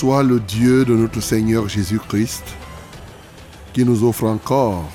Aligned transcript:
soit 0.00 0.22
le 0.22 0.40
Dieu 0.40 0.86
de 0.86 0.96
notre 0.96 1.20
Seigneur 1.20 1.68
Jésus-Christ 1.68 2.56
qui 3.74 3.84
nous 3.84 4.02
offre 4.02 4.24
encore 4.24 4.88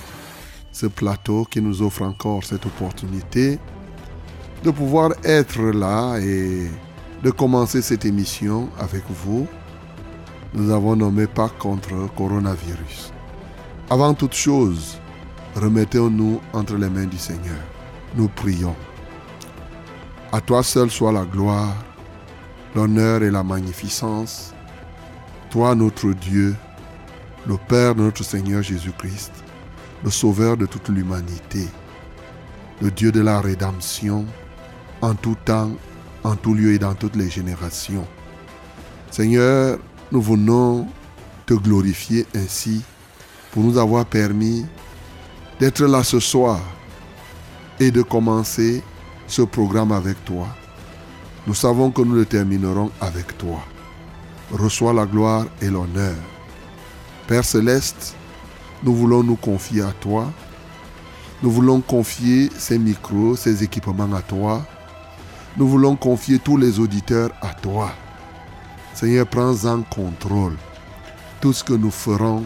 ce 0.72 0.88
plateau, 0.88 1.46
qui 1.46 1.62
nous 1.62 1.84
offre 1.84 2.02
encore 2.02 2.44
cette 2.44 2.66
opportunité 2.66 3.60
de 4.64 4.72
pouvoir 4.72 5.12
être 5.24 5.62
là 5.62 6.18
et 6.18 6.72
de 7.22 7.30
commencer 7.30 7.84
cette 7.84 8.04
émission 8.04 8.68
avec 8.80 9.04
vous. 9.08 9.46
Nous 10.56 10.72
avons 10.72 10.96
nommé 10.96 11.28
pas 11.28 11.50
contre 11.50 12.12
coronavirus. 12.16 13.14
Avant 13.92 14.16
toute 14.16 14.34
chose, 14.34 14.98
remettons-nous 15.56 16.42
entre 16.52 16.78
les 16.78 16.90
mains 16.90 17.06
du 17.06 17.20
Seigneur. 17.20 17.62
Nous 18.16 18.28
prions. 18.28 18.76
À 20.32 20.42
toi 20.42 20.64
seul 20.64 20.90
soit 20.90 21.12
la 21.12 21.26
gloire, 21.26 21.76
l'honneur 22.74 23.22
et 23.22 23.30
la 23.30 23.44
magnificence 23.44 24.55
toi, 25.56 25.74
notre 25.74 26.12
Dieu, 26.12 26.54
le 27.48 27.56
Père 27.56 27.96
de 27.96 28.02
notre 28.02 28.26
Seigneur 28.26 28.62
Jésus-Christ, 28.62 29.32
le 30.04 30.12
Sauveur 30.12 30.58
de 30.58 30.66
toute 30.66 30.90
l'humanité, 30.90 31.66
le 32.82 32.92
Dieu 32.92 33.10
de 33.10 33.22
la 33.22 33.40
rédemption, 33.40 34.26
en 35.02 35.16
tout 35.16 35.38
temps, 35.46 35.72
en 36.26 36.36
tout 36.36 36.54
lieu 36.54 36.74
et 36.74 36.78
dans 36.78 36.94
toutes 36.94 37.16
les 37.16 37.30
générations. 37.30 38.06
Seigneur, 39.12 39.80
nous 40.12 40.22
venons 40.22 40.90
te 41.46 41.54
glorifier 41.54 42.26
ainsi 42.36 42.82
pour 43.54 43.64
nous 43.64 43.78
avoir 43.78 44.06
permis 44.06 44.66
d'être 45.62 45.86
là 45.86 46.04
ce 46.04 46.20
soir 46.20 46.60
et 47.80 47.92
de 47.92 48.02
commencer 48.02 48.84
ce 49.26 49.44
programme 49.44 49.94
avec 49.94 50.26
toi. 50.26 50.50
Nous 51.48 51.56
savons 51.56 51.92
que 51.92 52.02
nous 52.02 52.16
le 52.16 52.26
terminerons 52.26 52.92
avec 53.00 53.38
toi 53.38 53.64
reçois 54.52 54.94
la 54.94 55.06
gloire 55.06 55.46
et 55.62 55.70
l'honneur. 55.70 56.16
Père 57.28 57.44
céleste, 57.46 58.16
nous 58.84 58.94
voulons 58.94 59.24
nous 59.24 59.36
confier 59.36 59.82
à 59.82 59.92
toi. 59.92 60.32
Nous 61.42 61.52
voulons 61.52 61.82
confier 61.82 62.50
ces 62.58 62.78
micros, 62.78 63.36
ces 63.36 63.64
équipements 63.64 64.14
à 64.14 64.22
toi. 64.22 64.66
Nous 65.58 65.68
voulons 65.68 65.96
confier 65.96 66.40
tous 66.40 66.58
les 66.58 66.80
auditeurs 66.80 67.32
à 67.42 67.54
toi. 67.54 67.92
Seigneur, 68.94 69.28
prends 69.28 69.66
en 69.66 69.82
contrôle. 69.82 70.56
Tout 71.42 71.54
ce 71.54 71.64
que 71.64 71.74
nous 71.74 71.92
ferons, 71.92 72.44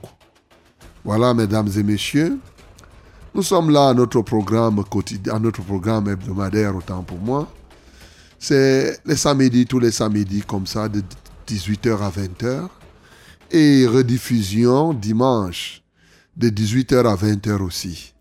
Voilà, 1.04 1.34
mesdames 1.34 1.70
et 1.78 1.84
messieurs, 1.84 2.38
nous 3.34 3.44
sommes 3.44 3.70
là 3.70 3.90
à 3.90 3.94
notre 3.94 4.22
programme 4.22 4.82
quotidien, 4.84 5.36
à 5.36 5.40
notre 5.40 5.62
programme 5.62 6.10
hebdomadaire, 6.10 6.76
autant 6.76 7.04
pour 7.04 7.20
moi. 7.20 7.48
C'est 8.40 9.00
les 9.06 9.16
samedis, 9.16 9.66
tous 9.66 9.80
les 9.80 9.92
samedis 9.92 10.42
comme 10.42 10.68
ça, 10.68 10.90
de 10.90 11.02
18h 11.48 12.02
à 12.02 12.10
20h. 12.10 12.68
Et 13.52 13.88
rediffusion 13.88 14.94
dimanche, 14.94 15.82
de 16.36 16.50
18h 16.50 17.08
à 17.08 17.16
20h 17.16 17.62
aussi. 17.62 18.14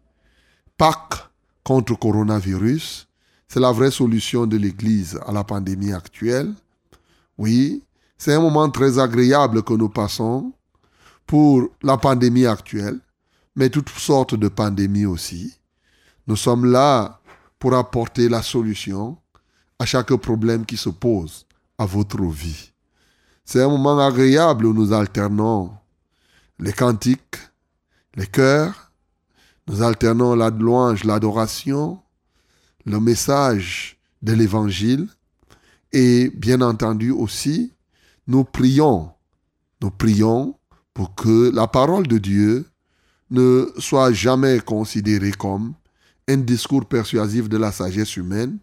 Pâques 0.77 1.31
contre 1.65 1.99
coronavirus, 1.99 3.09
c'est 3.49 3.61
la 3.61 3.73
vraie 3.73 3.91
solution 3.91 4.47
de 4.47 4.59
l'Église 4.59 5.19
à 5.27 5.33
la 5.33 5.43
pandémie 5.43 5.93
actuelle. 5.93 6.53
Oui, 7.39 7.83
c'est 8.19 8.35
un 8.35 8.41
moment 8.41 8.69
très 8.71 8.99
agréable 8.99 9.63
que 9.63 9.73
nous 9.73 9.89
passons 9.89 10.53
pour 11.27 11.69
la 11.83 11.97
pandémie 11.97 12.47
actuelle, 12.47 13.01
mais 13.55 13.71
toutes 13.71 13.89
sortes 13.89 14.35
de 14.35 14.49
pandémies 14.49 15.07
aussi. 15.07 15.59
Nous 16.27 16.37
sommes 16.37 16.67
là 16.67 17.21
pour 17.59 17.75
apporter 17.75 18.29
la 18.29 18.43
solution 18.43 19.17
à 19.79 19.87
chaque 19.87 20.15
problème 20.17 20.67
qui 20.67 20.77
se 20.77 20.91
pose 20.91 21.47
à 21.79 21.87
votre 21.87 22.23
vie. 22.25 22.73
C'est 23.45 23.63
un 23.63 23.69
moment 23.69 23.99
agréable 23.99 24.67
où 24.67 24.75
nous 24.75 24.93
alternons 24.93 25.73
les 26.59 26.73
cantiques, 26.73 27.39
les 28.15 28.27
chœurs, 28.27 28.86
nous 29.69 29.83
alternons 29.83 30.35
la 30.35 30.51
louange, 30.51 31.05
l'adoration, 31.05 32.01
le 32.85 33.01
message 33.01 33.99
de 34.23 34.33
l'évangile 34.33 35.09
et 35.93 36.31
bien 36.35 36.61
entendu 36.61 37.11
aussi, 37.11 37.73
nous 38.27 38.45
prions. 38.45 39.11
Nous 39.81 39.91
prions 39.91 40.59
pour 40.95 41.15
que 41.15 41.51
la 41.55 41.67
parole 41.67 42.07
de 42.07 42.19
Dieu 42.19 42.67
ne 43.31 43.67
soit 43.79 44.13
jamais 44.13 44.61
considérée 44.61 45.33
comme 45.33 45.75
un 46.29 46.39
discours 46.39 46.87
persuasif 46.87 47.49
de 47.49 47.57
la 47.57 47.73
sagesse 47.73 48.17
humaine, 48.17 48.59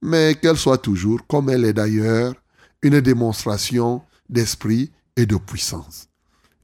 mais 0.00 0.36
qu'elle 0.40 0.56
soit 0.56 0.78
toujours, 0.78 1.26
comme 1.26 1.50
elle 1.50 1.64
est 1.64 1.72
d'ailleurs, 1.72 2.34
une 2.82 3.00
démonstration 3.00 4.02
d'esprit 4.28 4.90
et 5.16 5.26
de 5.26 5.36
puissance. 5.36 6.08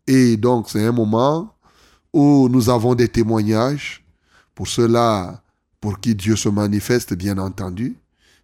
Et 0.06 0.36
donc 0.36 0.70
c'est 0.70 0.84
un 0.84 0.92
moment 0.92 1.53
où 2.14 2.48
nous 2.48 2.70
avons 2.70 2.94
des 2.94 3.08
témoignages, 3.08 4.04
pour 4.54 4.68
ceux-là 4.68 5.42
pour 5.80 5.98
qui 6.00 6.14
Dieu 6.14 6.36
se 6.36 6.48
manifeste, 6.48 7.12
bien 7.12 7.36
entendu. 7.36 7.96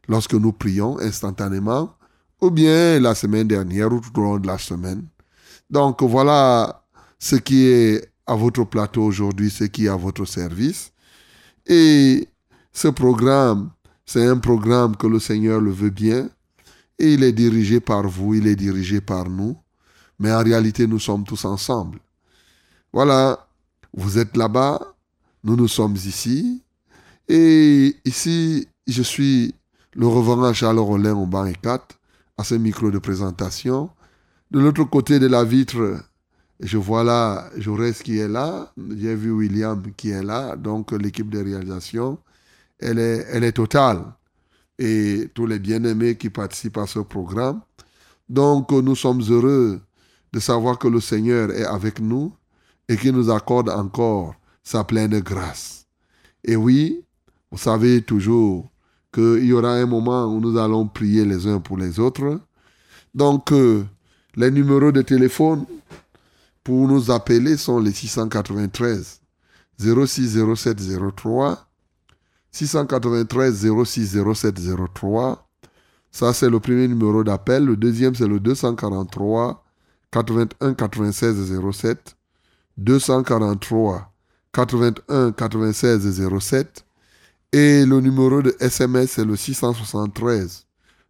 lorsque 0.09 0.35
nous 0.35 0.53
prions 0.53 0.99
instantanément, 0.99 1.95
ou 2.41 2.51
bien 2.51 2.99
la 2.99 3.15
semaine 3.15 3.47
dernière 3.47 3.93
ou 3.93 4.01
tout 4.01 4.19
au 4.19 4.23
long 4.23 4.39
de 4.39 4.47
la 4.47 4.59
semaine. 4.59 5.05
Donc 5.71 6.03
voilà 6.03 6.83
ce 7.17 7.37
qui 7.37 7.67
est 7.67 8.11
à 8.27 8.35
votre 8.35 8.65
plateau 8.65 9.05
aujourd'hui, 9.05 9.51
ce 9.51 9.65
qui 9.65 9.87
est 9.87 9.89
à 9.89 9.95
votre 9.97 10.25
service. 10.25 10.91
Et 11.65 12.27
ce 12.73 12.89
programme, 12.89 13.71
c'est 14.05 14.27
un 14.27 14.39
programme 14.39 14.97
que 14.97 15.07
le 15.07 15.21
Seigneur 15.21 15.61
le 15.61 15.71
veut 15.71 15.91
bien. 15.91 16.29
Et 16.99 17.15
il 17.15 17.23
est 17.23 17.33
dirigé 17.33 17.79
par 17.79 18.09
vous, 18.09 18.35
il 18.35 18.49
est 18.49 18.57
dirigé 18.57 19.01
par 19.01 19.29
nous. 19.29 19.57
Mais 20.19 20.33
en 20.33 20.43
réalité, 20.43 20.89
nous 20.89 20.99
sommes 20.99 21.25
tous 21.25 21.45
ensemble. 21.45 22.01
Voilà, 22.93 23.47
vous 23.95 24.19
êtes 24.19 24.37
là-bas, 24.37 24.95
nous 25.45 25.57
nous 25.57 25.69
sommes 25.69 25.97
ici. 25.97 26.63
Et 27.29 27.97
ici, 28.05 28.69
je 28.87 29.03
suis 29.03 29.55
le 29.95 30.07
reverend 30.07 30.53
Charles 30.53 30.79
Rollin 30.79 31.15
au 31.15 31.27
banc 31.27 31.51
4 31.63 31.99
à 32.39 32.45
ce 32.45 32.55
micro 32.55 32.91
de 32.91 32.99
présentation. 32.99 33.91
De 34.51 34.61
l'autre 34.61 34.85
côté 34.85 35.19
de 35.19 35.27
la 35.27 35.45
vitre, 35.45 36.01
je 36.61 36.77
vois 36.77 37.05
là 37.05 37.51
Jaurès 37.57 38.03
qui 38.03 38.19
est 38.19 38.29
là, 38.29 38.73
j'ai 38.97 39.15
vu 39.15 39.31
William 39.31 39.83
qui 39.97 40.11
est 40.11 40.23
là, 40.23 40.57
donc 40.57 40.93
l'équipe 40.93 41.31
de 41.31 41.43
réalisation, 41.43 42.19
elle 42.79 42.99
est, 42.99 43.27
elle 43.31 43.45
est 43.45 43.53
totale. 43.53 44.05
Et 44.79 45.29
tous 45.35 45.47
les 45.47 45.59
bien-aimés 45.59 46.17
qui 46.17 46.31
participent 46.31 46.79
à 46.79 46.87
ce 46.87 47.01
programme. 47.01 47.61
Donc 48.29 48.71
nous 48.73 48.97
sommes 48.97 49.21
heureux 49.29 49.81
de 50.33 50.41
savoir 50.41 50.79
que 50.79 50.89
le 50.89 51.01
Seigneur 51.01 51.51
est 51.51 51.65
avec 51.65 52.01
nous 52.01 52.33
et 52.91 52.97
qu'il 52.97 53.13
nous 53.13 53.31
accorde 53.31 53.71
encore 53.71 54.35
sa 54.65 54.83
pleine 54.83 55.21
grâce. 55.21 55.87
Et 56.43 56.57
oui, 56.57 57.05
vous 57.53 57.57
savez 57.57 58.03
toujours 58.03 58.69
qu'il 59.15 59.45
y 59.45 59.53
aura 59.53 59.75
un 59.75 59.87
moment 59.87 60.25
où 60.27 60.41
nous 60.41 60.59
allons 60.59 60.89
prier 60.89 61.25
les 61.25 61.47
uns 61.47 61.61
pour 61.61 61.79
les 61.79 62.01
autres. 62.01 62.41
Donc, 63.15 63.53
euh, 63.53 63.85
les 64.35 64.51
numéros 64.51 64.91
de 64.91 65.03
téléphone 65.03 65.65
pour 66.65 66.89
nous 66.89 67.13
appeler 67.13 67.57
sont 67.57 67.79
les 67.79 67.93
693 67.93 69.21
060703 69.79 71.69
693 72.51 73.67
060703. 73.85 75.49
Ça, 76.11 76.33
c'est 76.33 76.51
le 76.51 76.59
premier 76.59 76.89
numéro 76.89 77.23
d'appel. 77.23 77.67
Le 77.67 77.77
deuxième, 77.77 78.17
c'est 78.17 78.27
le 78.27 78.41
243 78.41 79.65
81 80.11 80.75
96 80.75 81.53
07. 81.73 82.17
243 82.79 84.11
81 84.53 85.33
96 85.33 86.21
07. 86.41 86.85
Et 87.53 87.85
le 87.85 88.01
numéro 88.01 88.43
de 88.43 88.57
SMS, 88.61 89.13
c'est 89.13 89.25
le 89.25 89.37
673 89.37 90.67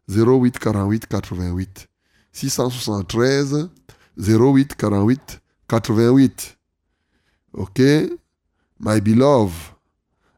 08 0.09 0.59
48 0.59 1.07
88. 1.07 1.89
673 2.33 3.69
08 4.17 4.75
48 4.77 5.41
88. 5.69 6.57
Okay? 7.55 8.11
My 8.79 9.01
beloved, 9.01 9.55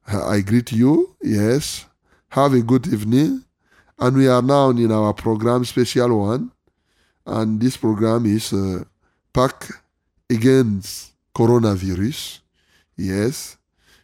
I 0.06 0.42
greet 0.42 0.72
you. 0.72 1.14
Yes. 1.22 1.86
Have 2.30 2.54
a 2.54 2.60
good 2.60 2.86
evening. 2.88 3.44
And 3.98 4.16
we 4.16 4.26
are 4.26 4.42
now 4.42 4.70
in 4.70 4.90
our 4.90 5.14
program, 5.14 5.64
special 5.64 6.18
one. 6.18 6.50
And 7.24 7.60
this 7.60 7.76
program 7.76 8.26
is 8.26 8.52
uh, 8.52 8.82
Pack 9.32 9.68
Against 10.28 11.11
Coronavirus. 11.34 12.40
Yes. 12.96 13.56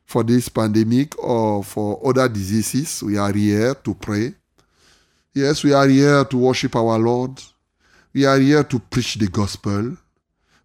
For 0.04 0.24
this 0.24 0.48
pandemic 0.48 1.18
or 1.22 1.62
for 1.62 2.00
other 2.06 2.28
diseases, 2.28 3.02
we 3.02 3.18
are 3.18 3.32
here 3.32 3.74
to 3.74 3.94
pray. 3.94 4.34
Yes, 5.34 5.62
we 5.62 5.72
are 5.74 5.86
here 5.86 6.24
to 6.24 6.36
worship 6.38 6.74
our 6.74 6.98
Lord. 6.98 7.42
We 8.14 8.24
are 8.24 8.38
here 8.38 8.64
to 8.64 8.78
preach 8.78 9.16
the 9.16 9.28
gospel, 9.28 9.96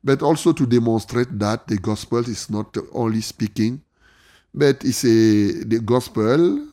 but 0.03 0.21
also 0.21 0.53
to 0.53 0.65
demonstrate 0.65 1.37
that 1.37 1.67
the 1.67 1.77
gospel 1.77 2.19
is 2.19 2.49
not 2.49 2.75
only 2.93 3.19
speaking, 3.19 3.81
but 4.53 4.83
it's 4.85 5.03
a 5.03 5.63
the 5.65 5.81
gospel 5.83 6.69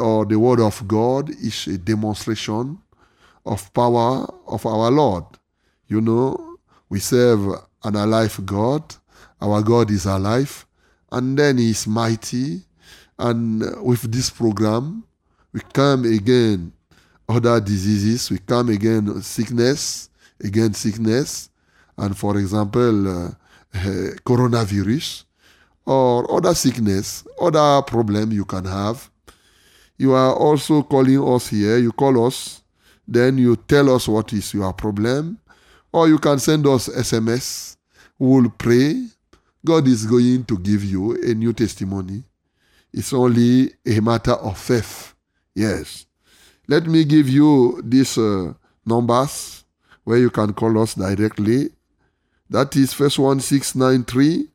or 0.00 0.24
the 0.24 0.38
word 0.38 0.60
of 0.60 0.86
God 0.86 1.30
is 1.30 1.66
a 1.66 1.78
demonstration 1.78 2.78
of 3.44 3.72
power 3.74 4.26
of 4.46 4.64
our 4.66 4.90
Lord. 4.90 5.24
You 5.88 6.00
know, 6.00 6.58
we 6.88 7.00
serve 7.00 7.48
an 7.84 7.96
alive 7.96 8.40
God. 8.44 8.82
Our 9.40 9.62
God 9.62 9.90
is 9.90 10.06
alive, 10.06 10.66
and 11.12 11.38
then 11.38 11.58
He 11.58 11.70
is 11.70 11.86
mighty. 11.86 12.62
And 13.18 13.62
with 13.82 14.10
this 14.12 14.30
program, 14.30 15.04
we 15.52 15.60
come 15.72 16.04
again 16.04 16.72
other 17.28 17.60
diseases. 17.60 18.30
We 18.30 18.38
come 18.38 18.68
again 18.68 19.22
sickness, 19.22 20.10
again 20.42 20.74
sickness, 20.74 21.50
and 21.98 22.16
for 22.16 22.38
example, 22.38 23.08
uh, 23.08 23.28
uh, 23.28 23.32
coronavirus 24.24 25.24
or 25.84 26.30
other 26.34 26.54
sickness, 26.54 27.24
other 27.40 27.82
problem 27.82 28.32
you 28.32 28.44
can 28.44 28.64
have. 28.64 29.10
You 29.98 30.12
are 30.12 30.34
also 30.34 30.82
calling 30.82 31.22
us 31.22 31.48
here. 31.48 31.78
You 31.78 31.92
call 31.92 32.26
us, 32.26 32.62
then 33.08 33.38
you 33.38 33.56
tell 33.56 33.94
us 33.94 34.08
what 34.08 34.32
is 34.32 34.52
your 34.52 34.72
problem, 34.72 35.38
or 35.92 36.08
you 36.08 36.18
can 36.18 36.38
send 36.38 36.66
us 36.66 36.88
SMS. 36.88 37.76
We 38.18 38.28
will 38.28 38.50
pray. 38.50 39.04
God 39.66 39.88
is 39.88 40.06
going 40.06 40.44
to 40.44 40.58
give 40.58 40.84
you 40.84 41.20
a 41.22 41.34
new 41.34 41.52
testimony. 41.52 42.22
It's 42.92 43.12
only 43.12 43.72
a 43.84 44.00
matter 44.00 44.34
of 44.34 44.56
faith. 44.56 45.12
Yes. 45.54 46.06
Let 46.68 46.86
me 46.86 47.04
give 47.04 47.28
you 47.28 47.82
these 47.84 48.16
uh, 48.16 48.54
numbers 48.86 49.64
where 50.04 50.18
you 50.18 50.30
can 50.30 50.52
call 50.52 50.80
us 50.80 50.94
directly. 50.94 51.70
That 52.48 52.76
is 52.76 52.92
first 52.92 53.18
one 53.18 53.40
six 53.40 53.74
nine 53.74 54.04
three. 54.04 54.48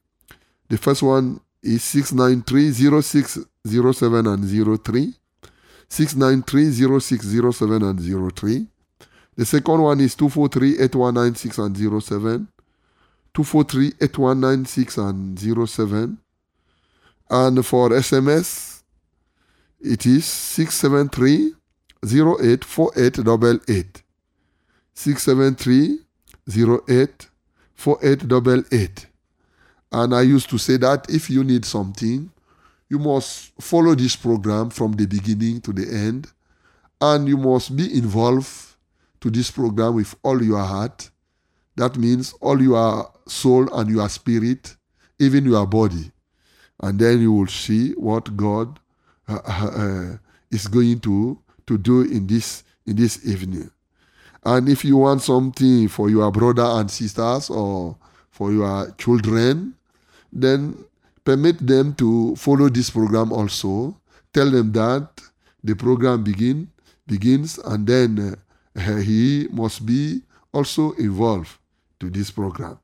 The 0.70 0.78
first 0.78 1.04
one 1.04 1.42
is 1.62 1.84
693 1.84 2.72
0607 3.02 4.28
and 4.28 4.84
03. 4.84 5.14
693 5.90 6.72
0607 6.72 7.84
and 7.84 8.34
03. 8.34 8.68
The 9.36 9.46
second 9.46 9.82
one 9.82 10.00
is 10.00 10.16
243 10.16 10.80
8196 10.80 11.58
and 11.58 12.02
07. 12.02 12.48
243 13.34 13.94
8196 14.02 14.98
and 14.98 15.40
07. 15.70 16.18
And 17.30 17.66
for 17.66 17.90
SMS, 17.90 18.84
it 19.80 20.06
is 20.06 20.26
673 20.26 21.54
084888. 22.04 24.04
673 24.94 26.00
08 28.72 29.08
And 29.92 30.16
I 30.16 30.22
used 30.22 30.50
to 30.50 30.58
say 30.58 30.78
that 30.78 31.10
if 31.10 31.30
you 31.30 31.44
need 31.44 31.66
something, 31.66 32.32
you 32.90 33.00
must 33.00 33.52
follow 33.62 33.96
this 33.96 34.16
program 34.16 34.70
from 34.70 34.94
the 34.94 35.06
beginning 35.06 35.62
to 35.62 35.72
the 35.72 35.88
end. 35.88 36.28
And 37.00 37.28
you 37.28 37.38
must 37.38 37.76
be 37.76 37.98
involved 37.98 38.76
to 39.22 39.30
this 39.30 39.52
program 39.52 39.96
with 39.96 40.16
all 40.24 40.44
your 40.44 40.64
heart. 40.64 41.11
That 41.76 41.98
means 41.98 42.34
all 42.42 42.62
your 42.62 43.12
soul 43.28 43.74
and 43.74 43.90
your 43.90 44.10
spirit, 44.10 44.76
even 45.20 45.46
your 45.46 45.66
body. 45.66 46.12
And 46.82 47.00
then 47.00 47.22
you 47.22 47.32
will 47.32 47.48
see 47.48 47.94
what 47.94 48.36
God 48.36 48.80
uh, 49.28 49.40
uh, 49.46 50.18
is 50.50 50.68
going 50.68 51.00
to 51.02 51.40
to 51.68 51.78
do 51.78 52.02
in 52.02 52.28
this 52.28 52.64
in 52.86 52.96
this 52.96 53.26
evening. 53.26 53.70
And 54.44 54.68
if 54.68 54.84
you 54.84 54.98
want 54.98 55.22
something 55.22 55.88
for 55.88 56.10
your 56.10 56.32
brother 56.32 56.66
and 56.66 56.90
sisters 56.90 57.50
or 57.50 57.96
for 58.32 58.52
your 58.52 58.92
children, 58.98 59.76
then 60.34 60.76
permit 61.24 61.66
them 61.66 61.94
to 61.96 62.36
follow 62.36 62.68
this 62.68 62.90
program 62.90 63.32
also. 63.32 63.96
Tell 64.34 64.50
them 64.50 64.72
that 64.74 65.08
the 65.64 65.76
program 65.76 66.24
begin 66.24 66.68
begins 67.06 67.60
and 67.60 67.86
then 67.86 68.36
uh, 68.76 68.98
he 68.98 69.48
must 69.52 69.86
be 69.86 70.22
also 70.54 70.92
involved 70.94 71.61
to 72.02 72.10
this 72.10 72.32
program. 72.32 72.78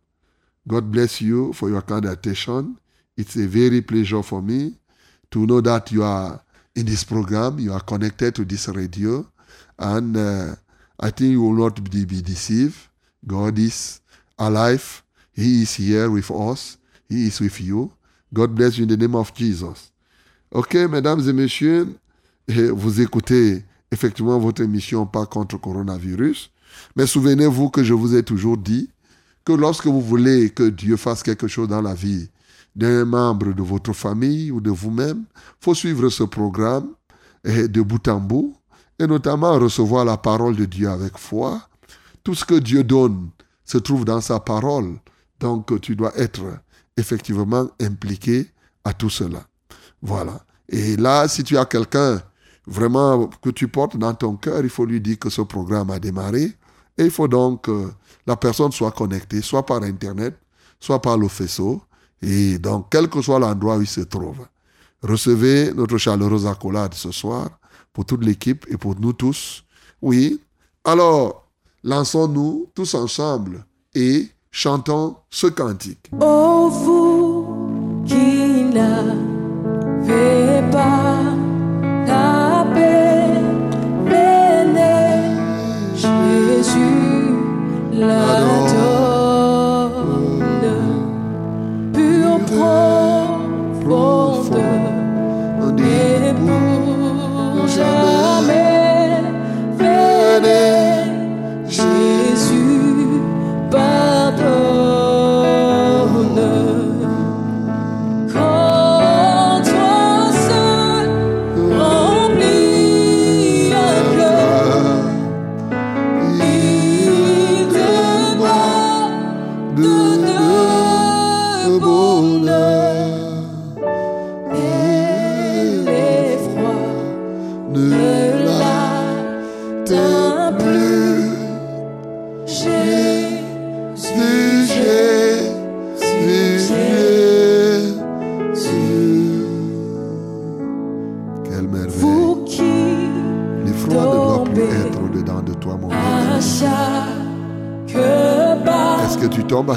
God 0.67 0.91
bless 0.91 1.21
you 1.21 1.51
for 1.53 1.69
your 1.69 1.81
kind 1.81 2.05
attention. 2.05 2.77
It's 3.17 3.36
a 3.36 3.47
very 3.47 3.81
pleasure 3.81 4.21
for 4.24 4.41
me 4.41 4.75
to 5.31 5.45
know 5.45 5.59
that 5.62 5.91
you 5.91 6.03
are 6.03 6.41
in 6.75 6.86
this 6.86 7.03
program. 7.03 7.59
You 7.59 7.74
are 7.74 7.79
connected 7.81 8.36
to 8.36 8.45
this 8.45 8.67
radio, 8.67 9.25
and 9.79 10.15
uh, 10.15 10.55
I 11.00 11.09
think 11.09 11.31
you 11.31 11.41
will 11.41 11.53
not 11.53 11.83
be, 11.83 12.05
deceived. 12.05 12.77
God 13.25 13.57
is 13.57 14.01
alive. 14.38 15.03
He 15.33 15.63
is 15.63 15.75
here 15.75 16.09
with 16.09 16.29
us. 16.31 16.77
He 17.09 17.27
is 17.27 17.39
with 17.39 17.59
you. 17.59 17.91
God 18.33 18.53
bless 18.53 18.77
you 18.77 18.83
in 18.83 18.89
the 18.89 18.97
name 18.97 19.15
of 19.15 19.33
Jesus. 19.33 19.91
Ok, 20.51 20.75
mesdames 20.75 21.27
et 21.27 21.33
messieurs, 21.33 21.88
vous 22.47 23.01
écoutez 23.01 23.63
effectivement 23.91 24.38
votre 24.39 24.62
émission 24.62 25.05
Pas 25.05 25.25
contre 25.25 25.57
coronavirus. 25.57 26.51
Mais 26.95 27.07
souvenez-vous 27.07 27.69
que 27.69 27.83
je 27.83 27.93
vous 27.93 28.15
ai 28.15 28.24
toujours 28.24 28.57
dit 28.57 28.89
que 29.48 29.54
lorsque 29.54 29.88
vous 29.88 30.01
voulez 30.01 30.50
que 30.50 30.63
Dieu 30.63 30.98
fasse 30.98 31.24
quelque 31.24 31.48
chose 31.48 31.70
dans 31.70 31.82
la 31.82 31.94
vie 31.94 32.27
d'un 32.75 33.06
membre 33.06 33.54
de 33.54 33.62
votre 33.63 33.94
famille 33.94 34.51
ou 34.51 34.60
de 34.60 34.70
vous-même, 34.70 35.24
faut 35.62 35.74
suivre 35.74 36.10
ce 36.10 36.24
programme 36.24 36.89
de 37.46 37.82
bout 37.82 38.06
en 38.10 38.20
bout 38.20 38.58
et 39.00 39.08
notamment 39.08 39.58
recevoir 39.58 40.04
la 40.04 40.18
parole 40.18 40.58
de 40.58 40.66
Dieu 40.66 40.89
avec 40.89 41.18
foi. 41.18 41.62
Tout 42.25 42.36
ce 42.36 42.44
que 42.44 42.56
Dieu 42.56 42.84
donne 42.84 43.30
se 43.63 43.77
trouve 43.77 44.04
dans 44.04 44.20
sa 44.20 44.42
parole. 44.42 44.98
Donc 45.39 45.80
tu 45.80 45.96
dois 45.96 46.12
être 46.18 46.44
effectivement 46.98 47.70
impliqué 47.80 48.51
à 48.84 48.94
tout 48.94 49.10
cela. 49.10 49.48
Voilà. 50.01 50.46
Et 50.68 50.98
là, 50.98 51.30
si 51.30 51.46
tu 51.46 51.58
as 51.58 51.63
quelqu'un 51.63 52.22
vraiment 52.66 53.30
que 53.42 53.51
tu 53.51 53.70
portes 53.70 53.96
dans 53.96 54.13
ton 54.13 54.36
cœur, 54.36 54.60
il 54.62 54.70
faut 54.70 54.86
lui 54.86 55.00
dire 55.00 55.18
que 55.18 55.30
ce 55.30 55.42
programme 55.42 55.89
a 55.92 56.00
démarré. 56.00 56.51
Et 56.98 57.06
il 57.06 57.12
faut 57.12 57.27
donc 57.27 57.63
que 57.63 57.92
la 58.25 58.36
personne 58.36 58.72
soit 58.72 58.92
connectée, 58.92 59.42
soit 59.42 59.66
par 59.66 59.84
Internet, 59.84 60.36
soit 60.80 61.01
par 61.01 61.18
le 61.18 61.27
faisceau. 61.27 61.82
Et 62.22 62.58
donc, 62.58 62.88
quel 62.89 63.08
que 63.10 63.22
soit 63.22 63.39
l'endroit 63.39 63.77
où 63.77 63.82
il 63.82 63.88
se 63.88 64.01
trouve. 64.01 64.46
Recevez 65.04 65.74
notre 65.74 65.98
chaleureuse 65.98 66.48
accolade 66.48 66.94
ce 66.94 67.12
soir 67.12 67.50
pour 67.94 68.06
toute 68.06 68.24
l'équipe 68.24 68.66
et 68.70 68.77
pour 68.77 69.00
nous 69.00 69.13
tous. 69.13 69.63
Oui. 70.01 70.42
Alors, 70.84 71.48
lançons-nous 71.84 72.72
tous 72.74 72.96
ensemble 72.96 73.66
et 73.94 74.27
chantons 74.50 75.18
ce 75.30 75.48
cantique. 75.48 76.10
Oh, 76.20 76.70
vous 76.70 78.04
qui 78.06 78.48
la 87.98 88.57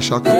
que 0.00 0.14
tu 0.14 0.20
tombes 0.20 0.39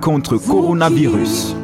contre 0.00 0.38
coronavirus. 0.38 1.59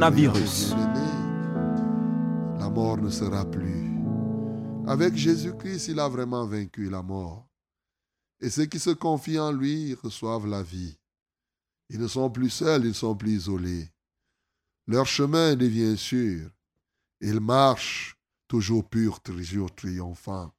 La 0.00 0.10
mort 2.70 2.98
ne 2.98 3.10
sera 3.10 3.44
plus. 3.44 3.98
Avec 4.86 5.16
Jésus-Christ, 5.16 5.88
il 5.88 5.98
a 5.98 6.08
vraiment 6.08 6.46
vaincu 6.46 6.88
la 6.88 7.02
mort. 7.02 7.48
Et 8.40 8.48
ceux 8.48 8.66
qui 8.66 8.78
se 8.78 8.90
confient 8.90 9.40
en 9.40 9.50
lui 9.50 9.94
reçoivent 9.94 10.46
la 10.46 10.62
vie. 10.62 10.96
Ils 11.88 11.98
ne 11.98 12.06
sont 12.06 12.30
plus 12.30 12.50
seuls, 12.50 12.84
ils 12.84 12.90
ne 12.90 12.92
sont 12.92 13.16
plus 13.16 13.32
isolés. 13.32 13.90
Leur 14.86 15.06
chemin 15.06 15.56
devient 15.56 15.98
sûr. 15.98 16.48
Ils 17.20 17.40
marchent 17.40 18.16
toujours 18.46 18.88
purs, 18.88 19.20
toujours 19.20 19.74
triomphants. 19.74 20.52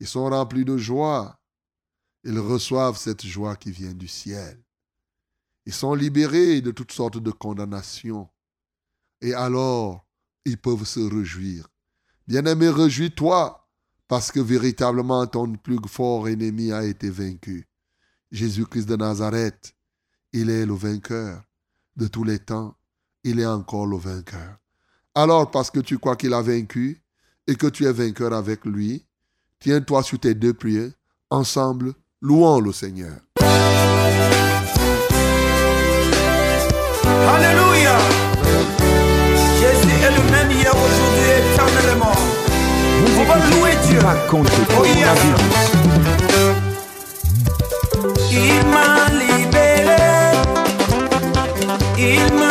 Ils 0.00 0.08
sont 0.08 0.28
remplis 0.28 0.64
de 0.64 0.76
joie. 0.76 1.38
Ils 2.24 2.40
reçoivent 2.40 2.98
cette 2.98 3.24
joie 3.24 3.54
qui 3.54 3.70
vient 3.70 3.94
du 3.94 4.08
ciel. 4.08 4.60
Ils 5.64 5.72
sont 5.72 5.94
libérés 5.94 6.60
de 6.60 6.72
toutes 6.72 6.90
sortes 6.90 7.18
de 7.18 7.30
condamnations. 7.30 8.28
Et 9.20 9.34
alors, 9.34 10.06
ils 10.44 10.58
peuvent 10.58 10.84
se 10.84 11.00
réjouir. 11.00 11.68
Bien-aimé, 12.26 12.68
réjouis-toi, 12.68 13.68
parce 14.06 14.32
que 14.32 14.40
véritablement 14.40 15.26
ton 15.26 15.54
plus 15.54 15.78
fort 15.86 16.28
ennemi 16.28 16.72
a 16.72 16.84
été 16.84 17.10
vaincu. 17.10 17.68
Jésus-Christ 18.30 18.86
de 18.86 18.96
Nazareth, 18.96 19.74
il 20.32 20.50
est 20.50 20.66
le 20.66 20.74
vainqueur 20.74 21.42
de 21.96 22.06
tous 22.06 22.24
les 22.24 22.38
temps. 22.38 22.74
Il 23.24 23.40
est 23.40 23.46
encore 23.46 23.86
le 23.86 23.96
vainqueur. 23.96 24.58
Alors, 25.14 25.50
parce 25.50 25.70
que 25.70 25.80
tu 25.80 25.98
crois 25.98 26.16
qu'il 26.16 26.32
a 26.32 26.42
vaincu 26.42 27.02
et 27.46 27.56
que 27.56 27.66
tu 27.66 27.84
es 27.84 27.92
vainqueur 27.92 28.32
avec 28.32 28.64
lui, 28.64 29.06
tiens-toi 29.58 30.02
sur 30.02 30.20
tes 30.20 30.34
deux 30.34 30.54
pieds. 30.54 30.92
Ensemble, 31.30 31.94
louons 32.22 32.60
le 32.60 32.72
Seigneur. 32.72 33.18
Louer 43.50 43.76
Dieu. 43.88 43.98
Pas 44.00 44.14
contre 44.28 44.66
coronavirus. 44.68 45.68
Il 48.30 48.60
m'a 48.72 49.08
libéré. 49.22 49.96
Il 51.98 52.32
m'a 52.34 52.47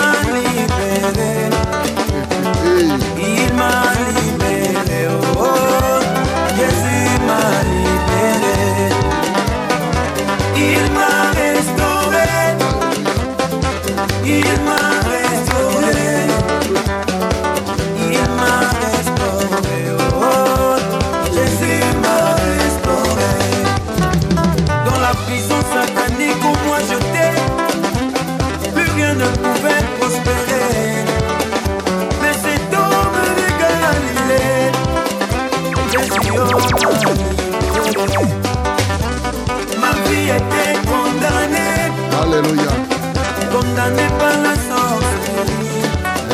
condamnée 43.77 44.07
par 44.17 44.41
la 44.41 44.55
sorcellerie. 44.55 45.85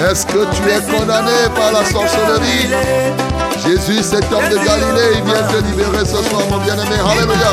Est-ce 0.10 0.26
que 0.26 0.46
tu 0.56 0.62
es 0.70 0.98
condamné 0.98 1.32
par 1.56 1.72
la 1.74 1.84
sorcellerie? 1.86 2.70
Jésus, 3.64 4.02
cet 4.02 4.32
homme 4.32 4.48
de 4.50 4.56
Galilée, 4.56 5.18
il 5.18 5.24
vient 5.24 5.44
te 5.52 5.58
libérer 5.68 6.06
ce 6.06 6.24
soir, 6.24 6.44
mon 6.50 6.58
bien-aimé. 6.60 6.96
Alléluia. 7.06 7.52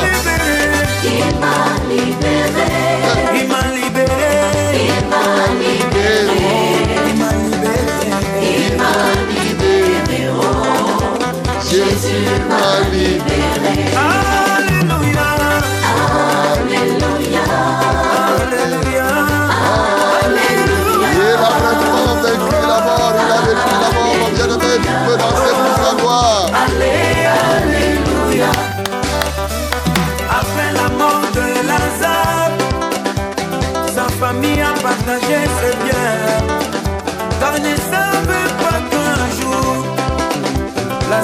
Il 1.03 1.39
m'a 1.39 1.75
libéré, 1.89 2.90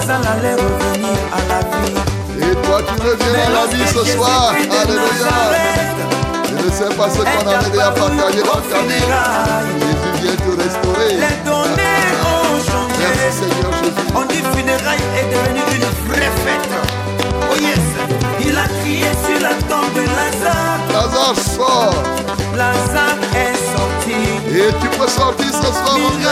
Allait 0.10 0.54
revenir 0.54 1.18
à 1.34 1.36
la 1.50 1.60
vie. 1.68 1.94
Et 2.40 2.56
toi, 2.66 2.78
tu 2.82 2.94
reviens 3.02 3.46
à 3.46 3.48
la 3.50 3.66
vie 3.68 3.86
ce 3.88 4.04
soir? 4.16 4.54
Alléluia. 4.54 5.36
Je 6.48 6.54
ne 6.66 6.72
sais 6.72 6.92
pas 6.96 7.10
ce 7.10 7.18
qu'on 7.18 7.46
avait 7.50 7.70
déjà 7.70 7.92
partagé 7.92 8.42
dans 8.42 8.62
ta 8.72 8.80
vie. 8.88 9.04
Jésus 9.82 10.12
vient 10.22 10.38
te 10.38 10.52
restaurer. 10.64 11.12
Les 11.12 11.38
données 11.44 12.08
ont 12.24 12.56
Merci 12.56 12.72
changé. 12.72 13.12
Seigneur 13.32 13.72
Jésus. 13.84 14.08
On 14.16 14.24
dit 14.28 14.44
funérailles 14.56 15.08
est 15.20 15.28
devenu 15.30 15.62
une 15.76 15.90
vraie 16.08 16.32
fête. 16.46 16.72
Oh 17.52 17.56
yes, 17.60 17.86
il 18.40 18.56
a 18.58 18.68
crié 18.82 19.10
sur 19.26 19.40
la 19.42 19.54
tombe 19.68 19.92
de 19.94 20.04
Lazare. 20.08 20.80
Lazare 20.94 21.36
sort. 21.36 22.02
Lazare 22.56 23.20
est 23.36 23.58
sorti. 23.76 24.20
Et 24.56 24.72
tu 24.80 24.88
peux 24.98 25.10
sortir 25.10 25.52
ce 25.52 25.68
soir, 25.68 25.98
mon 26.00 26.12
Il 26.18 26.24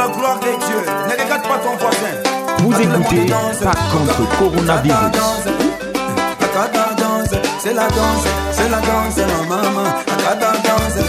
Bien-aimé. 0.09 0.39
restauré 0.39 0.53
yeux, 0.71 0.85
ne 1.07 1.23
regarde 1.23 1.43
pas 1.43 1.59
ton 1.59 1.77
voisin. 1.77 2.15
Vous 2.59 2.73
écoutez. 2.81 3.27
Pas 3.65 3.73
contre 3.93 4.39
coronavirus. 4.39 5.11
danse. 5.13 5.49
Akata 6.41 6.95
danse, 6.99 7.35
c'est 7.61 7.75
la 7.75 7.89
danse, 7.89 8.27
c'est 8.53 8.69
la 8.69 8.81
danse, 8.81 9.17
la 9.17 9.47
maman. 9.49 9.89
Akata 10.07 10.53
danse, 10.65 11.08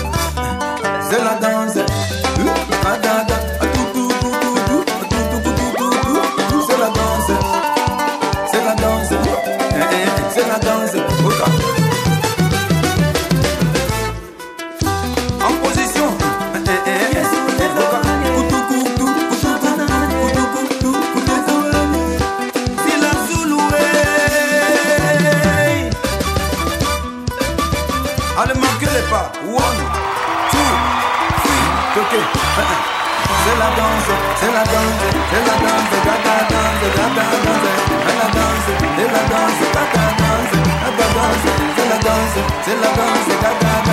C'est 42.31 42.75
la 42.75 42.89
danse, 42.89 43.25
c'est 43.25 43.41
la 43.41 43.49
danse. 43.59 43.89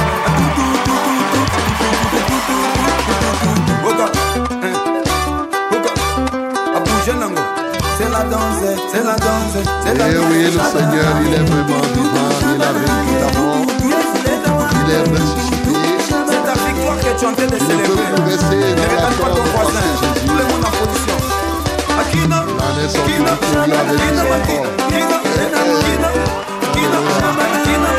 C'est 7.97 8.11
la 8.11 8.23
danse, 8.25 8.65
c'est 8.93 9.05
la 9.05 9.15
danse, 9.15 9.57
Eh 9.87 10.19
oui, 10.19 10.45
le 10.45 10.51
Seigneur, 10.51 11.13
il 11.25 11.33
est 11.33 11.39
vraiment 11.39 11.81
vivant. 11.95 12.31
Il 12.43 12.63
a. 12.63 12.71
Il 14.85 14.91
est 14.93 15.01
ressuscité. 15.11 15.75
C'est 16.07 16.43
ta 16.45 16.53
victoire 16.53 16.99
que 16.99 17.11
tu 17.19 17.25
es 17.25 17.29
en 17.29 17.33
train 17.33 17.47
de 17.47 17.59
célébrer. 17.59 18.07
Ne 18.13 18.25
regarde 18.85 19.17
pas 19.17 19.31
ton 19.31 19.45
voisin. 19.55 19.87
Tout 20.27 20.37
le 20.37 20.45
monde 20.45 20.65
en 20.65 20.71
position. 20.77 21.19
Akina, 22.01 22.39
Akina. 22.69 23.33
Akina, 23.33 23.73
Akina, 23.97 24.23
Akina, 24.37 25.07
Akina, 25.47 26.09
Akina, 26.63 26.99
Akina, 27.57 27.96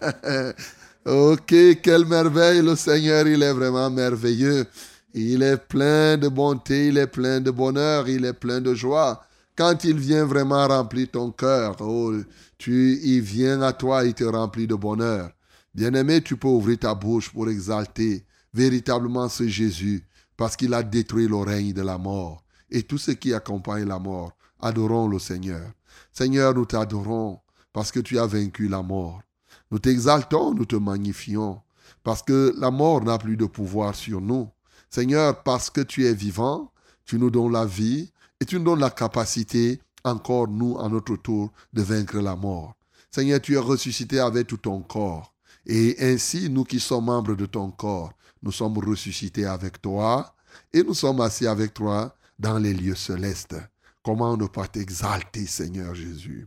Ok, 1.06 1.54
quelle 1.82 2.04
merveille. 2.04 2.62
Le 2.62 2.74
Seigneur, 2.74 3.28
il 3.28 3.40
est 3.40 3.52
vraiment 3.52 3.88
merveilleux. 3.90 4.66
Il 5.14 5.40
est 5.44 5.56
plein 5.56 6.18
de 6.18 6.26
bonté, 6.26 6.88
il 6.88 6.98
est 6.98 7.06
plein 7.06 7.40
de 7.40 7.52
bonheur, 7.52 8.08
il 8.08 8.24
est 8.24 8.32
plein 8.32 8.60
de 8.60 8.74
joie. 8.74 9.24
Quand 9.56 9.84
il 9.84 9.98
vient 9.98 10.24
vraiment 10.24 10.66
remplir 10.66 11.08
ton 11.12 11.30
cœur, 11.30 11.76
oh, 11.80 12.12
tu, 12.58 12.98
il 13.04 13.20
vient 13.20 13.62
à 13.62 13.72
toi, 13.72 14.04
il 14.04 14.14
te 14.14 14.24
remplit 14.24 14.66
de 14.66 14.74
bonheur. 14.74 15.30
Bien-aimé, 15.72 16.22
tu 16.22 16.36
peux 16.36 16.48
ouvrir 16.48 16.80
ta 16.80 16.94
bouche 16.94 17.30
pour 17.32 17.48
exalter 17.48 18.26
véritablement 18.52 19.28
ce 19.28 19.46
Jésus, 19.46 20.02
parce 20.36 20.56
qu'il 20.56 20.74
a 20.74 20.82
détruit 20.82 21.28
le 21.28 21.36
règne 21.36 21.72
de 21.72 21.82
la 21.82 21.98
mort. 21.98 22.42
Et 22.68 22.82
tout 22.82 22.98
ce 22.98 23.12
qui 23.12 23.32
accompagne 23.32 23.86
la 23.86 24.00
mort, 24.00 24.32
adorons 24.60 25.06
le 25.06 25.20
Seigneur. 25.20 25.70
Seigneur, 26.12 26.52
nous 26.52 26.66
t'adorons 26.66 27.38
parce 27.72 27.92
que 27.92 28.00
tu 28.00 28.18
as 28.18 28.26
vaincu 28.26 28.68
la 28.68 28.82
mort. 28.82 29.22
Nous 29.70 29.78
t'exaltons, 29.78 30.54
nous 30.54 30.64
te 30.64 30.76
magnifions, 30.76 31.60
parce 32.02 32.22
que 32.22 32.54
la 32.58 32.70
mort 32.70 33.02
n'a 33.02 33.18
plus 33.18 33.36
de 33.36 33.46
pouvoir 33.46 33.94
sur 33.94 34.20
nous. 34.20 34.48
Seigneur, 34.90 35.42
parce 35.42 35.70
que 35.70 35.80
tu 35.80 36.06
es 36.06 36.14
vivant, 36.14 36.72
tu 37.04 37.18
nous 37.18 37.30
donnes 37.30 37.52
la 37.52 37.64
vie 37.64 38.12
et 38.40 38.44
tu 38.44 38.58
nous 38.58 38.64
donnes 38.64 38.80
la 38.80 38.90
capacité, 38.90 39.80
encore 40.04 40.48
nous, 40.48 40.78
à 40.78 40.88
notre 40.88 41.16
tour, 41.16 41.52
de 41.72 41.82
vaincre 41.82 42.18
la 42.18 42.36
mort. 42.36 42.74
Seigneur, 43.10 43.40
tu 43.40 43.54
es 43.54 43.58
ressuscité 43.58 44.20
avec 44.20 44.46
tout 44.46 44.56
ton 44.58 44.82
corps. 44.82 45.32
Et 45.66 45.96
ainsi, 46.00 46.48
nous 46.48 46.64
qui 46.64 46.78
sommes 46.78 47.06
membres 47.06 47.34
de 47.34 47.46
ton 47.46 47.70
corps, 47.70 48.12
nous 48.42 48.52
sommes 48.52 48.78
ressuscités 48.78 49.46
avec 49.46 49.82
toi 49.82 50.34
et 50.72 50.82
nous 50.82 50.94
sommes 50.94 51.20
assis 51.20 51.46
avec 51.46 51.74
toi 51.74 52.14
dans 52.38 52.58
les 52.58 52.72
lieux 52.72 52.94
célestes. 52.94 53.56
Comment 54.04 54.36
ne 54.36 54.46
pas 54.46 54.68
t'exalter, 54.68 55.46
Seigneur 55.46 55.94
Jésus? 55.94 56.46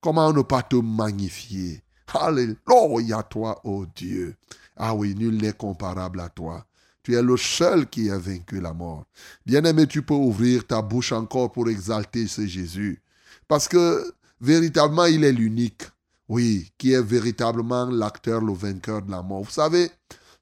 Comment 0.00 0.32
ne 0.32 0.42
pas 0.42 0.62
te 0.62 0.76
magnifier? 0.76 1.82
Alléluia, 2.14 3.22
toi, 3.22 3.60
ô 3.64 3.84
Dieu. 3.94 4.34
Ah 4.76 4.94
oui, 4.94 5.14
nul 5.14 5.36
n'est 5.36 5.52
comparable 5.52 6.20
à 6.20 6.28
toi. 6.28 6.64
Tu 7.02 7.14
es 7.14 7.22
le 7.22 7.36
seul 7.36 7.88
qui 7.88 8.10
a 8.10 8.18
vaincu 8.18 8.60
la 8.60 8.72
mort. 8.72 9.04
Bien-aimé, 9.44 9.86
tu 9.86 10.02
peux 10.02 10.14
ouvrir 10.14 10.66
ta 10.66 10.82
bouche 10.82 11.12
encore 11.12 11.52
pour 11.52 11.68
exalter 11.68 12.26
ce 12.26 12.46
Jésus. 12.46 13.02
Parce 13.46 13.68
que 13.68 14.12
véritablement, 14.40 15.06
il 15.06 15.24
est 15.24 15.32
l'unique. 15.32 15.82
Oui, 16.28 16.70
qui 16.76 16.92
est 16.92 17.02
véritablement 17.02 17.86
l'acteur, 17.86 18.42
le 18.42 18.52
vainqueur 18.52 19.02
de 19.02 19.10
la 19.10 19.22
mort. 19.22 19.44
Vous 19.44 19.50
savez, 19.50 19.90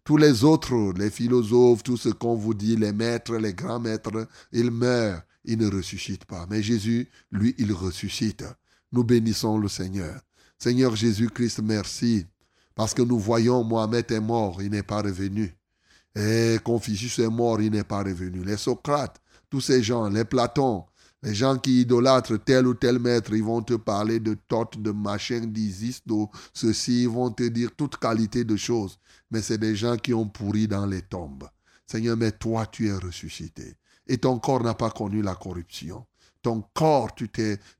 tous 0.03 0.17
les 0.17 0.45
autres, 0.45 0.93
les 0.97 1.11
philosophes, 1.11 1.83
tout 1.83 1.97
ce 1.97 2.09
qu'on 2.09 2.35
vous 2.35 2.55
dit, 2.55 2.77
les 2.77 2.93
maîtres, 2.93 3.37
les 3.37 3.55
grands 3.55 3.81
maîtres, 3.81 4.27
ils 4.53 4.71
meurent, 4.71 5.23
ils 5.45 5.59
ne 5.59 5.71
ressuscitent 5.71 6.25
pas. 6.25 6.47
Mais 6.51 6.63
Jésus, 6.63 7.09
lui, 7.31 7.55
il 7.59 7.73
ressuscite. 7.73 8.45
Nous 8.93 9.05
bénissons 9.05 9.59
le 9.59 9.69
Seigneur. 9.69 10.21
Seigneur 10.59 10.97
Jésus-Christ, 10.97 11.61
merci. 11.63 12.27
Parce 12.75 12.95
que 12.95 13.03
nous 13.03 13.19
voyons 13.19 13.65
Mohamed 13.65 14.11
est 14.11 14.21
mort, 14.21 14.63
il 14.63 14.71
n'est 14.71 14.83
pas 14.83 15.03
revenu. 15.03 15.55
Et 16.15 16.59
Confucius 16.65 17.19
est 17.19 17.29
mort, 17.29 17.61
il 17.61 17.73
n'est 17.73 17.85
pas 17.85 18.03
revenu. 18.03 18.45
Les 18.45 18.57
Socrates, 18.57 19.21
tous 19.51 19.61
ces 19.61 19.83
gens, 19.83 20.09
les 20.09 20.25
Platons, 20.25 20.85
les 21.23 21.35
gens 21.35 21.59
qui 21.59 21.81
idolâtrent 21.81 22.37
tel 22.37 22.67
ou 22.67 22.75
tel 22.75 22.99
maître, 22.99 23.33
ils 23.35 23.43
vont 23.43 23.63
te 23.63 23.75
parler 23.75 24.21
de 24.21 24.37
Thoth, 24.49 24.81
de 24.81 24.93
machin, 24.93 25.41
d'Isis, 25.41 26.03
de 26.07 26.15
ceci, 26.53 27.03
ils 27.03 27.09
vont 27.09 27.31
te 27.31 27.43
dire 27.45 27.71
toute 27.77 27.97
qualité 27.97 28.45
de 28.45 28.57
choses. 28.57 28.99
Mais 29.31 29.43
c'est 29.43 29.59
des 29.59 29.75
gens 29.75 29.97
qui 29.97 30.15
ont 30.15 30.29
pourri 30.29 30.69
dans 30.69 30.87
les 30.87 31.03
tombes. 31.03 31.49
Seigneur, 31.87 32.17
mais 32.17 32.33
toi, 32.33 32.67
tu 32.67 32.89
es 32.89 32.95
ressuscité. 32.95 33.75
Et 34.07 34.19
ton 34.19 34.39
corps 34.39 34.63
n'a 34.63 34.75
pas 34.75 34.91
connu 34.91 35.23
la 35.23 35.35
corruption. 35.35 36.07
Ton 36.47 36.63
corps, 36.75 37.13
tu, 37.13 37.29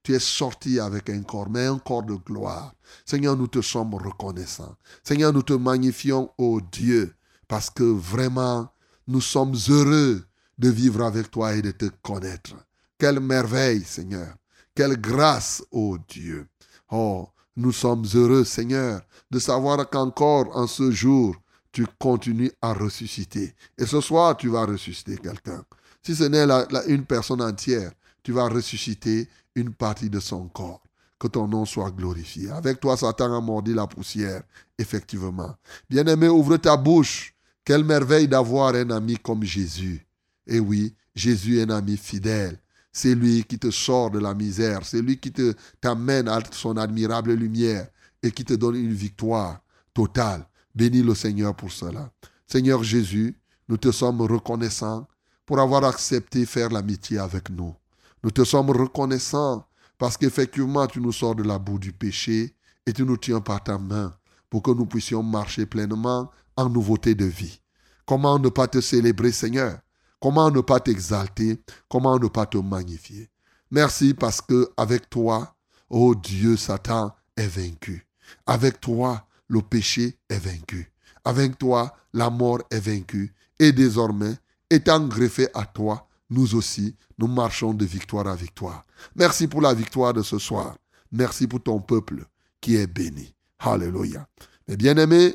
es 0.09 0.19
sorti 0.19 0.81
avec 0.81 1.09
un 1.09 1.23
corps, 1.23 1.49
mais 1.49 1.67
un 1.67 1.79
corps 1.79 2.03
de 2.03 2.17
gloire. 2.17 2.75
Seigneur, 3.05 3.37
nous 3.37 3.47
te 3.47 3.61
sommes 3.61 3.95
reconnaissants. 3.95 4.75
Seigneur, 5.05 5.33
nous 5.33 5.45
te 5.45 5.53
magnifions, 5.53 6.33
ô 6.37 6.61
Dieu, 6.61 7.15
parce 7.47 7.71
que 7.71 7.85
vraiment, 7.85 8.69
nous 9.07 9.21
sommes 9.21 9.55
heureux 9.69 10.25
de 10.59 10.69
vivre 10.69 11.05
avec 11.05 11.31
toi 11.31 11.55
et 11.55 11.63
de 11.63 11.71
te 11.71 11.85
connaître. 12.03 12.57
Quelle 12.99 13.21
merveille, 13.21 13.85
Seigneur. 13.85 14.35
Quelle 14.75 15.01
grâce, 15.01 15.63
ô 15.71 15.97
Dieu. 16.09 16.49
Oh, 16.91 17.29
nous 17.55 17.71
sommes 17.71 18.05
heureux, 18.15 18.43
Seigneur, 18.43 19.01
de 19.31 19.39
savoir 19.39 19.89
qu'encore 19.89 20.57
en 20.57 20.67
ce 20.67 20.91
jour, 20.91 21.37
tu 21.71 21.87
continues 22.01 22.51
à 22.61 22.73
ressusciter. 22.73 23.55
Et 23.79 23.87
ce 23.87 24.01
soir, 24.01 24.37
tu 24.37 24.49
vas 24.49 24.67
ressusciter 24.67 25.19
quelqu'un. 25.19 25.63
Si 26.03 26.17
ce 26.17 26.25
n'est 26.25 26.47
une 26.89 27.05
personne 27.05 27.43
entière, 27.43 27.93
tu 28.27 28.33
vas 28.33 28.49
ressusciter 28.49 29.29
une 29.55 29.73
partie 29.73 30.11
de 30.11 30.19
son 30.19 30.49
corps. 30.49 30.83
Que 31.17 31.29
ton 31.29 31.47
nom 31.47 31.65
soit 31.65 31.93
glorifié. 31.93 32.51
Avec 32.51 32.81
toi, 32.81 32.97
Satan 32.97 33.33
a 33.33 33.41
mordu 33.41 33.73
la 33.73 33.87
poussière, 33.87 34.43
effectivement. 34.77 35.55
Bien-aimé, 35.89 36.27
ouvre 36.29 36.57
ta 36.57 36.77
bouche. 36.77 37.37
Quelle 37.65 37.85
merveille 37.85 38.27
d'avoir 38.27 38.75
un 38.75 38.91
ami 38.91 39.17
comme 39.17 39.45
Jésus. 39.45 40.05
Et 40.45 40.59
oui, 40.59 40.97
Jésus 41.15 41.61
est 41.61 41.71
un 41.71 41.77
ami 41.77 41.97
fidèle. 41.97 42.59
C'est 42.93 43.15
lui 43.15 43.45
qui 43.45 43.61
te 43.61 43.71
sort 43.71 44.11
de 44.11 44.19
la 44.19 44.35
misère. 44.35 44.85
C'est 44.85 45.03
lui 45.03 45.21
qui 45.21 45.31
te 45.31 45.55
t'amène 45.81 46.27
à 46.27 46.41
son 46.51 46.77
admirable 46.77 47.33
lumière 47.33 47.87
et 48.25 48.33
qui 48.33 48.45
te 48.45 48.55
donne 48.55 48.75
une 48.75 48.93
victoire 48.93 49.61
totale. 49.95 50.45
Bénis 50.75 51.05
le 51.05 51.15
Seigneur 51.15 51.55
pour 51.55 51.71
cela. 51.71 52.11
Seigneur 52.49 52.83
Jésus, 52.83 53.39
nous 53.69 53.77
te 53.77 53.93
sommes 53.93 54.21
reconnaissants 54.23 55.07
pour 55.47 55.61
avoir 55.61 55.85
accepté 55.85 56.45
faire 56.45 56.71
l'amitié 56.71 57.19
avec 57.19 57.51
nous. 57.51 57.73
Nous 58.27 58.33
te 58.33 58.43
sommes 58.43 58.71
reconnaissants 58.71 59.65
parce 59.99 60.17
qu'effectivement 60.17 60.89
tu 60.89 61.01
nous 61.01 61.13
sors 61.13 61.37
de 61.37 61.45
la 61.45 61.61
boue 61.61 61.79
du 61.79 61.93
péché 61.93 62.57
et 62.85 62.93
tu 62.93 63.05
nous 63.05 63.17
tiens 63.17 63.41
par 63.41 63.63
ta 63.63 63.79
main 63.79 64.17
pour 64.51 64.65
que 64.65 64.73
nous 64.73 64.85
puissions 64.85 65.23
marcher 65.23 65.65
pleinement 65.65 66.33
en 66.57 66.69
nouveauté 66.69 67.15
de 67.15 67.25
vie. 67.25 67.61
Comment 68.05 68.41
ne 68.41 68.49
pas 68.49 68.67
te 68.67 68.81
célébrer, 68.81 69.31
Seigneur? 69.31 69.79
Comment 70.19 70.51
ne 70.51 70.61
pas 70.61 70.81
t'exalter? 70.81 71.63
Comment 71.89 72.19
ne 72.19 72.27
pas 72.27 72.47
te 72.47 72.59
magnifier? 72.59 73.31
Merci 73.71 74.13
parce 74.13 74.41
que 74.41 74.73
avec 74.77 75.09
toi, 75.09 75.55
oh 75.89 76.17
Dieu, 76.17 76.57
Satan 76.57 77.15
est 77.37 77.47
vaincu. 77.47 78.09
Avec 78.45 78.81
toi, 78.81 79.25
le 79.47 79.63
péché 79.63 80.19
est 80.29 80.45
vaincu. 80.45 80.91
Avec 81.25 81.59
toi, 81.59 81.95
la 82.13 82.29
mort 82.31 82.59
est 82.73 82.81
vaincue. 82.81 83.33
Et 83.61 83.71
désormais, 83.71 84.35
étant 84.69 85.07
greffés 85.07 85.47
à 85.55 85.65
toi, 85.65 86.09
nous 86.31 86.55
aussi, 86.55 86.97
nous 87.19 87.27
marchons 87.29 87.75
de 87.75 87.85
victoire 87.85 88.27
à 88.27 88.35
victoire. 88.35 88.85
Merci 89.15 89.47
pour 89.47 89.61
la 89.61 89.75
victoire 89.75 90.13
de 90.13 90.23
ce 90.23 90.39
soir. 90.39 90.77
Merci 91.13 91.47
pour 91.47 91.63
ton 91.63 91.81
peuple 91.81 92.25
qui 92.61 92.77
est 92.77 92.87
béni. 92.87 93.35
Alléluia. 93.59 94.27
Mes 94.69 94.77
bien-aimés, 94.77 95.35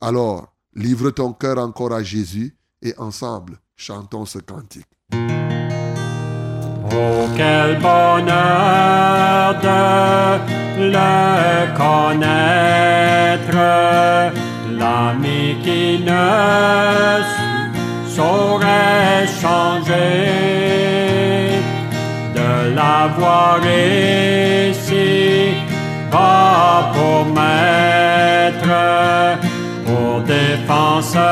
alors, 0.00 0.54
livre 0.74 1.10
ton 1.10 1.32
cœur 1.32 1.58
encore 1.58 1.92
à 1.92 2.02
Jésus 2.02 2.56
et 2.82 2.94
ensemble, 2.98 3.58
chantons 3.76 4.24
ce 4.24 4.38
cantique. 4.38 4.86
Oh, 6.90 7.28
quel 7.36 7.80
bonheur 7.80 9.60
de 9.60 10.38
le 10.80 11.76
connaître, 11.76 13.56
l'ami 14.78 15.56
qui 15.62 15.98
ne 16.04 17.47
saurait 18.18 19.26
changer, 19.42 20.26
de 22.38 22.50
l'avoir 22.76 23.58
ici, 24.70 25.10
pas 26.10 26.90
pour 26.94 27.20
maître, 27.38 28.74
pour 29.86 30.12
défenseur 30.36 31.26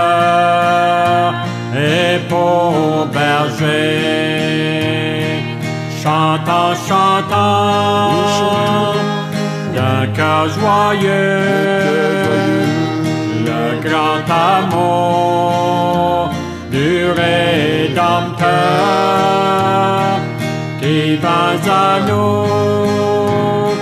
et 1.74 2.12
pour 2.30 2.72
berger. 3.18 3.96
Chantant, 6.02 6.72
chantant, 6.88 8.12
d'un 9.74 10.04
cœur 10.18 10.44
joyeux, 10.58 11.40
le 13.48 13.62
grand 13.86 14.26
amour 14.54 15.25
qui 21.20 21.70
à 21.70 22.00
nous 22.06 23.74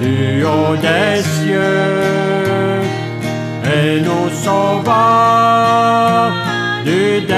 du 0.00 0.44
haut 0.44 0.76
des 0.76 1.22
cieux 1.22 2.82
et 3.64 4.00
nous 4.00 4.28
sauvera 4.30 6.30
du 6.84 7.20
destructeur. 7.20 7.36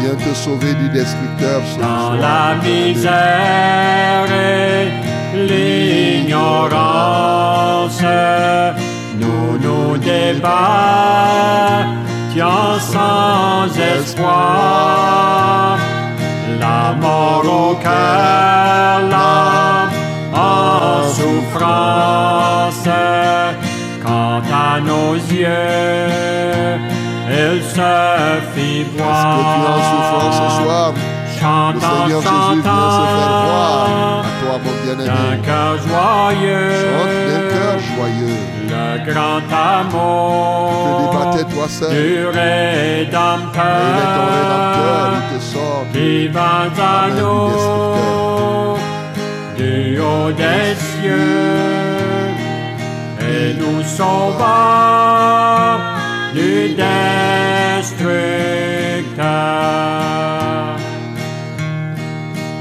Viens 0.00 0.16
te 0.16 0.34
sauver 0.34 0.74
du 0.74 0.88
destructeur 0.88 1.62
ce 1.64 1.78
Dans 1.80 1.86
soir. 1.86 2.16
la 2.16 2.56
misère 2.62 4.26
et 4.32 4.90
l'ignorance, 6.26 8.02
nous 9.20 9.58
nous 9.58 9.96
débattions 12.34 12.80
sans 12.80 13.66
espoir. 13.98 15.78
La 16.60 16.92
mort 17.00 17.44
au 17.44 17.74
cœur, 17.76 19.00
l'âme 19.08 19.90
en 20.34 21.08
souffrance, 21.08 22.88
quant 24.04 24.42
à 24.52 24.80
nos 24.80 25.14
yeux, 25.14 26.78
il 27.30 27.62
se 27.62 27.92
fit 28.54 28.80
Est-ce 28.80 28.98
voir. 28.98 29.36
que 29.36 29.42
tu 29.42 29.60
es 29.62 29.68
en 29.68 29.80
souffrance 29.90 30.36
ce 30.36 30.62
soir? 30.62 30.92
Le 31.40 31.46
Chantant, 31.46 31.80
Seigneur 31.80 32.20
Jésus 32.20 32.28
vient 32.28 32.52
se 32.52 32.58
faire 33.16 33.34
voir 33.44 34.20
à 34.20 34.22
toi, 34.42 34.54
mon 34.62 34.72
d'un 34.72 34.94
bien-aimé. 34.94 35.40
cœur 35.42 35.72
joyeux, 35.78 36.70
Chante 36.82 37.18
d'un 37.30 37.44
cœur 37.54 37.76
joyeux. 37.78 38.40
le 38.68 38.86
grand 39.10 39.48
amour 39.50 41.00
débattais 41.00 41.46
toi 41.54 41.66
seul. 41.68 41.90
du 41.90 41.92
Mais 41.92 42.10
il 42.10 42.38
est 42.38 43.10
ton 43.10 43.16
rédempteur, 44.36 44.36
Rédempteur 44.36 45.06
il 45.16 45.20
te 45.38 45.42
sort 45.42 45.84
qui 45.94 46.12
va 46.28 46.52
à 46.78 46.80
nous 47.08 48.76
du 49.56 49.98
haut 49.98 50.32
des 50.32 50.74
cieux 50.76 52.28
et 53.20 53.54
nous 53.58 53.82
sauva 53.82 55.78
du 56.34 56.74
destructeur. 57.80 60.39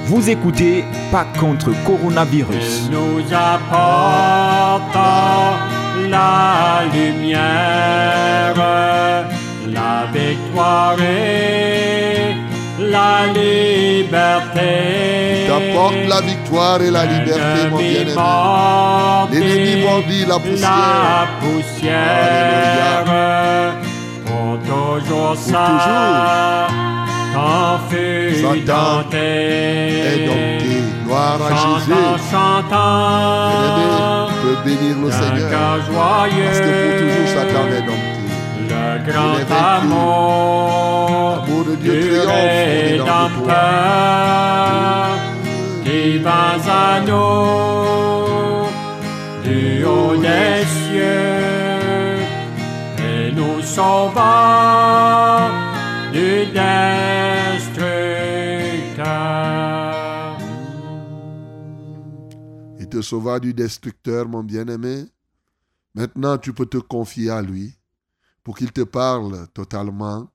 Vous 0.09 0.27
écoutez 0.27 0.83
Pas 1.11 1.27
contre 1.39 1.69
coronavirus. 1.85 2.85
Il 2.85 2.91
nous 2.97 3.21
apporte 3.31 4.95
la 6.09 6.81
lumière, 6.91 8.55
la 9.67 10.07
victoire 10.11 10.99
et 10.99 12.33
la 12.79 13.27
liberté. 13.27 14.71
T'apporte 15.47 16.07
la 16.07 16.21
victoire 16.21 16.81
et 16.81 16.89
la 16.89 17.05
liberté, 17.05 17.69
mon 17.69 17.77
bien-aimé. 17.77 18.15
L'ennemi 19.31 19.83
mordit 19.83 20.25
la 20.25 20.39
poussière. 20.39 20.69
La 20.71 21.27
poussière. 21.39 23.05
Pour 24.25 24.57
toujours 24.63 25.37
ça. 25.37 26.65
T'en 27.31 27.78
fut 27.89 28.35
Satan 28.35 28.55
est 29.11 30.25
dompté. 30.27 30.77
Gloire 31.05 31.39
à 31.41 31.49
Jésus. 31.49 31.93
Chantant, 32.31 33.49
Bien-aimé, 33.49 33.87
peux 34.43 34.57
bénir 34.69 34.95
le 35.03 35.09
Seigneur. 35.11 35.77
joyeux. 35.85 36.45
Parce 36.45 36.59
que 36.59 36.71
pour 36.85 36.93
toujours, 36.99 37.27
Satan 37.27 37.65
est 37.77 37.85
dompté. 37.89 38.09
Le 38.69 39.11
grand 39.11 39.39
amour 39.77 41.43
L'amour 41.47 41.63
de 41.65 41.75
Dieu 41.75 41.93
du. 42.01 42.09
Rédempteur 42.99 43.55
qui 45.83 46.03
va 46.19 46.43
à 46.69 46.99
nous 46.99 48.67
du 49.43 49.83
haut 49.83 50.15
des 50.15 50.63
cieux 50.65 52.19
et 52.99 53.31
nous 53.33 53.59
sauva 53.63 55.49
du 56.13 56.45
destructeur. 56.45 57.38
Sauva 63.01 63.39
du 63.39 63.53
destructeur, 63.53 64.27
mon 64.27 64.43
bien-aimé. 64.43 65.05
Maintenant, 65.95 66.37
tu 66.37 66.53
peux 66.53 66.65
te 66.65 66.77
confier 66.77 67.29
à 67.29 67.41
lui 67.41 67.75
pour 68.43 68.57
qu'il 68.57 68.71
te 68.71 68.81
parle 68.81 69.47
totalement, 69.49 70.29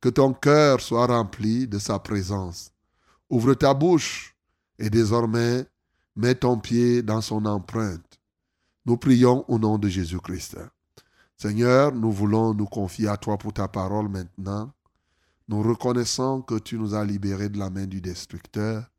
que 0.00 0.08
ton 0.08 0.32
cœur 0.32 0.80
soit 0.80 1.06
rempli 1.06 1.66
de 1.66 1.78
sa 1.78 1.98
présence. 1.98 2.72
Ouvre 3.30 3.54
ta 3.54 3.72
bouche 3.74 4.36
et 4.78 4.90
désormais, 4.90 5.66
mets 6.16 6.34
ton 6.34 6.58
pied 6.58 7.02
dans 7.02 7.20
son 7.20 7.44
empreinte. 7.46 8.20
Nous 8.84 8.96
prions 8.96 9.44
au 9.48 9.58
nom 9.58 9.78
de 9.78 9.88
Jésus-Christ. 9.88 10.58
Seigneur, 11.36 11.92
nous 11.92 12.12
voulons 12.12 12.54
nous 12.54 12.66
confier 12.66 13.08
à 13.08 13.16
toi 13.16 13.38
pour 13.38 13.52
ta 13.52 13.68
parole 13.68 14.08
maintenant. 14.08 14.72
Nous 15.48 15.62
reconnaissons 15.62 16.42
que 16.42 16.58
tu 16.58 16.78
nous 16.78 16.94
as 16.94 17.04
libérés 17.04 17.48
de 17.48 17.58
la 17.58 17.70
main 17.70 17.86
du 17.86 18.00
destructeur 18.00 18.90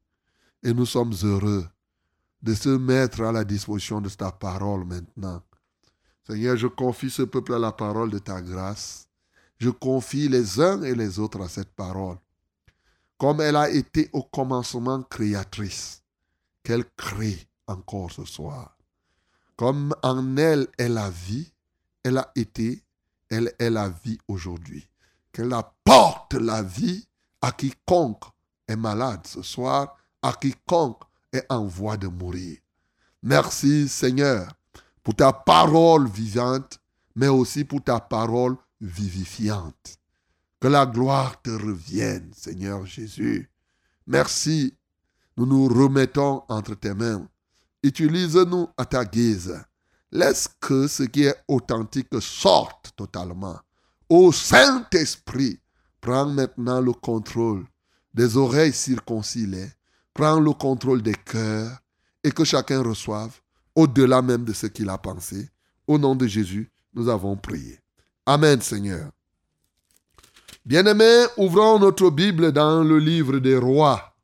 et 0.63 0.73
nous 0.73 0.85
sommes 0.85 1.13
heureux 1.23 1.67
de 2.43 2.53
se 2.53 2.69
mettre 2.69 3.21
à 3.21 3.31
la 3.31 3.45
disposition 3.45 4.01
de 4.01 4.09
ta 4.09 4.31
parole 4.31 4.83
maintenant. 4.83 5.41
Seigneur, 6.27 6.57
je 6.57 6.67
confie 6.67 7.09
ce 7.09 7.21
peuple 7.21 7.53
à 7.53 7.59
la 7.59 7.71
parole 7.71 8.11
de 8.11 8.19
ta 8.19 8.41
grâce. 8.41 9.07
Je 9.57 9.69
confie 9.69 10.27
les 10.27 10.59
uns 10.59 10.83
et 10.83 10.93
les 10.93 11.19
autres 11.19 11.41
à 11.41 11.47
cette 11.47 11.73
parole. 11.73 12.17
Comme 13.17 13.39
elle 13.39 13.55
a 13.55 13.69
été 13.69 14.09
au 14.11 14.23
commencement 14.23 15.01
créatrice, 15.03 16.03
qu'elle 16.63 16.83
crée 16.97 17.47
encore 17.67 18.11
ce 18.11 18.25
soir. 18.25 18.77
Comme 19.55 19.95
en 20.03 20.35
elle 20.35 20.67
est 20.77 20.89
la 20.89 21.09
vie, 21.09 21.53
elle 22.03 22.17
a 22.17 22.29
été, 22.35 22.83
elle 23.29 23.53
est 23.57 23.69
la 23.69 23.87
vie 23.87 24.17
aujourd'hui. 24.27 24.85
Qu'elle 25.31 25.53
apporte 25.53 26.33
la 26.33 26.61
vie 26.61 27.07
à 27.41 27.53
quiconque 27.53 28.23
est 28.67 28.75
malade 28.75 29.25
ce 29.25 29.41
soir, 29.41 29.95
à 30.21 30.33
quiconque 30.33 31.03
est 31.33 31.45
en 31.49 31.65
voie 31.65 31.97
de 31.97 32.07
mourir. 32.07 32.57
Merci 33.21 33.87
Seigneur 33.87 34.53
pour 35.03 35.15
ta 35.15 35.33
parole 35.33 36.07
vivante, 36.07 36.79
mais 37.15 37.27
aussi 37.27 37.65
pour 37.65 37.83
ta 37.83 37.99
parole 37.99 38.55
vivifiante. 38.79 39.97
Que 40.59 40.67
la 40.67 40.85
gloire 40.85 41.41
te 41.41 41.49
revienne, 41.49 42.31
Seigneur 42.33 42.85
Jésus. 42.85 43.49
Merci. 44.07 44.73
Nous 45.35 45.45
nous 45.45 45.67
remettons 45.67 46.43
entre 46.47 46.75
tes 46.75 46.93
mains. 46.93 47.27
Utilise-nous 47.81 48.69
à 48.77 48.85
ta 48.85 49.03
guise. 49.03 49.59
Laisse 50.11 50.47
que 50.59 50.87
ce 50.87 51.03
qui 51.03 51.23
est 51.23 51.35
authentique 51.47 52.21
sorte 52.21 52.91
totalement. 52.95 53.59
Ô 54.07 54.31
Saint-Esprit, 54.31 55.59
prends 55.99 56.27
maintenant 56.27 56.79
le 56.79 56.93
contrôle 56.93 57.65
des 58.13 58.37
oreilles 58.37 58.73
circoncilées. 58.73 59.71
Prends 60.13 60.39
le 60.39 60.51
contrôle 60.53 61.01
des 61.01 61.15
cœurs 61.15 61.77
et 62.23 62.31
que 62.31 62.43
chacun 62.43 62.81
reçoive 62.81 63.39
au-delà 63.75 64.21
même 64.21 64.45
de 64.45 64.53
ce 64.53 64.67
qu'il 64.67 64.89
a 64.89 64.97
pensé. 64.97 65.49
Au 65.87 65.97
nom 65.97 66.15
de 66.15 66.27
Jésus, 66.27 66.71
nous 66.93 67.09
avons 67.09 67.35
prié. 67.35 67.79
Amen, 68.25 68.61
Seigneur. 68.61 69.11
Bien-aimés, 70.65 71.25
ouvrons 71.37 71.79
notre 71.79 72.09
Bible 72.09 72.51
dans 72.51 72.83
le 72.83 72.97
livre 72.97 73.39
des 73.39 73.57
rois. 73.57 74.15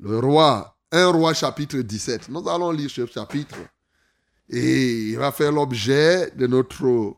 Le 0.00 0.18
roi, 0.18 0.76
un 0.92 1.08
roi 1.08 1.34
chapitre 1.34 1.78
17. 1.78 2.28
Nous 2.30 2.48
allons 2.48 2.70
lire 2.70 2.90
ce 2.90 3.04
chapitre 3.06 3.58
et 4.48 5.10
il 5.10 5.18
va 5.18 5.32
faire 5.32 5.52
l'objet 5.52 6.30
de 6.30 6.46
notre 6.46 7.16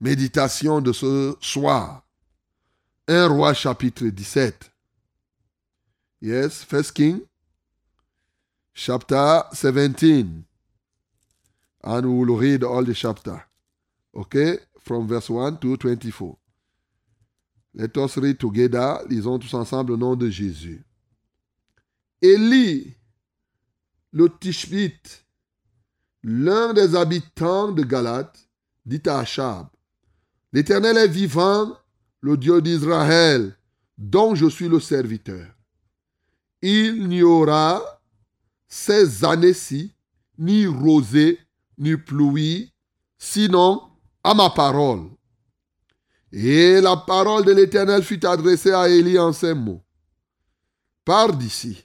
méditation 0.00 0.80
de 0.80 0.92
ce 0.92 1.36
soir. 1.40 2.02
Un 3.06 3.28
roi 3.28 3.54
chapitre 3.54 4.06
17. 4.06 4.71
Yes, 6.24 6.62
First 6.62 6.94
King, 6.94 7.22
chapter 8.72 9.42
17. 9.54 10.44
And 11.82 12.06
we 12.06 12.24
will 12.24 12.36
read 12.36 12.62
all 12.62 12.84
the 12.84 12.94
chapter. 12.94 13.42
Okay, 14.14 14.58
from 14.78 15.08
verse 15.08 15.28
1 15.28 15.58
to 15.58 15.76
24. 15.76 16.36
Let 17.74 17.96
us 17.96 18.16
read 18.18 18.38
together. 18.38 19.00
Lisons 19.08 19.40
tous 19.40 19.52
ensemble 19.52 19.94
au 19.94 19.96
nom 19.96 20.14
de 20.14 20.30
Jésus. 20.30 20.84
Élie, 22.22 22.94
le 24.12 24.28
Tishbite, 24.28 25.24
l'un 26.22 26.72
des 26.72 26.94
habitants 26.94 27.72
de 27.72 27.82
Galate, 27.82 28.48
dit 28.86 29.02
à 29.06 29.18
Achab, 29.18 29.66
L'Éternel 30.52 30.98
est 30.98 31.08
vivant, 31.08 31.76
le 32.20 32.36
Dieu 32.36 32.62
d'Israël, 32.62 33.56
dont 33.98 34.36
je 34.36 34.46
suis 34.46 34.68
le 34.68 34.78
serviteur. 34.78 35.48
Il 36.62 37.08
n'y 37.08 37.22
aura 37.22 37.82
ces 38.68 39.24
années-ci 39.24 39.92
ni 40.38 40.66
rosée, 40.66 41.38
ni 41.76 41.96
pluie, 41.96 42.72
sinon 43.18 43.82
à 44.22 44.32
ma 44.32 44.50
parole. 44.50 45.10
Et 46.30 46.80
la 46.80 46.96
parole 46.96 47.44
de 47.44 47.52
l'Éternel 47.52 48.02
fut 48.02 48.24
adressée 48.24 48.72
à 48.72 48.88
Élie 48.88 49.18
en 49.18 49.32
ces 49.32 49.54
mots. 49.54 49.82
Pars 51.04 51.36
d'ici, 51.36 51.84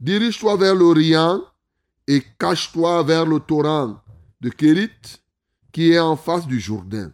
dirige-toi 0.00 0.56
vers 0.56 0.74
l'Orient 0.74 1.40
et 2.08 2.22
cache-toi 2.38 3.04
vers 3.04 3.24
le 3.24 3.38
torrent 3.38 4.02
de 4.40 4.50
Kérit 4.50 4.90
qui 5.72 5.92
est 5.92 5.98
en 6.00 6.16
face 6.16 6.46
du 6.46 6.58
Jourdain. 6.58 7.12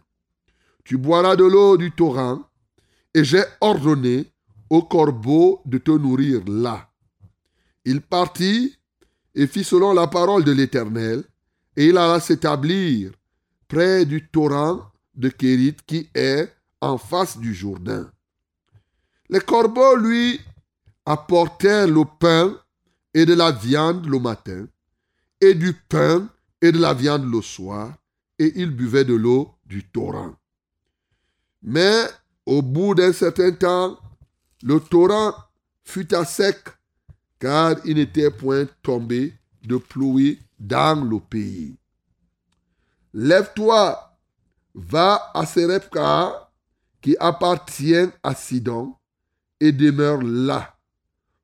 Tu 0.83 0.97
boiras 0.97 1.35
de 1.35 1.43
l'eau 1.43 1.77
du 1.77 1.91
torrent 1.91 2.41
et 3.13 3.23
j'ai 3.23 3.43
ordonné 3.61 4.31
au 4.69 4.81
corbeau 4.81 5.61
de 5.65 5.77
te 5.77 5.91
nourrir 5.91 6.41
là. 6.47 6.89
Il 7.85 8.01
partit 8.01 8.77
et 9.33 9.47
fit 9.47 9.63
selon 9.63 9.93
la 9.93 10.07
parole 10.07 10.43
de 10.43 10.51
l'Éternel 10.51 11.23
et 11.75 11.87
il 11.87 11.97
alla 11.97 12.19
s'établir 12.19 13.11
près 13.67 14.05
du 14.05 14.27
torrent 14.27 14.91
de 15.15 15.29
Kérit 15.29 15.77
qui 15.85 16.09
est 16.13 16.51
en 16.81 16.97
face 16.97 17.37
du 17.37 17.53
Jourdain. 17.53 18.09
Les 19.29 19.39
corbeaux 19.39 19.95
lui 19.95 20.39
apportèrent 21.05 21.87
le 21.87 22.03
pain 22.19 22.55
et 23.13 23.25
de 23.25 23.33
la 23.33 23.51
viande 23.51 24.05
le 24.07 24.19
matin, 24.19 24.67
et 25.39 25.53
du 25.53 25.73
pain 25.73 26.27
et 26.61 26.71
de 26.71 26.79
la 26.79 26.93
viande 26.93 27.31
le 27.31 27.41
soir, 27.41 27.93
et 28.37 28.51
il 28.55 28.71
buvait 28.71 29.05
de 29.05 29.13
l'eau 29.13 29.55
du 29.65 29.83
torrent. 29.83 30.35
Mais 31.61 32.05
au 32.45 32.61
bout 32.61 32.93
d'un 32.93 33.13
certain 33.13 33.51
temps, 33.51 33.97
le 34.63 34.79
torrent 34.79 35.33
fut 35.83 36.13
à 36.13 36.25
sec, 36.25 36.59
car 37.45 37.75
il 37.85 37.97
n'était 37.97 38.31
point 38.31 38.65
tombé 38.81 39.31
de 39.63 39.77
pluie 39.77 40.39
dans 40.59 41.07
le 41.07 41.19
pays. 41.19 41.77
Lève-toi, 43.13 44.17
va 44.73 45.29
à 45.31 45.45
Serepka, 45.45 46.49
qui 47.01 47.15
appartient 47.19 48.09
à 48.23 48.33
Sidon, 48.33 48.95
et 49.59 49.71
demeure 49.71 50.23
là. 50.23 50.75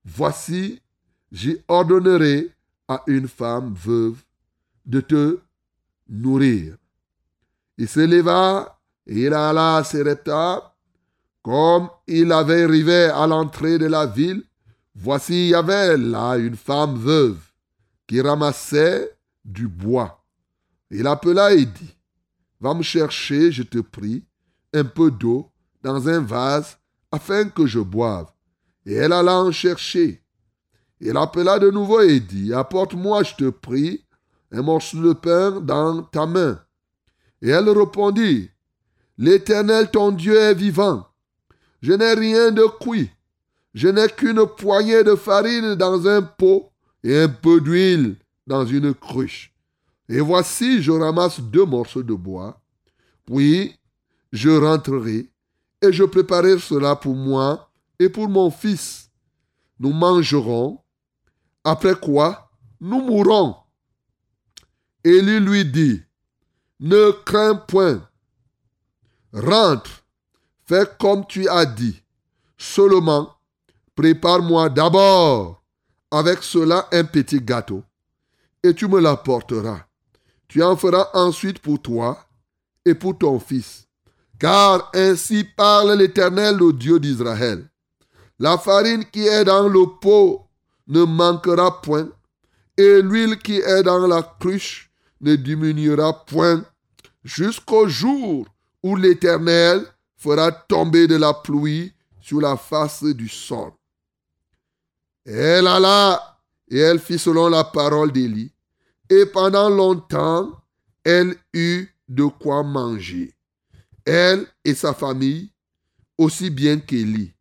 Voici, 0.03 0.81
j'y 1.31 1.57
ordonnerai 1.67 2.49
à 2.87 3.03
une 3.05 3.27
femme 3.27 3.75
veuve 3.75 4.23
de 4.83 5.01
te 5.01 5.39
nourrir. 6.09 6.77
Il 7.77 7.87
se 7.87 7.99
leva 7.99 8.79
et 9.05 9.25
il 9.25 9.33
alla 9.35 9.77
à 9.77 9.83
Serepta. 9.83 10.73
Comme 11.43 11.89
il 12.07 12.31
avait 12.31 12.63
arrivé 12.63 13.03
à 13.05 13.27
l'entrée 13.27 13.77
de 13.77 13.85
la 13.85 14.07
ville, 14.07 14.43
voici 14.95 15.47
il 15.47 15.49
y 15.49 15.55
avait 15.55 15.97
là 15.97 16.35
une 16.37 16.55
femme 16.55 16.97
veuve 16.97 17.39
qui 18.07 18.21
ramassait 18.21 19.15
du 19.45 19.67
bois. 19.67 20.23
Il 20.89 21.07
appela 21.07 21.53
et 21.53 21.65
dit, 21.65 21.95
Va 22.59 22.73
me 22.73 22.83
chercher, 22.83 23.51
je 23.51 23.63
te 23.63 23.79
prie, 23.79 24.23
un 24.73 24.83
peu 24.83 25.09
d'eau 25.09 25.49
dans 25.81 26.07
un 26.07 26.19
vase 26.19 26.77
afin 27.11 27.45
que 27.45 27.65
je 27.65 27.79
boive. 27.79 28.27
Et 28.85 28.93
elle 28.93 29.13
alla 29.13 29.39
en 29.39 29.51
chercher. 29.51 30.21
Il 30.99 31.17
appela 31.17 31.57
de 31.57 31.71
nouveau 31.71 32.01
et 32.01 32.19
dit, 32.19 32.53
Apporte-moi, 32.53 33.23
je 33.23 33.35
te 33.35 33.49
prie, 33.49 34.05
un 34.51 34.61
morceau 34.61 35.01
de 35.01 35.13
pain 35.13 35.59
dans 35.61 36.03
ta 36.03 36.25
main. 36.25 36.59
Et 37.41 37.49
elle 37.49 37.69
répondit, 37.69 38.51
L'Éternel 39.17 39.89
ton 39.89 40.11
Dieu 40.11 40.35
est 40.37 40.53
vivant. 40.53 41.07
Je 41.81 41.93
n'ai 41.93 42.13
rien 42.13 42.51
de 42.51 42.65
cuit. 42.79 43.09
Je 43.73 43.87
n'ai 43.87 44.07
qu'une 44.09 44.45
poignée 44.45 45.03
de 45.03 45.15
farine 45.15 45.75
dans 45.75 46.07
un 46.07 46.21
pot 46.21 46.71
et 47.03 47.17
un 47.17 47.29
peu 47.29 47.61
d'huile 47.61 48.17
dans 48.45 48.65
une 48.65 48.93
cruche. 48.93 49.53
Et 50.09 50.19
voici, 50.19 50.81
je 50.81 50.91
ramasse 50.91 51.39
deux 51.39 51.65
morceaux 51.65 52.03
de 52.03 52.13
bois. 52.13 52.61
Puis, 53.25 53.79
je 54.33 54.49
rentrerai 54.49 55.29
et 55.81 55.93
je 55.93 56.03
préparerai 56.03 56.59
cela 56.59 56.95
pour 56.95 57.15
moi 57.15 57.71
et 57.97 58.09
pour 58.09 58.27
mon 58.27 58.51
fils. 58.51 59.09
Nous 59.79 59.93
mangerons, 59.93 60.79
après 61.63 61.95
quoi 61.95 62.51
nous 62.81 63.01
mourrons. 63.01 63.55
Élie 65.03 65.39
lui 65.39 65.65
dit, 65.65 66.01
ne 66.79 67.11
crains 67.23 67.55
point, 67.55 68.07
rentre, 69.31 70.03
fais 70.65 70.85
comme 70.99 71.25
tu 71.25 71.47
as 71.47 71.65
dit, 71.65 72.01
seulement 72.57 73.35
prépare-moi 74.01 74.67
d'abord 74.67 75.61
avec 76.09 76.41
cela 76.41 76.87
un 76.91 77.03
petit 77.03 77.39
gâteau, 77.39 77.83
et 78.63 78.73
tu 78.73 78.87
me 78.87 78.99
l'apporteras. 78.99 79.81
Tu 80.47 80.63
en 80.63 80.75
feras 80.75 81.09
ensuite 81.13 81.59
pour 81.59 81.79
toi 81.79 82.17
et 82.83 82.95
pour 82.95 83.15
ton 83.15 83.39
fils. 83.39 83.87
Car 84.39 84.89
ainsi 84.95 85.43
parle 85.43 85.93
l'Éternel, 85.93 86.57
le 86.57 86.73
Dieu 86.73 86.99
d'Israël. 86.99 87.69
La 88.39 88.57
farine 88.57 89.05
qui 89.05 89.27
est 89.27 89.43
dans 89.43 89.69
le 89.69 89.85
pot 90.01 90.47
ne 90.87 91.03
manquera 91.03 91.79
point, 91.79 92.09
et 92.77 93.03
l'huile 93.03 93.37
qui 93.37 93.57
est 93.57 93.83
dans 93.83 94.07
la 94.07 94.23
cruche 94.23 94.89
ne 95.21 95.35
diminuera 95.35 96.25
point, 96.25 96.63
jusqu'au 97.23 97.87
jour 97.87 98.47
où 98.81 98.95
l'Éternel 98.95 99.85
fera 100.17 100.51
tomber 100.51 101.05
de 101.05 101.17
la 101.17 101.35
pluie 101.35 101.93
sur 102.19 102.41
la 102.41 102.57
face 102.57 103.03
du 103.03 103.29
sol. 103.29 103.73
Elle 105.25 105.67
alla 105.67 106.39
et 106.69 106.79
elle 106.79 106.99
fit 106.99 107.19
selon 107.19 107.49
la 107.49 107.63
parole 107.63 108.11
d'Élie, 108.11 108.51
et 109.09 109.25
pendant 109.25 109.69
longtemps, 109.69 110.49
elle 111.03 111.35
eut 111.53 111.87
de 112.07 112.25
quoi 112.25 112.63
manger, 112.63 113.33
elle 114.05 114.47
et 114.63 114.73
sa 114.73 114.93
famille, 114.93 115.51
aussi 116.17 116.49
bien 116.49 116.79
qu'Élie. 116.79 117.33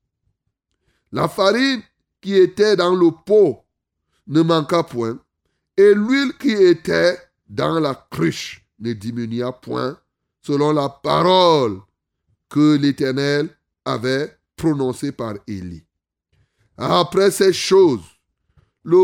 La 1.12 1.28
farine 1.28 1.82
qui 2.20 2.34
était 2.34 2.76
dans 2.76 2.94
le 2.94 3.10
pot 3.24 3.64
ne 4.26 4.42
manqua 4.42 4.82
point, 4.82 5.18
et 5.76 5.94
l'huile 5.94 6.32
qui 6.38 6.50
était 6.50 7.18
dans 7.48 7.80
la 7.80 7.94
cruche 8.10 8.64
ne 8.78 8.92
diminua 8.92 9.52
point, 9.52 9.98
selon 10.42 10.72
la 10.72 10.88
parole 10.88 11.80
que 12.48 12.76
l'Éternel 12.76 13.48
avait 13.84 14.36
prononcée 14.56 15.12
par 15.12 15.34
Élie. 15.46 15.84
Après 16.82 17.30
ces 17.30 17.52
choses, 17.52 18.00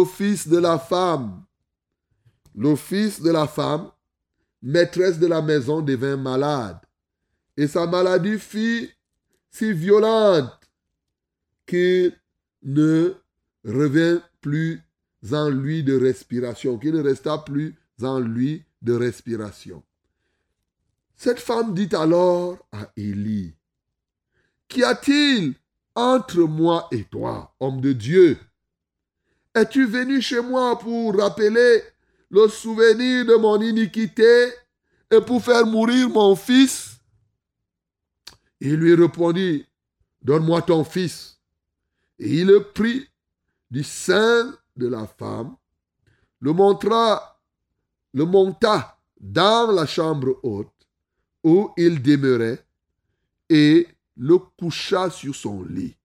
fils 0.06 0.48
de 0.48 0.56
la 0.56 0.78
femme, 0.78 1.44
fils 2.74 3.20
de 3.20 3.30
la 3.30 3.46
femme, 3.46 3.90
maîtresse 4.62 5.18
de 5.18 5.26
la 5.26 5.42
maison, 5.42 5.82
devint 5.82 6.16
malade. 6.16 6.78
Et 7.54 7.66
sa 7.66 7.86
maladie 7.86 8.38
fut 8.38 8.90
si 9.50 9.74
violente 9.74 10.50
qu'il 11.66 12.18
ne 12.62 13.14
revint 13.62 14.22
plus 14.40 14.80
en 15.30 15.50
lui 15.50 15.82
de 15.82 15.98
respiration, 15.98 16.78
qu'il 16.78 16.94
ne 16.94 17.02
resta 17.02 17.36
plus 17.36 17.74
en 18.00 18.20
lui 18.20 18.64
de 18.80 18.94
respiration. 18.94 19.82
Cette 21.14 21.40
femme 21.40 21.74
dit 21.74 21.94
alors 21.94 22.56
à 22.72 22.90
Élie, 22.96 23.54
Qu'y 24.66 24.82
a-t-il? 24.82 25.54
Entre 25.96 26.40
moi 26.42 26.86
et 26.92 27.04
toi, 27.04 27.54
homme 27.58 27.80
de 27.80 27.92
Dieu 27.92 28.38
Es-tu 29.54 29.86
venu 29.86 30.20
chez 30.20 30.40
moi 30.40 30.78
pour 30.78 31.18
rappeler 31.18 31.82
le 32.30 32.46
souvenir 32.48 33.24
de 33.24 33.36
mon 33.36 33.60
iniquité 33.60 34.52
et 35.10 35.20
pour 35.22 35.42
faire 35.42 35.66
mourir 35.66 36.10
mon 36.10 36.36
fils? 36.36 37.00
Il 38.60 38.74
lui 38.74 38.94
répondit, 38.94 39.66
Donne-moi 40.26 40.60
ton 40.62 40.82
fils. 40.82 41.38
Et 42.18 42.40
il 42.40 42.48
le 42.48 42.64
prit 42.64 43.08
du 43.70 43.84
sein 43.84 44.58
de 44.74 44.88
la 44.88 45.06
femme, 45.06 45.56
le 46.40 46.52
montra, 46.52 47.40
le 48.12 48.24
monta 48.24 48.98
dans 49.20 49.70
la 49.70 49.86
chambre 49.86 50.38
haute 50.42 50.72
où 51.44 51.70
il 51.76 52.02
demeurait 52.02 52.64
et 53.48 53.86
le 54.16 54.38
coucha 54.38 55.10
sur 55.10 55.34
son 55.34 55.62
lit. 55.64 55.96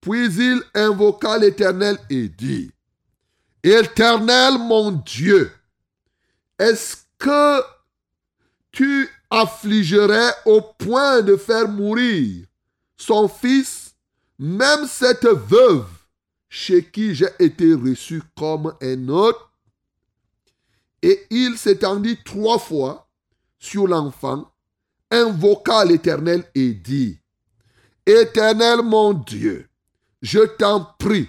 Puis 0.00 0.26
il 0.26 0.62
invoqua 0.74 1.38
l'Éternel 1.38 1.98
et 2.10 2.28
dit, 2.28 2.70
Éternel 3.62 4.58
mon 4.58 4.92
Dieu, 4.92 5.52
est-ce 6.58 6.96
que 7.18 7.62
tu 8.70 9.08
affligerais 9.30 10.32
au 10.46 10.60
point 10.60 11.22
de 11.22 11.36
faire 11.36 11.68
mourir 11.68 12.46
son 12.96 13.28
fils, 13.28 13.94
même 14.38 14.86
cette 14.86 15.26
veuve 15.26 15.88
chez 16.48 16.84
qui 16.84 17.14
j'ai 17.14 17.28
été 17.38 17.74
reçu 17.74 18.22
comme 18.36 18.74
un 18.80 19.08
autre 19.08 19.52
Et 21.02 21.26
il 21.30 21.58
s'étendit 21.58 22.18
trois 22.24 22.58
fois 22.58 23.08
sur 23.58 23.86
l'enfant, 23.86 24.50
invoqua 25.10 25.84
l'Éternel 25.84 26.44
et 26.54 26.72
dit, 26.72 27.18
Éternel 28.06 28.82
mon 28.82 29.14
Dieu, 29.14 29.68
je 30.22 30.40
t'en 30.40 30.86
prie, 30.98 31.28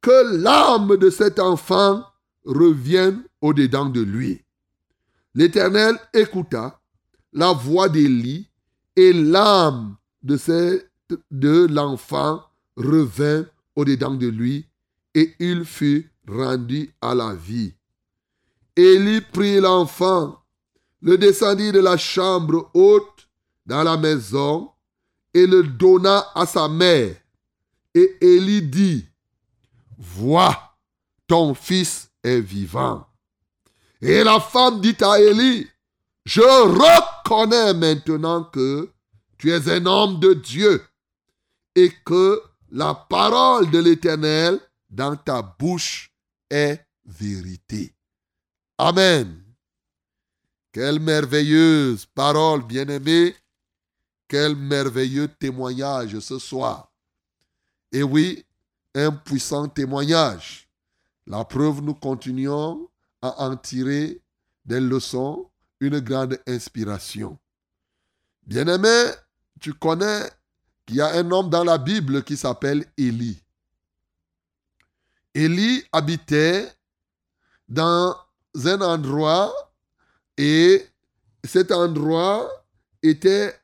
que 0.00 0.36
l'âme 0.36 0.96
de 0.96 1.08
cet 1.10 1.38
enfant 1.38 2.04
revienne 2.44 3.22
au-dedans 3.40 3.86
de 3.86 4.00
lui. 4.00 4.42
L'Éternel 5.34 5.98
écouta 6.12 6.80
la 7.32 7.52
voix 7.52 7.88
d'Élie 7.88 8.48
et 8.96 9.12
l'âme 9.12 9.96
de, 10.22 10.38
de 11.30 11.66
l'enfant 11.66 12.42
revint 12.76 13.46
au-dedans 13.76 14.14
de 14.14 14.28
lui 14.28 14.66
et 15.14 15.34
il 15.38 15.64
fut 15.64 16.10
rendu 16.28 16.94
à 17.00 17.14
la 17.14 17.34
vie. 17.34 17.74
Élie 18.76 19.20
prit 19.20 19.60
l'enfant, 19.60 20.43
le 21.04 21.18
descendit 21.18 21.70
de 21.70 21.80
la 21.80 21.98
chambre 21.98 22.70
haute 22.72 23.28
dans 23.66 23.82
la 23.82 23.98
maison 23.98 24.70
et 25.34 25.46
le 25.46 25.62
donna 25.62 26.26
à 26.34 26.46
sa 26.46 26.66
mère. 26.66 27.14
Et 27.94 28.16
Élie 28.22 28.62
dit, 28.62 29.06
Vois, 29.98 30.76
ton 31.26 31.54
fils 31.54 32.10
est 32.22 32.40
vivant. 32.40 33.06
Et 34.00 34.24
la 34.24 34.40
femme 34.40 34.80
dit 34.80 34.96
à 35.02 35.20
Élie, 35.20 35.68
Je 36.24 36.40
reconnais 36.40 37.74
maintenant 37.74 38.44
que 38.44 38.90
tu 39.36 39.52
es 39.52 39.68
un 39.68 39.84
homme 39.84 40.18
de 40.20 40.32
Dieu 40.32 40.82
et 41.74 41.92
que 42.06 42.42
la 42.70 42.94
parole 42.94 43.70
de 43.70 43.78
l'Éternel 43.78 44.58
dans 44.88 45.16
ta 45.16 45.42
bouche 45.42 46.10
est 46.50 46.80
vérité. 47.04 47.94
Amen. 48.78 49.43
Quelle 50.74 50.98
merveilleuse 50.98 52.04
parole, 52.04 52.66
bien-aimée. 52.66 53.36
Quel 54.26 54.56
merveilleux 54.56 55.28
témoignage 55.28 56.18
ce 56.18 56.40
soir. 56.40 56.90
Et 57.92 58.02
oui, 58.02 58.44
un 58.92 59.12
puissant 59.12 59.68
témoignage. 59.68 60.68
La 61.28 61.44
preuve, 61.44 61.80
nous 61.80 61.94
continuons 61.94 62.88
à 63.22 63.46
en 63.46 63.56
tirer 63.56 64.20
des 64.64 64.80
leçons, 64.80 65.48
une 65.78 66.00
grande 66.00 66.40
inspiration. 66.44 67.38
Bien-aimé, 68.44 69.12
tu 69.60 69.74
connais 69.74 70.28
qu'il 70.86 70.96
y 70.96 71.00
a 71.00 71.12
un 71.12 71.30
homme 71.30 71.50
dans 71.50 71.62
la 71.62 71.78
Bible 71.78 72.24
qui 72.24 72.36
s'appelle 72.36 72.84
Élie. 72.96 73.40
Élie 75.34 75.84
habitait 75.92 76.68
dans 77.68 78.16
un 78.64 78.80
endroit 78.80 79.54
et 80.36 80.86
cet 81.44 81.72
endroit 81.72 82.50
était 83.02 83.54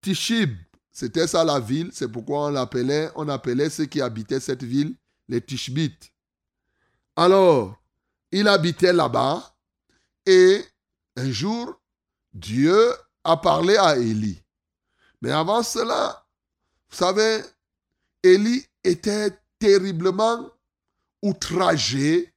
Tishib. 0.00 0.56
C'était 0.90 1.26
ça 1.26 1.44
la 1.44 1.60
ville, 1.60 1.90
c'est 1.92 2.08
pourquoi 2.08 2.46
on 2.46 2.50
l'appelait, 2.50 3.10
on 3.14 3.28
appelait 3.28 3.70
ceux 3.70 3.86
qui 3.86 4.00
habitaient 4.00 4.40
cette 4.40 4.64
ville 4.64 4.94
les 5.28 5.40
Tishbites. 5.40 6.12
Alors, 7.14 7.80
il 8.32 8.48
habitait 8.48 8.92
là-bas 8.92 9.54
et 10.26 10.64
un 11.16 11.30
jour, 11.30 11.80
Dieu 12.32 12.92
a 13.24 13.36
parlé 13.36 13.76
à 13.76 13.96
Élie. 13.96 14.42
Mais 15.20 15.30
avant 15.30 15.62
cela, 15.62 16.24
vous 16.90 16.96
savez, 16.96 17.42
Élie 18.22 18.64
était 18.84 19.36
terriblement 19.58 20.48
outragé 21.22 22.32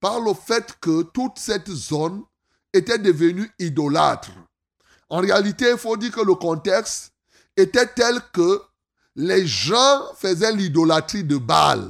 par 0.00 0.20
le 0.20 0.34
fait 0.34 0.76
que 0.80 1.02
toute 1.02 1.38
cette 1.38 1.70
zone 1.70 2.22
était 2.72 2.98
devenue 2.98 3.50
idolâtre. 3.58 4.30
En 5.08 5.18
réalité, 5.18 5.70
il 5.70 5.78
faut 5.78 5.96
dire 5.96 6.12
que 6.12 6.20
le 6.20 6.34
contexte 6.34 7.12
était 7.56 7.86
tel 7.86 8.20
que 8.32 8.62
les 9.16 9.46
gens 9.46 10.02
faisaient 10.16 10.52
l'idolâtrie 10.52 11.24
de 11.24 11.36
Baal. 11.38 11.88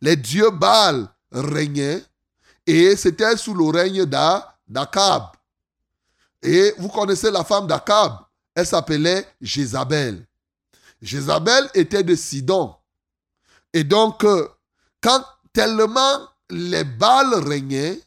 Les 0.00 0.16
dieux 0.16 0.50
Baal 0.50 1.08
régnaient 1.32 2.02
et 2.66 2.96
c'était 2.96 3.36
sous 3.36 3.54
le 3.54 3.64
règne 3.66 4.04
d'A- 4.06 4.56
d'Akab. 4.66 5.24
Et 6.42 6.74
vous 6.78 6.88
connaissez 6.88 7.30
la 7.30 7.44
femme 7.44 7.66
d'Akab, 7.66 8.18
elle 8.54 8.66
s'appelait 8.66 9.26
Jézabel. 9.40 10.26
Jézabel 11.02 11.68
était 11.74 12.02
de 12.02 12.14
Sidon. 12.14 12.74
Et 13.72 13.84
donc, 13.84 14.24
euh, 14.24 14.48
quand 15.02 15.22
tellement 15.52 16.28
les 16.48 16.84
Baals 16.84 17.34
régnaient, 17.46 18.00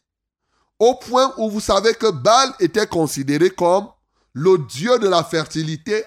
au 0.80 0.96
point 0.96 1.34
où 1.38 1.50
vous 1.50 1.60
savez 1.60 1.94
que 1.94 2.10
Baal 2.10 2.54
était 2.60 2.88
considéré 2.88 3.50
comme 3.50 3.88
le 4.34 4.58
dieu 4.58 4.98
de 5.00 5.08
la 5.08 5.24
fertilité 5.24 6.04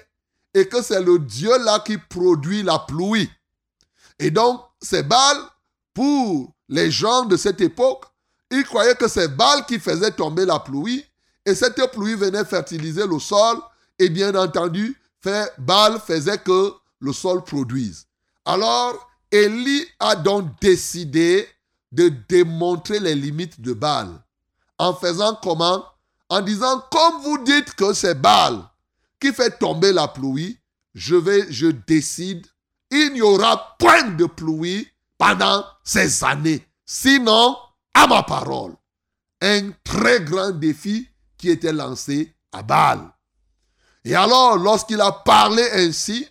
et 0.54 0.66
que 0.66 0.82
c'est 0.82 1.02
le 1.02 1.18
dieu 1.18 1.56
là 1.64 1.80
qui 1.80 1.98
produit 1.98 2.62
la 2.62 2.78
pluie. 2.78 3.30
Et 4.18 4.30
donc, 4.30 4.62
c'est 4.80 5.02
Baal, 5.02 5.36
pour 5.94 6.52
les 6.68 6.90
gens 6.90 7.24
de 7.24 7.36
cette 7.36 7.60
époque, 7.60 8.04
ils 8.50 8.64
croyaient 8.64 8.94
que 8.94 9.08
c'est 9.08 9.28
Baal 9.28 9.66
qui 9.66 9.78
faisait 9.78 10.10
tomber 10.10 10.44
la 10.46 10.58
pluie 10.58 11.04
et 11.44 11.54
cette 11.54 11.80
pluie 11.92 12.14
venait 12.14 12.44
fertiliser 12.44 13.06
le 13.06 13.18
sol 13.18 13.58
et 13.98 14.08
bien 14.08 14.34
entendu, 14.34 14.96
fait, 15.20 15.52
Baal 15.58 16.00
faisait 16.00 16.38
que 16.38 16.72
le 17.00 17.12
sol 17.12 17.44
produise. 17.44 18.06
Alors, 18.44 19.10
Élie 19.30 19.86
a 19.98 20.16
donc 20.16 20.46
décidé 20.60 21.48
de 21.90 22.08
démontrer 22.28 23.00
les 23.00 23.14
limites 23.14 23.60
de 23.60 23.72
Baal. 23.72 24.08
En 24.82 24.94
faisant 24.94 25.38
comment? 25.40 25.84
En 26.28 26.40
disant, 26.40 26.82
comme 26.90 27.22
vous 27.22 27.38
dites 27.44 27.72
que 27.74 27.92
c'est 27.92 28.20
Baal 28.20 28.58
qui 29.20 29.32
fait 29.32 29.56
tomber 29.56 29.92
la 29.92 30.08
pluie, 30.08 30.58
je 30.92 31.14
je 31.50 31.68
décide, 31.68 32.44
il 32.90 33.12
n'y 33.12 33.22
aura 33.22 33.76
point 33.78 34.02
de 34.02 34.26
pluie 34.26 34.88
pendant 35.16 35.64
ces 35.84 36.24
années. 36.24 36.66
Sinon, 36.84 37.56
à 37.94 38.08
ma 38.08 38.24
parole, 38.24 38.74
un 39.40 39.70
très 39.84 40.20
grand 40.22 40.50
défi 40.50 41.08
qui 41.38 41.50
était 41.50 41.72
lancé 41.72 42.34
à 42.50 42.64
Baal. 42.64 43.08
Et 44.04 44.16
alors, 44.16 44.56
lorsqu'il 44.56 45.00
a 45.00 45.12
parlé 45.12 45.62
ainsi, 45.74 46.28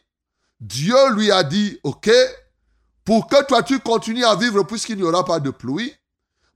Dieu 0.59 1.13
lui 1.13 1.31
a 1.31 1.43
dit, 1.43 1.79
OK, 1.83 2.11
pour 3.05 3.27
que 3.27 3.45
toi 3.45 3.63
tu 3.63 3.79
continues 3.79 4.25
à 4.25 4.35
vivre 4.35 4.63
puisqu'il 4.63 4.97
n'y 4.97 5.03
aura 5.03 5.23
pas 5.23 5.39
de 5.39 5.51
pluie, 5.51 5.95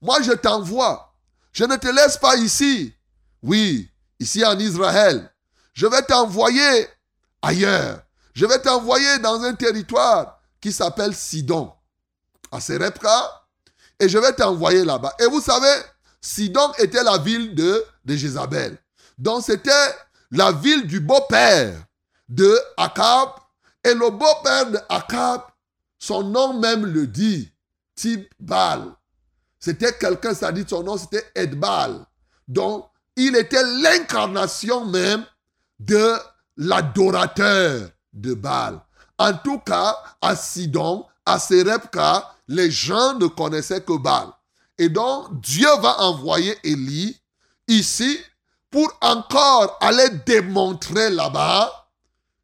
moi 0.01 0.21
je 0.21 0.33
t'envoie. 0.33 1.14
Je 1.55 1.63
ne 1.63 1.77
te 1.77 1.87
laisse 1.87 2.17
pas 2.17 2.35
ici. 2.35 2.93
Oui, 3.41 3.89
ici 4.19 4.43
en 4.43 4.59
Israël. 4.59 5.31
Je 5.73 5.87
vais 5.87 6.01
t'envoyer 6.01 6.87
ailleurs. 7.41 8.01
Je 8.33 8.45
vais 8.45 8.59
t'envoyer 8.59 9.19
dans 9.19 9.41
un 9.41 9.53
territoire 9.53 10.41
qui 10.59 10.73
s'appelle 10.73 11.15
Sidon, 11.15 11.71
à 12.51 12.59
Serepka, 12.59 13.47
et 13.97 14.09
je 14.09 14.17
vais 14.17 14.33
t'envoyer 14.33 14.83
là-bas. 14.83 15.15
Et 15.19 15.27
vous 15.27 15.39
savez, 15.39 15.81
Sidon 16.19 16.73
était 16.77 17.03
la 17.03 17.19
ville 17.19 17.55
de, 17.55 17.85
de 18.03 18.15
Jézabel. 18.17 18.77
Donc 19.17 19.43
c'était 19.45 19.95
la 20.31 20.51
ville 20.51 20.85
du 20.85 20.99
beau-père 20.99 21.73
de 22.27 22.59
Akab. 22.75 23.29
Et 23.81 23.93
le 23.93 24.09
beau-père 24.09 24.71
de 24.71 24.79
Akab, 24.89 25.43
son 25.99 26.21
nom 26.23 26.59
même 26.59 26.85
le 26.85 27.07
dit, 27.07 27.49
Tibal. 27.95 28.91
C'était 29.65 29.93
quelqu'un, 29.93 30.35
ça 30.35 30.51
dit 30.51 30.63
son 30.67 30.83
nom, 30.83 30.95
c'était 30.95 31.25
Edbal. 31.33 32.05
Donc, 32.47 32.85
il 33.15 33.35
était 33.35 33.63
l'incarnation 33.63 34.85
même 34.85 35.25
de 35.79 36.13
l'adorateur 36.55 37.89
de 38.13 38.35
Baal. 38.35 38.79
En 39.17 39.33
tout 39.33 39.57
cas, 39.57 39.97
à 40.21 40.35
Sidon, 40.35 41.07
à 41.25 41.39
Serepka, 41.39 42.31
les 42.47 42.69
gens 42.69 43.15
ne 43.15 43.25
connaissaient 43.25 43.81
que 43.81 43.97
Baal. 43.97 44.27
Et 44.77 44.87
donc, 44.87 45.41
Dieu 45.41 45.69
va 45.81 45.99
envoyer 46.01 46.55
Élie 46.63 47.19
ici 47.67 48.19
pour 48.69 48.95
encore 49.01 49.79
aller 49.81 50.09
démontrer 50.27 51.09
là-bas 51.09 51.87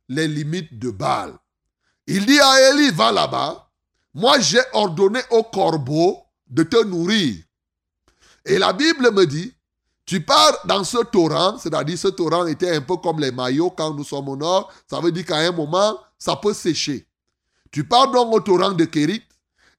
les 0.09 0.27
limites 0.27 0.79
de 0.79 0.89
Baal. 0.89 1.33
Il 2.07 2.25
dit 2.25 2.39
à 2.39 2.71
Élie, 2.71 2.89
va 2.89 3.11
là-bas. 3.11 3.69
Moi, 4.15 4.39
j'ai 4.39 4.63
ordonné 4.73 5.19
au 5.29 5.43
corbeau 5.43 6.25
de 6.51 6.63
te 6.63 6.83
nourrir. 6.83 7.35
Et 8.45 8.59
la 8.59 8.73
Bible 8.73 9.11
me 9.11 9.25
dit, 9.25 9.53
tu 10.05 10.21
pars 10.21 10.65
dans 10.65 10.83
ce 10.83 10.97
torrent, 11.05 11.57
c'est-à-dire 11.57 11.97
ce 11.97 12.09
torrent 12.09 12.45
était 12.45 12.75
un 12.75 12.81
peu 12.81 12.97
comme 12.97 13.19
les 13.19 13.31
maillots 13.31 13.69
quand 13.71 13.93
nous 13.93 14.03
sommes 14.03 14.29
au 14.29 14.35
nord, 14.35 14.71
ça 14.89 14.99
veut 14.99 15.11
dire 15.11 15.25
qu'à 15.25 15.37
un 15.37 15.51
moment, 15.51 15.97
ça 16.19 16.35
peut 16.35 16.53
sécher. 16.53 17.07
Tu 17.71 17.85
pars 17.85 18.11
donc 18.11 18.33
au 18.33 18.39
torrent 18.41 18.71
de 18.71 18.85
Kérit 18.85 19.23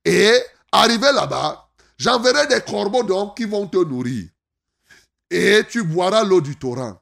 et 0.04 0.32
arrivé 0.70 1.12
là-bas, 1.12 1.68
j'enverrai 1.98 2.46
des 2.46 2.60
corbeaux 2.62 3.02
donc 3.02 3.36
qui 3.36 3.44
vont 3.44 3.66
te 3.66 3.76
nourrir. 3.76 4.28
Et 5.30 5.62
tu 5.68 5.82
boiras 5.82 6.24
l'eau 6.24 6.40
du 6.40 6.56
torrent. 6.56 6.98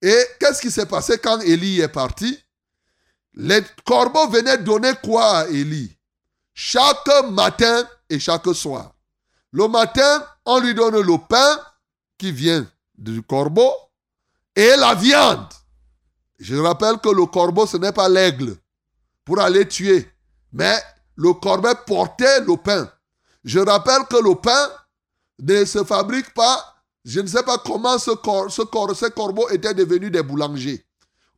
Et 0.00 0.24
qu'est-ce 0.40 0.60
qui 0.60 0.70
s'est 0.70 0.86
passé 0.86 1.18
quand 1.18 1.40
Élie 1.40 1.80
est 1.80 1.88
parti? 1.88 2.38
Les 3.34 3.60
corbeaux 3.84 4.28
venaient 4.28 4.58
donner 4.58 4.92
quoi 5.02 5.38
à 5.38 5.46
Élie? 5.48 5.96
Chaque 6.54 7.06
matin 7.30 7.86
et 8.08 8.18
chaque 8.18 8.54
soir. 8.54 8.92
Le 9.52 9.68
matin, 9.68 10.26
on 10.44 10.60
lui 10.60 10.74
donne 10.74 11.00
le 11.00 11.18
pain 11.28 11.60
qui 12.18 12.32
vient 12.32 12.66
du 12.96 13.22
corbeau 13.22 13.72
et 14.54 14.76
la 14.76 14.94
viande. 14.94 15.48
Je 16.38 16.56
rappelle 16.56 16.98
que 16.98 17.08
le 17.08 17.26
corbeau, 17.26 17.66
ce 17.66 17.76
n'est 17.76 17.92
pas 17.92 18.08
l'aigle 18.08 18.56
pour 19.24 19.40
aller 19.40 19.66
tuer, 19.66 20.10
mais 20.52 20.78
le 21.14 21.32
corbeau 21.32 21.72
portait 21.86 22.40
le 22.40 22.56
pain. 22.56 22.90
Je 23.44 23.58
rappelle 23.58 24.04
que 24.10 24.16
le 24.16 24.34
pain 24.34 24.70
ne 25.40 25.64
se 25.64 25.84
fabrique 25.84 26.34
pas. 26.34 26.74
Je 27.04 27.20
ne 27.20 27.26
sais 27.26 27.42
pas 27.42 27.58
comment 27.58 27.98
ce 27.98 28.10
ce 28.48 28.62
cor, 28.62 28.96
ces 28.96 29.10
corbeaux 29.10 29.48
étaient 29.50 29.74
devenus 29.74 30.10
des 30.10 30.22
boulangers. 30.22 30.84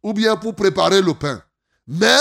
Ou 0.02 0.12
bien 0.12 0.36
pour 0.36 0.54
préparer 0.54 1.02
le 1.02 1.14
pain. 1.14 1.42
Mais 1.86 2.18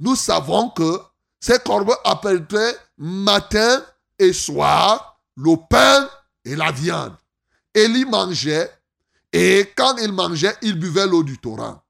nous 0.00 0.16
savons 0.16 0.70
que 0.70 1.00
ces 1.40 1.58
corbeaux 1.60 1.94
apportaient 2.04 2.76
matin 2.98 3.82
et 4.18 4.32
soir 4.32 5.20
le 5.36 5.56
pain 5.68 6.08
et 6.44 6.56
la 6.56 6.72
viande. 6.72 7.14
Élie 7.74 8.04
mangeait 8.04 8.70
et 9.32 9.72
quand 9.76 9.96
il 9.98 10.12
mangeait, 10.12 10.56
il 10.62 10.78
buvait 10.78 11.06
l'eau 11.06 11.22
du 11.22 11.38
torrent. 11.38 11.82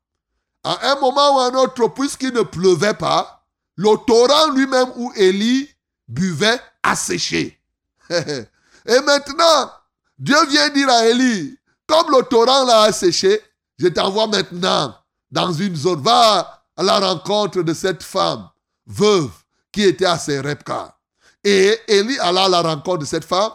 À 0.64 0.90
un 0.92 1.00
moment 1.00 1.36
ou 1.36 1.38
à 1.40 1.46
un 1.46 1.54
autre, 1.54 1.88
puisqu'il 1.88 2.32
ne 2.32 2.42
pleuvait 2.42 2.94
pas, 2.94 3.44
le 3.76 3.96
torrent 4.06 4.52
lui-même 4.52 4.88
où 4.96 5.12
Élie 5.14 5.68
buvait 6.08 6.60
asséché. 6.82 7.58
et 8.10 9.00
maintenant, 9.04 9.70
Dieu 10.18 10.36
vient 10.48 10.68
dire 10.70 10.88
à 10.90 11.06
Élie, 11.06 11.56
comme 11.86 12.10
le 12.10 12.22
torrent 12.24 12.64
l'a 12.64 12.82
asséché, 12.82 13.40
je 13.78 13.86
t'envoie 13.86 14.26
maintenant 14.26 14.94
dans 15.30 15.52
une 15.52 15.76
zone. 15.76 16.02
Va 16.02 16.64
à 16.76 16.82
la 16.82 16.98
rencontre 16.98 17.62
de 17.62 17.72
cette 17.72 18.02
femme 18.02 18.48
veuve 18.86 19.30
qui 19.70 19.84
était 19.84 20.06
à 20.06 20.18
Serepka. 20.18 20.97
Et 21.44 21.78
Élie 21.88 22.18
alla 22.18 22.44
à 22.44 22.48
la 22.48 22.62
rencontre 22.62 22.98
de 22.98 23.04
cette 23.04 23.24
femme. 23.24 23.52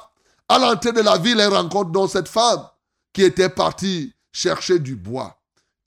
À 0.47 0.59
l'entrée 0.59 0.91
de 0.91 1.01
la 1.01 1.17
ville, 1.17 1.39
elle 1.39 1.53
rencontre 1.53 1.91
donc 1.91 2.09
cette 2.09 2.27
femme 2.27 2.63
qui 3.11 3.23
était 3.23 3.49
partie 3.49 4.13
chercher 4.31 4.79
du 4.79 4.95
bois. 4.95 5.37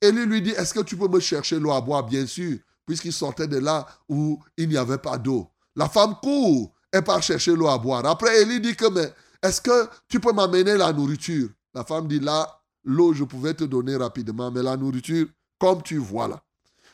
Élie 0.01 0.25
lui 0.25 0.41
dit, 0.41 0.51
est-ce 0.51 0.73
que 0.73 0.81
tu 0.81 0.95
peux 0.95 1.07
me 1.07 1.19
chercher 1.19 1.59
l'eau 1.59 1.71
à 1.71 1.81
boire 1.81 2.03
Bien 2.03 2.25
sûr, 2.25 2.57
puisqu'il 2.85 3.13
sortait 3.13 3.47
de 3.47 3.57
là 3.57 3.85
où 4.07 4.39
il 4.57 4.69
n'y 4.69 4.77
avait 4.77 4.97
pas 4.97 5.17
d'eau. 5.17 5.49
La 5.75 5.89
femme 5.89 6.15
court 6.21 6.71
et 6.93 7.01
part 7.01 7.21
chercher 7.21 7.55
l'eau 7.55 7.67
à 7.67 7.77
boire. 7.77 8.05
Après, 8.05 8.41
Élie 8.41 8.61
dit 8.61 8.75
que, 8.75 8.87
mais 8.89 9.11
est-ce 9.41 9.61
que 9.61 9.89
tu 10.07 10.19
peux 10.19 10.33
m'amener 10.33 10.75
la 10.77 10.93
nourriture? 10.93 11.49
La 11.73 11.83
femme 11.83 12.07
dit, 12.07 12.19
là, 12.19 12.59
l'eau, 12.83 13.13
je 13.13 13.23
pouvais 13.23 13.53
te 13.53 13.63
donner 13.63 13.95
rapidement, 13.95 14.51
mais 14.51 14.63
la 14.63 14.77
nourriture, 14.77 15.27
comme 15.59 15.81
tu 15.83 15.97
vois 15.97 16.27
là. 16.27 16.41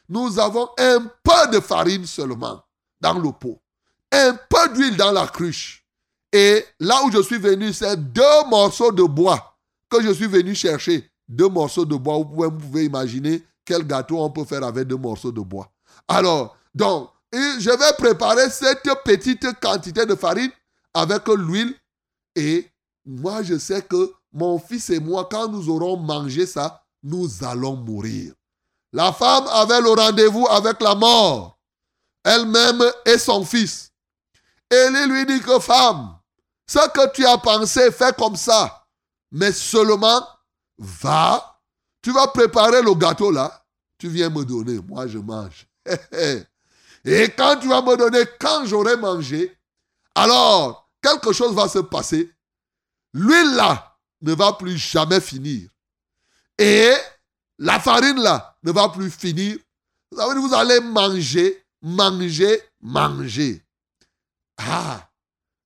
Nous 0.10 0.38
avons 0.40 0.70
un 0.78 1.10
peu 1.24 1.52
de 1.52 1.60
farine 1.60 2.06
seulement 2.06 2.62
dans 3.00 3.18
le 3.18 3.32
pot, 3.32 3.62
un 4.14 4.38
peu 4.50 4.74
d'huile 4.74 4.96
dans 4.96 5.12
la 5.12 5.28
cruche. 5.28 5.86
Et 6.32 6.66
là 6.80 7.04
où 7.06 7.12
je 7.12 7.22
suis 7.22 7.38
venu, 7.38 7.74
c'est 7.74 7.96
deux 7.96 8.48
morceaux 8.50 8.92
de 8.92 9.04
bois 9.04 9.58
que 9.90 10.02
je 10.02 10.12
suis 10.12 10.28
venu 10.28 10.56
chercher. 10.56 11.10
Deux 11.28 11.50
morceaux 11.50 11.86
de 11.86 11.96
bois. 11.96 12.18
Vous 12.18 12.52
pouvez, 12.52 12.86
imaginer 12.86 13.44
quel 13.66 13.86
gâteau 13.86 14.20
on 14.20 14.30
peut 14.30 14.46
faire 14.46 14.64
avec 14.64 14.88
deux 14.88 14.98
morceaux 14.98 15.32
de 15.32 15.42
bois. 15.42 15.72
Alors, 16.08 16.56
donc, 16.74 17.10
je 17.32 17.70
vais 17.70 17.94
préparer 17.98 18.50
cette 18.50 18.88
petite 19.06 19.60
quantité 19.60 20.06
de 20.06 20.16
farine 20.16 20.52
avec 20.94 21.28
l'huile. 21.28 21.76
Et 22.36 22.68
moi, 23.06 23.44
je 23.44 23.58
sais 23.58 23.82
que 23.82 24.14
mon 24.32 24.58
fils 24.58 24.90
et 24.90 25.00
moi, 25.00 25.28
quand 25.30 25.48
nous 25.48 25.70
aurons 25.70 25.98
mangé 25.98 26.46
ça, 26.46 26.84
nous 27.04 27.44
allons 27.44 27.76
mourir. 27.76 28.34
La 28.92 29.12
femme 29.14 29.46
avait 29.52 29.82
le 29.82 29.90
rendez-vous 29.90 30.48
avec 30.50 30.82
la 30.82 30.96
mort, 30.96 31.60
elle-même 32.24 32.84
et 33.06 33.18
son 33.18 33.44
fils. 33.44 33.93
Élie 34.74 35.08
lui 35.08 35.26
dit 35.26 35.42
que 35.42 35.60
femme, 35.60 36.18
ce 36.68 36.80
que 36.90 37.14
tu 37.14 37.26
as 37.26 37.38
pensé, 37.38 37.92
fais 37.92 38.14
comme 38.14 38.36
ça. 38.36 38.86
Mais 39.32 39.52
seulement, 39.52 40.26
va, 40.78 41.60
tu 42.02 42.12
vas 42.12 42.28
préparer 42.28 42.82
le 42.82 42.94
gâteau 42.94 43.32
là, 43.32 43.66
tu 43.98 44.10
viens 44.10 44.30
me 44.30 44.44
donner, 44.44 44.80
moi 44.88 45.08
je 45.08 45.18
mange. 45.18 45.68
Et 47.06 47.26
quand 47.38 47.58
tu 47.60 47.68
vas 47.68 47.82
me 47.82 47.98
donner, 47.98 48.24
quand 48.40 48.66
j'aurai 48.66 48.96
mangé, 48.96 49.56
alors 50.16 50.90
quelque 51.02 51.34
chose 51.34 51.54
va 51.54 51.68
se 51.68 51.80
passer. 51.80 52.32
L'huile 53.14 53.56
là 53.56 53.98
ne 54.22 54.34
va 54.34 54.54
plus 54.54 54.78
jamais 54.78 55.20
finir. 55.20 55.70
Et 56.58 56.94
la 57.58 57.80
farine 57.80 58.20
là 58.22 58.56
ne 58.64 58.72
va 58.72 58.90
plus 58.90 59.10
finir. 59.10 59.58
Vous 60.12 60.54
allez 60.54 60.80
manger, 60.80 61.66
manger, 61.82 62.62
manger. 62.82 63.63
Ah, 64.58 65.10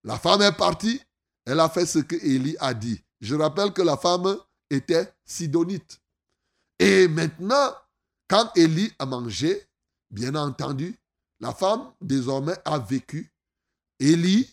la 0.04 0.18
femme 0.18 0.42
est 0.42 0.56
partie. 0.56 1.00
Elle 1.44 1.60
a 1.60 1.68
fait 1.68 1.86
ce 1.86 1.98
que 1.98 2.16
Élie 2.16 2.56
a 2.60 2.74
dit. 2.74 3.02
Je 3.20 3.34
rappelle 3.34 3.72
que 3.72 3.82
la 3.82 3.96
femme 3.96 4.36
était 4.70 5.12
sidonite. 5.24 6.00
Et 6.78 7.08
maintenant, 7.08 7.74
quand 8.28 8.50
Élie 8.56 8.92
a 8.98 9.06
mangé, 9.06 9.66
bien 10.10 10.34
entendu, 10.34 10.96
la 11.40 11.52
femme, 11.52 11.92
désormais, 12.00 12.56
a 12.64 12.78
vécu. 12.78 13.32
Élie, 13.98 14.48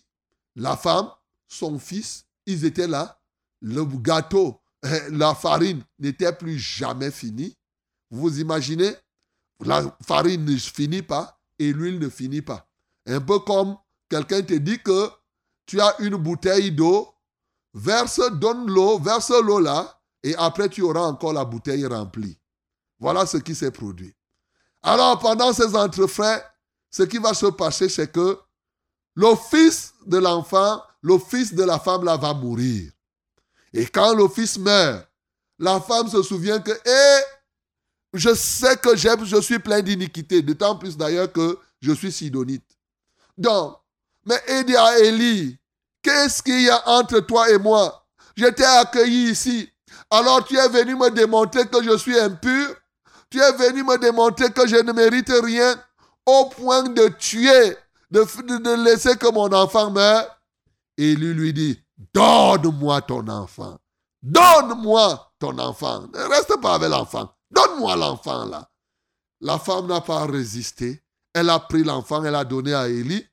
la 0.55 0.77
femme, 0.77 1.09
son 1.47 1.77
fils, 1.79 2.25
ils 2.45 2.65
étaient 2.65 2.88
là. 2.88 3.19
Le 3.61 3.83
gâteau, 3.83 4.61
la 5.09 5.36
farine 5.36 5.83
n'était 5.99 6.33
plus 6.33 6.57
jamais 6.59 7.11
finie. 7.11 7.57
Vous 8.09 8.39
imaginez? 8.39 8.95
La 9.61 9.97
farine 10.05 10.45
ne 10.45 10.57
finit 10.57 11.01
pas 11.01 11.39
et 11.59 11.71
l'huile 11.71 11.99
ne 11.99 12.09
finit 12.09 12.41
pas. 12.41 12.67
Un 13.07 13.21
peu 13.21 13.39
comme 13.39 13.77
quelqu'un 14.09 14.41
te 14.41 14.53
dit 14.53 14.79
que 14.81 15.09
tu 15.65 15.81
as 15.81 15.95
une 15.99 16.15
bouteille 16.15 16.71
d'eau, 16.71 17.09
verse, 17.73 18.21
donne 18.33 18.67
l'eau, 18.67 18.99
verse 18.99 19.31
l'eau 19.31 19.59
là, 19.59 19.99
et 20.23 20.35
après 20.35 20.69
tu 20.69 20.81
auras 20.81 21.01
encore 21.01 21.33
la 21.33 21.45
bouteille 21.45 21.85
remplie. 21.85 22.37
Voilà 22.99 23.25
ce 23.25 23.37
qui 23.37 23.55
s'est 23.55 23.71
produit. 23.71 24.15
Alors 24.81 25.19
pendant 25.19 25.53
ces 25.53 25.75
entrefaits, 25.75 26.43
ce 26.89 27.03
qui 27.03 27.17
va 27.17 27.33
se 27.33 27.47
passer, 27.47 27.89
c'est 27.89 28.11
que 28.11 28.39
le 29.15 29.35
fils 29.35 29.93
de 30.05 30.17
l'enfant, 30.17 30.81
le 31.01 31.17
fils 31.17 31.53
de 31.53 31.63
la 31.63 31.79
femme 31.79 32.03
là 32.03 32.17
va 32.17 32.33
mourir. 32.33 32.91
Et 33.73 33.85
quand 33.87 34.13
le 34.13 34.27
fils 34.27 34.57
meurt, 34.57 35.07
la 35.59 35.81
femme 35.81 36.07
se 36.07 36.21
souvient 36.21 36.59
que, 36.59 36.71
eh, 36.71 37.23
je 38.13 38.33
sais 38.33 38.77
que 38.77 38.95
je 38.95 39.41
suis 39.41 39.59
plein 39.59 39.81
d'iniquité, 39.81 40.41
d'autant 40.41 40.77
plus 40.77 40.95
d'ailleurs 40.95 41.31
que 41.31 41.57
je 41.81 41.91
suis 41.91 42.11
sidonite. 42.11 42.65
Donc, 43.37 43.77
mais 44.26 44.41
il 44.49 44.65
dit 44.65 44.76
à 44.76 44.99
Élie, 44.99 45.57
qu'est-ce 46.01 46.41
qu'il 46.41 46.61
y 46.61 46.69
a 46.69 46.89
entre 46.89 47.19
toi 47.19 47.49
et 47.49 47.57
moi? 47.57 48.05
Je 48.36 48.45
t'ai 48.47 48.65
accueilli 48.65 49.32
ici. 49.32 49.69
Alors 50.09 50.43
tu 50.45 50.57
es 50.57 50.67
venu 50.69 50.95
me 50.95 51.09
démontrer 51.09 51.67
que 51.67 51.84
je 51.84 51.97
suis 51.97 52.19
impur. 52.19 52.76
Tu 53.30 53.39
es 53.39 53.51
venu 53.53 53.84
me 53.84 53.97
démontrer 53.97 54.51
que 54.51 54.67
je 54.67 54.78
ne 54.78 54.91
mérite 54.91 55.32
rien 55.43 55.76
au 56.26 56.45
point 56.45 56.84
de 56.84 57.07
tuer, 57.07 57.78
de, 58.11 58.21
de 58.23 58.84
laisser 58.84 59.15
que 59.15 59.32
mon 59.32 59.51
enfant 59.51 59.91
meure. 59.91 60.28
Et 60.97 61.15
lui 61.15 61.34
lui 61.34 61.53
dit, 61.53 61.80
donne-moi 62.13 63.01
ton 63.01 63.28
enfant. 63.28 63.78
Donne-moi 64.21 65.32
ton 65.39 65.57
enfant. 65.59 66.07
Ne 66.13 66.30
reste 66.30 66.59
pas 66.61 66.76
avec 66.76 66.89
l'enfant. 66.89 67.32
Donne-moi 67.51 67.95
l'enfant 67.95 68.45
là. 68.45 68.69
La 69.41 69.59
femme 69.59 69.88
n'a 69.88 70.01
pas 70.01 70.26
résisté. 70.26 71.03
Elle 71.34 71.49
a 71.49 71.59
pris 71.59 71.84
l'enfant, 71.84 72.23
elle 72.23 72.36
a 72.36 72.45
donné 72.45 72.73
à 72.73 72.88
Élie. 72.88 73.28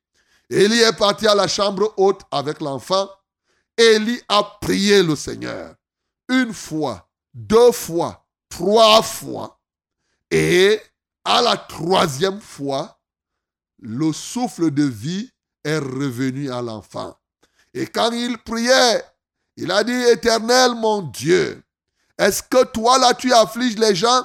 Élie 0.51 0.81
est 0.81 0.97
parti 0.97 1.27
à 1.27 1.35
la 1.35 1.49
chambre 1.49 1.93
haute 1.97 2.23
avec 2.31 2.61
l'enfant. 2.61 3.09
Élie 3.77 4.21
a 4.29 4.43
prié 4.61 5.03
le 5.03 5.17
Seigneur. 5.17 5.75
Une 6.29 6.53
fois, 6.53 7.09
deux 7.33 7.73
fois, 7.73 8.27
trois 8.49 9.03
fois. 9.03 9.59
Et 10.31 10.81
à 11.25 11.41
la 11.43 11.57
troisième 11.57 12.41
fois, 12.41 12.99
le 13.79 14.13
souffle 14.13 14.71
de 14.71 14.85
vie 14.85 15.31
est 15.65 15.79
revenu 15.79 16.51
à 16.51 16.63
l'enfant. 16.63 17.17
Et 17.75 17.87
quand 17.87 18.11
il 18.13 18.39
priait, 18.39 19.03
il 19.57 19.71
a 19.71 19.83
dit, 19.85 19.93
Éternel 19.93 20.75
mon 20.75 21.03
Dieu, 21.03 21.63
est-ce 22.19 22.43
que 22.43 22.65
toi 22.65 22.99
là 22.99 23.15
tu 23.15 23.33
affliges 23.33 23.79
les 23.79 23.95
gens, 23.95 24.23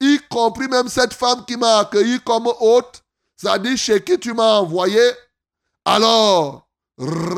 y 0.00 0.18
compris 0.30 0.68
même 0.68 0.88
cette 0.88 1.14
femme 1.14 1.44
qui 1.44 1.56
m'a 1.56 1.78
accueilli 1.78 2.20
comme 2.20 2.46
hôte, 2.60 3.02
c'est-à-dire 3.36 3.76
chez 3.76 4.02
qui 4.02 4.18
tu 4.18 4.32
m'as 4.32 4.58
envoyé? 4.58 5.00
Alors, 5.86 6.68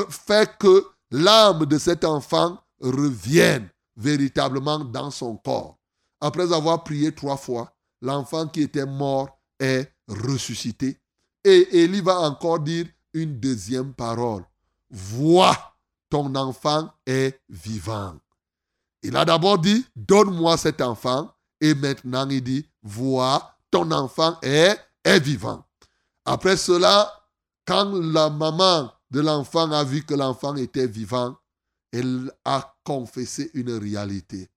fais 0.09 0.49
que 0.59 0.87
l'âme 1.11 1.67
de 1.67 1.77
cet 1.79 2.03
enfant 2.03 2.59
revienne 2.81 3.69
véritablement 3.95 4.79
dans 4.79 5.11
son 5.11 5.37
corps. 5.37 5.79
Après 6.19 6.51
avoir 6.51 6.83
prié 6.83 7.15
trois 7.15 7.37
fois, 7.37 7.77
l'enfant 8.01 8.49
qui 8.49 8.63
était 8.63 8.87
mort 8.87 9.39
est 9.61 9.93
ressuscité. 10.09 10.99
Et 11.45 11.83
Élie 11.83 12.01
va 12.01 12.21
encore 12.21 12.61
dire 12.61 12.87
une 13.13 13.39
deuxième 13.39 13.93
parole. 13.93 14.45
Vois, 14.91 15.77
ton 16.09 16.35
enfant 16.35 16.91
est 17.07 17.39
vivant. 17.51 18.17
Il 19.03 19.15
a 19.15 19.27
d'abord 19.27 19.59
dit, 19.59 19.85
donne-moi 19.95 20.57
cet 20.57 20.81
enfant. 20.81 21.31
Et 21.61 21.75
maintenant, 21.75 22.27
il 22.31 22.43
dit, 22.43 22.67
vois, 22.83 23.57
ton 23.71 23.91
enfant 23.91 24.39
est 24.41 24.79
vivant. 25.21 25.67
Après 26.25 26.57
cela, 26.57 27.13
quand 27.69 27.93
la 28.01 28.31
maman 28.31 28.91
de 29.11 29.21
l'enfant 29.21 29.71
a 29.73 29.85
vu 29.85 30.03
que 30.03 30.15
l'enfant 30.15 30.57
était 30.57 30.87
vivant, 30.87 31.37
elle 31.93 32.33
a 32.47 32.75
confessé 32.83 33.51
une 33.53 33.73
réalité. 33.73 34.49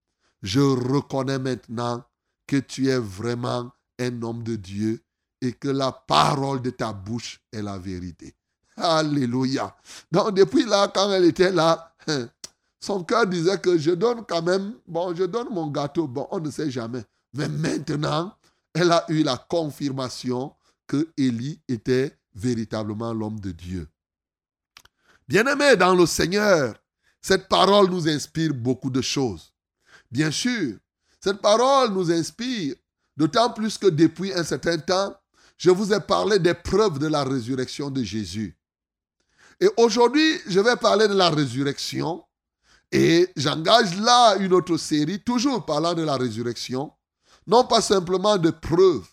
Je 0.41 0.61
reconnais 0.61 1.37
maintenant 1.37 2.05
que 2.47 2.55
tu 2.55 2.87
es 2.87 2.97
vraiment 2.97 3.69
un 3.99 4.21
homme 4.21 4.43
de 4.43 4.55
Dieu 4.55 5.01
et 5.41 5.51
que 5.51 5.67
la 5.67 5.91
parole 5.91 6.61
de 6.61 6.69
ta 6.69 6.93
bouche 6.93 7.41
est 7.51 7.61
la 7.61 7.77
vérité. 7.77 8.33
Alléluia. 8.77 9.75
Donc 10.09 10.33
depuis 10.33 10.65
là, 10.65 10.87
quand 10.87 11.11
elle 11.11 11.25
était 11.25 11.51
là, 11.51 11.93
son 12.79 13.03
cœur 13.03 13.27
disait 13.27 13.59
que 13.59 13.77
je 13.77 13.91
donne 13.91 14.23
quand 14.25 14.41
même, 14.41 14.75
bon, 14.87 15.13
je 15.13 15.25
donne 15.25 15.49
mon 15.51 15.67
gâteau, 15.67 16.07
bon, 16.07 16.29
on 16.31 16.39
ne 16.39 16.49
sait 16.49 16.71
jamais. 16.71 17.03
Mais 17.33 17.49
maintenant, 17.49 18.33
elle 18.73 18.93
a 18.93 19.03
eu 19.09 19.21
la 19.23 19.35
confirmation 19.35 20.55
que 20.87 21.09
Élie 21.17 21.59
était 21.67 22.17
véritablement 22.33 23.13
l'homme 23.13 23.39
de 23.39 23.51
Dieu. 23.51 23.87
Bien-aimés 25.27 25.75
dans 25.75 25.95
le 25.95 26.05
Seigneur, 26.05 26.75
cette 27.21 27.47
parole 27.47 27.89
nous 27.89 28.07
inspire 28.07 28.53
beaucoup 28.53 28.89
de 28.89 29.01
choses. 29.01 29.53
Bien 30.09 30.31
sûr, 30.31 30.77
cette 31.19 31.41
parole 31.41 31.93
nous 31.93 32.11
inspire, 32.11 32.75
d'autant 33.15 33.53
plus 33.53 33.77
que 33.77 33.87
depuis 33.87 34.33
un 34.33 34.43
certain 34.43 34.77
temps, 34.77 35.15
je 35.57 35.69
vous 35.69 35.93
ai 35.93 35.99
parlé 35.99 36.39
des 36.39 36.55
preuves 36.55 36.97
de 36.97 37.07
la 37.07 37.23
résurrection 37.23 37.91
de 37.91 38.03
Jésus. 38.03 38.57
Et 39.59 39.69
aujourd'hui, 39.77 40.39
je 40.47 40.59
vais 40.59 40.75
parler 40.75 41.07
de 41.07 41.13
la 41.13 41.29
résurrection. 41.29 42.25
Et 42.91 43.29
j'engage 43.37 43.95
là 43.99 44.35
une 44.37 44.53
autre 44.53 44.75
série, 44.77 45.23
toujours 45.23 45.65
parlant 45.65 45.93
de 45.93 46.01
la 46.01 46.17
résurrection. 46.17 46.91
Non 47.45 47.63
pas 47.65 47.81
simplement 47.81 48.37
de 48.37 48.49
preuves, 48.49 49.07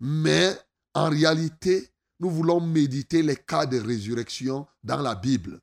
mais 0.00 0.58
en 0.94 1.10
réalité, 1.10 1.89
nous 2.20 2.30
voulons 2.30 2.60
méditer 2.60 3.22
les 3.22 3.36
cas 3.36 3.66
de 3.66 3.80
résurrection 3.80 4.66
dans 4.84 5.00
la 5.00 5.14
Bible. 5.14 5.58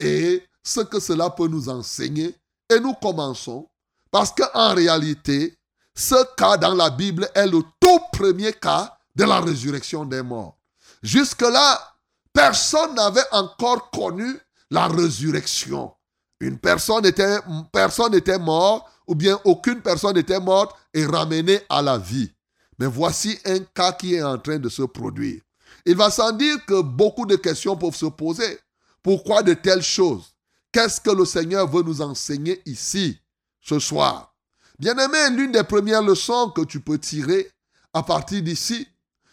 Et 0.00 0.42
ce 0.62 0.80
que 0.80 1.00
cela 1.00 1.30
peut 1.30 1.48
nous 1.48 1.68
enseigner. 1.68 2.34
Et 2.70 2.80
nous 2.80 2.94
commençons 2.94 3.68
parce 4.10 4.32
qu'en 4.32 4.74
réalité, 4.74 5.54
ce 5.94 6.34
cas 6.36 6.56
dans 6.56 6.74
la 6.74 6.90
Bible 6.90 7.28
est 7.34 7.46
le 7.46 7.62
tout 7.80 8.00
premier 8.12 8.52
cas 8.52 8.96
de 9.14 9.24
la 9.24 9.40
résurrection 9.40 10.04
des 10.04 10.22
morts. 10.22 10.58
Jusque-là, 11.02 11.94
personne 12.32 12.94
n'avait 12.94 13.26
encore 13.32 13.90
connu 13.90 14.38
la 14.70 14.86
résurrection. 14.86 15.92
Une 16.40 16.58
personne 16.58 17.04
était, 17.04 17.38
personne 17.72 18.14
était 18.14 18.38
morte, 18.38 18.86
ou 19.06 19.14
bien 19.14 19.40
aucune 19.44 19.80
personne 19.80 20.16
était 20.18 20.40
morte 20.40 20.76
et 20.94 21.04
ramenée 21.04 21.60
à 21.68 21.82
la 21.82 21.98
vie. 21.98 22.30
Mais 22.78 22.86
voici 22.86 23.38
un 23.44 23.60
cas 23.60 23.92
qui 23.92 24.14
est 24.14 24.22
en 24.22 24.38
train 24.38 24.58
de 24.58 24.68
se 24.68 24.82
produire. 24.82 25.40
Il 25.88 25.96
va 25.96 26.10
sans 26.10 26.32
dire 26.32 26.62
que 26.66 26.82
beaucoup 26.82 27.24
de 27.24 27.36
questions 27.36 27.74
peuvent 27.74 27.96
se 27.96 28.04
poser. 28.04 28.58
Pourquoi 29.02 29.42
de 29.42 29.54
telles 29.54 29.82
choses? 29.82 30.34
Qu'est-ce 30.70 31.00
que 31.00 31.10
le 31.10 31.24
Seigneur 31.24 31.66
veut 31.66 31.82
nous 31.82 32.02
enseigner 32.02 32.60
ici, 32.66 33.18
ce 33.62 33.78
soir? 33.78 34.36
Bien-aimé, 34.78 35.30
l'une 35.30 35.50
des 35.50 35.64
premières 35.64 36.02
leçons 36.02 36.50
que 36.50 36.60
tu 36.60 36.80
peux 36.80 36.98
tirer 36.98 37.50
à 37.94 38.02
partir 38.02 38.42
d'ici, 38.42 38.86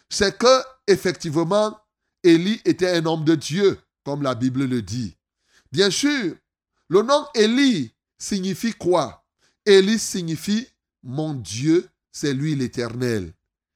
c'est 0.08 0.38
que, 0.38 0.64
effectivement, 0.88 1.78
Élie 2.24 2.62
était 2.64 2.96
un 3.00 3.06
homme 3.06 3.26
de 3.26 3.36
Dieu, 3.36 3.78
comme 4.06 4.22
la 4.22 4.34
Bible 4.34 4.64
le 4.64 4.82
dit. 4.82 5.18
Bien 5.74 5.90
sûr, 5.90 6.36
le 6.88 7.02
nom 7.02 7.26
Élie 7.36 7.92
signifie 8.18 8.72
quoi? 8.72 9.26
Élie 9.66 10.00
signifie 10.00 10.70
mon 11.04 11.34
Dieu, 11.34 11.90
c'est 12.14 12.34
lui 12.34 12.56
l'Éternel. 12.56 13.34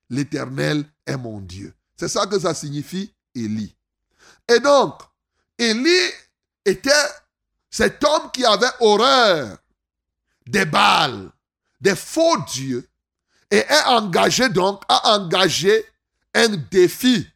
L'Éternel 0.09 0.85
est 1.05 1.17
mon 1.17 1.41
Dieu. 1.41 1.73
C'est 1.99 2.07
ça 2.07 2.25
que 2.25 2.39
ça 2.39 2.53
signifie 2.53 3.13
Élie. 3.35 3.75
Et 4.47 4.61
donc, 4.61 5.01
Élie 5.57 6.11
était 6.63 6.89
cet 7.69 8.01
homme 8.05 8.31
qui 8.31 8.45
avait 8.45 8.71
horreur 8.79 9.57
des 10.47 10.63
Baals, 10.63 11.29
des 11.81 11.97
faux 11.97 12.37
dieux, 12.53 12.87
et 13.51 13.57
est 13.57 13.83
engagé 13.87 14.47
donc, 14.47 14.81
a 14.87 15.17
engagé 15.17 15.83
un 16.33 16.47
défi 16.71 17.27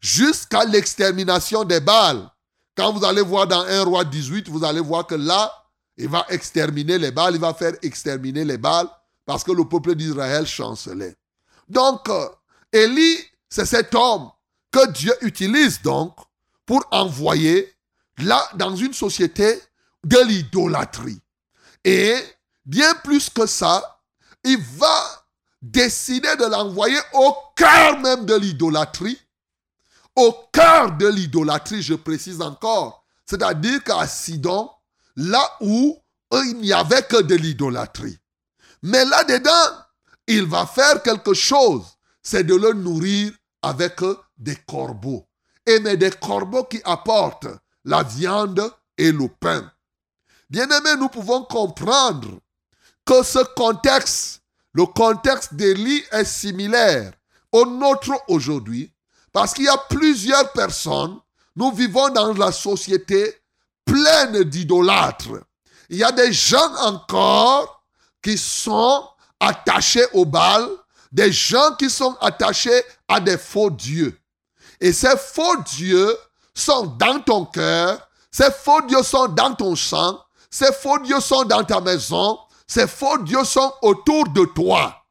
jusqu'à 0.00 0.64
l'extermination 0.64 1.62
des 1.64 1.80
Baals. 1.80 2.26
Quand 2.74 2.90
vous 2.90 3.04
allez 3.04 3.20
voir 3.20 3.46
dans 3.46 3.66
1 3.66 3.84
roi 3.84 4.04
18, 4.06 4.48
vous 4.48 4.64
allez 4.64 4.80
voir 4.80 5.06
que 5.06 5.14
là, 5.14 5.52
il 5.98 6.08
va 6.08 6.24
exterminer 6.30 6.98
les 6.98 7.10
Baals, 7.10 7.34
il 7.34 7.40
va 7.40 7.52
faire 7.52 7.74
exterminer 7.82 8.46
les 8.46 8.56
Baals 8.56 8.88
parce 9.26 9.44
que 9.44 9.52
le 9.52 9.68
peuple 9.68 9.94
d'Israël 9.94 10.46
chancelait. 10.46 11.16
Donc, 11.68 12.08
euh, 12.08 12.28
Élie, 12.72 13.18
c'est 13.54 13.66
cet 13.66 13.94
homme 13.94 14.32
que 14.72 14.90
Dieu 14.90 15.14
utilise 15.20 15.80
donc 15.80 16.16
pour 16.66 16.84
envoyer 16.90 17.72
là 18.18 18.44
dans 18.54 18.74
une 18.74 18.92
société 18.92 19.62
de 20.02 20.18
l'idolâtrie. 20.26 21.20
Et 21.84 22.16
bien 22.66 22.92
plus 23.04 23.30
que 23.30 23.46
ça, 23.46 24.00
il 24.42 24.58
va 24.60 25.24
décider 25.62 26.34
de 26.34 26.46
l'envoyer 26.46 26.98
au 27.12 27.32
cœur 27.54 28.00
même 28.00 28.26
de 28.26 28.34
l'idolâtrie. 28.34 29.20
Au 30.16 30.34
cœur 30.52 30.90
de 30.96 31.06
l'idolâtrie, 31.06 31.80
je 31.80 31.94
précise 31.94 32.42
encore. 32.42 33.04
C'est-à-dire 33.24 33.84
qu'à 33.84 34.04
Sidon, 34.08 34.68
là 35.14 35.48
où 35.60 35.96
il 36.32 36.56
n'y 36.56 36.72
avait 36.72 37.04
que 37.04 37.22
de 37.22 37.36
l'idolâtrie. 37.36 38.18
Mais 38.82 39.04
là-dedans, 39.04 39.78
il 40.26 40.44
va 40.44 40.66
faire 40.66 41.04
quelque 41.04 41.34
chose. 41.34 41.84
C'est 42.20 42.42
de 42.42 42.56
le 42.56 42.72
nourrir 42.72 43.32
avec 43.64 44.00
des 44.36 44.56
corbeaux. 44.56 45.26
Et 45.66 45.80
mais 45.80 45.96
des 45.96 46.10
corbeaux 46.10 46.64
qui 46.64 46.80
apportent 46.84 47.48
la 47.84 48.02
viande 48.02 48.70
et 48.98 49.10
le 49.10 49.28
pain. 49.28 49.70
Bien 50.50 50.68
aimé, 50.68 50.90
nous 50.98 51.08
pouvons 51.08 51.44
comprendre 51.44 52.38
que 53.06 53.22
ce 53.22 53.42
contexte 53.54 54.42
le 54.74 54.86
contexte 54.86 55.54
d'Élie 55.54 56.02
est 56.10 56.24
similaire 56.24 57.12
au 57.52 57.64
nôtre 57.64 58.12
aujourd'hui 58.26 58.92
parce 59.32 59.54
qu'il 59.54 59.64
y 59.64 59.68
a 59.68 59.78
plusieurs 59.88 60.52
personnes. 60.52 61.16
Nous 61.54 61.70
vivons 61.70 62.08
dans 62.08 62.32
la 62.34 62.50
société 62.50 63.40
pleine 63.84 64.42
d'idolâtres. 64.42 65.44
Il 65.88 65.98
y 65.98 66.04
a 66.04 66.10
des 66.10 66.32
gens 66.32 66.74
encore 66.80 67.84
qui 68.20 68.36
sont 68.36 69.08
attachés 69.38 70.04
au 70.12 70.24
bal, 70.24 70.68
des 71.14 71.30
gens 71.30 71.76
qui 71.76 71.88
sont 71.88 72.16
attachés 72.20 72.82
à 73.06 73.20
des 73.20 73.38
faux 73.38 73.70
dieux. 73.70 74.18
Et 74.80 74.92
ces 74.92 75.16
faux 75.16 75.56
dieux 75.62 76.18
sont 76.52 76.86
dans 76.86 77.20
ton 77.20 77.46
cœur, 77.46 78.08
ces 78.32 78.50
faux 78.50 78.82
dieux 78.82 79.04
sont 79.04 79.28
dans 79.28 79.54
ton 79.54 79.76
sang, 79.76 80.20
ces 80.50 80.72
faux 80.72 80.98
dieux 80.98 81.20
sont 81.20 81.44
dans 81.44 81.62
ta 81.62 81.80
maison, 81.80 82.40
ces 82.66 82.88
faux 82.88 83.18
dieux 83.18 83.44
sont 83.44 83.72
autour 83.82 84.28
de 84.30 84.44
toi. 84.44 85.04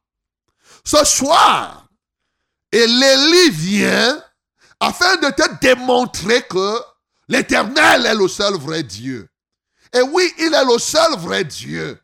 Ce 0.84 1.02
soir, 1.06 1.86
et 2.70 2.86
l'Élie 2.86 3.50
vient 3.50 4.22
afin 4.80 5.16
de 5.16 5.30
te 5.30 5.58
démontrer 5.62 6.42
que 6.42 6.80
l'Éternel 7.28 8.04
est 8.04 8.14
le 8.14 8.28
seul 8.28 8.54
vrai 8.54 8.82
Dieu. 8.82 9.26
Et 9.94 10.02
oui, 10.02 10.30
il 10.38 10.52
est 10.52 10.64
le 10.66 10.78
seul 10.78 11.16
vrai 11.16 11.44
Dieu. 11.44 11.98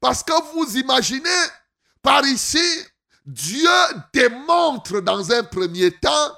Parce 0.00 0.24
que 0.24 0.32
vous 0.52 0.76
imaginez, 0.78 1.44
par 2.02 2.24
ici, 2.24 2.58
Dieu 3.26 3.68
démontre 4.12 5.00
dans 5.00 5.32
un 5.32 5.42
premier 5.42 5.90
temps 5.90 6.32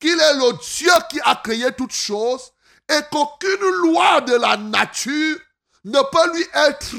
qu'il 0.00 0.18
est 0.18 0.34
le 0.34 0.52
Dieu 0.76 0.92
qui 1.08 1.20
a 1.22 1.36
créé 1.36 1.72
toutes 1.72 1.94
choses 1.94 2.50
et 2.88 3.00
qu'aucune 3.10 3.70
loi 3.82 4.20
de 4.20 4.34
la 4.34 4.56
nature 4.56 5.38
ne 5.84 6.00
peut 6.00 6.36
lui 6.36 6.44
être 6.52 6.96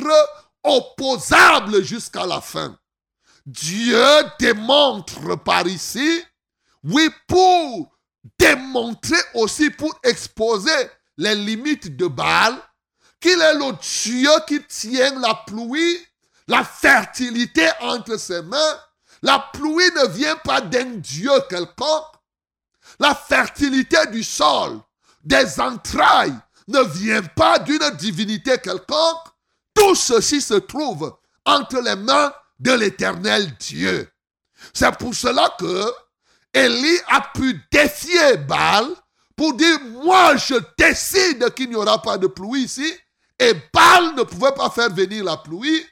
opposable 0.64 1.84
jusqu'à 1.84 2.26
la 2.26 2.42
fin. 2.42 2.78
Dieu 3.46 4.04
démontre 4.40 5.36
par 5.44 5.68
ici, 5.68 6.24
oui, 6.84 7.10
pour 7.28 7.96
démontrer 8.40 9.20
aussi, 9.36 9.70
pour 9.70 9.94
exposer 10.04 10.90
les 11.18 11.36
limites 11.36 11.96
de 11.96 12.08
Baal, 12.08 12.56
qu'il 13.20 13.40
est 13.40 13.54
le 13.54 13.74
Dieu 13.82 14.32
qui 14.48 14.64
tient 14.66 15.20
la 15.20 15.36
pluie, 15.46 15.98
la 16.48 16.64
fertilité 16.64 17.68
entre 17.82 18.18
ses 18.18 18.42
mains. 18.42 18.80
La 19.22 19.40
pluie 19.54 19.92
ne 19.96 20.08
vient 20.08 20.36
pas 20.38 20.62
d'un 20.62 20.98
Dieu 20.98 21.32
quelconque. 21.50 22.14
La 23.00 23.16
fertilité 23.16 23.98
du 24.12 24.24
sol, 24.24 24.80
des 25.24 25.60
entrailles, 25.60 26.38
ne 26.68 26.82
vient 26.82 27.24
pas 27.24 27.60
d'une 27.60 27.90
divinité 27.92 28.58
quelconque. 28.58 29.28
Tout 29.74 29.96
ceci 29.96 30.42
se 30.42 30.56
trouve 30.56 31.16
entre 31.46 31.80
les 31.80 31.96
mains 31.96 32.34
de 32.60 32.72
l'éternel 32.72 33.56
Dieu. 33.60 34.10
C'est 34.74 34.96
pour 34.98 35.14
cela 35.14 35.54
que 35.60 35.92
Élie 36.54 37.00
a 37.10 37.22
pu 37.34 37.62
défier 37.72 38.38
Baal 38.38 38.88
pour 39.36 39.54
dire, 39.54 39.80
moi 39.82 40.38
je 40.38 40.56
décide 40.78 41.54
qu'il 41.54 41.70
n'y 41.70 41.76
aura 41.76 42.02
pas 42.02 42.18
de 42.18 42.28
pluie 42.28 42.64
ici. 42.64 42.94
Et 43.38 43.54
Baal 43.74 44.16
ne 44.16 44.24
pouvait 44.24 44.54
pas 44.54 44.70
faire 44.70 44.90
venir 44.90 45.26
la 45.26 45.38
pluie. 45.38 45.86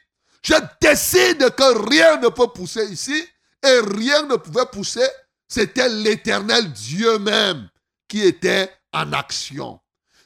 Je 0.44 0.54
décide 0.80 1.50
que 1.54 1.88
rien 1.88 2.18
ne 2.18 2.28
peut 2.28 2.48
pousser 2.48 2.84
ici. 2.86 3.26
Et 3.64 3.80
rien 3.80 4.24
ne 4.24 4.36
pouvait 4.36 4.66
pousser. 4.66 5.08
C'était 5.48 5.88
l'éternel 5.88 6.70
Dieu 6.72 7.18
même 7.18 7.68
qui 8.08 8.22
était 8.22 8.70
en 8.92 9.12
action. 9.12 9.80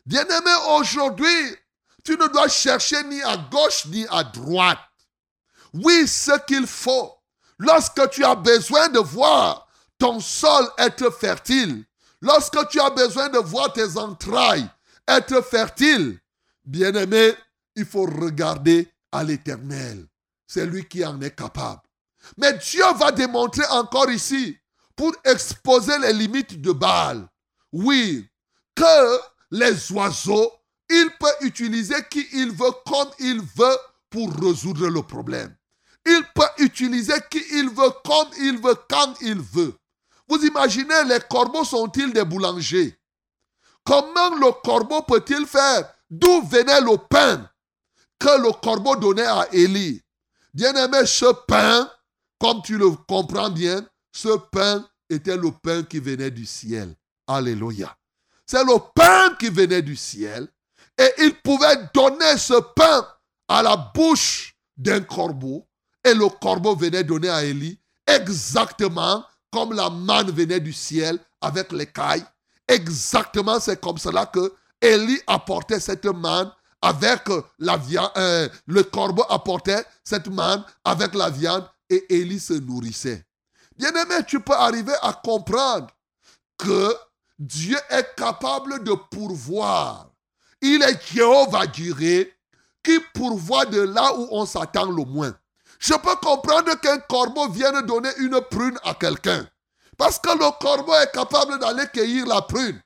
Bien-aimé, 0.04 0.50
aujourd'hui, 0.70 1.56
tu 2.04 2.12
ne 2.12 2.26
dois 2.28 2.48
chercher 2.48 3.02
ni 3.04 3.22
à 3.22 3.36
gauche 3.36 3.86
ni 3.86 4.06
à 4.10 4.24
droite. 4.24 4.78
Oui, 5.72 6.08
ce 6.08 6.32
qu'il 6.46 6.66
faut, 6.66 7.14
lorsque 7.58 8.10
tu 8.10 8.24
as 8.24 8.34
besoin 8.34 8.88
de 8.88 8.98
voir 8.98 9.68
ton 9.98 10.18
sol 10.18 10.68
être 10.78 11.10
fertile, 11.10 11.84
lorsque 12.20 12.68
tu 12.68 12.80
as 12.80 12.90
besoin 12.90 13.28
de 13.28 13.38
voir 13.38 13.72
tes 13.72 13.96
entrailles 13.96 14.68
être 15.06 15.42
fertiles, 15.42 16.18
bien-aimé, 16.64 17.34
il 17.76 17.84
faut 17.84 18.06
regarder 18.06 18.90
à 19.12 19.24
l'éternel. 19.24 20.06
C'est 20.46 20.66
lui 20.66 20.86
qui 20.86 21.04
en 21.04 21.20
est 21.20 21.34
capable. 21.34 21.82
Mais 22.36 22.54
Dieu 22.54 22.84
va 22.96 23.12
démontrer 23.12 23.64
encore 23.70 24.10
ici, 24.10 24.58
pour 24.96 25.14
exposer 25.24 25.98
les 26.00 26.12
limites 26.12 26.60
de 26.60 26.72
Baal, 26.72 27.28
oui, 27.72 28.28
que 28.74 29.20
les 29.50 29.92
oiseaux, 29.92 30.52
il 30.90 31.10
peut 31.20 31.46
utiliser 31.46 31.96
qui 32.10 32.26
il 32.32 32.50
veut, 32.50 32.72
comme 32.86 33.10
il 33.18 33.40
veut, 33.40 33.78
pour 34.10 34.32
résoudre 34.34 34.88
le 34.88 35.02
problème. 35.02 35.54
Il 36.06 36.22
peut 36.34 36.64
utiliser 36.64 37.14
qui 37.30 37.42
il 37.52 37.68
veut, 37.68 37.90
comme 38.04 38.28
il 38.38 38.58
veut, 38.58 38.76
quand 38.88 39.14
il 39.20 39.40
veut. 39.40 39.74
Vous 40.26 40.44
imaginez, 40.44 41.04
les 41.06 41.20
corbeaux 41.20 41.64
sont-ils 41.64 42.12
des 42.12 42.24
boulangers? 42.24 42.98
Comment 43.84 44.34
le 44.36 44.52
corbeau 44.62 45.02
peut-il 45.02 45.46
faire? 45.46 45.94
D'où 46.10 46.42
venait 46.42 46.80
le 46.80 46.96
pain? 46.96 47.48
Que 48.18 48.42
le 48.42 48.52
corbeau 48.60 48.96
donnait 48.96 49.26
à 49.26 49.46
Élie 49.52 50.02
Bien-aimé, 50.54 51.06
ce 51.06 51.32
pain, 51.46 51.90
comme 52.40 52.62
tu 52.62 52.78
le 52.78 52.90
comprends 52.90 53.50
bien, 53.50 53.86
ce 54.12 54.36
pain 54.50 54.88
était 55.08 55.36
le 55.36 55.52
pain 55.52 55.82
qui 55.82 56.00
venait 56.00 56.30
du 56.30 56.46
ciel. 56.46 56.94
Alléluia. 57.26 57.94
C'est 58.46 58.64
le 58.64 58.78
pain 58.94 59.34
qui 59.38 59.50
venait 59.50 59.82
du 59.82 59.94
ciel. 59.94 60.48
Et 60.98 61.12
il 61.18 61.34
pouvait 61.42 61.76
donner 61.94 62.36
ce 62.38 62.60
pain 62.74 63.06
à 63.46 63.62
la 63.62 63.76
bouche 63.76 64.56
d'un 64.76 65.00
corbeau. 65.00 65.68
Et 66.02 66.14
le 66.14 66.28
corbeau 66.28 66.74
venait 66.74 67.04
donner 67.04 67.28
à 67.28 67.44
Élie 67.44 67.78
exactement 68.06 69.24
comme 69.52 69.74
la 69.74 69.90
manne 69.90 70.30
venait 70.30 70.60
du 70.60 70.72
ciel 70.72 71.18
avec 71.40 71.72
l'écaille. 71.72 72.24
Exactement, 72.66 73.60
c'est 73.60 73.80
comme 73.80 73.98
cela 73.98 74.26
que 74.26 74.52
Élie 74.80 75.20
apportait 75.26 75.80
cette 75.80 76.04
manne 76.06 76.50
avec 76.82 77.22
la 77.58 77.76
viande. 77.76 78.10
euh, 78.16 78.48
le 78.66 78.82
corbeau 78.84 79.24
apportait 79.28 79.84
cette 80.04 80.28
manne 80.28 80.64
avec 80.84 81.14
la 81.14 81.30
viande 81.30 81.68
et 81.90 82.14
Élie 82.14 82.40
se 82.40 82.54
nourrissait. 82.54 83.24
Bien-aimé, 83.76 84.16
tu 84.26 84.40
peux 84.40 84.54
arriver 84.54 84.94
à 85.02 85.12
comprendre 85.12 85.88
que 86.56 86.94
Dieu 87.38 87.78
est 87.90 88.14
capable 88.16 88.82
de 88.82 88.92
pourvoir. 89.10 90.10
Il 90.60 90.82
est 90.82 91.00
Jéhovah 91.12 91.70
Jireh 91.72 92.32
qui 92.82 92.98
pourvoit 93.14 93.66
de 93.66 93.80
là 93.80 94.12
où 94.16 94.28
on 94.32 94.46
s'attend 94.46 94.90
le 94.90 95.04
moins. 95.04 95.34
Je 95.78 95.94
peux 95.94 96.16
comprendre 96.16 96.74
qu'un 96.80 96.98
corbeau 96.98 97.48
vienne 97.48 97.80
donner 97.86 98.10
une 98.18 98.40
prune 98.50 98.78
à 98.82 98.94
quelqu'un. 98.94 99.46
Parce 99.96 100.18
que 100.18 100.30
le 100.30 100.58
corbeau 100.60 100.94
est 100.94 101.12
capable 101.12 101.58
d'aller 101.58 101.86
cueillir 101.92 102.26
la 102.26 102.42
prune 102.42 102.80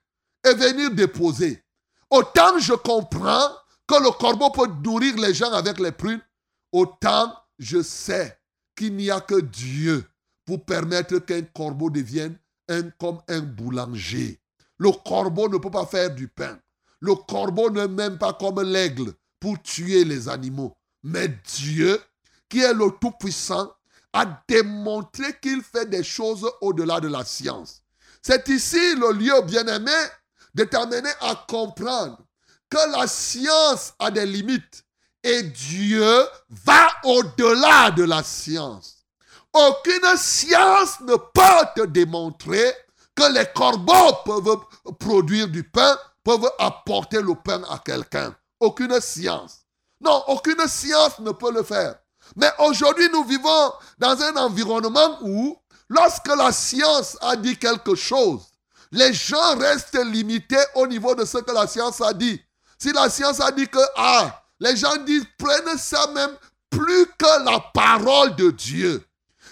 et 0.44 0.54
venir 0.54 0.90
déposer. 0.90 1.62
Autant 2.10 2.58
je 2.58 2.74
comprends 2.74 3.48
le 4.00 4.10
corbeau 4.10 4.50
peut 4.50 4.68
nourrir 4.84 5.16
les 5.16 5.34
gens 5.34 5.52
avec 5.52 5.78
les 5.80 5.92
prunes, 5.92 6.20
autant 6.72 7.34
je 7.58 7.82
sais 7.82 8.38
qu'il 8.76 8.96
n'y 8.96 9.10
a 9.10 9.20
que 9.20 9.40
Dieu 9.40 10.04
pour 10.44 10.64
permettre 10.64 11.18
qu'un 11.18 11.42
corbeau 11.42 11.90
devienne 11.90 12.38
un, 12.68 12.90
comme 12.90 13.18
un 13.28 13.40
boulanger. 13.40 14.40
Le 14.78 14.90
corbeau 14.90 15.48
ne 15.48 15.58
peut 15.58 15.70
pas 15.70 15.86
faire 15.86 16.14
du 16.14 16.28
pain. 16.28 16.58
Le 17.00 17.14
corbeau 17.14 17.70
ne 17.70 17.86
même 17.86 18.18
pas 18.18 18.32
comme 18.32 18.62
l'aigle 18.62 19.12
pour 19.38 19.60
tuer 19.62 20.04
les 20.04 20.28
animaux. 20.28 20.76
Mais 21.02 21.28
Dieu, 21.56 22.00
qui 22.48 22.60
est 22.60 22.74
le 22.74 22.90
Tout-Puissant, 23.00 23.72
a 24.12 24.42
démontré 24.48 25.38
qu'il 25.40 25.62
fait 25.62 25.88
des 25.88 26.04
choses 26.04 26.48
au-delà 26.60 27.00
de 27.00 27.08
la 27.08 27.24
science. 27.24 27.82
C'est 28.22 28.48
ici 28.48 28.94
le 28.96 29.12
lieu 29.12 29.40
bien-aimé 29.42 29.90
de 30.54 30.68
à 31.20 31.46
comprendre 31.48 32.18
que 32.72 32.90
la 32.90 33.06
science 33.06 33.92
a 33.98 34.10
des 34.10 34.24
limites 34.24 34.82
et 35.22 35.42
Dieu 35.42 36.26
va 36.48 36.88
au-delà 37.04 37.90
de 37.90 38.04
la 38.04 38.22
science. 38.22 39.04
Aucune 39.52 40.16
science 40.16 40.98
ne 41.00 41.16
peut 41.16 41.66
te 41.76 41.86
démontrer 41.86 42.74
que 43.14 43.30
les 43.30 43.44
corbeaux 43.54 44.14
peuvent 44.24 44.58
produire 44.98 45.48
du 45.48 45.64
pain, 45.64 45.98
peuvent 46.24 46.50
apporter 46.58 47.20
le 47.20 47.34
pain 47.34 47.62
à 47.68 47.78
quelqu'un. 47.78 48.34
Aucune 48.58 48.98
science. 49.02 49.66
Non, 50.00 50.24
aucune 50.28 50.66
science 50.66 51.18
ne 51.18 51.32
peut 51.32 51.52
le 51.52 51.64
faire. 51.64 51.96
Mais 52.36 52.50
aujourd'hui, 52.58 53.10
nous 53.12 53.24
vivons 53.24 53.72
dans 53.98 54.18
un 54.22 54.36
environnement 54.36 55.18
où, 55.20 55.58
lorsque 55.90 56.28
la 56.28 56.50
science 56.52 57.18
a 57.20 57.36
dit 57.36 57.58
quelque 57.58 57.94
chose, 57.94 58.46
les 58.90 59.12
gens 59.12 59.58
restent 59.58 60.02
limités 60.02 60.64
au 60.74 60.86
niveau 60.86 61.14
de 61.14 61.26
ce 61.26 61.36
que 61.36 61.52
la 61.52 61.66
science 61.66 62.00
a 62.00 62.14
dit. 62.14 62.40
Si 62.82 62.90
la 62.90 63.08
science 63.08 63.38
a 63.38 63.52
dit 63.52 63.68
que, 63.68 63.78
ah, 63.94 64.42
les 64.58 64.76
gens 64.76 64.96
disent, 65.06 65.24
prennent 65.38 65.78
ça 65.78 66.04
même 66.16 66.36
plus 66.68 67.06
que 67.16 67.44
la 67.44 67.60
parole 67.72 68.34
de 68.34 68.50
Dieu. 68.50 69.06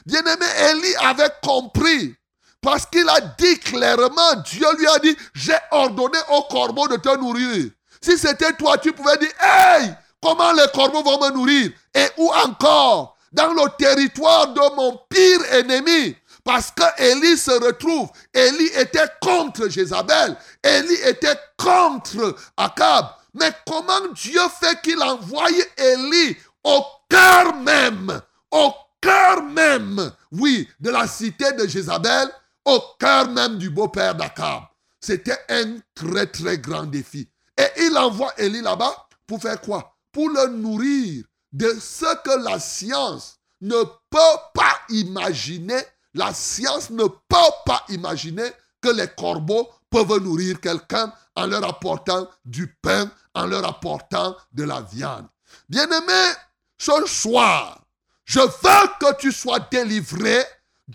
Bien-aimé, 0.04 0.46
Élie 0.68 0.96
avait 0.96 1.30
compris. 1.40 2.16
Parce 2.60 2.86
qu'il 2.86 3.08
a 3.08 3.20
dit 3.20 3.60
clairement, 3.60 4.34
Dieu 4.44 4.66
lui 4.76 4.86
a 4.88 4.98
dit, 4.98 5.16
j'ai 5.32 5.56
ordonné 5.70 6.18
aux 6.30 6.42
corbeaux 6.42 6.88
de 6.88 6.96
te 6.96 7.16
nourrir. 7.18 7.70
Si 8.02 8.18
c'était 8.18 8.52
toi, 8.54 8.78
tu 8.78 8.92
pouvais 8.92 9.16
dire, 9.18 9.30
hey, 9.40 9.94
comment 10.20 10.50
les 10.50 10.66
corbeaux 10.74 11.04
vont 11.04 11.24
me 11.24 11.30
nourrir? 11.32 11.70
Et 11.94 12.08
où 12.16 12.32
encore? 12.32 13.16
Dans 13.30 13.52
le 13.52 13.76
territoire 13.78 14.48
de 14.48 14.74
mon 14.74 14.98
pire 15.08 15.54
ennemi. 15.54 16.16
Parce 16.42 16.72
que 16.72 16.82
Élie 17.00 17.38
se 17.38 17.52
retrouve. 17.64 18.08
Élie 18.34 18.72
était 18.74 19.06
contre 19.22 19.68
Jézabel. 19.68 20.36
Élie 20.64 20.98
était 21.04 21.38
contre 21.56 22.34
Akab. 22.56 23.19
Mais 23.34 23.52
comment 23.66 24.08
Dieu 24.14 24.40
fait 24.60 24.80
qu'il 24.82 25.00
envoie 25.02 25.48
Élie 25.76 26.36
au 26.64 26.84
cœur 27.08 27.54
même, 27.54 28.20
au 28.50 28.72
cœur 29.00 29.42
même, 29.42 30.12
oui, 30.32 30.68
de 30.80 30.90
la 30.90 31.06
cité 31.06 31.52
de 31.52 31.66
Jézabel, 31.66 32.28
au 32.64 32.80
cœur 32.98 33.28
même 33.28 33.58
du 33.58 33.70
beau-père 33.70 34.14
d'Akab? 34.14 34.64
C'était 35.00 35.38
un 35.48 35.78
très 35.94 36.26
très 36.26 36.58
grand 36.58 36.84
défi. 36.84 37.28
Et 37.56 37.84
il 37.84 37.96
envoie 37.96 38.32
Élie 38.38 38.60
là-bas 38.60 39.08
pour 39.26 39.40
faire 39.40 39.60
quoi? 39.60 39.96
Pour 40.12 40.28
le 40.28 40.48
nourrir 40.48 41.24
de 41.52 41.76
ce 41.80 42.16
que 42.22 42.44
la 42.44 42.58
science 42.58 43.38
ne 43.60 43.82
peut 44.10 44.40
pas 44.54 44.80
imaginer. 44.88 45.80
La 46.14 46.34
science 46.34 46.90
ne 46.90 47.04
peut 47.04 47.54
pas 47.64 47.84
imaginer 47.88 48.50
que 48.80 48.88
les 48.88 49.08
corbeaux 49.08 49.68
peuvent 49.90 50.22
nourrir 50.22 50.60
quelqu'un 50.60 51.12
en 51.36 51.46
leur 51.46 51.64
apportant 51.64 52.28
du 52.44 52.66
pain, 52.82 53.10
en 53.34 53.46
leur 53.46 53.64
apportant 53.66 54.36
de 54.52 54.64
la 54.64 54.80
viande. 54.80 55.26
Bien-aimé, 55.68 56.34
ce 56.78 57.06
soir, 57.06 57.80
je 58.24 58.40
veux 58.40 58.88
que 59.00 59.16
tu 59.18 59.32
sois 59.32 59.60
délivré 59.70 60.44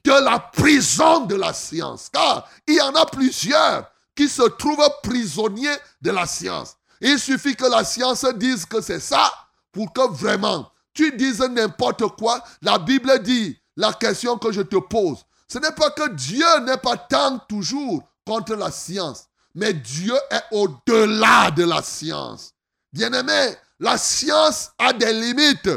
de 0.04 0.12
la 0.12 0.40
prison 0.40 1.26
de 1.26 1.36
la 1.36 1.54
science. 1.54 2.10
Car 2.12 2.48
il 2.68 2.76
y 2.76 2.82
en 2.82 2.96
a 2.96 3.06
plusieurs 3.06 3.90
qui 4.16 4.30
se 4.30 4.44
trouvent 4.44 4.90
prisonniers 5.04 5.76
de 6.02 6.12
la 6.12 6.26
science. 6.26 6.78
Il 7.02 7.20
suffit 7.20 7.56
que 7.56 7.66
la 7.66 7.84
science 7.84 8.26
dise 8.36 8.66
que 8.66 8.82
c'est 8.82 9.00
ça 9.00 9.32
pour 9.72 9.92
que 9.92 10.10
vraiment 10.10 10.72
tu 10.94 11.12
dises 11.12 11.42
n'importe 11.42 12.08
quoi. 12.16 12.42
La 12.62 12.80
Bible 12.80 13.22
dit, 13.22 13.60
la 13.76 13.92
question 13.94 14.38
que 14.38 14.52
je 14.52 14.62
te 14.62 14.78
pose, 14.78 15.26
ce 15.48 15.60
n'est 15.60 15.74
pas 15.74 15.92
que 15.92 16.10
Dieu 16.10 16.60
n'est 16.62 16.78
pas 16.78 16.98
tant 16.98 17.38
toujours 17.50 18.02
contre 18.26 18.56
la 18.56 18.72
science. 18.72 19.26
Mais 19.56 19.74
Dieu 19.74 20.16
est 20.30 20.44
au-delà 20.52 21.50
de 21.52 21.64
la 21.64 21.82
science. 21.82 22.52
Bien-aimé, 22.92 23.56
la 23.80 23.98
science 23.98 24.72
a 24.78 24.94
des 24.94 25.14
limites. 25.14 25.70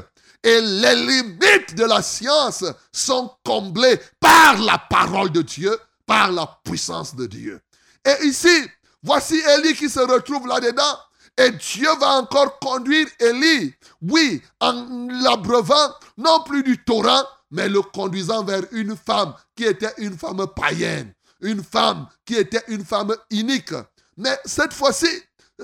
Et 0.43 0.61
les 0.61 0.95
limites 0.95 1.75
de 1.75 1.85
la 1.85 2.03
science 2.03 2.65
sont 2.93 3.33
comblées 3.45 4.01
par 4.21 4.59
la 4.59 4.79
parole 4.79 5.31
de 5.31 5.43
Dieu, 5.43 5.77
par 6.07 6.31
la 6.31 6.61
puissance 6.65 7.15
de 7.15 7.27
Dieu. 7.27 7.61
Et 8.05 8.27
ici, 8.27 8.67
voici 9.03 9.41
Élie 9.57 9.75
qui 9.75 9.89
se 9.89 10.01
retrouve 10.01 10.47
là-dedans. 10.47 10.99
Et 11.37 11.51
Dieu 11.53 11.89
va 12.01 12.15
encore 12.15 12.59
conduire 12.59 13.07
Élie, 13.21 13.75
oui, 14.03 14.43
en 14.61 15.09
l'abreuvant, 15.23 15.95
non 16.17 16.43
plus 16.43 16.63
du 16.63 16.83
torrent, 16.83 17.25
mais 17.51 17.69
le 17.69 17.83
conduisant 17.83 18.43
vers 18.45 18.63
une 18.73 18.97
femme 18.97 19.35
qui 19.57 19.65
était 19.65 19.95
une 19.99 20.19
femme 20.19 20.45
païenne, 20.55 21.13
une 21.41 21.63
femme 21.63 22.07
qui 22.25 22.35
était 22.35 22.63
une 22.69 22.85
femme 22.85 23.15
unique. 23.31 23.73
Mais 24.17 24.39
cette 24.45 24.73
fois-ci, 24.73 25.09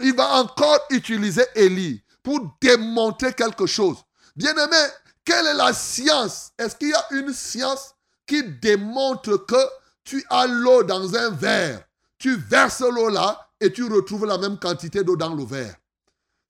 il 0.00 0.14
va 0.14 0.40
encore 0.40 0.80
utiliser 0.90 1.44
Élie 1.54 2.02
pour 2.22 2.40
démontrer 2.60 3.32
quelque 3.32 3.66
chose. 3.66 3.98
Bien-aimé, 4.36 4.76
quelle 5.24 5.46
est 5.46 5.54
la 5.54 5.72
science? 5.72 6.50
Est-ce 6.58 6.76
qu'il 6.76 6.88
y 6.90 6.94
a 6.94 7.06
une 7.12 7.32
science 7.32 7.94
qui 8.26 8.42
démontre 8.42 9.36
que 9.46 9.56
tu 10.04 10.24
as 10.30 10.46
l'eau 10.46 10.82
dans 10.82 11.14
un 11.14 11.30
verre, 11.30 11.84
tu 12.18 12.36
verses 12.36 12.80
l'eau 12.80 13.08
là 13.08 13.48
et 13.60 13.72
tu 13.72 13.84
retrouves 13.84 14.26
la 14.26 14.38
même 14.38 14.58
quantité 14.58 15.02
d'eau 15.02 15.16
dans 15.16 15.34
le 15.34 15.44
verre, 15.44 15.76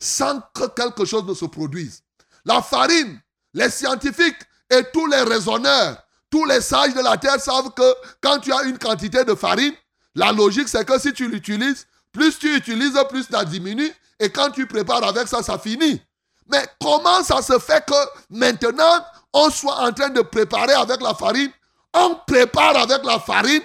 sans 0.00 0.40
que 0.54 0.66
quelque 0.68 1.04
chose 1.04 1.24
ne 1.24 1.34
se 1.34 1.44
produise 1.44 2.02
La 2.44 2.62
farine, 2.62 3.20
les 3.52 3.70
scientifiques 3.70 4.42
et 4.70 4.82
tous 4.92 5.06
les 5.06 5.22
raisonneurs, 5.22 6.03
tous 6.34 6.46
les 6.46 6.60
sages 6.60 6.94
de 6.94 7.00
la 7.00 7.16
terre 7.16 7.38
savent 7.38 7.72
que 7.74 7.94
quand 8.20 8.40
tu 8.40 8.52
as 8.52 8.64
une 8.64 8.76
quantité 8.76 9.24
de 9.24 9.36
farine, 9.36 9.72
la 10.16 10.32
logique 10.32 10.66
c'est 10.66 10.84
que 10.84 10.98
si 10.98 11.12
tu 11.12 11.28
l'utilises, 11.28 11.86
plus 12.10 12.36
tu 12.36 12.56
utilises, 12.56 12.98
plus 13.08 13.22
ça 13.30 13.44
diminue. 13.44 13.92
Et 14.18 14.30
quand 14.30 14.50
tu 14.50 14.66
prépares 14.66 15.04
avec 15.04 15.28
ça, 15.28 15.44
ça 15.44 15.60
finit. 15.60 16.02
Mais 16.50 16.66
comment 16.80 17.22
ça 17.22 17.40
se 17.40 17.56
fait 17.60 17.84
que 17.86 17.94
maintenant, 18.30 19.06
on 19.32 19.48
soit 19.48 19.78
en 19.78 19.92
train 19.92 20.08
de 20.08 20.22
préparer 20.22 20.72
avec 20.72 21.00
la 21.02 21.14
farine 21.14 21.52
On 21.92 22.16
prépare 22.26 22.78
avec 22.78 23.04
la 23.04 23.20
farine, 23.20 23.62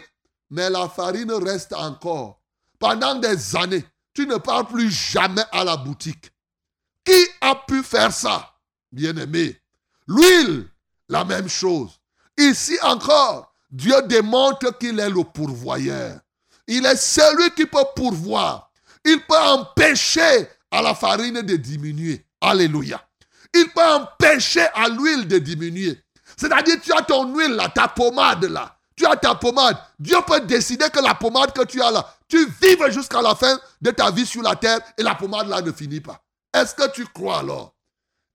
mais 0.52 0.70
la 0.70 0.88
farine 0.90 1.32
reste 1.32 1.74
encore. 1.74 2.40
Pendant 2.78 3.16
des 3.16 3.56
années, 3.56 3.84
tu 4.14 4.28
ne 4.28 4.38
pars 4.38 4.68
plus 4.68 4.92
jamais 4.92 5.46
à 5.52 5.64
la 5.64 5.76
boutique. 5.76 6.32
Qui 7.04 7.26
a 7.42 7.56
pu 7.56 7.82
faire 7.82 8.14
ça 8.14 8.54
Bien-aimé? 8.92 9.60
L'huile, 10.06 10.68
la 11.08 11.26
même 11.26 11.50
chose. 11.50 11.99
Ici 12.40 12.80
encore, 12.84 13.54
Dieu 13.70 14.02
démontre 14.04 14.78
qu'il 14.78 14.98
est 15.00 15.10
le 15.10 15.24
pourvoyeur. 15.26 16.20
Il 16.68 16.86
est 16.86 16.96
celui 16.96 17.52
qui 17.52 17.66
peut 17.66 17.84
pourvoir. 17.96 18.72
Il 19.04 19.20
peut 19.26 19.38
empêcher 19.38 20.48
à 20.72 20.82
la 20.82 20.96
farine 20.96 21.42
de 21.42 21.56
diminuer. 21.58 22.26
Alléluia. 22.40 23.02
Il 23.54 23.70
peut 23.70 23.84
empêcher 23.84 24.66
à 24.74 24.88
l'huile 24.88 25.28
de 25.28 25.38
diminuer. 25.38 26.02
C'est-à-dire, 26.38 26.78
tu 26.82 26.94
as 26.94 27.02
ton 27.02 27.36
huile 27.36 27.56
là, 27.56 27.68
ta 27.68 27.90
pommade 27.90 28.46
là. 28.46 28.78
Tu 28.96 29.06
as 29.06 29.18
ta 29.18 29.36
pommade. 29.36 29.78
Dieu 30.00 30.18
peut 30.26 30.40
décider 30.42 30.90
que 30.90 31.00
la 31.02 31.16
pommade 31.16 31.52
que 31.52 31.66
tu 31.66 31.82
as 31.82 31.92
là, 31.92 32.06
tu 32.30 32.38
vives 32.62 32.90
jusqu'à 32.90 33.22
la 33.22 33.36
fin 33.36 33.60
de 33.82 33.92
ta 33.92 34.12
vie 34.12 34.26
sur 34.26 34.42
la 34.42 34.56
terre 34.56 34.80
et 34.98 35.04
la 35.04 35.16
pommade 35.16 35.48
là 35.48 35.62
ne 35.62 35.72
finit 35.72 36.02
pas. 36.02 36.24
Est-ce 36.54 36.74
que 36.74 36.90
tu 36.92 37.06
crois 37.08 37.40
alors? 37.40 37.76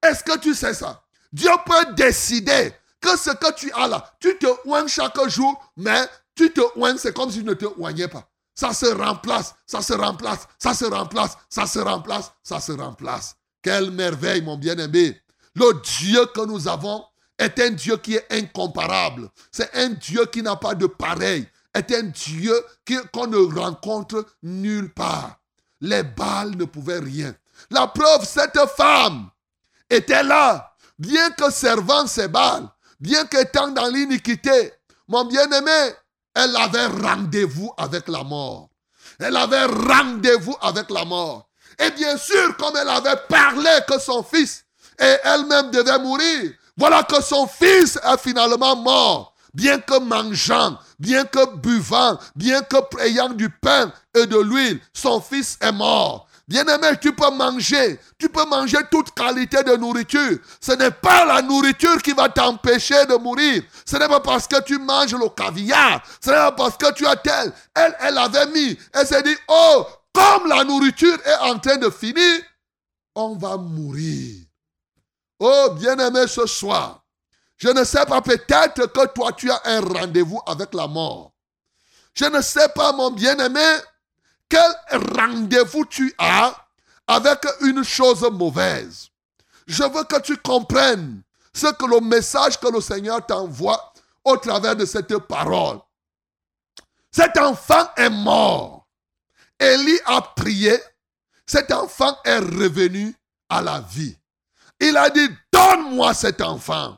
Est-ce 0.02 0.22
que 0.22 0.36
tu 0.38 0.55
sais 0.55 0.74
ça? 0.74 1.02
Dieu 1.32 1.50
peut 1.64 1.94
décider 1.94 2.74
que 3.05 3.18
ce 3.18 3.30
que 3.30 3.52
tu 3.52 3.70
as 3.72 3.86
là, 3.86 4.12
tu 4.18 4.38
te 4.38 4.46
oignes 4.66 4.88
chaque 4.88 5.28
jour, 5.28 5.62
mais 5.76 6.09
tu 6.34 6.50
te 6.52 6.62
oignes, 6.78 6.96
c'est 6.96 7.14
comme 7.14 7.30
si 7.30 7.40
tu 7.40 7.44
ne 7.44 7.52
te 7.52 7.66
oignais 7.78 8.09
pas. 8.09 8.26
Ça 8.55 8.72
se 8.72 8.86
remplace, 8.86 9.55
ça 9.66 9.82
se 9.82 9.92
remplace, 9.92 10.48
ça 10.59 10.72
se 10.72 10.86
remplace, 10.86 11.36
ça 11.50 11.66
se 11.66 11.78
remplace, 11.80 12.32
ça 12.42 12.61
se 12.61 12.72
remplace. 12.72 13.36
Quelle 13.61 13.90
merveille, 13.90 14.40
mon 14.42 14.57
bien-aimé. 14.57 15.20
Le 15.55 15.82
Dieu 15.82 16.24
que 16.34 16.46
nous 16.46 16.66
avons 16.66 17.05
est 17.38 17.59
un 17.61 17.70
Dieu 17.70 17.96
qui 17.98 18.14
est 18.14 18.26
incomparable. 18.30 19.28
C'est 19.52 19.74
un 19.74 19.90
Dieu 19.90 20.24
qui 20.26 20.42
n'a 20.42 20.57
pas 20.57 20.74
de 20.74 20.86
pareil. 20.86 21.46
Est 21.74 21.92
un 21.92 22.05
Dieu 22.05 22.55
qu'on 23.12 23.26
ne 23.26 23.61
rencontre 23.61 24.24
nulle 24.42 24.92
part. 24.94 25.40
Les 25.80 26.05
balles 26.05 26.57
ne 26.57 26.64
pouvaient 26.64 27.00
rien. 27.00 27.34
La 27.70 27.88
preuve, 27.88 28.24
cette 28.24 28.59
femme 28.76 29.28
était 29.90 30.22
là, 30.22 30.74
bien 30.98 31.30
que 31.32 31.50
servant 31.50 32.07
ses 32.07 32.28
balles, 32.28 32.68
bien 33.05 33.26
qu'étant 33.26 33.68
dans 33.68 33.88
l'iniquité. 33.88 34.72
Mon 35.09 35.26
bien-aimé, 35.26 35.92
elle 36.34 36.57
avait 36.57 36.86
rendez-vous 36.86 37.70
avec 37.76 38.09
la 38.09 38.24
mort. 38.24 38.70
Elle 39.20 39.36
avait 39.36 39.66
rendez-vous 39.66 40.57
avec 40.62 40.90
la 40.90 41.05
mort. 41.05 41.46
Et 41.78 41.90
bien 41.90 42.16
sûr, 42.16 42.57
comme 42.57 42.74
elle 42.80 42.88
avait 42.88 43.20
parlé 43.28 43.70
que 43.86 44.00
son 44.00 44.22
fils 44.22 44.64
et 44.98 45.16
elle-même 45.22 45.70
devait 45.70 45.98
mourir, 45.98 46.52
voilà 46.78 47.02
que 47.02 47.22
son 47.22 47.46
fils 47.46 47.98
est 48.02 48.18
finalement 48.18 48.74
mort. 48.74 49.34
Bien 49.52 49.78
que 49.78 49.98
mangeant, 50.00 50.78
bien 50.98 51.24
que 51.26 51.57
buvant, 51.57 52.18
bien 52.34 52.62
que 52.62 52.76
ayant 53.02 53.28
du 53.28 53.50
pain 53.50 53.92
et 54.14 54.26
de 54.26 54.38
l'huile, 54.38 54.80
son 54.94 55.20
fils 55.20 55.59
est 55.61 55.72
mort. 55.72 56.26
Bien-aimé, 56.47 56.88
tu 57.01 57.14
peux 57.14 57.30
manger. 57.30 57.99
Tu 58.18 58.28
peux 58.28 58.45
manger 58.45 58.78
toute 58.90 59.12
qualité 59.12 59.62
de 59.62 59.76
nourriture. 59.76 60.38
Ce 60.61 60.72
n'est 60.72 60.90
pas 60.90 61.24
la 61.24 61.40
nourriture 61.40 62.03
qui 62.03 62.12
va 62.12 62.28
t'empêcher 62.28 63.07
de 63.07 63.16
mourir. 63.16 63.62
Ce 63.86 63.97
n'est 63.97 64.09
pas 64.09 64.20
parce 64.20 64.47
que 64.47 64.62
tu 64.62 64.78
manges 64.78 65.14
le 65.14 65.28
caviar. 65.30 66.03
Ce 66.22 66.28
n'est 66.28 66.36
pas 66.36 66.53
parce 66.53 66.76
que 66.76 66.92
tu 66.92 67.07
as 67.07 67.16
tel. 67.16 67.53
Elle, 67.74 67.97
elle 68.01 68.18
avait 68.18 68.47
mis. 68.49 68.78
Elle 68.92 69.07
s'est 69.07 69.22
dit, 69.22 69.36
oh, 69.49 69.86
comme 70.12 70.47
la 70.49 70.64
nourriture 70.64 71.18
est 71.24 71.51
en 71.51 71.59
train 71.59 71.76
de 71.76 71.88
finir, 71.88 72.40
on 73.14 73.36
va 73.36 73.57
mourir. 73.57 74.45
Oh, 75.40 75.70
bien-aimé, 75.78 76.26
ce 76.26 76.47
soir, 76.47 77.03
je 77.57 77.68
ne 77.68 77.84
sais 77.84 78.05
pas, 78.07 78.20
peut-être 78.20 78.86
que 78.86 79.07
toi, 79.09 79.32
tu 79.32 79.51
as 79.51 79.61
un 79.64 79.80
rendez-vous 79.80 80.40
avec 80.47 80.74
la 80.74 80.86
mort. 80.86 81.32
Je 82.14 82.26
ne 82.26 82.40
sais 82.40 82.68
pas, 82.68 82.92
mon 82.92 83.11
bien-aimé, 83.11 83.64
quel 84.55 85.00
rendez-vous 85.18 85.84
tu 85.86 86.14
as 86.18 86.55
avec 87.09 87.44
une 87.62 87.82
chose 87.82 88.22
mauvaise? 88.32 89.09
Je 89.66 89.82
veux 89.82 90.05
que 90.05 90.20
tu 90.20 90.36
comprennes 90.36 91.22
ce 91.52 91.66
que 91.72 91.86
le 91.86 92.00
message 92.00 92.61
que 92.61 92.68
le 92.68 92.80
Seigneur 92.80 93.24
t'envoie 93.26 93.92
au 94.22 94.36
travers 94.36 94.76
de 94.76 94.84
cette 94.84 95.16
parole. 95.18 95.78
Cet 97.11 97.36
enfant 97.38 97.88
est 97.96 98.11
mort. 98.11 98.86
Élie 99.59 99.98
a 100.07 100.20
prié. 100.20 100.78
Cet 101.46 101.72
enfant 101.72 102.16
est 102.24 102.38
revenu 102.38 103.14
à 103.48 103.61
la 103.61 103.80
vie. 103.80 104.16
Il 104.80 104.96
a 104.96 105.11
dit, 105.11 105.28
donne-moi 105.52 106.14
cet 106.14 106.40
enfant. 106.40 106.96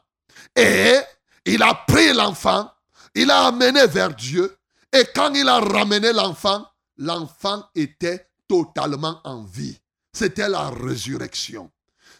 Et 0.54 0.98
il 1.44 1.62
a 1.62 1.74
pris 1.86 2.12
l'enfant, 2.12 2.70
il 3.14 3.30
a 3.30 3.46
amené 3.46 3.86
vers 3.86 4.14
Dieu. 4.14 4.56
Et 4.92 5.04
quand 5.14 5.32
il 5.34 5.48
a 5.48 5.58
ramené 5.58 6.12
l'enfant, 6.12 6.66
l'enfant 6.98 7.68
était 7.74 8.26
totalement 8.48 9.20
en 9.24 9.44
vie. 9.44 9.78
C'était 10.12 10.48
la 10.48 10.70
résurrection. 10.70 11.70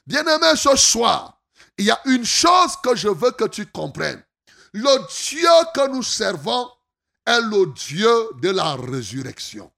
Bien-aimé, 0.06 0.54
ce 0.56 0.76
soir, 0.76 1.40
il 1.78 1.86
y 1.86 1.90
a 1.90 2.00
une 2.04 2.24
chose 2.24 2.76
que 2.82 2.94
je 2.94 3.08
veux 3.08 3.32
que 3.32 3.46
tu 3.46 3.66
comprennes. 3.66 4.22
Le 4.72 4.98
Dieu 5.28 5.48
que 5.74 5.88
nous 5.88 6.02
servons 6.02 6.68
est 7.26 7.40
le 7.40 7.72
Dieu 7.72 8.28
de 8.40 8.50
la 8.50 8.74
résurrection. 8.74 9.72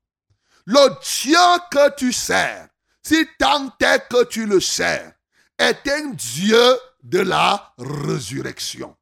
Le 0.66 0.88
Dieu 1.22 1.38
que 1.70 1.94
tu 1.96 2.12
sers, 2.12 2.68
si 3.02 3.26
tant 3.38 3.72
est 3.80 4.08
que 4.08 4.24
tu 4.24 4.44
le 4.44 4.60
sers, 4.60 5.12
est 5.58 5.88
un 5.88 6.10
Dieu 6.10 6.78
de 7.02 7.20
la 7.20 7.72
résurrection. 7.78 8.94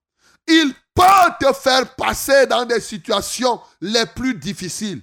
Il 0.47 0.73
peut 0.95 1.03
te 1.41 1.53
faire 1.53 1.95
passer 1.97 2.47
dans 2.47 2.65
des 2.65 2.81
situations 2.81 3.61
les 3.81 4.07
plus 4.07 4.35
difficiles 4.35 5.03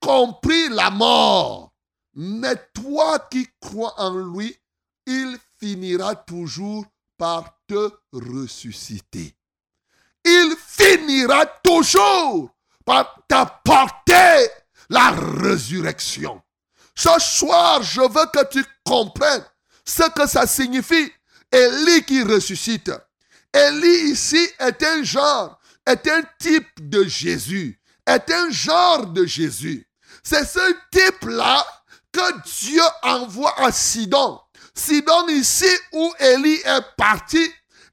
compris 0.00 0.68
la 0.70 0.90
mort. 0.90 1.72
Mais 2.14 2.56
toi 2.74 3.18
qui 3.30 3.46
crois 3.60 3.94
en 3.98 4.14
lui, 4.34 4.56
il 5.06 5.38
finira 5.60 6.16
toujours 6.16 6.84
par 7.16 7.58
te 7.66 7.90
ressusciter. 8.12 9.34
Il 10.24 10.56
finira 10.66 11.46
toujours 11.62 12.50
par 12.84 13.22
t'apporter 13.28 14.48
la 14.88 15.10
résurrection. 15.10 16.42
Ce 16.94 17.18
soir, 17.18 17.82
je 17.82 18.00
veux 18.00 18.26
que 18.32 18.48
tu 18.50 18.64
comprennes 18.84 19.44
ce 19.84 20.10
que 20.10 20.26
ça 20.28 20.46
signifie. 20.46 21.12
Élie 21.52 22.04
qui 22.04 22.22
ressuscite. 22.22 22.90
Élie 23.54 24.10
ici 24.10 24.48
est 24.58 24.82
un 24.82 25.02
genre, 25.02 25.58
est 25.86 26.06
un 26.08 26.22
type 26.38 26.88
de 26.88 27.04
Jésus 27.04 27.78
est 28.08 28.30
un 28.30 28.50
genre 28.50 29.06
de 29.06 29.26
Jésus. 29.26 29.87
C'est 30.22 30.44
ce 30.44 30.74
type-là 30.90 31.64
que 32.12 32.42
Dieu 32.60 32.82
envoie 33.02 33.54
à 33.60 33.72
Sidon. 33.72 34.40
Sidon 34.74 35.28
ici 35.28 35.68
où 35.92 36.12
Élie 36.20 36.60
est 36.64 36.96
parti, 36.96 37.42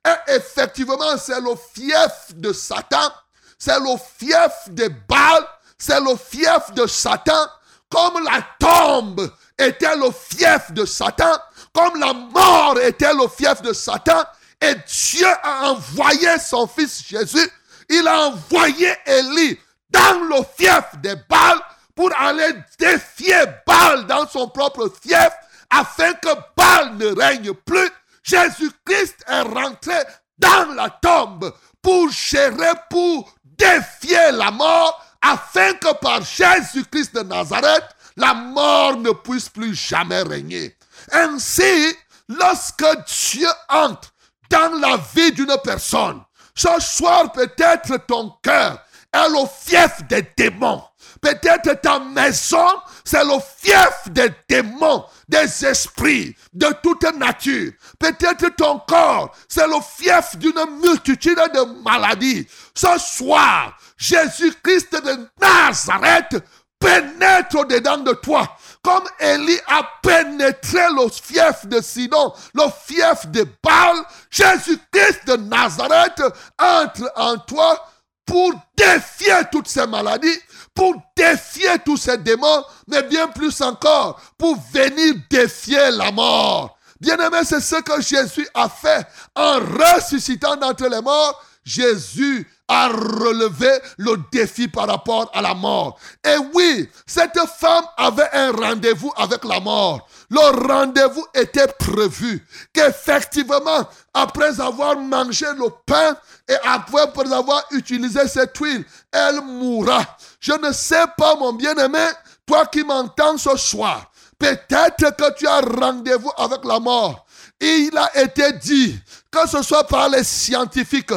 et 0.08 0.34
effectivement 0.36 1.18
c'est 1.18 1.42
le 1.42 1.56
fief 1.74 2.36
de 2.36 2.54
Satan, 2.54 3.12
c'est 3.58 3.80
le 3.80 3.98
fief 4.18 4.70
des 4.70 4.90
Baal, 4.90 5.46
c'est 5.78 6.00
le 6.00 6.16
fief 6.16 6.72
de 6.74 6.86
Satan, 6.86 7.48
comme 7.90 8.24
la 8.24 8.46
tombe 8.60 9.32
était 9.58 9.96
le 9.96 10.12
fief 10.12 10.72
de 10.72 10.86
Satan, 10.86 11.38
comme 11.74 12.00
la 12.00 12.14
mort 12.14 12.80
était 12.80 13.14
le 13.14 13.28
fief 13.28 13.62
de 13.62 13.74
Satan, 13.74 14.24
et 14.62 14.76
Dieu 14.88 15.28
a 15.44 15.72
envoyé 15.72 16.38
son 16.40 16.68
fils 16.68 17.04
Jésus, 17.08 17.50
il 17.90 18.08
a 18.08 18.28
envoyé 18.28 18.94
Élie 19.06 19.60
dans 19.90 20.20
le 20.30 20.38
fief 20.58 20.84
des 21.02 21.16
Bâles 21.30 21.62
pour 21.96 22.12
aller 22.20 22.54
défier 22.78 23.44
Baal 23.66 24.06
dans 24.06 24.28
son 24.28 24.50
propre 24.50 24.92
fief 25.02 25.32
afin 25.70 26.14
que 26.14 26.30
Baal 26.56 26.98
ne 26.98 27.16
règne 27.16 27.54
plus. 27.54 27.90
Jésus-Christ 28.24 29.18
est 29.28 29.42
rentré 29.42 29.96
dans 30.38 30.74
la 30.74 30.90
tombe 30.90 31.54
pour 31.82 32.10
gérer, 32.10 32.74
pour 32.90 33.34
défier 33.44 34.32
la 34.32 34.52
mort 34.52 35.04
afin 35.22 35.74
que 35.74 35.94
par 35.96 36.22
Jésus-Christ 36.24 37.16
de 37.16 37.22
Nazareth, 37.22 37.86
la 38.18 38.34
mort 38.34 38.98
ne 38.98 39.12
puisse 39.12 39.50
plus 39.50 39.76
jamais 39.76 40.22
régner. 40.22 40.76
Ainsi, 41.12 41.96
lorsque 42.28 42.86
Dieu 43.08 43.48
entre 43.70 44.12
dans 44.50 44.80
la 44.80 44.98
vie 45.16 45.32
d'une 45.32 45.56
personne, 45.64 46.22
ce 46.54 46.80
soir 46.80 47.32
peut-être 47.32 47.98
ton 48.08 48.34
cœur 48.42 48.80
est 49.12 49.30
le 49.30 49.46
fief 49.62 50.04
des 50.08 50.26
démons. 50.38 50.84
Peut-être 51.26 51.82
ta 51.82 51.98
maison, 51.98 52.68
c'est 53.04 53.24
le 53.24 53.40
fief 53.58 54.12
des 54.12 54.30
démons, 54.48 55.06
des 55.28 55.66
esprits, 55.66 56.36
de 56.54 56.68
toute 56.84 57.02
nature. 57.18 57.72
Peut-être 57.98 58.56
ton 58.56 58.78
corps, 58.88 59.36
c'est 59.50 59.66
le 59.66 59.82
fief 59.98 60.38
d'une 60.38 60.80
multitude 60.84 61.40
de 61.52 61.82
maladies. 61.82 62.48
Ce 62.76 63.00
soir, 63.00 63.76
Jésus-Christ 63.98 64.94
de 65.04 65.28
Nazareth 65.42 66.44
pénètre 66.78 67.66
dedans 67.66 67.98
de 67.98 68.14
toi. 68.14 68.48
Comme 68.84 69.06
Élie 69.20 69.58
a 69.68 69.82
pénétré 70.04 70.84
le 70.96 71.10
fief 71.10 71.66
de 71.66 71.82
Sidon, 71.82 72.34
le 72.54 72.66
fief 72.86 73.26
de 73.32 73.48
Baal, 73.64 73.98
Jésus-Christ 74.30 75.26
de 75.26 75.38
Nazareth 75.38 76.22
entre 76.60 77.12
en 77.16 77.36
toi 77.40 77.84
pour 78.26 78.54
défier 78.76 79.36
toutes 79.52 79.68
ces 79.68 79.86
maladies, 79.86 80.40
pour 80.74 80.96
défier 81.16 81.80
tous 81.86 81.98
ces 81.98 82.18
démons, 82.18 82.64
mais 82.88 83.04
bien 83.04 83.28
plus 83.28 83.62
encore, 83.62 84.20
pour 84.38 84.58
venir 84.74 85.16
défier 85.30 85.92
la 85.92 86.12
mort. 86.12 86.78
Bien-aimé, 87.00 87.40
c'est 87.44 87.60
ce 87.60 87.76
que 87.82 88.02
Jésus 88.02 88.48
a 88.54 88.70
fait 88.70 89.06
en 89.36 89.60
ressuscitant 89.60 90.56
d'entre 90.56 90.88
les 90.88 91.02
morts. 91.02 91.44
Jésus 91.64 92.48
a 92.68 92.88
relevé 92.88 93.70
le 93.98 94.16
défi 94.32 94.68
par 94.68 94.88
rapport 94.88 95.30
à 95.34 95.42
la 95.42 95.54
mort. 95.54 96.00
Et 96.24 96.38
oui, 96.54 96.90
cette 97.06 97.40
femme 97.60 97.86
avait 97.98 98.30
un 98.34 98.52
rendez-vous 98.52 99.12
avec 99.18 99.44
la 99.44 99.60
mort. 99.60 100.08
Le 100.30 100.68
rendez-vous 100.68 101.26
était 101.34 101.68
prévu 101.68 102.46
qu'effectivement, 102.74 103.88
après 104.14 104.60
avoir 104.60 104.98
mangé 104.98 105.46
le 105.58 105.70
pain 105.86 106.16
et 106.48 106.56
après 106.64 107.04
avoir 107.34 107.64
utilisé 107.72 108.28
cette 108.28 108.58
huile, 108.58 108.84
elle 109.12 109.42
mourra. 109.42 110.04
Je 110.40 110.54
ne 110.54 110.72
sais 110.72 111.06
pas, 111.18 111.36
mon 111.36 111.54
bien-aimé, 111.54 112.06
toi 112.46 112.66
qui 112.66 112.84
m'entends 112.84 113.38
ce 113.38 113.56
soir, 113.58 114.12
peut-être 114.38 115.16
que 115.16 115.34
tu 115.38 115.48
as 115.48 115.62
rendez-vous 115.62 116.32
avec 116.38 116.64
la 116.66 116.80
mort. 116.80 117.26
Il 117.60 117.98
a 117.98 118.22
été 118.22 118.52
dit, 118.54 119.00
que 119.32 119.48
ce 119.48 119.62
soit 119.62 119.86
par 119.86 120.10
les 120.10 120.24
scientifiques, 120.24 121.14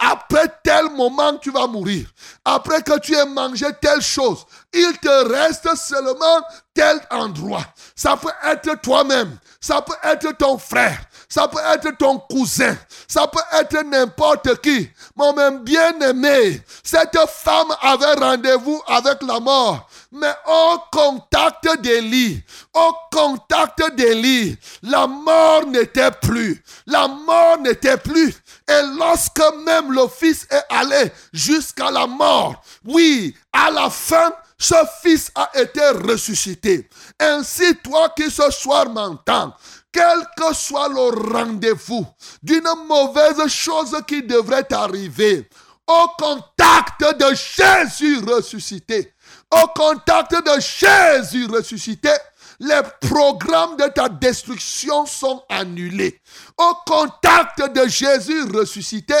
après 0.00 0.48
tel 0.62 0.90
moment 0.90 1.36
tu 1.36 1.50
vas 1.50 1.66
mourir. 1.66 2.06
Après 2.44 2.82
que 2.82 2.98
tu 2.98 3.14
aies 3.14 3.26
mangé 3.26 3.66
telle 3.80 4.02
chose, 4.02 4.44
il 4.72 4.92
te 4.98 5.32
reste 5.32 5.68
seulement 5.76 6.42
tel 6.74 7.00
endroit. 7.10 7.64
Ça 7.96 8.16
peut 8.16 8.32
être 8.44 8.80
toi-même, 8.80 9.36
ça 9.60 9.82
peut 9.82 9.96
être 10.02 10.36
ton 10.36 10.58
frère, 10.58 10.98
ça 11.28 11.48
peut 11.48 11.60
être 11.72 11.96
ton 11.98 12.18
cousin, 12.18 12.76
ça 13.06 13.26
peut 13.26 13.40
être 13.58 13.82
n'importe 13.84 14.60
qui. 14.60 14.88
Mon 15.16 15.32
bien-aimé, 15.58 16.62
cette 16.82 17.18
femme 17.28 17.74
avait 17.80 18.14
rendez-vous 18.14 18.80
avec 18.86 19.22
la 19.22 19.40
mort. 19.40 19.88
Mais 20.10 20.32
au 20.46 20.78
contact 20.90 21.80
d'Élie, 21.80 22.42
au 22.72 22.94
contact 23.12 23.94
d'Élie, 23.94 24.56
la 24.82 25.06
mort 25.06 25.66
n'était 25.66 26.10
plus. 26.10 26.62
La 26.86 27.08
mort 27.08 27.58
n'était 27.58 27.98
plus. 27.98 28.34
Et 28.68 28.82
lorsque 28.98 29.42
même 29.64 29.92
le 29.92 30.06
Fils 30.08 30.46
est 30.50 30.64
allé 30.68 31.10
jusqu'à 31.32 31.90
la 31.90 32.06
mort, 32.06 32.62
oui, 32.84 33.34
à 33.52 33.70
la 33.70 33.88
fin, 33.88 34.32
ce 34.58 34.74
Fils 35.02 35.30
a 35.34 35.50
été 35.54 35.80
ressuscité. 35.88 36.88
Ainsi, 37.18 37.76
toi 37.76 38.10
qui 38.10 38.30
ce 38.30 38.50
soir 38.50 38.90
m'entends, 38.90 39.54
quel 39.90 40.26
que 40.36 40.54
soit 40.54 40.88
le 40.88 41.32
rendez-vous 41.32 42.06
d'une 42.42 42.68
mauvaise 42.86 43.46
chose 43.48 43.96
qui 44.06 44.22
devrait 44.22 44.70
arriver, 44.72 45.48
au 45.86 46.08
contact 46.18 47.00
de 47.00 47.34
Jésus 47.34 48.18
ressuscité, 48.18 49.14
au 49.50 49.66
contact 49.68 50.32
de 50.32 50.60
Jésus 50.60 51.46
ressuscité, 51.46 52.10
les 52.60 52.80
programmes 53.00 53.76
de 53.76 53.88
ta 53.88 54.08
destruction 54.08 55.06
sont 55.06 55.42
annulés. 55.48 56.20
Au 56.58 56.74
contact 56.86 57.72
de 57.72 57.88
Jésus 57.88 58.42
ressuscité, 58.52 59.14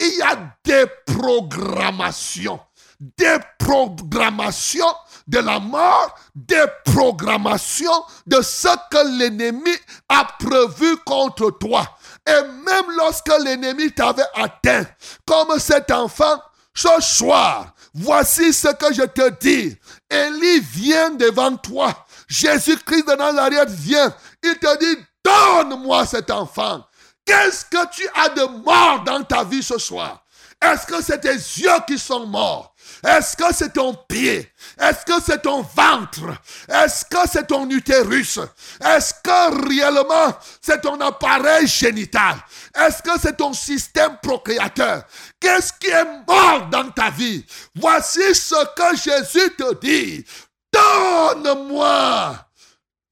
il 0.00 0.16
y 0.16 0.22
a 0.22 0.36
des 0.64 0.86
programmations. 1.06 2.60
Des 3.00 3.38
programmations 3.58 4.94
de 5.26 5.38
la 5.38 5.58
mort, 5.58 6.14
des 6.34 6.64
programmations 6.84 8.04
de 8.26 8.40
ce 8.40 8.68
que 8.90 9.18
l'ennemi 9.18 9.74
a 10.08 10.24
prévu 10.38 10.96
contre 11.04 11.50
toi. 11.50 11.84
Et 12.26 12.42
même 12.42 12.96
lorsque 12.96 13.32
l'ennemi 13.42 13.92
t'avait 13.92 14.22
atteint, 14.34 14.84
comme 15.26 15.58
cet 15.58 15.90
enfant, 15.90 16.40
ce 16.72 17.00
soir, 17.00 17.74
voici 17.92 18.52
ce 18.52 18.68
que 18.68 18.94
je 18.94 19.02
te 19.02 19.30
dis. 19.40 19.76
Élie 20.10 20.60
vient 20.60 21.10
devant 21.10 21.56
toi 21.56 22.04
Jésus-Christ 22.28 23.06
de 23.06 23.14
Nazareth 23.16 23.70
vient. 23.70 24.14
Il 24.42 24.58
te 24.58 24.78
dit, 24.78 25.00
donne-moi 25.24 26.06
cet 26.06 26.30
enfant. 26.30 26.84
Qu'est-ce 27.24 27.64
que 27.64 27.90
tu 27.90 28.06
as 28.14 28.28
de 28.30 28.44
mort 28.64 29.02
dans 29.04 29.22
ta 29.22 29.44
vie 29.44 29.62
ce 29.62 29.78
soir? 29.78 30.24
Est-ce 30.62 30.86
que 30.86 31.02
c'est 31.02 31.20
tes 31.20 31.34
yeux 31.34 31.80
qui 31.86 31.98
sont 31.98 32.26
morts? 32.26 32.74
Est-ce 33.04 33.36
que 33.36 33.52
c'est 33.52 33.72
ton 33.72 33.94
pied? 34.08 34.50
Est-ce 34.78 35.04
que 35.04 35.22
c'est 35.24 35.42
ton 35.42 35.62
ventre? 35.62 36.34
Est-ce 36.68 37.04
que 37.04 37.28
c'est 37.30 37.46
ton 37.46 37.68
utérus? 37.68 38.38
Est-ce 38.82 39.12
que 39.22 39.68
réellement 39.68 40.34
c'est 40.62 40.80
ton 40.80 40.98
appareil 41.00 41.66
génital? 41.66 42.36
Est-ce 42.74 43.02
que 43.02 43.18
c'est 43.20 43.36
ton 43.36 43.52
système 43.52 44.16
procréateur? 44.22 45.04
Qu'est-ce 45.40 45.72
qui 45.78 45.88
est 45.88 46.26
mort 46.26 46.68
dans 46.70 46.90
ta 46.90 47.10
vie? 47.10 47.44
Voici 47.74 48.34
ce 48.34 48.64
que 48.74 48.96
Jésus 48.96 49.54
te 49.56 49.74
dit. 49.80 50.24
Donne-moi. 50.72 52.36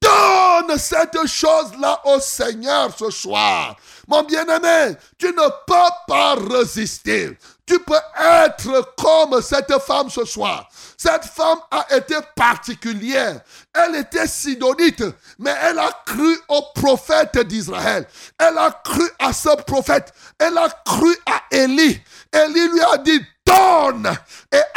Donne 0.02 0.76
cette 0.78 1.26
chose-là 1.26 2.00
au 2.04 2.18
Seigneur 2.18 2.90
ce 2.96 3.08
soir. 3.10 3.76
Mon 4.08 4.24
bien-aimé, 4.24 4.96
tu 5.16 5.26
ne 5.28 5.48
peux 5.66 5.94
pas 6.08 6.34
résister. 6.50 7.38
Tu 7.64 7.78
peux 7.78 8.00
être 8.18 8.94
comme 8.96 9.40
cette 9.40 9.72
femme 9.80 10.10
ce 10.10 10.24
soir. 10.24 10.68
Cette 10.96 11.24
femme 11.24 11.58
a 11.70 11.86
été 11.96 12.16
particulière. 12.34 13.40
Elle 13.72 13.96
était 13.96 14.26
sidonite, 14.26 15.04
mais 15.38 15.54
elle 15.62 15.78
a 15.78 15.90
cru 16.04 16.36
au 16.48 16.62
prophète 16.74 17.38
d'Israël. 17.46 18.06
Elle 18.38 18.58
a 18.58 18.72
cru 18.84 19.08
à 19.20 19.32
ce 19.32 19.54
prophète. 19.62 20.12
Elle 20.38 20.58
a 20.58 20.68
cru 20.84 21.16
à 21.26 21.42
Élie. 21.56 22.00
Élie 22.32 22.68
lui 22.68 22.82
a 22.82 22.98
dit, 22.98 23.20
donne. 23.46 24.12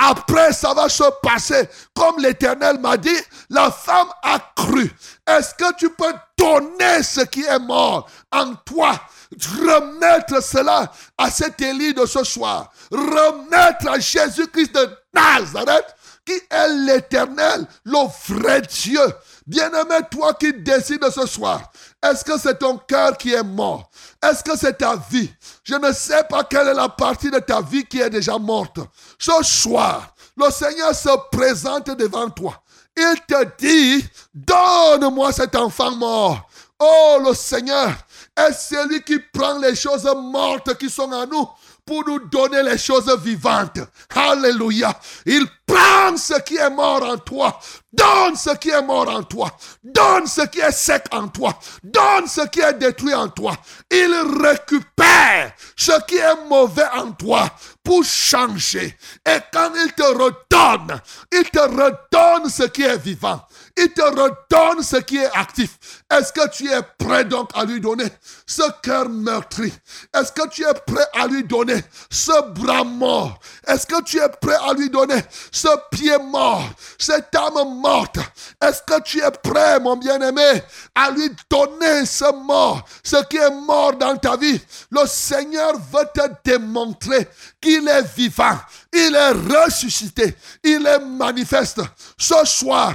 Après, 0.08 0.54
ça 0.54 0.74
va 0.74 0.88
se 0.88 1.04
passer. 1.24 1.68
Comme 1.96 2.20
l'Éternel 2.20 2.80
m'a 2.80 2.96
dit, 2.96 3.18
la 3.50 3.72
femme 3.72 4.08
a 4.22 4.40
cru. 4.56 4.92
Est-ce 5.28 5.56
que 5.56 5.74
tu 5.76 5.90
peux 5.90 6.14
donner 6.38 7.02
ce 7.02 7.22
qui 7.22 7.44
est 7.44 7.60
mort 7.60 8.08
en 8.32 8.54
toi? 8.54 9.00
Remettre 9.32 10.44
cela 10.44 10.92
à 11.18 11.32
cet 11.32 11.60
Élie 11.60 11.94
de 11.94 12.06
ce 12.06 12.24
soir. 12.24 12.72
Remettre 12.92 13.90
à 13.90 13.98
Jésus-Christ 13.98 14.76
de 14.76 14.90
Nazareth, 15.14 15.96
qui 16.24 16.34
est 16.50 16.68
l'Éternel, 16.86 17.66
le 17.84 18.08
vrai 18.30 18.62
Dieu. 18.62 19.02
Bien-aimé, 19.48 19.98
toi 20.10 20.34
qui 20.34 20.54
décides 20.54 21.08
ce 21.10 21.28
soir, 21.28 21.62
est-ce 22.04 22.24
que 22.24 22.38
c'est 22.40 22.58
ton 22.58 22.78
cœur 22.78 23.16
qui 23.18 23.34
est 23.34 23.44
mort? 23.44 23.90
Est-ce 24.24 24.44
que 24.44 24.58
c'est 24.58 24.80
ta 24.80 24.96
vie? 25.10 25.32
Je 25.64 25.76
ne 25.76 25.92
sais 25.92 26.24
pas 26.24 26.44
quelle 26.44 26.68
est 26.68 26.74
la 26.74 26.90
partie 26.90 27.30
de 27.30 27.40
ta 27.40 27.62
vie 27.62 27.86
qui 27.86 28.02
est 28.02 28.10
déjà 28.10 28.40
morte. 28.40 28.80
Ce 29.18 29.44
soir, 29.44 30.14
le 30.38 30.50
Seigneur 30.52 30.94
se 30.94 31.10
présente 31.32 31.88
devant 31.92 32.30
toi. 32.30 32.62
Il 32.98 33.16
te 33.28 33.44
dit, 33.58 34.06
donne-moi 34.34 35.32
cet 35.32 35.56
enfant 35.56 35.92
mort. 35.92 36.50
Oh, 36.80 37.18
le 37.26 37.34
Seigneur 37.34 37.92
est 38.36 38.54
celui 38.54 39.02
qui 39.02 39.20
prend 39.20 39.58
les 39.60 39.76
choses 39.76 40.10
mortes 40.16 40.78
qui 40.78 40.90
sont 40.90 41.12
en 41.12 41.26
nous 41.26 41.48
pour 41.86 42.04
nous 42.08 42.20
donner 42.28 42.64
les 42.64 42.78
choses 42.78 43.16
vivantes. 43.22 43.80
Alléluia. 44.16 45.00
Il 45.26 45.46
Prends 45.68 46.16
ce 46.16 46.40
qui 46.42 46.58
est 46.58 46.70
mort 46.70 47.04
en 47.04 47.18
toi. 47.18 47.60
Donne 47.92 48.36
ce 48.36 48.56
qui 48.58 48.70
est 48.70 48.82
mort 48.84 49.10
en 49.10 49.24
toi. 49.24 49.50
Donne 49.84 50.28
ce 50.28 50.42
qui 50.42 50.60
est 50.60 50.72
sec 50.72 51.06
en 51.12 51.28
toi. 51.28 51.58
Donne 51.84 52.28
ce 52.28 52.42
qui 52.48 52.60
est 52.60 52.74
détruit 52.74 53.16
en 53.16 53.30
toi. 53.30 53.56
Il 53.90 54.14
récupère 54.44 55.54
ce 55.76 55.92
qui 56.06 56.18
est 56.18 56.48
mauvais 56.48 56.88
en 56.94 57.12
toi 57.14 57.50
pour 57.84 58.04
changer. 58.04 58.96
Et 59.26 59.38
quand 59.52 59.72
il 59.76 59.92
te 59.94 60.04
redonne, 60.04 61.02
il 61.32 61.50
te 61.50 61.60
redonne 61.60 62.50
ce 62.50 62.64
qui 62.64 62.84
est 62.84 62.98
vivant. 62.98 63.42
Il 63.78 63.90
te 63.90 64.02
redonne 64.02 64.84
ce 64.84 64.98
qui 64.98 65.18
est 65.18 65.32
actif. 65.34 65.78
Est-ce 66.10 66.32
que 66.32 66.50
tu 66.50 66.70
es 66.70 66.82
prêt 66.98 67.26
donc 67.26 67.50
à 67.54 67.66
lui 67.66 67.82
donner 67.82 68.08
ce 68.46 68.64
cœur 68.82 69.10
meurtri? 69.10 69.74
Est-ce 70.14 70.32
que 70.32 70.48
tu 70.50 70.64
es 70.64 70.74
prêt 70.88 71.06
à 71.14 71.28
lui 71.28 71.44
donner 71.44 71.84
ce 72.10 72.50
bras 72.52 72.84
mort? 72.84 73.40
Est-ce 73.68 73.86
que 73.86 74.02
tu 74.04 74.18
es 74.18 74.30
prêt 74.42 74.58
à 74.66 74.74
lui 74.74 74.90
donner 74.90 75.22
ce 75.52 75.68
pied 75.92 76.18
mort, 76.18 76.64
cette 76.98 77.34
âme 77.36 77.80
morte. 77.80 78.18
Est-ce 78.62 78.82
que 78.82 79.02
tu 79.02 79.20
es 79.20 79.32
prêt, 79.32 79.80
mon 79.80 79.98
bien-aimé, 79.98 80.62
à 80.94 81.12
lui 81.12 81.30
donner 81.50 82.06
ce 82.06 82.32
mort, 82.34 82.86
ce 83.04 83.24
qui 83.26 83.38
est 83.38 83.52
mort 83.52 83.96
dans 83.96 84.18
ta 84.18 84.38
vie? 84.38 84.60
Le 84.92 85.06
Seigneur 85.06 85.74
veut 85.74 86.08
te 86.14 86.50
démontrer 86.50 87.28
qu'il 87.62 87.88
est 87.88 88.16
vivant, 88.16 88.58
il 88.94 89.16
est 89.16 89.32
ressuscité, 89.32 90.36
il 90.64 90.86
est 90.86 91.00
manifeste. 91.00 91.82
Ce 92.18 92.46
soir, 92.46 92.94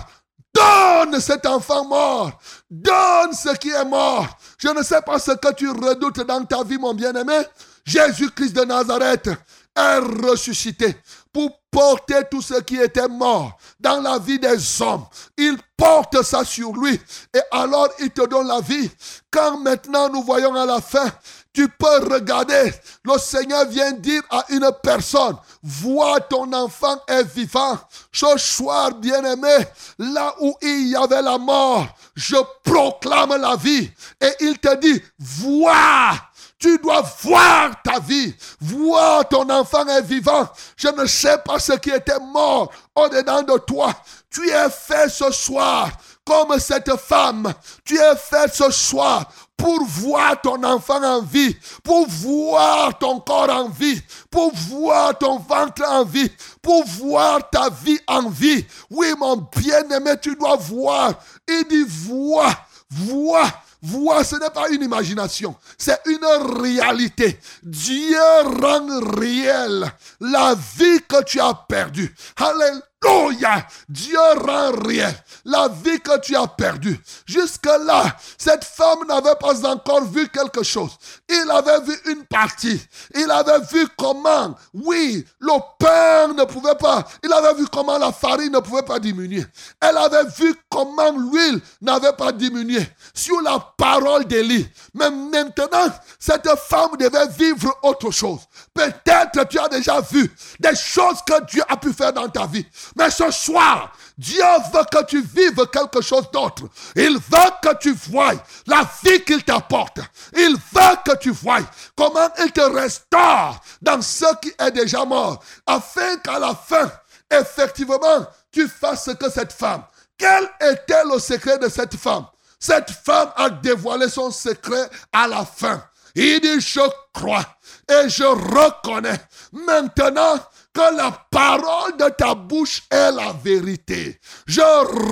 Donne 0.54 1.20
cet 1.20 1.46
enfant 1.46 1.84
mort. 1.84 2.32
Donne 2.70 3.32
ce 3.32 3.56
qui 3.56 3.70
est 3.70 3.84
mort. 3.84 4.26
Je 4.58 4.68
ne 4.68 4.82
sais 4.82 5.00
pas 5.02 5.18
ce 5.18 5.32
que 5.32 5.52
tu 5.54 5.68
redoutes 5.68 6.20
dans 6.20 6.44
ta 6.44 6.62
vie, 6.64 6.78
mon 6.78 6.94
bien-aimé. 6.94 7.42
Jésus-Christ 7.84 8.54
de 8.54 8.64
Nazareth 8.64 9.28
est 9.76 9.98
ressuscité 9.98 10.96
pour 11.32 11.60
porter 11.70 12.22
tout 12.30 12.42
ce 12.42 12.60
qui 12.60 12.76
était 12.76 13.08
mort 13.08 13.56
dans 13.78 14.00
la 14.00 14.18
vie 14.18 14.38
des 14.38 14.82
hommes. 14.82 15.06
Il 15.38 15.56
porte 15.76 16.22
ça 16.22 16.44
sur 16.44 16.72
lui 16.72 17.00
et 17.34 17.40
alors 17.50 17.88
il 18.00 18.10
te 18.10 18.26
donne 18.26 18.48
la 18.48 18.60
vie. 18.60 18.90
Quand 19.30 19.58
maintenant 19.58 20.08
nous 20.08 20.22
voyons 20.22 20.54
à 20.54 20.66
la 20.66 20.80
fin 20.80 21.06
tu 21.52 21.68
peux 21.68 22.12
regarder. 22.12 22.72
Le 23.04 23.18
Seigneur 23.18 23.66
vient 23.66 23.92
dire 23.92 24.22
à 24.30 24.44
une 24.50 24.70
personne, 24.82 25.36
vois 25.62 26.20
ton 26.20 26.52
enfant 26.52 27.00
est 27.08 27.24
vivant. 27.24 27.78
Ce 28.12 28.38
soir, 28.38 28.92
bien-aimé, 28.94 29.56
là 29.98 30.34
où 30.40 30.54
il 30.62 30.88
y 30.88 30.96
avait 30.96 31.22
la 31.22 31.38
mort, 31.38 31.86
je 32.14 32.36
proclame 32.62 33.36
la 33.40 33.56
vie. 33.56 33.90
Et 34.20 34.32
il 34.40 34.58
te 34.58 34.76
dit, 34.76 35.02
vois. 35.18 36.12
Tu 36.60 36.76
dois 36.76 37.02
voir 37.22 37.70
ta 37.82 37.98
vie. 37.98 38.34
Voir 38.60 39.26
ton 39.26 39.48
enfant 39.48 39.86
est 39.86 40.02
vivant. 40.02 40.46
Je 40.76 40.88
ne 40.88 41.06
sais 41.06 41.38
pas 41.38 41.58
ce 41.58 41.72
qui 41.72 41.88
était 41.88 42.20
mort 42.20 42.70
au-dedans 42.94 43.42
de 43.42 43.56
toi. 43.60 43.94
Tu 44.30 44.46
es 44.50 44.68
fait 44.68 45.08
ce 45.08 45.32
soir 45.32 45.88
comme 46.22 46.58
cette 46.58 46.94
femme. 46.96 47.50
Tu 47.82 47.98
es 47.98 48.14
fait 48.16 48.54
ce 48.54 48.70
soir 48.70 49.24
pour 49.60 49.84
voir 49.84 50.40
ton 50.40 50.62
enfant 50.64 51.02
en 51.04 51.20
vie, 51.20 51.54
pour 51.84 52.08
voir 52.08 52.98
ton 52.98 53.20
corps 53.20 53.50
en 53.50 53.68
vie, 53.68 54.00
pour 54.30 54.54
voir 54.54 55.18
ton 55.18 55.38
ventre 55.38 55.82
en 55.86 56.02
vie, 56.02 56.30
pour 56.62 56.82
voir 56.86 57.50
ta 57.50 57.68
vie 57.68 57.98
en 58.06 58.30
vie. 58.30 58.64
Oui, 58.88 59.08
mon 59.18 59.36
bien-aimé, 59.54 60.12
tu 60.22 60.34
dois 60.34 60.56
voir. 60.56 61.12
Il 61.46 61.64
dit 61.68 61.84
vois, 61.86 62.54
vois. 62.88 63.48
Vois, 63.82 64.24
ce 64.24 64.36
n'est 64.36 64.50
pas 64.50 64.68
une 64.68 64.82
imagination, 64.82 65.56
c'est 65.78 65.98
une 66.04 66.60
réalité. 66.60 67.40
Dieu 67.62 68.18
rend 68.60 69.00
réel 69.18 69.90
la 70.20 70.54
vie 70.54 71.00
que 71.08 71.24
tu 71.24 71.40
as 71.40 71.54
perdue. 71.66 72.14
Alléluia. 72.36 72.89
Alléluia. 73.30 73.66
Dieu 73.88 74.18
rend 74.46 74.72
réel 74.84 75.14
la 75.44 75.68
vie 75.68 76.00
que 76.00 76.18
tu 76.20 76.36
as 76.36 76.46
perdue. 76.46 76.98
Jusque-là, 77.26 78.16
cette 78.38 78.64
femme 78.64 79.06
n'avait 79.08 79.34
pas 79.40 79.66
encore 79.66 80.04
vu 80.04 80.28
quelque 80.28 80.62
chose. 80.62 80.90
Il 81.28 81.50
avait 81.50 81.80
vu 81.80 81.96
une 82.06 82.24
partie. 82.24 82.80
Il 83.14 83.30
avait 83.30 83.60
vu 83.72 83.86
comment, 83.96 84.54
oui, 84.74 85.24
le 85.38 85.52
pain 85.78 86.32
ne 86.34 86.44
pouvait 86.44 86.74
pas. 86.74 87.04
Il 87.24 87.32
avait 87.32 87.54
vu 87.54 87.66
comment 87.72 87.98
la 87.98 88.12
farine 88.12 88.52
ne 88.52 88.60
pouvait 88.60 88.82
pas 88.82 88.98
diminuer. 88.98 89.44
Elle 89.80 89.96
avait 89.96 90.28
vu 90.38 90.54
comment 90.68 91.10
l'huile 91.10 91.60
n'avait 91.80 92.12
pas 92.12 92.32
diminué 92.32 92.80
sur 93.14 93.40
la 93.42 93.58
parole 93.76 94.24
d'Élie. 94.24 94.68
Mais 94.94 95.10
maintenant, 95.10 95.88
cette 96.18 96.48
femme 96.68 96.96
devait 96.98 97.28
vivre 97.28 97.74
autre 97.82 98.10
chose. 98.10 98.40
Peut-être 98.72 99.48
tu 99.48 99.58
as 99.58 99.68
déjà 99.68 100.00
vu 100.00 100.32
des 100.60 100.76
choses 100.76 101.18
que 101.26 101.44
Dieu 101.46 101.62
a 101.68 101.76
pu 101.76 101.92
faire 101.92 102.12
dans 102.12 102.28
ta 102.28 102.46
vie. 102.46 102.64
Mais 102.96 103.10
ce 103.10 103.30
soir, 103.30 103.92
Dieu 104.16 104.44
veut 104.72 104.84
que 104.90 105.04
tu 105.06 105.22
vives 105.22 105.66
quelque 105.72 106.00
chose 106.00 106.30
d'autre. 106.32 106.64
Il 106.94 107.14
veut 107.14 107.50
que 107.62 107.76
tu 107.78 107.92
voies 107.92 108.34
la 108.66 108.88
vie 109.02 109.24
qu'il 109.24 109.42
t'apporte. 109.42 109.98
Il 110.36 110.54
veut 110.72 110.96
que 111.04 111.16
tu 111.18 111.30
voies 111.30 111.60
comment 111.96 112.28
il 112.44 112.52
te 112.52 112.60
restaure 112.60 113.60
dans 113.82 114.00
ce 114.00 114.26
qui 114.40 114.52
est 114.58 114.70
déjà 114.70 115.04
mort. 115.04 115.42
Afin 115.66 116.16
qu'à 116.18 116.38
la 116.38 116.54
fin, 116.54 116.90
effectivement, 117.30 118.26
tu 118.52 118.68
fasses 118.68 119.06
ce 119.06 119.10
que 119.10 119.30
cette 119.30 119.52
femme. 119.52 119.82
Quel 120.16 120.48
était 120.60 121.04
le 121.04 121.18
secret 121.18 121.58
de 121.58 121.68
cette 121.68 121.96
femme? 121.96 122.26
Cette 122.58 122.90
femme 122.90 123.32
a 123.36 123.50
dévoilé 123.50 124.08
son 124.08 124.30
secret 124.30 124.88
à 125.12 125.26
la 125.26 125.44
fin. 125.44 125.82
Il 126.14 126.40
dit, 126.40 126.60
je 126.60 126.80
crois 127.12 127.46
et 127.90 128.08
je 128.08 128.24
reconnais. 128.24 129.20
Maintenant, 129.52 130.38
que 130.72 130.96
la 130.96 131.10
parole 131.30 131.96
de 131.96 132.08
ta 132.10 132.34
bouche 132.34 132.82
est 132.90 133.12
la 133.12 133.32
vérité. 133.32 134.20
Je 134.46 134.60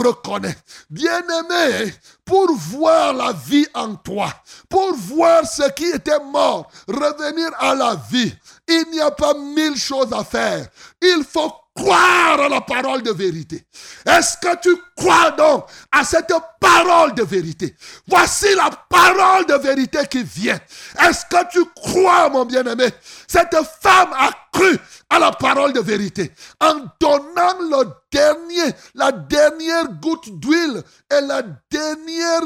reconnais. 0.04 0.56
Bien-aimé, 0.88 1.92
pour 2.24 2.52
voir 2.52 3.12
la 3.12 3.32
vie 3.32 3.66
en 3.74 3.96
toi, 3.96 4.32
pour 4.68 4.94
voir 4.94 5.44
ce 5.46 5.68
qui 5.72 5.86
était 5.86 6.20
mort, 6.20 6.70
revenir 6.86 7.50
à 7.58 7.74
la 7.74 7.96
vie, 8.10 8.32
il 8.68 8.84
n'y 8.92 9.00
a 9.00 9.10
pas 9.10 9.34
mille 9.34 9.76
choses 9.76 10.12
à 10.12 10.22
faire. 10.22 10.68
Il 11.02 11.24
faut 11.28 11.52
croire 11.74 12.40
à 12.40 12.48
la 12.48 12.60
parole 12.60 13.02
de 13.02 13.12
vérité. 13.12 13.64
Est-ce 14.06 14.36
que 14.38 14.60
tu 14.60 14.76
crois 14.98 15.30
donc 15.32 15.66
à 15.92 16.04
cette 16.04 16.32
parole 16.60 17.14
de 17.14 17.22
vérité 17.22 17.74
Voici 18.06 18.54
la 18.54 18.70
parole 18.88 19.46
de 19.46 19.54
vérité 19.54 20.00
qui 20.10 20.22
vient. 20.22 20.58
Est-ce 21.00 21.24
que 21.26 21.50
tu 21.50 21.64
crois, 21.74 22.28
mon 22.30 22.44
bien-aimé? 22.44 22.88
Cette 23.26 23.56
femme 23.80 24.12
a 24.12 24.30
cru 24.52 24.78
à 25.10 25.18
la 25.18 25.30
parole 25.32 25.72
de 25.72 25.80
vérité 25.80 26.32
en 26.60 26.74
donnant 27.00 27.58
le 27.60 27.84
dernier, 28.10 28.72
la 28.94 29.12
dernière 29.12 29.88
goutte 30.00 30.28
d'huile 30.40 30.82
et 31.10 31.20
la 31.20 31.42
dernière 31.70 32.40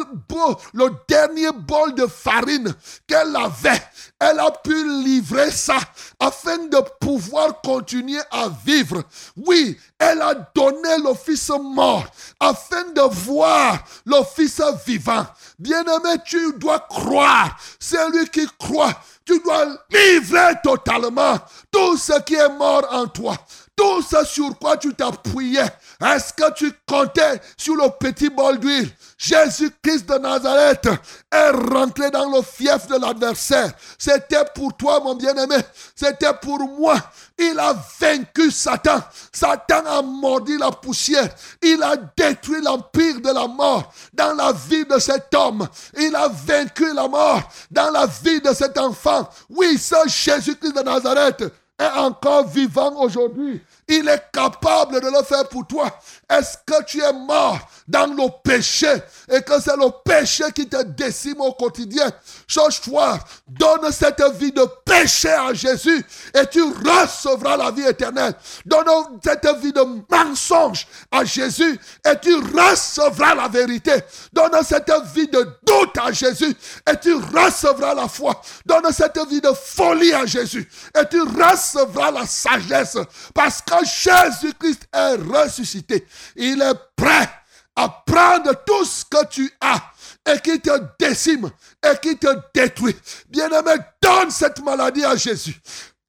le 0.74 0.88
dernier 1.08 1.50
bol 1.52 1.94
de 1.94 2.06
farine 2.06 2.74
qu'elle 3.06 3.34
avait. 3.36 3.82
Elle 4.18 4.38
a 4.38 4.50
pu 4.50 4.74
livrer 5.02 5.50
ça 5.50 5.76
afin 6.18 6.58
de 6.58 6.78
pouvoir 7.00 7.60
continuer 7.62 8.20
à 8.30 8.48
vivre. 8.64 9.02
Oui, 9.36 9.78
elle 10.02 10.20
a 10.20 10.34
donné 10.54 10.98
le 10.98 11.14
fils 11.14 11.50
mort 11.50 12.04
afin 12.40 12.90
de 12.94 13.02
voir 13.02 13.78
le 14.04 14.16
fils 14.34 14.60
vivant. 14.84 15.24
Bien-aimé, 15.58 16.16
tu 16.24 16.54
dois 16.58 16.80
croire. 16.80 17.56
C'est 17.78 18.10
lui 18.10 18.28
qui 18.28 18.46
croit. 18.58 18.92
Tu 19.24 19.38
dois 19.40 19.66
livrer 19.90 20.54
totalement 20.64 21.38
tout 21.70 21.96
ce 21.96 22.20
qui 22.22 22.34
est 22.34 22.48
mort 22.48 22.86
en 22.90 23.06
toi. 23.06 23.36
Tout 23.74 24.02
ce 24.02 24.24
sur 24.26 24.58
quoi 24.58 24.76
tu 24.76 24.94
t'appuyais? 24.94 25.64
Est-ce 26.04 26.32
que 26.34 26.52
tu 26.52 26.72
comptais 26.86 27.40
sur 27.56 27.74
le 27.74 27.88
petit 27.98 28.28
bol 28.28 28.58
d'huile? 28.58 28.90
Jésus-Christ 29.16 30.06
de 30.08 30.18
Nazareth 30.18 30.88
est 31.30 31.50
rentré 31.50 32.10
dans 32.10 32.28
le 32.28 32.42
fief 32.42 32.86
de 32.88 33.00
l'adversaire. 33.00 33.72
C'était 33.96 34.44
pour 34.54 34.76
toi, 34.76 35.00
mon 35.00 35.14
bien-aimé. 35.14 35.56
C'était 35.94 36.34
pour 36.42 36.58
moi. 36.58 36.96
Il 37.38 37.58
a 37.58 37.74
vaincu 38.00 38.50
Satan. 38.50 39.00
Satan 39.32 39.86
a 39.86 40.02
mordu 40.02 40.58
la 40.58 40.70
poussière. 40.70 41.28
Il 41.62 41.82
a 41.82 41.96
détruit 41.96 42.60
l'empire 42.60 43.20
de 43.20 43.32
la 43.32 43.46
mort 43.46 43.92
dans 44.12 44.34
la 44.34 44.52
vie 44.52 44.84
de 44.84 44.98
cet 44.98 45.34
homme. 45.34 45.66
Il 45.98 46.14
a 46.14 46.28
vaincu 46.28 46.92
la 46.92 47.08
mort 47.08 47.40
dans 47.70 47.90
la 47.90 48.06
vie 48.06 48.40
de 48.40 48.52
cet 48.52 48.76
enfant. 48.76 49.28
Oui, 49.48 49.78
ce 49.78 49.96
Jésus-Christ 50.06 50.76
de 50.76 50.82
Nazareth 50.82 51.44
est 51.78 51.98
encore 51.98 52.46
vivant 52.46 53.00
aujourd'hui. 53.00 53.60
Il 53.94 54.08
est 54.08 54.22
capable 54.32 55.02
de 55.02 55.08
le 55.08 55.22
faire 55.22 55.46
pour 55.48 55.66
toi. 55.66 55.90
Est-ce 56.30 56.56
que 56.66 56.82
tu 56.84 57.02
es 57.02 57.12
mort 57.12 57.58
dans 57.86 58.06
le 58.06 58.28
péché 58.42 58.90
et 59.28 59.42
que 59.42 59.60
c'est 59.60 59.76
le 59.76 59.90
péché 60.02 60.44
qui 60.54 60.66
te 60.66 60.82
décime 60.82 61.42
au 61.42 61.52
quotidien, 61.52 62.10
soir, 62.48 63.18
donne 63.46 63.92
cette 63.92 64.22
vie 64.38 64.52
de 64.52 64.64
péché 64.84 65.28
à 65.28 65.52
Jésus 65.52 66.04
et 66.34 66.46
tu 66.46 66.62
recevras 66.62 67.58
la 67.58 67.70
vie 67.70 67.86
éternelle. 67.86 68.32
Donne 68.64 68.86
cette 69.22 69.46
vie 69.60 69.72
de 69.72 69.84
mensonge 70.10 70.86
à 71.10 71.24
Jésus 71.24 71.78
et 72.06 72.18
tu 72.20 72.34
recevras 72.34 73.34
la 73.34 73.48
vérité. 73.48 73.92
Donne 74.32 74.56
cette 74.62 74.90
vie 75.14 75.28
de 75.28 75.46
doute 75.66 75.98
à 76.02 76.12
Jésus 76.12 76.56
et 76.90 76.96
tu 76.98 77.14
recevras 77.14 77.94
la 77.94 78.08
foi. 78.08 78.40
Donne 78.64 78.90
cette 78.90 79.18
vie 79.28 79.40
de 79.42 79.52
folie 79.52 80.14
à 80.14 80.24
Jésus 80.24 80.66
et 80.98 81.06
tu 81.10 81.20
recevras 81.20 82.10
la 82.10 82.26
sagesse 82.26 82.96
parce 83.34 83.60
que 83.60 83.81
Jésus-Christ 83.84 84.88
est 84.92 85.14
ressuscité. 85.16 86.06
Il 86.36 86.60
est 86.62 86.74
prêt 86.96 87.28
à 87.74 87.88
prendre 87.88 88.52
tout 88.66 88.84
ce 88.84 89.04
que 89.04 89.26
tu 89.26 89.50
as 89.60 89.82
et 90.30 90.38
qui 90.40 90.60
te 90.60 90.70
décime 90.98 91.50
et 91.82 91.96
qui 92.00 92.16
te 92.16 92.28
détruit. 92.54 92.96
Bien-aimé, 93.28 93.72
donne 94.00 94.30
cette 94.30 94.62
maladie 94.62 95.04
à 95.04 95.16
Jésus. 95.16 95.60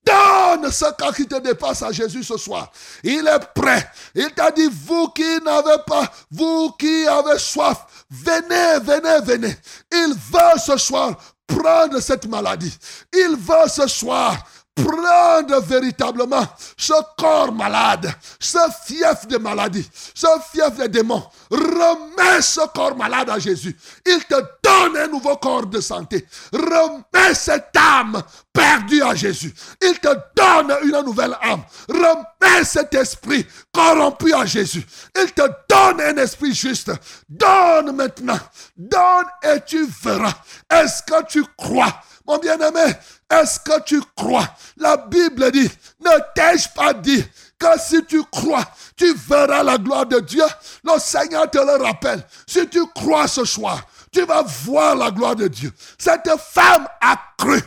Donne 0.06 0.70
ce 0.70 0.92
cas 0.96 1.14
qui 1.14 1.26
te 1.26 1.40
dépasse 1.40 1.82
à 1.82 1.92
Jésus 1.92 2.24
ce 2.24 2.38
soir. 2.38 2.70
Il 3.04 3.26
est 3.26 3.54
prêt. 3.56 3.90
Il 4.14 4.30
t'a 4.32 4.52
dit, 4.52 4.68
vous 4.70 5.08
qui 5.10 5.40
n'avez 5.42 5.82
pas, 5.88 6.12
vous 6.30 6.72
qui 6.78 7.08
avez 7.08 7.40
soif, 7.40 8.06
venez, 8.10 8.80
venez, 8.82 9.22
venez. 9.24 9.58
Il 9.92 10.14
veut 10.14 10.60
ce 10.60 10.78
soir 10.78 11.16
prendre 11.48 12.00
cette 12.02 12.28
maladie. 12.28 12.78
Il 13.14 13.38
veut 13.38 13.70
ce 13.70 13.88
soir 13.88 14.36
prendre 14.76 15.62
véritablement 15.62 16.46
ce 16.78 16.94
corps 17.18 17.52
malade, 17.52 18.12
ce 18.40 18.58
fief 18.86 19.28
de 19.28 19.38
maladie, 19.38 19.88
ce 20.16 20.28
fief 20.52 20.78
de 20.78 20.88
démons. 20.88 21.24
Remets 21.52 22.42
ce 22.42 22.62
corps 22.74 22.96
malade 22.96 23.30
à 23.30 23.40
Jésus. 23.40 23.78
Il 24.06 24.24
te 24.26 24.36
donne 24.64 24.98
un 24.98 25.08
nouveau 25.08 25.38
corps 25.38 25.68
de 25.68 25.80
santé. 25.80 26.26
Remets 26.52 27.34
cette 27.34 27.76
âme 27.76 28.22
perdue 28.52 29.04
à 29.04 29.14
Jésus. 29.14 29.54
Il 29.82 30.00
te 30.00 30.10
donne 30.36 30.76
une 30.84 31.06
nouvelle 31.06 31.38
âme. 31.42 31.64
Remets 31.88 32.64
cet 32.64 32.94
esprit 32.96 33.46
corrompu 33.72 34.34
à 34.34 34.46
Jésus. 34.46 34.86
Il 35.16 35.32
te 35.34 35.44
donne 35.70 36.02
un 36.02 36.18
esprit 36.18 36.54
juste. 36.54 36.92
Donne 37.30 37.96
maintenant. 37.96 38.40
Donne 38.76 39.26
et 39.44 39.62
tu 39.66 39.88
verras. 40.04 40.34
Est-ce 40.72 41.04
que 41.04 41.26
tu 41.26 41.44
crois? 41.58 42.02
Mon 42.26 42.38
bien-aimé, 42.38 42.94
est-ce 43.42 43.60
que 43.60 43.82
tu 43.84 44.02
crois? 44.16 44.48
La 44.78 44.98
Bible 44.98 45.52
dit, 45.52 45.70
ne 46.00 46.12
t'ai-je 46.36 46.70
pas 46.70 46.94
dit 46.94 47.24
que 47.60 47.68
si 47.80 48.04
tu 48.06 48.24
crois, 48.26 48.66
tu 48.96 49.14
verras 49.14 49.64
la 49.64 49.78
gloire 49.78 50.06
de 50.06 50.20
Dieu? 50.20 50.44
Le 50.84 51.00
Seigneur 51.00 51.50
te 51.50 51.58
le 51.58 51.84
rappelle. 51.84 52.24
Si 52.48 52.68
tu 52.68 52.86
crois 52.88 53.28
ce 53.28 53.46
soir, 53.46 53.82
tu 54.12 54.26
vas 54.26 54.44
voir 54.44 54.96
la 54.96 55.12
gloire 55.12 55.36
de 55.36 55.48
Dieu. 55.48 55.72
Cette 55.98 56.30
femme 56.40 56.88
a 57.02 57.20
cru 57.38 57.60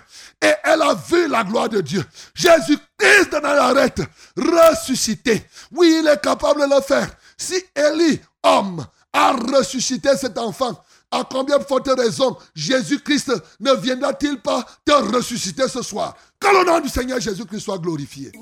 et 0.43 0.52
elle 0.64 0.82
a 0.82 0.94
vu 0.94 1.28
la 1.28 1.44
gloire 1.44 1.68
de 1.68 1.80
Dieu. 1.80 2.05
Jésus-Christ 2.34 3.32
de 3.32 3.40
Nazareth, 3.40 4.02
ressuscité. 4.36 5.47
Oui, 5.72 6.01
il 6.01 6.09
est 6.09 6.22
capable 6.22 6.68
de 6.68 6.74
le 6.74 6.80
faire. 6.82 7.09
Si 7.36 7.62
Élie, 7.74 8.20
homme, 8.43 8.86
a 9.12 9.32
ressuscité 9.32 10.16
cet 10.16 10.36
enfant, 10.38 10.78
à 11.11 11.24
combien 11.24 11.59
de 11.59 11.65
fortes 11.65 11.89
raisons 11.97 12.37
Jésus-Christ 12.55 13.33
ne 13.61 13.73
viendra-t-il 13.74 14.41
pas 14.41 14.65
te 14.85 14.93
ressusciter 14.93 15.69
ce 15.69 15.83
soir? 15.83 16.16
Que 16.39 16.49
le 16.49 16.66
nom 16.66 16.81
du 16.81 16.89
Seigneur 16.89 17.20
Jésus-Christ 17.20 17.61
soit 17.61 17.78
glorifié. 17.78 18.33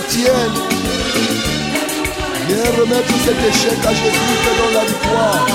Tienne. 0.00 0.56
Viens 2.48 2.70
remettre 2.80 3.14
cet 3.24 3.36
échec 3.48 3.78
à 3.84 3.92
Jésus 3.92 4.36
te 4.42 4.50
donne 4.58 4.74
la 4.74 4.84
victoire. 4.84 5.46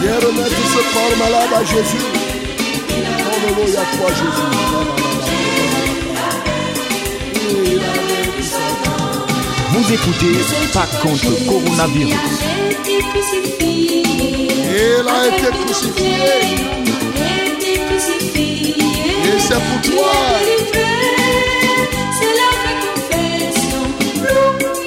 Viens 0.00 0.16
remettre 0.16 0.62
ce 0.72 0.80
corps 0.94 1.16
malade 1.18 1.52
à 1.54 1.64
Jésus. 1.64 2.04
Alléluia, 3.32 3.82
toi 3.96 4.08
Jésus. 4.10 4.50
Vous 9.72 9.86
écoutez 9.92 10.36
Pas 10.72 10.88
contre 11.02 11.32
coronavirus. 11.46 12.14
Il 13.60 15.08
a 15.08 15.26
été 15.26 15.48
crucifié. 15.64 16.12
Et 19.24 19.38
c'est 19.38 19.54
pour 19.54 19.80
toi. 19.82 20.12
C'est 22.18 22.34
la 22.42 22.52
confession. 22.84 23.84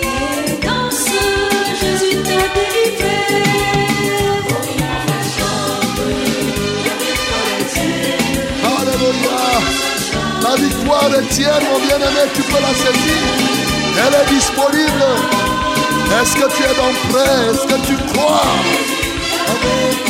Et 0.02 0.66
dans 0.66 0.90
ce 0.92 1.24
Jésus 1.80 2.16
t'a 2.28 2.44
délivré. 2.56 3.20
Alléluia. 8.64 9.42
La 10.44 10.54
victoire 10.56 11.12
est 11.20 11.28
tienne, 11.30 11.66
mon 11.72 11.80
bien-aimé. 11.80 12.24
Tu 12.36 12.42
peux 12.42 12.62
la 12.62 12.74
saisir. 12.74 13.20
Elle 13.98 14.16
est 14.22 14.30
disponible. 14.34 15.10
Est-ce 16.22 16.34
que 16.36 16.48
tu 16.56 16.62
es 16.64 16.76
donc 16.76 16.96
prêt? 17.10 17.36
Est-ce 17.52 17.66
que 17.66 17.78
tu 17.88 17.96
crois? 18.14 18.48
Amen. 19.48 20.06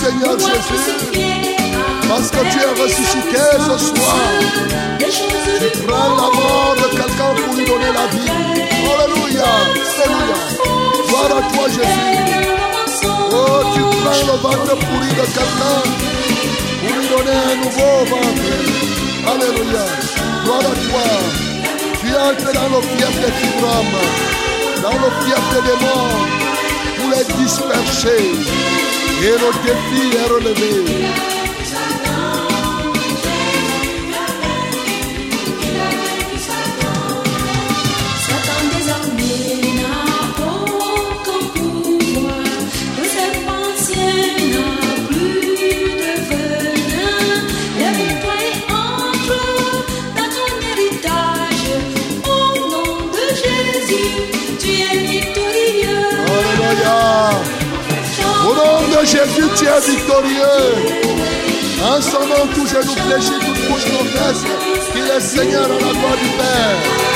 Seigneur 0.00 0.38
Jésus. 0.38 1.20
Parce 2.08 2.30
que 2.30 2.38
tu 2.50 2.58
es 2.58 2.82
ressuscité 2.82 3.44
ce 3.58 3.76
soir. 3.84 4.16
Tu 4.98 5.78
prends 5.86 6.16
la 6.16 6.28
mort 6.38 6.74
de 6.76 6.88
quelqu'un 6.96 7.32
pour 7.36 7.54
lui 7.54 7.66
donner 7.66 7.92
la 7.92 8.06
vie. 8.06 8.30
Alléluia. 8.92 9.44
Alléluia. 10.02 10.38
Gloire 11.06 11.36
à 11.36 11.52
toi 11.52 11.64
Jésus. 11.68 12.48
Oh, 13.30 13.60
tu 13.74 13.80
prends 14.00 14.24
le 14.32 14.36
ventre 14.40 14.74
pourri 14.86 15.10
de 15.10 15.26
quelqu'un 15.36 15.80
pour 16.80 16.92
lui 16.96 17.06
donner 17.08 17.36
un 17.36 17.56
nouveau 17.56 17.94
ventre. 18.08 18.52
Alléluia. 19.32 19.84
Gloire 20.44 20.60
à 20.60 20.74
toi. 20.88 21.06
Tu 22.00 22.08
entres 22.16 22.52
dans 22.54 22.70
le 22.74 22.80
fief 22.82 23.14
des 23.20 23.32
fibromes, 23.38 24.00
dans 24.82 24.98
le 25.04 25.10
fief 25.20 25.44
des 25.52 25.62
démons, 25.68 26.08
pour 26.96 27.08
les 27.10 27.44
disperser. 27.44 28.69
Et 29.22 29.26
le 29.26 29.50
défi 29.62 30.16
est 30.16 30.28
relevé. 30.32 31.10
Satan 31.20 31.39
Tu 59.56 59.64
es 59.66 59.80
victorieux. 59.90 61.00
En 61.82 62.00
son 62.00 62.20
nom, 62.20 62.46
tout 62.54 62.66
genou 62.66 62.94
fléchit, 63.06 63.38
toute 63.40 63.68
bouche 63.68 63.84
confesse 63.84 64.44
qu'il 64.92 65.04
est 65.04 65.20
Seigneur 65.20 65.68
dans 65.68 65.74
la 65.74 65.92
gloire 65.92 66.16
du 66.16 66.28
Père. 66.36 67.09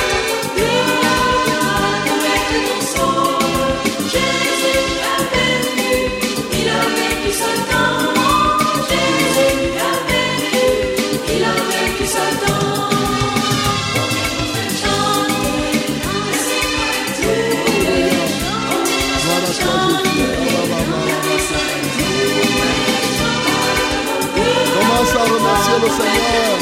Le 25.85 25.90
Seigneur 25.90 26.52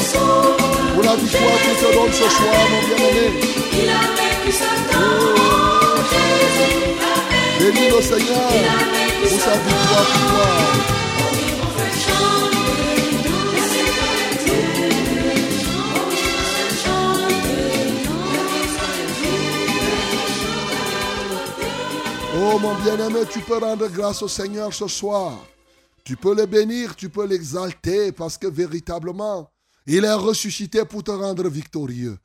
pour 0.93 1.03
la 1.03 1.15
victoire 1.15 1.59
qu'il 1.61 1.75
te 1.75 1.93
donne 1.93 2.11
ce 2.11 2.29
soir, 2.29 2.61
mon 2.71 2.81
bien-aimé. 2.87 3.27
Bénis 7.59 7.89
le 7.89 8.01
Seigneur 8.01 8.51
pour 9.21 9.39
sa 9.39 9.53
victoire 9.53 10.07
pour 10.13 10.27
toi. 10.31 10.47
Oh 22.35 22.59
mon 22.59 22.73
bien-aimé, 22.75 23.21
tu 23.31 23.39
peux 23.39 23.57
rendre 23.57 23.87
grâce 23.87 24.21
au 24.21 24.27
Seigneur 24.27 24.73
ce 24.73 24.87
soir. 24.87 25.33
Tu 26.03 26.17
peux 26.17 26.35
le 26.35 26.45
bénir, 26.45 26.95
tu 26.95 27.09
peux 27.09 27.25
l'exalter 27.25 28.11
parce 28.11 28.37
que 28.37 28.47
véritablement, 28.47 29.49
il 29.85 30.03
est 30.03 30.13
ressuscité 30.13 30.83
pour 30.83 31.03
te 31.03 31.11
rendre 31.11 31.47
victorieux. 31.47 32.17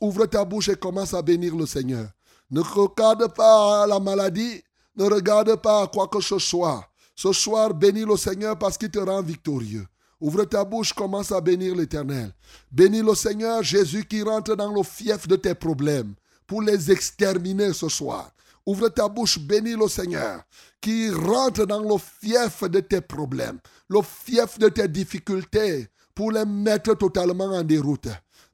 Ouvre 0.00 0.26
ta 0.26 0.44
bouche 0.44 0.68
et 0.68 0.76
commence 0.76 1.14
à 1.14 1.22
bénir 1.22 1.56
le 1.56 1.66
Seigneur. 1.66 2.08
Ne 2.50 2.60
regarde 2.60 3.34
pas 3.34 3.86
la 3.86 3.98
maladie, 3.98 4.62
ne 4.96 5.04
regarde 5.04 5.56
pas 5.56 5.86
quoi 5.86 6.08
que 6.08 6.20
ce 6.20 6.38
soit. 6.38 6.84
Ce 7.16 7.32
soir, 7.32 7.74
bénis 7.74 8.04
le 8.04 8.16
Seigneur 8.16 8.58
parce 8.58 8.78
qu'il 8.78 8.90
te 8.90 8.98
rend 8.98 9.22
victorieux. 9.22 9.86
Ouvre 10.20 10.44
ta 10.44 10.64
bouche, 10.64 10.92
commence 10.92 11.32
à 11.32 11.40
bénir 11.40 11.74
l'Éternel. 11.74 12.32
Bénis 12.70 13.02
le 13.02 13.14
Seigneur 13.14 13.62
Jésus 13.62 14.04
qui 14.04 14.22
rentre 14.22 14.54
dans 14.54 14.72
le 14.72 14.82
fief 14.82 15.26
de 15.26 15.36
tes 15.36 15.54
problèmes 15.54 16.14
pour 16.46 16.62
les 16.62 16.90
exterminer 16.90 17.72
ce 17.72 17.88
soir. 17.88 18.30
Ouvre 18.70 18.88
ta 18.88 19.08
bouche, 19.08 19.36
bénis 19.40 19.74
le 19.74 19.88
Seigneur 19.88 20.42
qui 20.80 21.10
rentre 21.10 21.66
dans 21.66 21.80
le 21.80 21.96
fief 21.98 22.62
de 22.70 22.78
tes 22.78 23.00
problèmes, 23.00 23.58
le 23.88 23.98
fief 24.00 24.60
de 24.60 24.68
tes 24.68 24.86
difficultés 24.86 25.88
pour 26.14 26.30
les 26.30 26.44
mettre 26.44 26.94
totalement 26.94 27.46
en 27.46 27.64
déroute. 27.64 28.06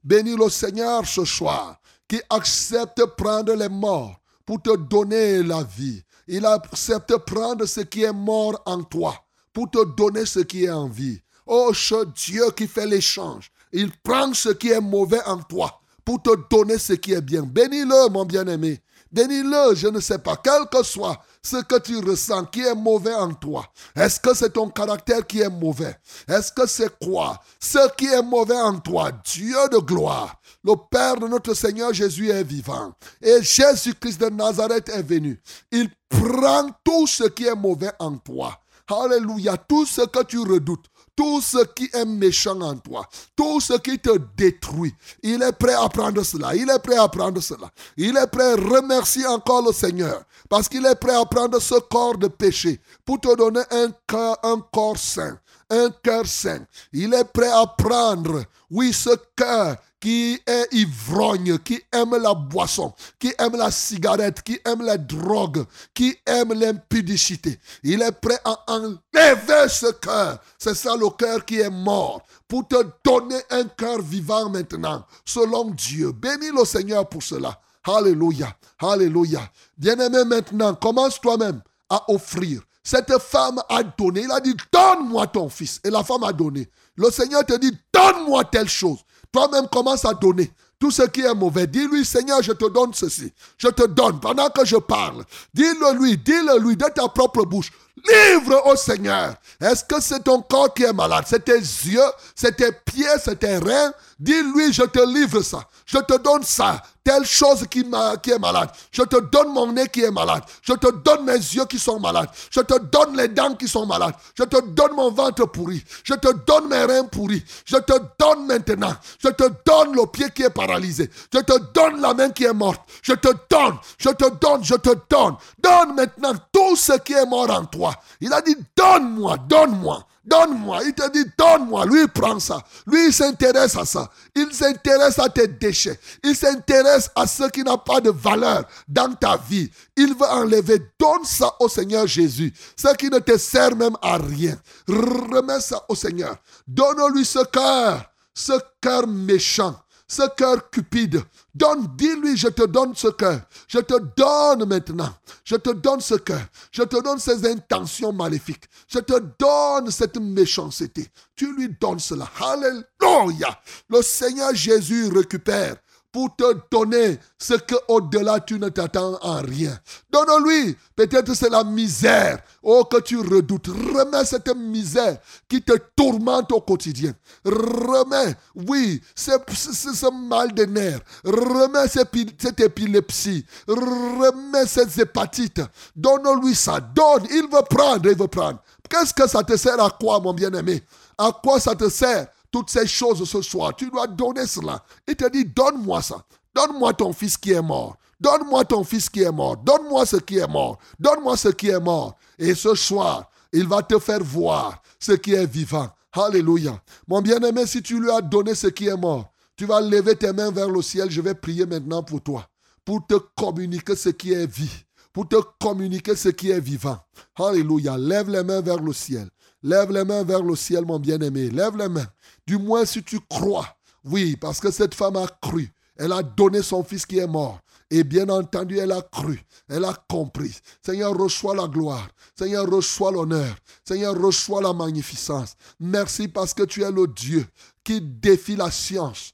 Bénis 0.03 0.35
le 0.35 0.49
Seigneur 0.49 1.05
ce 1.05 1.23
soir 1.23 1.79
qui 2.07 2.19
accepte 2.31 3.05
prendre 3.15 3.53
les 3.53 3.69
morts 3.69 4.19
pour 4.43 4.59
te 4.59 4.75
donner 4.75 5.43
la 5.43 5.61
vie. 5.61 6.01
Il 6.27 6.47
accepte 6.47 7.15
prendre 7.17 7.67
ce 7.67 7.81
qui 7.81 8.01
est 8.01 8.11
mort 8.11 8.59
en 8.65 8.81
toi 8.81 9.13
pour 9.53 9.69
te 9.69 9.85
donner 9.85 10.25
ce 10.25 10.39
qui 10.39 10.63
est 10.65 10.71
en 10.71 10.87
vie. 10.87 11.19
Oh, 11.45 11.71
ce 11.75 12.05
Dieu 12.05 12.49
qui 12.55 12.65
fait 12.65 12.87
l'échange, 12.87 13.51
il 13.71 13.91
prend 13.91 14.33
ce 14.33 14.49
qui 14.49 14.71
est 14.71 14.81
mauvais 14.81 15.21
en 15.27 15.37
toi 15.43 15.79
pour 16.03 16.23
te 16.23 16.31
donner 16.49 16.79
ce 16.79 16.93
qui 16.93 17.13
est 17.13 17.21
bien. 17.21 17.43
Bénis-le, 17.43 18.09
mon 18.09 18.25
bien-aimé. 18.25 18.81
Bénis-le, 19.17 19.73
je 19.73 19.87
ne 19.87 19.99
sais 19.99 20.19
pas, 20.19 20.35
quel 20.35 20.67
que 20.71 20.83
soit 20.83 21.19
ce 21.41 21.57
que 21.63 21.79
tu 21.79 21.97
ressens 21.97 22.45
qui 22.45 22.61
est 22.61 22.75
mauvais 22.75 23.15
en 23.15 23.33
toi. 23.33 23.65
Est-ce 23.95 24.19
que 24.19 24.35
c'est 24.35 24.51
ton 24.51 24.69
caractère 24.69 25.25
qui 25.25 25.41
est 25.41 25.49
mauvais? 25.49 25.97
Est-ce 26.27 26.51
que 26.51 26.67
c'est 26.67 26.99
quoi 26.99 27.41
Ce 27.59 27.79
qui 27.95 28.05
est 28.05 28.21
mauvais 28.21 28.59
en 28.59 28.77
toi, 28.77 29.09
Dieu 29.25 29.57
de 29.71 29.79
gloire, 29.79 30.39
le 30.63 30.75
Père 30.91 31.15
de 31.15 31.27
notre 31.27 31.55
Seigneur 31.55 31.91
Jésus 31.95 32.29
est 32.29 32.43
vivant. 32.43 32.93
Et 33.19 33.41
Jésus-Christ 33.41 34.21
de 34.21 34.29
Nazareth 34.29 34.89
est 34.89 35.01
venu. 35.01 35.41
Il 35.71 35.89
prend 36.07 36.69
tout 36.83 37.07
ce 37.07 37.23
qui 37.23 37.47
est 37.47 37.55
mauvais 37.55 37.93
en 37.97 38.17
toi. 38.17 38.59
Alléluia, 38.87 39.57
tout 39.57 39.87
ce 39.87 40.01
que 40.01 40.23
tu 40.25 40.37
redoutes, 40.37 40.85
tout 41.17 41.41
ce 41.41 41.65
qui 41.73 41.89
est 41.93 42.05
méchant 42.05 42.61
en 42.61 42.77
toi, 42.77 43.09
tout 43.35 43.59
ce 43.59 43.73
qui 43.73 43.97
te 43.97 44.17
détruit, 44.37 44.93
il 45.23 45.41
est 45.41 45.51
prêt 45.51 45.73
à 45.73 45.89
prendre 45.89 46.23
cela. 46.23 46.55
Il 46.55 46.69
est 46.69 46.79
prêt 46.79 46.95
à 46.95 47.07
prendre 47.07 47.41
cela. 47.41 47.71
Il 47.97 48.15
est 48.15 48.27
prêt 48.27 48.53
à 48.53 48.55
remercier 48.55 49.25
encore 49.25 49.65
le 49.65 49.73
Seigneur 49.73 50.21
parce 50.47 50.69
qu'il 50.69 50.85
est 50.85 50.95
prêt 50.95 51.15
à 51.15 51.25
prendre 51.25 51.59
ce 51.59 51.79
corps 51.79 52.17
de 52.19 52.27
péché 52.27 52.79
pour 53.03 53.19
te 53.19 53.35
donner 53.35 53.63
un, 53.71 53.89
cœur, 54.07 54.37
un 54.43 54.61
corps 54.71 54.97
saint, 54.97 55.39
un 55.71 55.89
cœur 56.03 56.27
saint. 56.27 56.63
Il 56.93 57.11
est 57.15 57.25
prêt 57.33 57.49
à 57.49 57.65
prendre, 57.65 58.43
oui, 58.69 58.93
ce 58.93 59.09
cœur 59.35 59.75
qui 59.99 60.39
est 60.45 60.67
ivrogne, 60.73 61.57
qui 61.59 61.81
aime 61.91 62.15
la 62.17 62.33
boisson, 62.33 62.93
qui 63.19 63.33
aime 63.39 63.55
la 63.55 63.71
cigarette, 63.71 64.41
qui 64.43 64.59
aime 64.65 64.83
la 64.83 64.97
drogue, 64.97 65.65
qui 65.93 66.15
aime 66.25 66.53
l'impudicité. 66.53 67.59
Il 67.83 68.01
est 68.01 68.11
prêt 68.11 68.39
à 68.45 68.63
enlever 68.67 69.69
ce 69.69 69.91
cœur. 69.93 70.39
C'est 70.57 70.75
ça 70.75 70.95
le 70.95 71.09
cœur 71.09 71.43
qui 71.45 71.59
est 71.59 71.69
mort 71.69 72.21
pour 72.47 72.67
te 72.67 72.75
donner 73.03 73.41
un 73.49 73.65
cœur 73.65 74.01
vivant 74.01 74.49
maintenant, 74.49 75.05
selon 75.25 75.71
Dieu. 75.71 76.11
Bénis 76.11 76.51
le 76.55 76.65
Seigneur 76.65 77.07
pour 77.09 77.23
cela. 77.23 77.59
Alléluia. 77.83 78.55
Alléluia. 78.79 79.41
Bien-aimé 79.77 80.23
maintenant, 80.25 80.75
commence 80.75 81.19
toi-même 81.19 81.61
à 81.89 82.03
offrir. 82.11 82.61
Cette 82.83 83.17
femme 83.19 83.61
a 83.67 83.83
donné. 83.83 84.21
Il 84.21 84.31
a 84.31 84.39
dit, 84.39 84.55
donne-moi 84.71 85.27
ton 85.27 85.49
fils. 85.49 85.81
Et 85.83 85.89
la 85.89 86.03
femme 86.03 86.23
a 86.23 86.31
donné. 86.31 86.69
Le 86.95 87.11
Seigneur 87.11 87.45
te 87.45 87.57
dit, 87.57 87.71
donne-moi 87.93 88.45
telle 88.45 88.69
chose. 88.69 88.99
Toi-même 89.37 89.67
commence 89.67 90.03
à 90.03 90.15
donner 90.15 90.51
tout 90.79 90.89
ce 90.89 91.03
qui 91.03 91.21
est 91.21 91.33
mauvais. 91.35 91.67
Dis-lui, 91.67 92.03
Seigneur, 92.03 92.41
je 92.41 92.53
te 92.53 92.67
donne 92.71 92.91
ceci. 92.95 93.31
Je 93.59 93.67
te 93.67 93.85
donne 93.85 94.19
pendant 94.19 94.49
que 94.49 94.65
je 94.65 94.77
parle. 94.77 95.23
Dis-le 95.53 95.99
lui, 95.99 96.17
dis-le 96.17 96.57
lui 96.59 96.75
de 96.75 96.85
ta 96.85 97.07
propre 97.07 97.45
bouche. 97.45 97.71
Livre 97.97 98.63
au 98.65 98.75
Seigneur. 98.75 99.35
Est-ce 99.61 99.83
que 99.83 100.01
c'est 100.01 100.23
ton 100.23 100.41
corps 100.41 100.73
qui 100.73 100.85
est 100.85 100.93
malade? 100.93 101.25
C'est 101.27 101.45
tes 101.45 101.59
yeux, 101.59 102.01
c'est 102.35 102.55
tes 102.55 102.71
pieds, 102.83 103.05
c'est 103.23 103.37
tes 103.37 103.57
reins? 103.57 103.93
Dis-lui, 104.19 104.73
je 104.73 104.81
te 104.81 105.05
livre 105.05 105.43
ça. 105.43 105.67
Je 105.85 105.99
te 105.99 106.17
donne 106.17 106.41
ça. 106.41 106.81
Telle 107.07 107.23
chose 107.23 107.65
qui, 107.69 107.79
est 107.79 108.37
malade. 108.37 108.69
Je 108.91 109.01
te 109.01 109.15
donne 109.31 109.53
mon 109.53 109.71
nez 109.71 109.87
qui 109.87 110.03
est 110.03 110.11
malade. 110.11 110.43
Je 110.61 110.73
te 110.73 110.91
donne 110.91 111.23
mes 111.23 111.37
yeux 111.37 111.63
qui 111.63 111.79
sont 111.79 112.01
malades. 112.01 112.27
Je 112.51 112.59
te 112.59 112.77
donne 112.77 113.15
les 113.15 113.29
dents 113.29 113.55
qui 113.55 113.65
sont 113.65 113.85
malades. 113.85 114.13
Je 114.37 114.43
te 114.43 114.59
donne 114.71 114.91
mon 114.93 115.09
ventre 115.09 115.45
pourri. 115.45 115.81
Je 116.03 116.15
te 116.15 116.27
donne 116.45 116.67
mes 116.67 116.83
reins 116.83 117.05
pourris. 117.05 117.41
Je 117.63 117.77
te 117.77 117.93
donne 118.19 118.47
maintenant. 118.47 118.93
Je 119.19 119.29
te 119.29 119.43
donne 119.65 119.95
le 119.95 120.05
pied 120.07 120.25
qui 120.35 120.43
est 120.43 120.49
paralysé. 120.49 121.09
Je 121.33 121.39
te 121.39 121.57
donne 121.73 122.01
la 122.01 122.13
main 122.13 122.29
qui 122.29 122.43
est 122.43 122.51
morte. 122.51 122.81
Je 123.01 123.13
te 123.13 123.29
donne. 123.49 123.77
Je 123.97 124.09
te 124.09 124.29
donne. 124.41 124.65
Je 124.65 124.75
te 124.75 124.89
donne. 125.09 125.37
Donne 125.59 125.95
maintenant 125.95 126.33
tout 126.51 126.75
ce 126.75 126.97
qui 126.97 127.13
est 127.13 127.25
mort 127.25 127.49
en 127.49 127.63
toi. 127.63 127.93
Il 128.19 128.33
a 128.33 128.41
dit, 128.41 128.57
donne-moi, 128.75 129.37
donne-moi. 129.47 130.05
Donne-moi. 130.27 130.81
Il 130.85 130.93
te 130.93 131.09
dit, 131.11 131.25
donne-moi. 131.37 131.85
Lui, 131.85 132.01
il 132.01 132.07
prend 132.09 132.37
ça. 132.39 132.59
Lui, 132.85 133.07
il 133.07 133.13
s'intéresse 133.13 133.77
à 133.77 133.85
ça. 133.85 134.09
Il 134.35 134.53
s'intéresse 134.53 135.17
à 135.19 135.29
tes 135.29 135.47
déchets. 135.47 135.97
Il 136.23 136.35
s'intéresse 136.35 137.09
à 137.15 137.25
ce 137.25 137.49
qui 137.49 137.63
n'a 137.63 137.77
pas 137.77 138.01
de 138.01 138.09
valeur 138.09 138.65
dans 138.87 139.13
ta 139.13 139.37
vie. 139.37 139.71
Il 139.95 140.13
veut 140.15 140.27
enlever. 140.27 140.79
Donne 140.99 141.23
ça 141.23 141.53
au 141.59 141.69
Seigneur 141.69 142.05
Jésus. 142.07 142.53
Ce 142.75 142.93
qui 142.95 143.09
ne 143.09 143.19
te 143.19 143.37
sert 143.37 143.75
même 143.75 143.95
à 144.01 144.17
rien. 144.17 144.57
Remets 144.87 145.61
ça 145.61 145.81
au 145.87 145.95
Seigneur. 145.95 146.35
Donne-lui 146.67 147.23
ce 147.23 147.43
cœur. 147.45 148.03
Ce 148.33 148.53
cœur 148.81 149.07
méchant. 149.07 149.75
Ce 150.07 150.23
cœur 150.35 150.69
cupide. 150.69 151.21
Donne, 151.53 151.87
dis-lui, 151.97 152.37
je 152.37 152.47
te 152.47 152.65
donne 152.65 152.95
ce 152.95 153.09
cœur. 153.09 153.41
Je 153.67 153.79
te 153.79 153.95
donne 154.15 154.67
maintenant. 154.67 155.13
Je 155.43 155.55
te 155.55 155.71
donne 155.71 155.99
ce 155.99 156.15
cœur. 156.15 156.41
Je 156.71 156.83
te 156.83 157.01
donne 157.01 157.19
ces 157.19 157.45
intentions 157.45 158.13
maléfiques. 158.13 158.65
Je 158.87 158.99
te 158.99 159.19
donne 159.37 159.91
cette 159.91 160.17
méchanceté. 160.17 161.07
Tu 161.35 161.53
lui 161.55 161.75
donnes 161.79 161.99
cela. 161.99 162.29
Alléluia. 162.39 163.59
Le 163.89 164.01
Seigneur 164.01 164.55
Jésus 164.55 165.09
récupère 165.09 165.75
pour 166.17 166.35
te 166.35 166.51
donner 166.71 167.19
ce 167.37 167.53
que 167.53 167.75
au-delà 167.87 168.39
tu 168.39 168.57
ne 168.57 168.69
t'attends 168.69 169.19
en 169.21 169.39
rien. 169.43 169.77
Donne-lui. 170.09 170.75
Peut-être 170.95 171.35
c'est 171.35 171.51
la 171.51 171.63
misère. 171.63 172.39
Oh, 172.63 172.85
que 172.85 172.99
tu 173.01 173.19
redoutes. 173.19 173.67
Remets 173.67 174.25
cette 174.25 174.49
misère 174.55 175.19
qui 175.47 175.61
te 175.61 175.73
tourmente 175.95 176.51
au 176.51 176.61
quotidien. 176.61 177.13
Remets, 177.45 178.35
oui, 178.55 178.99
ce, 179.15 179.33
ce, 179.53 179.93
ce 179.93 180.11
mal 180.27 180.55
de 180.55 180.65
nerfs. 180.65 181.01
Remets 181.23 181.87
cette 181.87 182.61
épilepsie. 182.61 183.45
Remets 183.67 184.65
cette 184.65 184.97
hépatite. 184.97 185.61
Donne-lui 185.95 186.55
ça. 186.55 186.79
Donne. 186.79 187.27
Il 187.29 187.43
veut 187.43 187.61
prendre. 187.69 188.09
Il 188.09 188.17
veut 188.17 188.27
prendre. 188.27 188.57
Qu'est-ce 188.89 189.13
que 189.13 189.29
ça 189.29 189.43
te 189.43 189.55
sert? 189.55 189.79
À 189.79 189.91
quoi, 189.91 190.19
mon 190.19 190.33
bien-aimé? 190.33 190.81
À 191.15 191.31
quoi 191.31 191.59
ça 191.59 191.75
te 191.75 191.87
sert? 191.89 192.25
Toutes 192.57 192.71
ces 192.71 192.87
choses 192.87 193.23
ce 193.29 193.41
soir. 193.43 193.75
Tu 193.75 193.87
dois 193.91 194.07
donner 194.07 194.47
cela. 194.47 194.83
Il 195.07 195.15
te 195.15 195.29
dit, 195.29 195.45
donne-moi 195.45 196.01
ça. 196.01 196.25
Donne-moi 196.55 196.91
ton 196.93 197.13
fils 197.13 197.37
qui 197.37 197.51
est 197.51 197.61
mort. 197.61 197.97
Donne-moi 198.19 198.65
ton 198.65 198.83
fils 198.83 199.09
qui 199.11 199.21
est 199.21 199.31
mort. 199.31 199.57
Donne-moi 199.57 200.07
ce 200.07 200.15
qui 200.15 200.39
est 200.39 200.47
mort. 200.47 200.79
Donne-moi 200.99 201.37
ce 201.37 201.49
qui 201.49 201.69
est 201.69 201.79
mort. 201.79 202.15
Et 202.39 202.55
ce 202.55 202.73
soir, 202.73 203.29
Il 203.53 203.67
va 203.67 203.81
te 203.81 203.97
faire 203.99 204.23
voir 204.23 204.81
ce 204.99 205.11
qui 205.13 205.33
est 205.33 205.45
vivant. 205.45 205.87
Alléluia. 206.11 206.81
Mon 207.07 207.21
bien-aimé, 207.21 207.65
si 207.67 207.81
tu 207.81 207.99
lui 207.99 208.09
as 208.11 208.21
donné 208.21 208.55
ce 208.55 208.67
qui 208.67 208.87
est 208.87 208.97
mort, 208.97 209.31
tu 209.55 209.65
vas 209.65 209.79
lever 209.79 210.15
tes 210.15 210.33
mains 210.33 210.51
vers 210.51 210.69
le 210.69 210.81
ciel. 210.81 211.09
Je 211.09 211.21
vais 211.21 211.35
prier 211.35 211.65
maintenant 211.65 212.03
pour 212.03 212.21
toi, 212.21 212.49
pour 212.83 213.05
te 213.05 213.13
communiquer 213.13 213.95
ce 213.95 214.09
qui 214.09 214.33
est 214.33 214.51
vie, 214.51 214.83
pour 215.13 215.29
te 215.29 215.37
communiquer 215.61 216.15
ce 216.15 216.29
qui 216.29 216.51
est 216.51 216.59
vivant. 216.59 216.97
Alléluia. 217.35 217.97
Lève 217.97 218.29
les 218.29 218.43
mains 218.43 218.61
vers 218.61 218.81
le 218.81 218.93
ciel. 218.93 219.29
Lève 219.63 219.91
les 219.91 220.03
mains 220.03 220.23
vers 220.23 220.43
le 220.43 220.55
ciel, 220.55 220.85
mon 220.85 220.99
bien-aimé. 220.99 221.49
Lève 221.49 221.77
les 221.77 221.89
mains. 221.89 222.07
Du 222.45 222.57
moins 222.57 222.85
si 222.85 223.03
tu 223.03 223.19
crois. 223.29 223.67
Oui, 224.03 224.35
parce 224.35 224.59
que 224.59 224.71
cette 224.71 224.93
femme 224.93 225.15
a 225.17 225.27
cru. 225.41 225.71
Elle 225.97 226.11
a 226.11 226.21
donné 226.23 226.61
son 226.61 226.83
fils 226.83 227.05
qui 227.05 227.17
est 227.17 227.27
mort. 227.27 227.59
Et 227.89 228.03
bien 228.03 228.27
entendu, 228.27 228.77
elle 228.77 228.91
a 228.91 229.01
cru, 229.01 229.41
elle 229.69 229.85
a 229.85 229.93
compris. 230.09 230.59
Seigneur, 230.85 231.17
reçois 231.17 231.55
la 231.55 231.67
gloire. 231.67 232.09
Seigneur, 232.37 232.69
reçois 232.69 233.11
l'honneur. 233.11 233.55
Seigneur, 233.85 234.13
reçois 234.21 234.61
la 234.61 234.73
magnificence. 234.73 235.55
Merci 235.79 236.27
parce 236.27 236.53
que 236.53 236.63
tu 236.63 236.83
es 236.83 236.91
le 236.91 237.07
Dieu 237.07 237.45
qui 237.85 238.01
défie 238.01 238.57
la 238.57 238.71
science. 238.71 239.31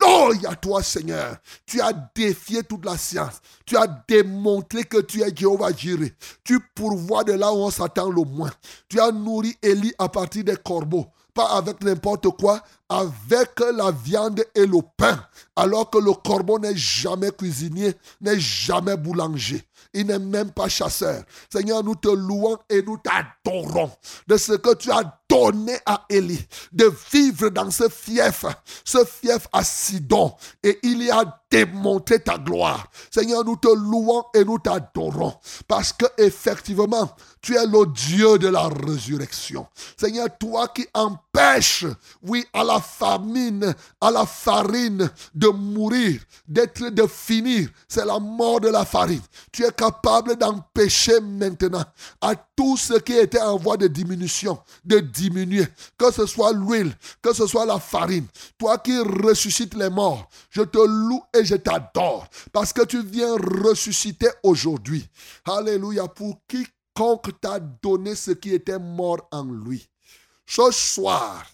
Alléluia, 0.00 0.54
toi, 0.56 0.82
Seigneur. 0.82 1.36
Tu 1.66 1.80
as 1.80 1.92
défié 2.14 2.62
toute 2.62 2.84
la 2.84 2.96
science. 2.96 3.40
Tu 3.66 3.76
as 3.76 3.86
démontré 4.08 4.84
que 4.84 4.98
tu 4.98 5.22
es 5.22 5.34
Jéhovah 5.34 5.72
Jireh. 5.72 6.14
Tu 6.44 6.60
pourvois 6.74 7.24
de 7.24 7.32
là 7.32 7.52
où 7.52 7.56
on 7.56 7.70
s'attend 7.70 8.10
le 8.10 8.22
moins. 8.22 8.52
Tu 8.88 9.00
as 9.00 9.10
nourri 9.10 9.56
Élie 9.62 9.94
à 9.98 10.08
partir 10.08 10.44
des 10.44 10.56
corbeaux 10.56 11.06
pas 11.38 11.56
avec 11.56 11.84
n'importe 11.84 12.28
quoi, 12.30 12.60
avec 12.88 13.60
la 13.60 13.92
viande 13.92 14.44
et 14.56 14.66
le 14.66 14.80
pain, 14.96 15.24
alors 15.54 15.88
que 15.88 15.98
le 15.98 16.12
corbeau 16.12 16.58
n'est 16.58 16.76
jamais 16.76 17.30
cuisinier, 17.30 17.94
n'est 18.20 18.40
jamais 18.40 18.96
boulanger. 18.96 19.62
Il 19.94 20.06
n'est 20.06 20.18
même 20.18 20.50
pas 20.50 20.68
chasseur. 20.68 21.22
Seigneur, 21.48 21.84
nous 21.84 21.94
te 21.94 22.08
louons 22.08 22.58
et 22.68 22.82
nous 22.82 22.98
t'adorons 22.98 23.88
de 24.26 24.36
ce 24.36 24.54
que 24.54 24.74
tu 24.74 24.90
as 24.90 25.17
donné 25.28 25.76
à 25.84 26.04
Élie, 26.08 26.46
de 26.72 26.92
vivre 27.12 27.50
dans 27.50 27.70
ce 27.70 27.88
fief, 27.88 28.44
ce 28.84 29.04
fief 29.04 29.46
à 29.52 29.62
Sidon. 29.62 30.34
Et 30.62 30.78
il 30.82 31.02
y 31.02 31.10
a 31.10 31.40
démontré 31.50 32.20
ta 32.20 32.38
gloire. 32.38 32.88
Seigneur, 33.10 33.44
nous 33.44 33.56
te 33.56 33.68
louons 33.68 34.24
et 34.34 34.44
nous 34.44 34.58
t'adorons 34.58 35.34
parce 35.66 35.92
que 35.92 36.06
effectivement, 36.18 37.10
tu 37.40 37.56
es 37.56 37.66
le 37.66 37.86
Dieu 37.86 38.38
de 38.38 38.48
la 38.48 38.68
résurrection. 38.68 39.66
Seigneur, 39.96 40.26
toi 40.38 40.68
qui 40.68 40.86
empêches, 40.92 41.86
oui, 42.22 42.44
à 42.52 42.64
la 42.64 42.80
famine, 42.80 43.74
à 44.00 44.10
la 44.10 44.26
farine 44.26 45.10
de 45.34 45.48
mourir, 45.48 46.20
d'être, 46.46 46.90
de 46.90 47.06
finir, 47.06 47.68
c'est 47.88 48.04
la 48.04 48.18
mort 48.18 48.60
de 48.60 48.68
la 48.68 48.84
farine. 48.84 49.22
Tu 49.52 49.64
es 49.64 49.72
capable 49.72 50.36
d'empêcher 50.36 51.20
maintenant 51.20 51.84
à 52.20 52.34
tout 52.56 52.76
ce 52.76 52.94
qui 52.94 53.14
était 53.14 53.40
en 53.40 53.56
voie 53.56 53.76
de 53.76 53.86
diminution, 53.86 54.58
de 54.84 54.98
diminuer. 55.18 55.66
Que 55.98 56.10
ce 56.12 56.26
soit 56.26 56.52
l'huile, 56.52 56.94
que 57.22 57.32
ce 57.32 57.46
soit 57.46 57.66
la 57.66 57.78
farine. 57.78 58.26
Toi 58.56 58.78
qui 58.78 58.98
ressuscites 58.98 59.74
les 59.74 59.90
morts, 59.90 60.28
je 60.50 60.62
te 60.62 60.78
loue 60.78 61.22
et 61.34 61.44
je 61.44 61.56
t'adore 61.56 62.26
parce 62.52 62.72
que 62.72 62.84
tu 62.84 63.02
viens 63.02 63.36
ressusciter 63.36 64.28
aujourd'hui. 64.42 65.06
Alléluia. 65.44 66.08
Pour 66.08 66.40
quiconque 66.46 67.40
t'a 67.40 67.58
donné 67.60 68.14
ce 68.14 68.32
qui 68.32 68.54
était 68.54 68.78
mort 68.78 69.28
en 69.30 69.44
lui. 69.44 69.88
Ce 70.46 70.70
soir, 70.70 71.44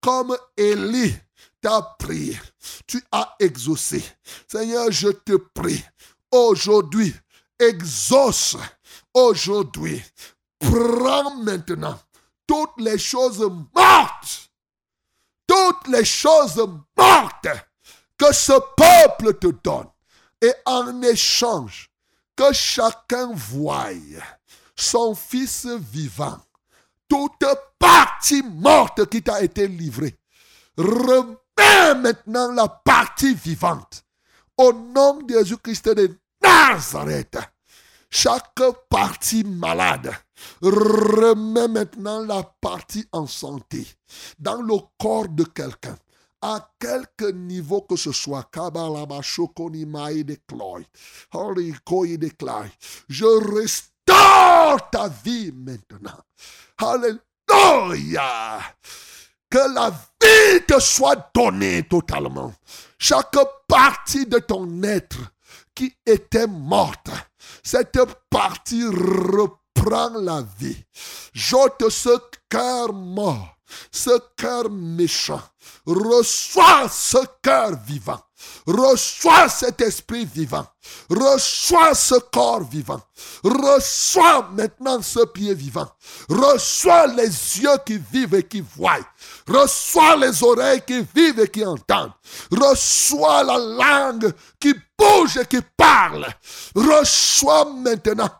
comme 0.00 0.36
Élie 0.56 1.14
t'a 1.60 1.96
prié, 1.98 2.38
tu 2.86 3.02
as 3.10 3.34
exaucé. 3.38 4.04
Seigneur, 4.46 4.90
je 4.90 5.08
te 5.08 5.36
prie, 5.54 5.82
aujourd'hui, 6.30 7.14
exauce. 7.58 8.56
Aujourd'hui, 9.14 10.02
prends 10.58 11.36
maintenant 11.36 11.98
toutes 12.46 12.78
les 12.78 12.98
choses 12.98 13.48
mortes, 13.74 14.50
toutes 15.46 15.88
les 15.88 16.04
choses 16.04 16.64
mortes 16.96 17.48
que 18.18 18.32
ce 18.32 18.52
peuple 18.76 19.38
te 19.38 19.48
donne. 19.48 19.88
Et 20.40 20.52
en 20.66 21.02
échange, 21.02 21.90
que 22.36 22.52
chacun 22.52 23.32
voie 23.32 23.90
son 24.74 25.14
fils 25.14 25.66
vivant, 25.66 26.40
toute 27.08 27.44
partie 27.78 28.42
morte 28.42 29.08
qui 29.08 29.22
t'a 29.22 29.42
été 29.42 29.68
livrée. 29.68 30.18
Remets 30.76 31.94
maintenant 31.96 32.50
la 32.52 32.68
partie 32.68 33.34
vivante. 33.34 34.04
Au 34.56 34.72
nom 34.72 35.20
de 35.22 35.34
Jésus-Christ 35.34 35.88
de 35.90 36.18
Nazareth, 36.42 37.38
chaque 38.10 38.60
partie 38.88 39.44
malade, 39.44 40.12
remets 40.62 41.68
maintenant 41.68 42.24
la 42.24 42.42
partie 42.60 43.06
en 43.12 43.26
santé 43.26 43.86
dans 44.38 44.62
le 44.62 44.74
corps 44.98 45.28
de 45.28 45.44
quelqu'un 45.44 45.96
à 46.42 46.68
quelque 46.78 47.30
niveau 47.30 47.82
que 47.82 47.94
ce 47.96 48.10
soit, 48.10 48.50
je 53.08 53.54
restaure 53.54 54.90
ta 54.90 55.08
vie 55.24 55.52
maintenant. 55.52 56.18
Alléluia. 56.78 58.60
Que 59.48 59.74
la 59.74 59.90
vie 59.90 60.64
te 60.66 60.80
soit 60.80 61.30
donnée 61.34 61.84
totalement. 61.84 62.52
Chaque 62.98 63.36
partie 63.68 64.26
de 64.26 64.38
ton 64.38 64.82
être 64.82 65.18
qui 65.74 65.94
était 66.06 66.46
morte, 66.46 67.10
cette 67.62 67.98
partie 68.30 68.84
reprend 69.82 70.18
la 70.20 70.44
vie. 70.58 70.76
J'ôte 71.32 71.88
ce 71.90 72.10
cœur 72.48 72.92
mort, 72.92 73.56
ce 73.90 74.18
cœur 74.36 74.70
méchant. 74.70 75.42
Reçois 75.86 76.88
ce 76.88 77.18
cœur 77.42 77.72
vivant. 77.86 78.20
Reçois 78.66 79.48
cet 79.48 79.80
esprit 79.80 80.24
vivant. 80.24 80.66
Reçois 81.10 81.94
ce 81.94 82.14
corps 82.32 82.64
vivant. 82.64 83.00
Reçois 83.42 84.48
maintenant 84.52 85.00
ce 85.02 85.24
pied 85.26 85.54
vivant. 85.54 85.88
Reçois 86.28 87.06
les 87.08 87.60
yeux 87.60 87.78
qui 87.84 87.98
vivent 88.12 88.34
et 88.34 88.42
qui 88.42 88.60
voient. 88.60 88.98
Reçois 89.48 90.16
les 90.16 90.42
oreilles 90.42 90.82
qui 90.86 91.04
vivent 91.14 91.40
et 91.40 91.48
qui 91.48 91.64
entendent. 91.64 92.12
Reçois 92.50 93.42
la 93.42 93.58
langue 93.58 94.32
qui 94.60 94.74
bouge 94.98 95.36
et 95.36 95.46
qui 95.46 95.60
parle. 95.76 96.26
Reçois 96.74 97.64
maintenant 97.64 98.30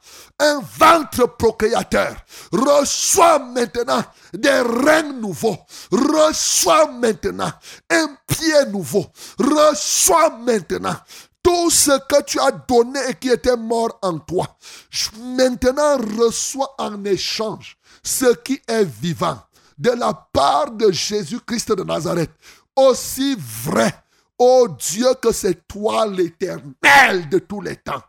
un 0.43 0.61
ventre 0.61 1.27
procréateur. 1.39 2.17
Reçois 2.51 3.39
maintenant 3.39 4.03
des 4.35 4.61
reins 4.61 5.13
nouveaux. 5.15 5.57
Reçois 5.91 6.89
maintenant 6.89 7.53
un 7.91 8.17
pied 8.27 8.67
nouveau. 8.71 9.07
Reçois 9.39 10.31
maintenant 10.39 10.97
tout 11.43 11.71
ce 11.71 11.93
que 12.09 12.23
tu 12.25 12.41
as 12.41 12.51
donné 12.51 13.01
et 13.09 13.15
qui 13.15 13.29
était 13.29 13.57
mort 13.57 13.99
en 14.03 14.19
toi. 14.19 14.57
Maintenant, 15.21 15.97
reçois 16.19 16.75
en 16.79 17.05
échange 17.05 17.77
ce 18.03 18.35
qui 18.37 18.61
est 18.67 18.85
vivant 18.85 19.39
de 19.79 19.91
la 19.91 20.13
part 20.33 20.71
de 20.73 20.91
Jésus-Christ 20.91 21.73
de 21.73 21.83
Nazareth. 21.83 22.31
Aussi 22.77 23.37
vrai, 23.39 23.93
ô 24.39 24.69
Dieu, 24.69 25.15
que 25.21 25.33
c'est 25.33 25.67
toi 25.67 26.07
l'éternel 26.07 27.29
de 27.29 27.39
tous 27.39 27.61
les 27.61 27.77
temps. 27.77 28.03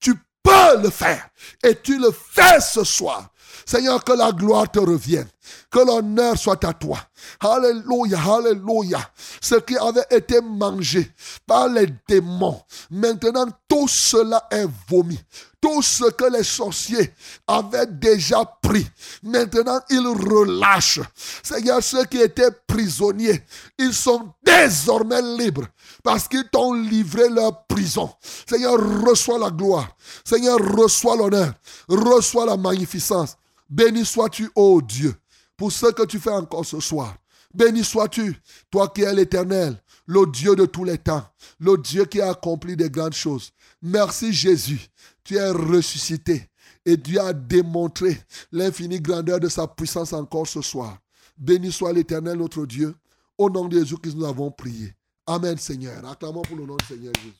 Tu 0.00 0.14
peux 0.48 0.82
le 0.82 0.90
faire 0.90 1.28
et 1.62 1.74
tu 1.76 1.98
le 1.98 2.10
fais 2.10 2.60
ce 2.60 2.84
soir. 2.84 3.28
Seigneur, 3.66 4.02
que 4.02 4.12
la 4.12 4.32
gloire 4.32 4.70
te 4.70 4.78
revienne. 4.78 5.28
Que 5.70 5.80
l'honneur 5.80 6.38
soit 6.38 6.64
à 6.64 6.72
toi. 6.72 6.98
Alléluia, 7.40 8.18
alléluia. 8.20 9.10
Ce 9.40 9.56
qui 9.56 9.76
avait 9.76 10.06
été 10.10 10.40
mangé 10.40 11.10
par 11.46 11.68
les 11.68 11.86
démons, 12.08 12.60
maintenant 12.90 13.46
tout 13.68 13.88
cela 13.88 14.46
est 14.50 14.66
vomi. 14.88 15.18
Tout 15.60 15.82
ce 15.82 16.04
que 16.10 16.24
les 16.26 16.44
sorciers 16.44 17.12
avaient 17.46 17.86
déjà 17.86 18.44
pris, 18.62 18.86
maintenant 19.24 19.80
ils 19.90 20.06
relâchent. 20.06 21.00
Seigneur, 21.42 21.82
ceux 21.82 22.04
qui 22.04 22.18
étaient 22.18 22.52
prisonniers, 22.66 23.42
ils 23.76 23.92
sont 23.92 24.32
désormais 24.44 25.22
libres 25.22 25.66
parce 26.04 26.28
qu'ils 26.28 26.48
t'ont 26.48 26.74
livré 26.74 27.28
leur 27.28 27.66
prison. 27.66 28.10
Seigneur, 28.48 28.78
reçois 29.04 29.38
la 29.38 29.50
gloire. 29.50 29.96
Seigneur, 30.24 30.58
reçois 30.58 31.16
l'honneur. 31.16 31.52
Reçois 31.88 32.46
la 32.46 32.56
magnificence. 32.56 33.36
Béni 33.68 34.04
sois-tu, 34.04 34.50
ô 34.54 34.80
Dieu, 34.80 35.14
pour 35.58 35.72
ce 35.72 35.86
que 35.86 36.06
tu 36.06 36.18
fais 36.18 36.32
encore 36.32 36.64
ce 36.64 36.80
soir. 36.80 37.14
Béni 37.52 37.84
sois-tu, 37.84 38.40
toi 38.70 38.88
qui 38.88 39.02
es 39.02 39.12
l'éternel, 39.12 39.82
le 40.06 40.24
Dieu 40.30 40.54
de 40.54 40.64
tous 40.64 40.84
les 40.84 40.98
temps, 40.98 41.26
le 41.58 41.76
Dieu 41.76 42.06
qui 42.06 42.20
a 42.20 42.30
accompli 42.30 42.76
des 42.76 42.88
grandes 42.88 43.14
choses. 43.14 43.50
Merci 43.82 44.32
Jésus, 44.32 44.88
tu 45.24 45.36
es 45.36 45.50
ressuscité 45.50 46.48
et 46.86 46.96
Dieu 46.96 47.20
a 47.20 47.32
démontré 47.32 48.18
l'infinie 48.52 49.00
grandeur 49.00 49.40
de 49.40 49.48
sa 49.48 49.66
puissance 49.66 50.12
encore 50.12 50.46
ce 50.46 50.62
soir. 50.62 50.98
Béni 51.36 51.72
soit 51.72 51.92
l'éternel 51.92 52.38
notre 52.38 52.64
Dieu. 52.64 52.94
Au 53.36 53.48
nom 53.48 53.68
de 53.68 53.78
Jésus 53.78 53.96
que 53.98 54.08
nous 54.08 54.24
avons 54.24 54.50
prié. 54.50 54.92
Amen 55.26 55.56
Seigneur. 55.58 56.04
Acclamons 56.08 56.42
pour 56.42 56.56
le 56.56 56.66
nom 56.66 56.76
du 56.76 56.84
Seigneur 56.86 57.12
Jésus. 57.14 57.34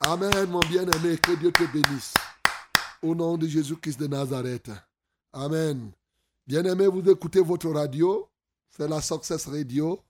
Amen 0.00 0.48
mon 0.48 0.60
bien-aimé, 0.60 1.18
que 1.18 1.32
Dieu 1.32 1.50
te 1.50 1.64
bénisse. 1.72 2.14
Au 3.02 3.14
nom 3.14 3.36
de 3.36 3.48
Jésus-Christ 3.48 3.98
de 3.98 4.06
Nazareth. 4.06 4.70
Amen. 5.32 5.92
Bien-aimés, 6.46 6.88
vous 6.88 7.08
écoutez 7.08 7.40
votre 7.40 7.70
radio. 7.70 8.28
C'est 8.70 8.88
la 8.88 9.00
Success 9.00 9.46
Radio. 9.46 10.02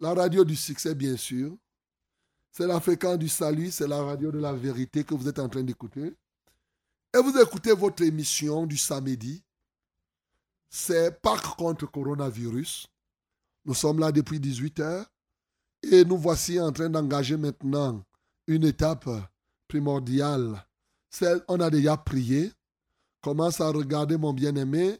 La 0.00 0.12
radio 0.12 0.44
du 0.44 0.54
succès, 0.54 0.94
bien 0.94 1.16
sûr. 1.16 1.56
C'est 2.50 2.66
la 2.66 2.80
fréquence 2.80 3.18
du 3.18 3.28
salut, 3.28 3.70
c'est 3.70 3.88
la 3.88 4.02
radio 4.02 4.30
de 4.30 4.38
la 4.38 4.52
vérité 4.52 5.02
que 5.02 5.14
vous 5.14 5.28
êtes 5.28 5.38
en 5.38 5.48
train 5.48 5.62
d'écouter. 5.62 6.14
Et 7.14 7.18
vous 7.22 7.38
écoutez 7.38 7.72
votre 7.72 8.02
émission 8.02 8.66
du 8.66 8.76
samedi. 8.76 9.42
C'est 10.68 11.20
Pâques 11.22 11.56
contre 11.56 11.90
coronavirus. 11.90 12.86
Nous 13.64 13.74
sommes 13.74 13.98
là 13.98 14.12
depuis 14.12 14.38
18 14.38 14.80
heures. 14.80 15.06
Et 15.82 16.04
nous 16.04 16.18
voici 16.18 16.60
en 16.60 16.72
train 16.72 16.90
d'engager 16.90 17.36
maintenant 17.38 18.04
une 18.46 18.64
étape 18.64 19.08
primordiale. 19.68 20.66
Celle, 21.08 21.42
on 21.48 21.60
a 21.60 21.70
déjà 21.70 21.96
prié. 21.96 22.52
Commence 23.20 23.60
à 23.60 23.68
regarder 23.70 24.16
mon 24.16 24.32
bien-aimé. 24.32 24.98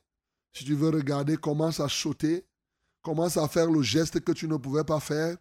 Si 0.52 0.64
tu 0.64 0.74
veux 0.74 0.90
regarder, 0.90 1.36
commence 1.36 1.80
à 1.80 1.88
sauter. 1.88 2.44
Commence 3.02 3.36
à 3.36 3.46
faire 3.48 3.70
le 3.70 3.82
geste 3.82 4.20
que 4.20 4.32
tu 4.32 4.48
ne 4.48 4.56
pouvais 4.56 4.84
pas 4.84 5.00
faire. 5.00 5.36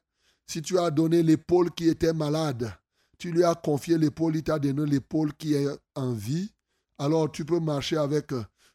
Si 0.45 0.61
tu 0.61 0.77
as 0.79 0.91
donné 0.91 1.23
l'épaule 1.23 1.71
qui 1.71 1.89
était 1.89 2.13
malade, 2.13 2.71
tu 3.17 3.31
lui 3.31 3.43
as 3.43 3.55
confié 3.55 3.97
l'épaule, 3.97 4.35
il 4.35 4.43
t'a 4.43 4.59
donné 4.59 4.85
l'épaule 4.85 5.33
qui 5.33 5.53
est 5.55 5.67
en 5.95 6.13
vie. 6.13 6.53
Alors 6.97 7.31
tu 7.31 7.43
peux 7.43 7.59
marcher 7.59 7.97
avec, 7.97 8.31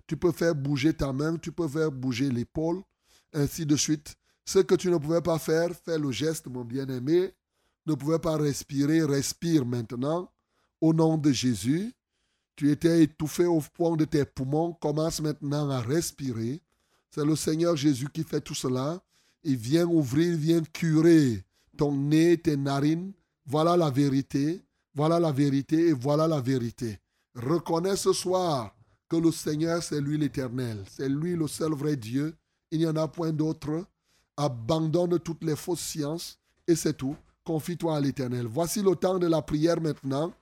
tu 0.06 0.16
peux 0.16 0.32
faire 0.32 0.54
bouger 0.54 0.92
ta 0.92 1.12
main, 1.12 1.36
tu 1.36 1.52
peux 1.52 1.68
faire 1.68 1.90
bouger 1.90 2.28
l'épaule, 2.28 2.82
ainsi 3.32 3.64
de 3.64 3.76
suite. 3.76 4.14
Ce 4.44 4.58
que 4.58 4.74
tu 4.74 4.90
ne 4.90 4.98
pouvais 4.98 5.22
pas 5.22 5.38
faire, 5.38 5.70
fais 5.84 5.98
le 5.98 6.10
geste, 6.10 6.46
mon 6.48 6.64
bien-aimé. 6.64 7.32
Ne 7.86 7.94
pouvais 7.94 8.18
pas 8.18 8.36
respirer, 8.36 9.02
respire 9.02 9.64
maintenant. 9.64 10.30
Au 10.80 10.92
nom 10.92 11.16
de 11.16 11.32
Jésus, 11.32 11.92
tu 12.62 12.70
étais 12.70 13.02
étouffé 13.02 13.44
au 13.44 13.58
fond 13.58 13.96
de 13.96 14.04
tes 14.04 14.24
poumons, 14.24 14.74
commence 14.74 15.20
maintenant 15.20 15.68
à 15.68 15.80
respirer. 15.80 16.62
C'est 17.10 17.24
le 17.24 17.34
Seigneur 17.34 17.74
Jésus 17.74 18.06
qui 18.08 18.22
fait 18.22 18.40
tout 18.40 18.54
cela. 18.54 19.02
Il 19.42 19.56
vient 19.56 19.84
ouvrir, 19.84 20.28
il 20.28 20.36
vient 20.36 20.62
curer 20.62 21.44
ton 21.76 21.90
nez, 21.90 22.38
tes 22.38 22.56
narines. 22.56 23.14
Voilà 23.46 23.76
la 23.76 23.90
vérité. 23.90 24.62
Voilà 24.94 25.18
la 25.18 25.32
vérité 25.32 25.88
et 25.88 25.92
voilà 25.92 26.28
la 26.28 26.40
vérité. 26.40 27.00
Reconnais 27.34 27.96
ce 27.96 28.12
soir 28.12 28.72
que 29.08 29.16
le 29.16 29.32
Seigneur, 29.32 29.82
c'est 29.82 30.00
lui 30.00 30.16
l'éternel. 30.16 30.84
C'est 30.88 31.08
lui 31.08 31.34
le 31.34 31.48
seul 31.48 31.72
vrai 31.72 31.96
Dieu. 31.96 32.32
Il 32.70 32.78
n'y 32.78 32.86
en 32.86 32.94
a 32.94 33.08
point 33.08 33.32
d'autre. 33.32 33.84
Abandonne 34.36 35.18
toutes 35.18 35.42
les 35.42 35.56
fausses 35.56 35.80
sciences 35.80 36.38
et 36.68 36.76
c'est 36.76 36.96
tout. 36.96 37.16
Confie-toi 37.42 37.96
à 37.96 38.00
l'éternel. 38.00 38.46
Voici 38.46 38.82
le 38.82 38.94
temps 38.94 39.18
de 39.18 39.26
la 39.26 39.42
prière 39.42 39.80
maintenant. 39.80 40.32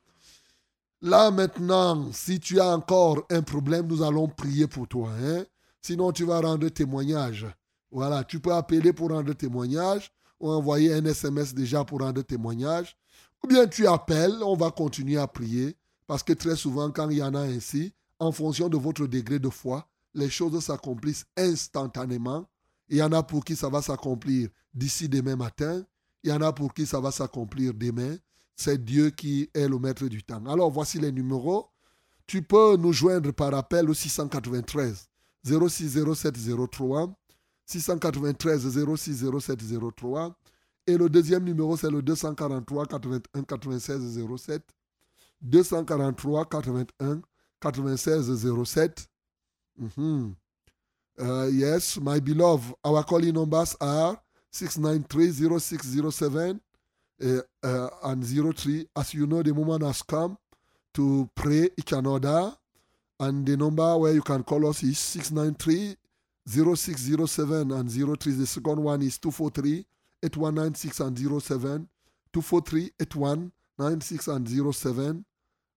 Là 1.03 1.31
maintenant, 1.31 2.13
si 2.13 2.41
tu 2.41 2.61
as 2.61 2.77
encore 2.77 3.25
un 3.31 3.41
problème, 3.41 3.87
nous 3.87 4.03
allons 4.03 4.29
prier 4.29 4.67
pour 4.67 4.87
toi. 4.87 5.11
Hein? 5.23 5.45
Sinon, 5.81 6.13
tu 6.13 6.25
vas 6.25 6.41
rendre 6.41 6.69
témoignage. 6.69 7.47
Voilà, 7.91 8.23
tu 8.23 8.39
peux 8.39 8.53
appeler 8.53 8.93
pour 8.93 9.09
rendre 9.09 9.33
témoignage 9.33 10.13
ou 10.39 10.51
envoyer 10.51 10.93
un 10.93 11.05
SMS 11.05 11.55
déjà 11.55 11.85
pour 11.85 12.01
rendre 12.01 12.23
témoignage. 12.23 12.97
Ou 13.43 13.49
bien 13.49 13.67
tu 13.67 13.87
appelles, 13.87 14.43
on 14.43 14.55
va 14.55 14.71
continuer 14.71 15.17
à 15.17 15.27
prier. 15.27 15.75
Parce 16.07 16.23
que 16.23 16.35
très 16.35 16.57
souvent, 16.57 16.91
quand 16.91 17.09
il 17.09 17.19
y 17.19 17.23
en 17.23 17.35
a 17.35 17.41
ainsi, 17.41 17.95
en 18.19 18.33
fonction 18.33 18.69
de 18.69 18.77
votre 18.77 19.07
degré 19.07 19.39
de 19.39 19.49
foi, 19.49 19.89
les 20.13 20.29
choses 20.29 20.63
s'accomplissent 20.63 21.25
instantanément. 21.37 22.47
Il 22.89 22.99
y 22.99 23.03
en 23.03 23.13
a 23.13 23.23
pour 23.23 23.45
qui 23.45 23.57
ça 23.57 23.69
va 23.69 23.81
s'accomplir 23.81 24.51
d'ici 24.75 25.09
demain 25.09 25.37
matin. 25.37 25.83
Il 26.23 26.31
y 26.31 26.33
en 26.33 26.43
a 26.43 26.53
pour 26.53 26.75
qui 26.75 26.85
ça 26.85 27.01
va 27.01 27.11
s'accomplir 27.11 27.73
demain. 27.73 28.17
C'est 28.61 28.85
Dieu 28.85 29.09
qui 29.09 29.49
est 29.55 29.67
le 29.67 29.79
maître 29.79 30.07
du 30.07 30.23
temps. 30.23 30.45
Alors 30.45 30.71
voici 30.71 30.99
les 30.99 31.11
numéros. 31.11 31.71
Tu 32.27 32.43
peux 32.43 32.77
nous 32.77 32.93
joindre 32.93 33.33
par 33.33 33.55
appel 33.55 33.89
au 33.89 33.95
693 33.95 35.09
060703 35.45 37.11
693 37.65 38.69
060703 38.69 40.37
et 40.87 40.99
le 40.99 41.09
deuxième 41.09 41.45
numéro 41.45 41.75
c'est 41.79 41.91
le 41.91 42.03
243 42.03 42.85
81 42.85 43.43
96 43.45 44.21
07 44.37 44.63
243 45.41 46.45
81 46.45 47.23
96 47.61 48.47
07 48.65 49.07
Mhm. 49.79 50.35
Uh, 51.19 51.49
yes, 51.51 51.99
my 51.99 52.21
beloved, 52.21 52.75
our 52.85 53.03
calling 53.05 53.33
numbers 53.33 53.75
are 53.81 54.23
693-0607 54.53 56.61
uh, 57.23 57.89
and 58.05 58.25
03. 58.25 58.87
As 58.97 59.15
you 59.15 59.27
know, 59.27 59.43
the 59.43 59.53
moment 59.55 59.83
has 59.83 60.03
come 60.03 60.39
to 60.95 61.29
pray 61.35 61.69
each 61.79 61.93
another. 61.93 62.53
And 63.19 63.47
the 63.47 63.57
number 63.57 63.97
where 63.99 64.13
you 64.15 64.23
can 64.23 64.43
call 64.43 64.67
us 64.69 64.83
is 64.83 64.97
693-0607 64.97 65.97
and 67.79 67.91
03. 67.91 68.33
The 68.33 68.47
second 68.47 68.83
one 68.83 69.03
is 69.03 69.19
243-8196 69.19 71.07
and 71.07 71.19
07. 71.43 71.89
243-8196 72.33 74.29
and 74.35 74.49
07. 74.75 75.25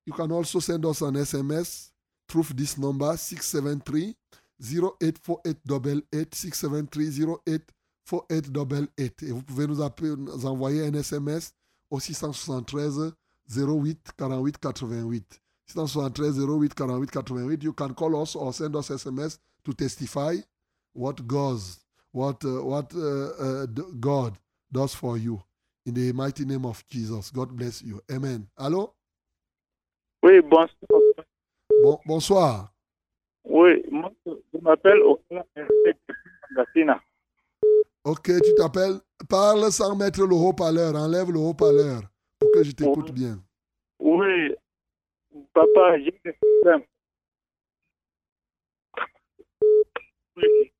You 0.06 0.14
can 0.14 0.32
also 0.32 0.60
send 0.60 0.86
us 0.86 1.02
an 1.02 1.15
SMS 1.15 1.90
through 2.28 2.44
this 2.56 2.78
number 2.78 3.18
673 3.18 4.15
0848 4.61 6.36
673 6.36 7.61
0848 8.12 9.24
Et 9.24 9.32
vous 9.32 9.44
pouvez 9.44 9.68
nous, 9.68 9.82
appeler, 9.82 10.16
nous 10.16 10.46
envoyer 10.46 10.86
un 10.86 10.94
SMS 10.94 11.54
au 11.90 12.00
673 12.00 13.14
08 13.50 14.12
48 14.18 14.58
88. 14.60 15.42
673 15.68 16.40
08 16.40 16.74
48 16.74 17.12
88. 17.18 17.64
You 17.64 17.74
can 17.74 17.94
call 17.94 18.22
us 18.22 18.36
or 18.36 18.54
send 18.54 18.76
us 18.76 18.90
SMS 18.90 19.40
to 19.64 19.74
testify 19.74 20.36
what 20.94 21.26
goes, 21.26 21.80
what, 22.12 22.44
uh, 22.46 22.64
what 22.64 22.94
uh, 22.96 23.64
uh, 23.64 23.66
God 24.00 24.38
does 24.72 24.94
for 24.94 25.18
you. 25.18 25.42
In 25.86 25.94
the 25.94 26.12
mighty 26.14 26.46
name 26.46 26.66
of 26.66 26.84
Jesus. 26.90 27.30
God 27.32 27.56
bless 27.56 27.82
you. 27.82 28.02
Amen. 28.12 28.48
Allô? 28.58 28.94
Oui, 30.24 30.40
bonsoir. 30.42 31.02
Bon, 31.84 32.00
bonsoir. 32.06 32.74
Oui, 33.44 33.84
moi, 33.92 34.10
je 34.26 34.60
m'appelle 34.62 35.02
Okala 35.02 35.46
Gassina. 36.56 37.02
Ok, 38.04 38.32
tu 38.44 38.56
t'appelles. 38.56 39.00
Parle 39.30 39.72
sans 39.72 39.96
mettre 39.96 40.26
le 40.26 40.36
haut-parleur. 40.36 40.96
Enlève 40.96 41.32
le 41.32 41.40
haut-parleur 41.40 42.02
pour 42.40 42.52
que 42.52 42.64
je 42.64 42.72
t'écoute 42.72 43.12
bien. 43.12 43.42
Oui, 44.00 44.54
papa, 45.54 45.98
j'ai 46.00 46.20
des 46.26 46.34
problèmes. 46.34 46.86
Oui. 50.36 50.74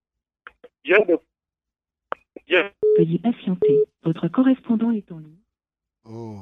J'ai 0.84 1.06
des 1.06 1.18
Veuillez 2.98 3.20
patienter. 3.20 3.86
Votre 4.04 4.28
correspondant 4.28 4.92
est 4.92 5.10
en 5.12 5.20
ligne. 5.20 5.40
Oh. 6.04 6.42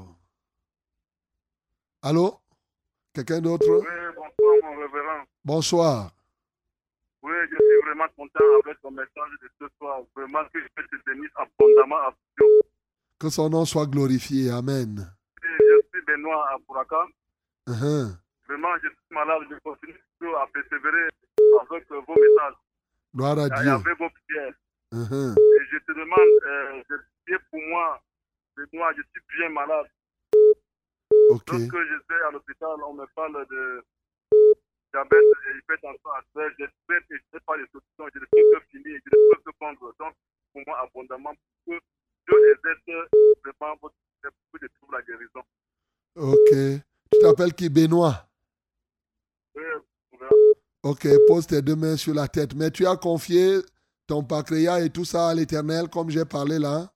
Allô? 2.01 2.39
Quelqu'un 3.13 3.39
d'autre? 3.39 3.67
Oui, 3.69 3.85
bonsoir, 4.15 4.55
mon 4.63 4.81
révérend. 4.81 5.23
Bonsoir. 5.45 6.11
Oui, 7.21 7.33
je 7.51 7.57
suis 7.81 7.89
vraiment 7.89 8.07
content 8.17 8.45
avec 8.63 8.81
ton 8.81 8.91
message 8.91 9.31
de 9.41 9.49
ce 9.59 9.65
soir. 9.77 10.01
Vraiment 10.15 10.43
que 10.53 10.59
je 10.59 10.67
te 10.83 10.95
bénisse 11.05 11.31
abondamment 11.35 11.97
à 11.97 12.13
Dieu. 12.37 12.47
Que 13.19 13.29
son 13.29 13.49
nom 13.49 13.65
soit 13.65 13.85
glorifié. 13.87 14.49
Amen. 14.51 15.07
Et 15.43 15.47
Je 15.59 15.81
suis 15.93 16.05
Benoît 16.05 16.47
à 16.49 16.57
Bouraka. 16.67 17.05
Uh-huh. 17.67 18.15
Vraiment, 18.47 18.75
je 18.83 18.87
suis 18.89 19.11
malade. 19.11 19.43
Je 19.49 19.55
continue 19.63 19.95
à 20.35 20.47
persévérer 20.53 21.09
avec 21.69 21.89
vos 21.89 22.15
messages 22.15 22.53
Gloire 23.15 23.39
à 23.39 23.45
et 23.47 23.61
Dieu. 23.61 23.71
avec 23.71 23.97
vos 23.99 24.09
prières. 24.09 24.53
Uh-huh. 24.93 25.33
Et 25.33 25.65
je 25.71 25.77
te 25.79 25.91
demande 25.91 26.31
euh, 26.45 26.83
de 26.89 27.01
prier 27.25 27.39
pour 27.49 27.59
moi. 27.69 28.01
Benoît, 28.57 28.91
je 28.97 29.01
suis 29.01 29.37
bien 29.37 29.49
malade. 29.49 29.85
Ok. 31.29 31.43
Lorsque 31.47 31.77
j'étais 31.89 32.21
à 32.27 32.31
l'hôpital, 32.31 32.69
on 32.87 32.93
me 32.93 33.05
parle 33.15 33.45
de 33.49 33.83
diabète 34.93 35.23
hypertension 35.57 36.09
que 36.33 36.41
je 36.57 36.63
n'ai 36.63 37.39
pas 37.45 37.57
les 37.57 37.65
solutions. 37.71 38.07
Je 38.13 38.19
ne 38.19 38.25
peux 38.25 38.59
que 38.59 38.65
finir. 38.71 38.99
Je 39.05 39.09
ne 39.09 39.35
peux 39.35 39.51
que 39.51 39.57
prendre. 39.57 39.93
Donc, 39.99 40.13
pour 40.53 40.61
moi, 40.67 40.79
abondamment, 40.81 41.33
pour 41.65 41.75
que 41.75 41.81
Dieu 42.27 42.51
exerce 42.51 43.09
vraiment 43.43 43.75
votre 43.81 43.95
pour 44.21 44.59
que 44.59 44.67
je 44.67 44.67
trouve 44.79 44.93
la 44.93 45.01
guérison. 45.01 45.41
Ok. 46.15 46.83
Tu 47.11 47.19
t'appelles 47.19 47.53
qui? 47.53 47.69
Benoît? 47.69 48.27
Oui, 49.55 49.63
Ok. 50.83 51.07
Pose 51.27 51.47
tes 51.47 51.61
deux 51.61 51.75
mains 51.75 51.97
sur 51.97 52.13
la 52.13 52.27
tête. 52.27 52.53
Mais 52.55 52.69
tu 52.71 52.85
as 52.85 52.95
confié 52.95 53.59
ton 54.07 54.23
pancréas 54.23 54.81
et 54.81 54.89
tout 54.89 55.05
ça 55.05 55.29
à 55.29 55.33
l'éternel, 55.33 55.87
comme 55.89 56.09
j'ai 56.09 56.25
parlé 56.25 56.59
là. 56.59 56.91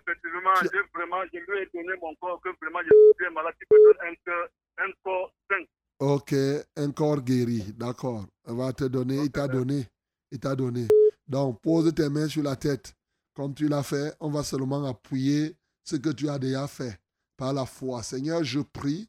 Effectivement, 0.00 0.54
j'ai 0.62 0.80
vraiment, 0.94 1.22
je 1.32 1.38
lui 1.38 1.58
ai 1.58 1.68
donné 1.74 1.98
mon 2.00 2.14
corps, 2.16 2.40
que 2.40 2.50
vraiment 2.60 2.80
je 2.82 3.24
suis 3.24 3.34
malade, 3.34 3.54
qui 3.58 3.66
me 3.70 3.92
donne 3.92 4.08
un 4.08 4.14
cœur, 4.24 4.48
un 4.78 4.92
corps 5.02 5.32
sain. 5.50 5.64
Ok, 6.00 6.32
un 6.76 6.92
corps 6.92 7.20
guéri, 7.22 7.74
d'accord. 7.76 8.24
On 8.44 8.54
va 8.54 8.72
te 8.72 8.84
donner, 8.84 9.24
il 9.24 9.32
t'a 9.32 9.48
donné, 9.48 9.88
il 10.30 10.38
t'a 10.38 10.54
donné. 10.54 10.86
Donc, 11.26 11.60
pose 11.60 11.92
tes 11.92 12.08
mains 12.08 12.28
sur 12.28 12.44
la 12.44 12.54
tête. 12.54 12.94
Comme 13.34 13.52
tu 13.52 13.66
l'as 13.66 13.82
fait, 13.82 14.14
on 14.20 14.30
va 14.30 14.44
seulement 14.44 14.84
appuyer 14.84 15.56
ce 15.82 15.96
que 15.96 16.10
tu 16.10 16.28
as 16.28 16.38
déjà 16.38 16.68
fait 16.68 17.00
par 17.36 17.52
la 17.52 17.66
foi. 17.66 18.04
Seigneur, 18.04 18.44
je 18.44 18.60
prie 18.60 19.08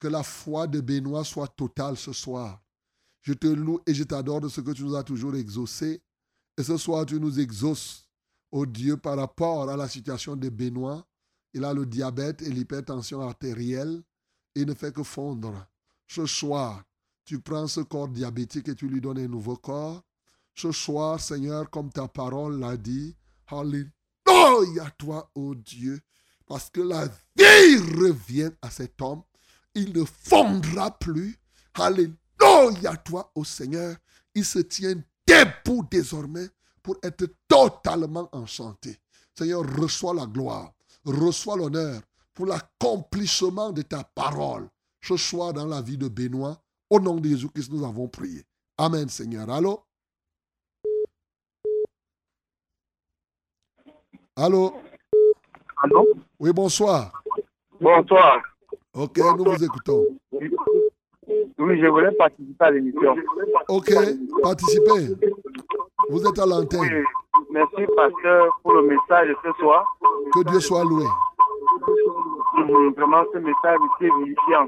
Que 0.00 0.08
la 0.08 0.24
foi 0.24 0.66
de 0.66 0.80
Benoît 0.80 1.24
soit 1.24 1.48
totale 1.48 1.96
ce 1.96 2.12
soir. 2.12 2.60
Je 3.22 3.32
te 3.32 3.46
loue 3.46 3.80
et 3.86 3.94
je 3.94 4.02
t'adore 4.02 4.40
de 4.40 4.48
ce 4.48 4.60
que 4.60 4.72
tu 4.72 4.82
nous 4.82 4.96
as 4.96 5.04
toujours 5.04 5.36
exaucé. 5.36 6.02
Et 6.58 6.62
ce 6.64 6.76
soir, 6.76 7.06
tu 7.06 7.20
nous 7.20 7.38
exauces, 7.38 8.08
oh 8.50 8.66
Dieu, 8.66 8.96
par 8.96 9.16
rapport 9.16 9.70
à 9.70 9.76
la 9.76 9.88
situation 9.88 10.34
de 10.34 10.48
Benoît. 10.48 11.06
Il 11.54 11.64
a 11.64 11.72
le 11.72 11.86
diabète 11.86 12.42
et 12.42 12.50
l'hypertension 12.50 13.20
artérielle 13.20 14.02
et 14.54 14.62
il 14.62 14.66
ne 14.66 14.74
fait 14.74 14.92
que 14.92 15.04
fondre. 15.04 15.66
Ce 16.06 16.26
soir, 16.26 16.82
tu 17.24 17.40
prends 17.40 17.66
ce 17.66 17.80
corps 17.80 18.08
diabétique 18.08 18.68
et 18.68 18.74
tu 18.74 18.88
lui 18.88 19.00
donnes 19.00 19.18
un 19.18 19.28
nouveau 19.28 19.56
corps. 19.56 20.02
Ce 20.54 20.72
soir, 20.72 21.20
Seigneur, 21.20 21.68
comme 21.70 21.90
ta 21.90 22.08
parole 22.08 22.60
l'a 22.60 22.76
dit, 22.76 23.16
Alléluia 23.48 24.90
toi, 24.96 25.30
ô 25.34 25.54
Dieu, 25.54 26.00
parce 26.46 26.70
que 26.70 26.80
la 26.80 27.06
vie 27.06 27.76
revient 27.98 28.50
à 28.62 28.70
cet 28.70 29.02
homme. 29.02 29.22
Il 29.74 29.92
ne 29.92 30.04
fondra 30.04 30.96
plus. 30.98 31.36
Alléluia 31.74 32.96
toi, 33.04 33.30
ô 33.34 33.44
Seigneur. 33.44 33.96
Il 34.34 34.44
se 34.44 34.60
tient 34.60 34.94
debout 35.26 35.86
désormais 35.90 36.48
pour 36.82 36.96
être 37.02 37.26
totalement 37.48 38.28
enchanté. 38.32 38.96
Seigneur, 39.36 39.64
reçois 39.76 40.14
la 40.14 40.26
gloire, 40.26 40.72
reçois 41.04 41.56
l'honneur 41.56 42.00
pour 42.32 42.46
l'accomplissement 42.46 43.72
de 43.72 43.82
ta 43.82 44.04
parole. 44.04 44.68
Ce 45.06 45.16
soir 45.16 45.52
dans 45.52 45.66
la 45.66 45.80
vie 45.80 45.96
de 45.96 46.08
Benoît, 46.08 46.56
au 46.90 46.98
nom 46.98 47.14
de 47.14 47.28
Jésus-Christ, 47.28 47.70
nous 47.72 47.84
avons 47.86 48.08
prié. 48.08 48.42
Amen, 48.76 49.08
Seigneur. 49.08 49.48
Allô? 49.48 49.80
Allô? 54.34 54.72
Allô? 55.76 56.08
Oui, 56.40 56.52
bonsoir. 56.52 57.12
Bonsoir. 57.80 58.42
Ok, 58.94 59.18
nous 59.38 59.44
vous 59.44 59.62
écoutons. 59.64 60.06
Oui, 60.32 60.50
je 61.80 61.86
voulais 61.86 62.10
participer 62.16 62.64
à 62.64 62.70
l'émission. 62.72 63.14
Ok, 63.68 63.92
participez. 64.42 65.14
Vous 66.10 66.26
êtes 66.26 66.38
à 66.40 66.44
Oui, 66.46 66.50
l'antenne. 66.50 67.04
merci 67.52 67.86
pasteur 67.94 68.58
pour 68.64 68.72
le 68.72 68.82
message 68.88 69.28
de 69.28 69.36
ce 69.44 69.52
soir. 69.60 69.86
Que 70.34 70.42
Dieu 70.50 70.58
soit 70.58 70.82
loué. 70.82 71.04
Hum, 72.58 72.92
Vraiment, 72.94 73.22
ce 73.32 73.38
message 73.38 73.78
est 74.00 74.10
vivifiant. 74.18 74.66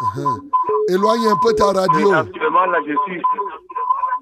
Uh-huh. 0.00 0.40
Éloigne 0.88 1.26
un 1.28 1.36
peu 1.42 1.52
ta 1.54 1.72
radio. 1.72 2.12
actuellement, 2.12 2.66
là, 2.66 2.78
je 2.86 2.94
suis, 3.06 3.22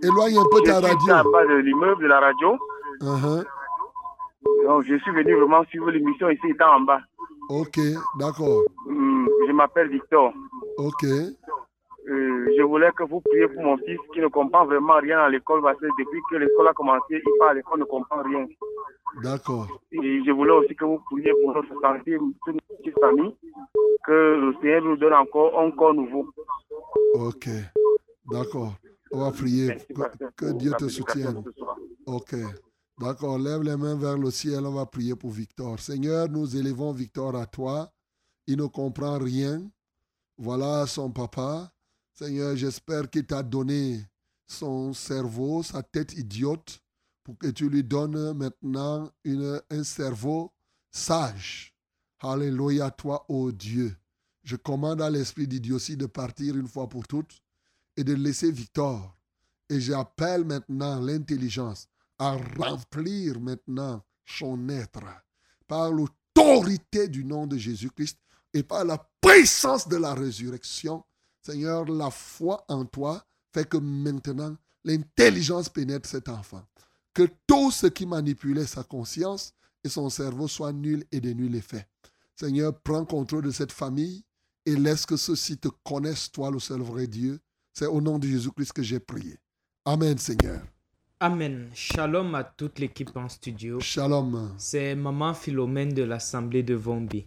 Éloigne 0.03 0.39
un 0.39 0.45
peu 0.51 0.59
je 0.65 0.71
ta 0.71 0.79
suis 0.79 0.87
radio. 0.87 1.15
en 1.29 1.31
bas 1.33 1.47
de 1.47 1.55
l'immeuble 1.55 2.03
de 2.03 2.09
la 2.09 2.21
radio. 2.21 2.57
Uh-huh. 3.01 3.45
Donc, 4.67 4.85
je 4.85 4.97
suis 4.99 5.11
venu 5.13 5.35
vraiment 5.37 5.65
suivre 5.65 5.91
l'émission 5.91 6.29
ici, 6.31 6.47
étant 6.49 6.77
en 6.77 6.81
bas. 6.81 7.01
Ok, 7.51 7.79
d'accord. 8.19 8.63
Hum, 8.87 9.29
Je 9.49 9.53
m'appelle 9.53 9.89
Victor. 9.89 10.33
Ok, 10.79 11.05
Euh, 12.07 12.47
je 12.57 12.63
voulais 12.63 12.91
que 12.93 13.03
vous 13.05 13.21
priez 13.23 13.49
pour 13.49 13.63
mon 13.63 13.79
fils 13.79 13.99
qui 14.13 14.21
ne 14.21 14.29
comprend 14.29 14.67
vraiment 14.67 14.99
rien 15.01 15.21
à 15.21 15.29
l'école 15.31 15.63
parce 15.63 15.79
que 15.81 15.87
depuis 15.99 16.21
que 16.31 16.37
l'école 16.37 16.69
a 16.69 16.75
commencé, 16.75 17.15
il 17.27 17.39
part 17.39 17.49
à 17.49 17.55
l'école, 17.55 17.81
ne 17.81 17.85
comprend 17.85 18.23
rien. 18.23 18.45
d'accord. 19.23 19.67
Et 19.93 20.23
je 20.25 20.31
voulais 20.31 20.51
aussi 20.53 20.75
que 20.77 20.85
vous 20.85 21.01
priez 21.11 21.33
pour 21.41 21.55
notre 21.55 21.75
santé, 21.81 22.19
toute 22.45 22.57
notre 22.85 22.99
petite 22.99 23.01
famille, 23.01 23.37
que 24.07 24.13
le 24.13 24.55
Seigneur 24.61 24.83
nous 24.83 24.97
donne 24.97 25.13
encore 25.15 25.59
un 25.61 25.71
corps 25.71 25.95
nouveau. 25.95 26.27
Ok, 27.15 27.49
d'accord. 28.31 28.75
On 29.13 29.21
va 29.21 29.31
prier. 29.31 29.67
Merci, 29.69 29.87
Que, 29.89 30.25
que 30.47 30.53
Dieu 30.53 30.73
te 30.79 30.89
soutienne. 30.89 31.43
Ok. 32.07 32.35
D'accord. 32.99 33.39
Lève 33.39 33.63
les 33.63 33.77
mains 33.77 33.97
vers 33.97 34.19
le 34.19 34.31
ciel. 34.31 34.67
On 34.67 34.73
va 34.75 34.87
prier 34.87 35.15
pour 35.15 35.31
Victor. 35.31 35.79
Seigneur, 35.79 36.29
nous 36.29 36.57
élevons 36.57 36.93
Victor 36.93 37.35
à 37.37 37.47
toi. 37.47 37.91
Il 38.47 38.59
ne 38.59 38.67
comprend 38.67 39.19
rien. 39.19 39.63
Voilà 40.37 40.87
son 40.87 41.11
papa. 41.11 41.71
Seigneur, 42.13 42.57
j'espère 42.57 43.09
qu'il 43.09 43.27
t'a 43.27 43.43
donné 43.43 44.01
son 44.47 44.93
cerveau, 44.93 45.63
sa 45.63 45.83
tête 45.83 46.13
idiote, 46.15 46.81
pour 47.25 47.39
que 47.39 47.49
tu 47.49 47.69
lui 47.69 47.83
donnes 47.85 48.37
maintenant 48.37 49.09
une- 49.25 49.61
un 49.71 49.85
cerveau 49.85 50.53
sage. 50.91 51.74
Alléluia, 52.27 52.91
toi, 52.91 53.23
ô 53.29 53.53
Dieu. 53.53 53.95
Je 54.45 54.57
commande 54.57 55.03
à 55.03 55.11
l'esprit 55.11 55.47
d'idiotie 55.47 55.99
de 55.99 56.07
partir 56.07 56.57
une 56.57 56.67
fois 56.67 56.89
pour 56.89 57.07
toutes 57.07 57.43
et 57.99 58.03
de 58.03 58.15
laisser 58.15 58.51
Victor. 58.51 59.15
Et 59.69 59.79
j'appelle 59.79 60.43
maintenant 60.47 61.01
l'intelligence 61.01 61.87
à 62.19 62.39
remplir 62.57 63.39
maintenant 63.41 64.03
son 64.25 64.71
être 64.71 65.03
par 65.69 65.93
l'autorité 65.93 67.09
du 67.09 67.27
nom 67.27 67.47
de 67.47 67.59
Jésus-Christ 67.59 68.19
et 68.55 68.63
par 68.63 68.87
la 68.87 68.97
puissance 69.21 69.87
de 69.87 69.97
la 69.97 70.15
résurrection. 70.15 71.05
Seigneur, 71.43 71.85
la 71.85 72.11
foi 72.11 72.65
en 72.69 72.87
toi 72.87 73.23
fait 73.53 73.69
que 73.69 73.77
maintenant 73.77 74.57
l'intelligence 74.83 75.69
pénètre 75.69 76.09
cet 76.09 76.31
enfant. 76.31 76.65
Que 77.13 77.29
tout 77.47 77.71
ce 77.71 77.87
qui 77.87 78.07
manipulait 78.07 78.67
sa 78.67 78.83
conscience 78.83 79.53
et 79.85 79.91
son 79.91 80.09
cerveau 80.09 80.49
soit 80.49 80.73
nul 80.73 81.05
et 81.13 81.21
de 81.21 81.31
nul 81.31 81.55
effet. 81.55 81.87
Seigneur, 82.37 82.79
prends 82.81 83.05
contrôle 83.05 83.45
de 83.45 83.51
cette 83.51 83.73
famille 83.73 84.25
et 84.67 84.75
laisse 84.75 85.07
que 85.07 85.17
ceux-ci 85.17 85.59
te 85.59 85.69
connaissent, 85.85 86.33
toi, 86.33 86.51
le 86.51 86.59
seul 86.59 86.81
vrai 86.81 87.07
Dieu. 87.07 87.39
C'est 87.73 87.87
au 87.87 88.01
nom 88.01 88.19
de 88.19 88.27
Jésus-Christ 88.27 88.73
que 88.73 88.83
j'ai 88.83 89.01
prié. 89.01 89.39
Amen, 89.85 90.17
Seigneur. 90.19 90.61
Amen. 91.21 91.71
Shalom 91.75 92.35
à 92.35 92.45
toute 92.45 92.79
l'équipe 92.79 93.17
en 93.17 93.29
studio. 93.29 93.81
Shalom. 93.81 94.55
C'est 94.59 94.95
Maman 94.95 95.35
Philomène 95.35 95.93
de 95.93 96.03
l'Assemblée 96.03 96.63
de 96.63 96.75
Vombi. 96.75 97.27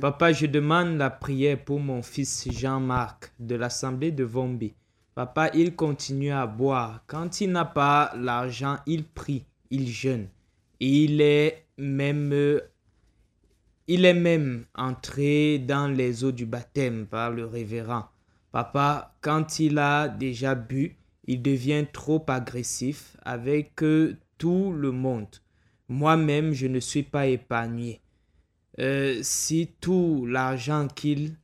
Papa, 0.00 0.32
je 0.32 0.46
demande 0.46 0.96
la 0.96 1.10
prière 1.10 1.64
pour 1.64 1.78
mon 1.78 2.02
fils 2.02 2.48
Jean-Marc 2.50 3.32
de 3.38 3.54
l'Assemblée 3.54 4.10
de 4.10 4.24
Vombi. 4.24 4.74
Papa, 5.14 5.50
il 5.54 5.76
continue 5.76 6.32
à 6.32 6.46
boire. 6.46 7.04
Quand 7.06 7.40
il 7.40 7.52
n'a 7.52 7.64
pas 7.64 8.12
l'argent, 8.16 8.78
il 8.86 9.04
prie, 9.04 9.44
il 9.70 9.86
jeûne. 9.86 10.26
Et 10.80 11.04
il 11.04 11.20
est 11.20 11.66
même, 11.78 12.60
il 13.86 14.04
est 14.06 14.14
même 14.14 14.64
entré 14.74 15.58
dans 15.58 15.88
les 15.88 16.24
eaux 16.24 16.32
du 16.32 16.46
baptême 16.46 17.06
par 17.06 17.30
le 17.30 17.44
révérend. 17.44 18.06
Papa, 18.50 19.14
quand 19.20 19.58
il 19.58 19.78
a 19.78 20.08
déjà 20.08 20.54
bu, 20.54 20.96
il 21.26 21.42
devient 21.42 21.84
trop 21.92 22.24
agressif 22.28 23.16
avec 23.22 23.74
tout 24.38 24.72
le 24.72 24.90
monde. 24.90 25.28
Moi-même, 25.88 26.52
je 26.52 26.66
ne 26.66 26.80
suis 26.80 27.02
pas 27.02 27.26
épargné. 27.26 28.00
Euh, 28.78 29.18
si 29.22 29.70
tout 29.80 30.26
l'argent 30.26 30.88
qu'il 30.88 31.36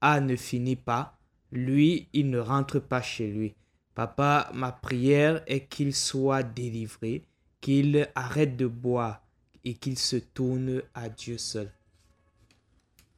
a 0.00 0.20
ne 0.20 0.36
finit 0.36 0.76
pas, 0.76 1.18
lui, 1.50 2.08
il 2.12 2.30
ne 2.30 2.38
rentre 2.38 2.78
pas 2.78 3.02
chez 3.02 3.26
lui. 3.26 3.54
Papa, 3.94 4.50
ma 4.54 4.70
prière 4.70 5.42
est 5.46 5.66
qu'il 5.66 5.94
soit 5.94 6.44
délivré, 6.44 7.24
qu'il 7.60 8.08
arrête 8.14 8.56
de 8.56 8.66
boire 8.66 9.26
et 9.64 9.74
qu'il 9.74 9.98
se 9.98 10.16
tourne 10.16 10.82
à 10.94 11.08
Dieu 11.08 11.36
seul. 11.38 11.72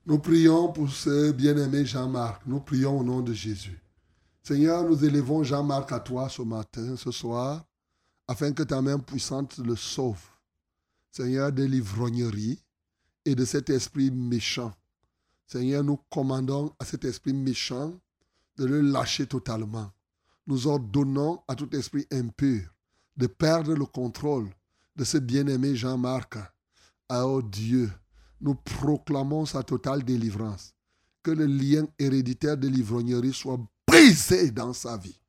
Nous 0.06 0.18
prions 0.18 0.72
pour 0.72 0.90
ce 0.90 1.30
bien-aimé 1.30 1.84
Jean-Marc. 1.84 2.46
Nous 2.46 2.60
prions 2.60 2.98
au 2.98 3.04
nom 3.04 3.20
de 3.20 3.34
Jésus. 3.34 3.78
Seigneur, 4.42 4.82
nous 4.88 5.04
élevons 5.04 5.42
Jean-Marc 5.42 5.92
à 5.92 6.00
toi 6.00 6.30
ce 6.30 6.40
matin, 6.40 6.96
ce 6.96 7.10
soir, 7.10 7.66
afin 8.26 8.52
que 8.52 8.62
ta 8.62 8.80
main 8.80 8.98
puissante 8.98 9.58
le 9.58 9.76
sauve. 9.76 10.22
Seigneur, 11.10 11.52
de 11.52 11.64
l'ivrognerie 11.64 12.58
et 13.26 13.34
de 13.34 13.44
cet 13.44 13.68
esprit 13.68 14.10
méchant. 14.10 14.72
Seigneur, 15.46 15.84
nous 15.84 15.98
commandons 16.08 16.72
à 16.78 16.86
cet 16.86 17.04
esprit 17.04 17.34
méchant 17.34 17.92
de 18.56 18.64
le 18.64 18.80
lâcher 18.80 19.26
totalement. 19.26 19.92
Nous 20.46 20.66
ordonnons 20.66 21.42
à 21.46 21.54
tout 21.54 21.76
esprit 21.76 22.06
impur 22.10 22.62
de 23.18 23.26
perdre 23.26 23.74
le 23.74 23.84
contrôle 23.84 24.48
de 24.96 25.04
ce 25.04 25.18
bien-aimé 25.18 25.76
Jean-Marc. 25.76 26.38
Ah, 27.10 27.26
oh 27.26 27.42
Dieu, 27.42 27.90
nous 28.40 28.54
proclamons 28.54 29.46
sa 29.46 29.62
totale 29.62 30.02
délivrance. 30.02 30.74
Que 31.22 31.30
le 31.30 31.46
lien 31.46 31.86
héréditaire 31.98 32.56
de 32.56 32.68
l'ivrognerie 32.68 33.34
soit 33.34 33.58
brisé 33.86 34.50
dans 34.50 34.72
sa 34.72 34.96
vie. 34.96 35.20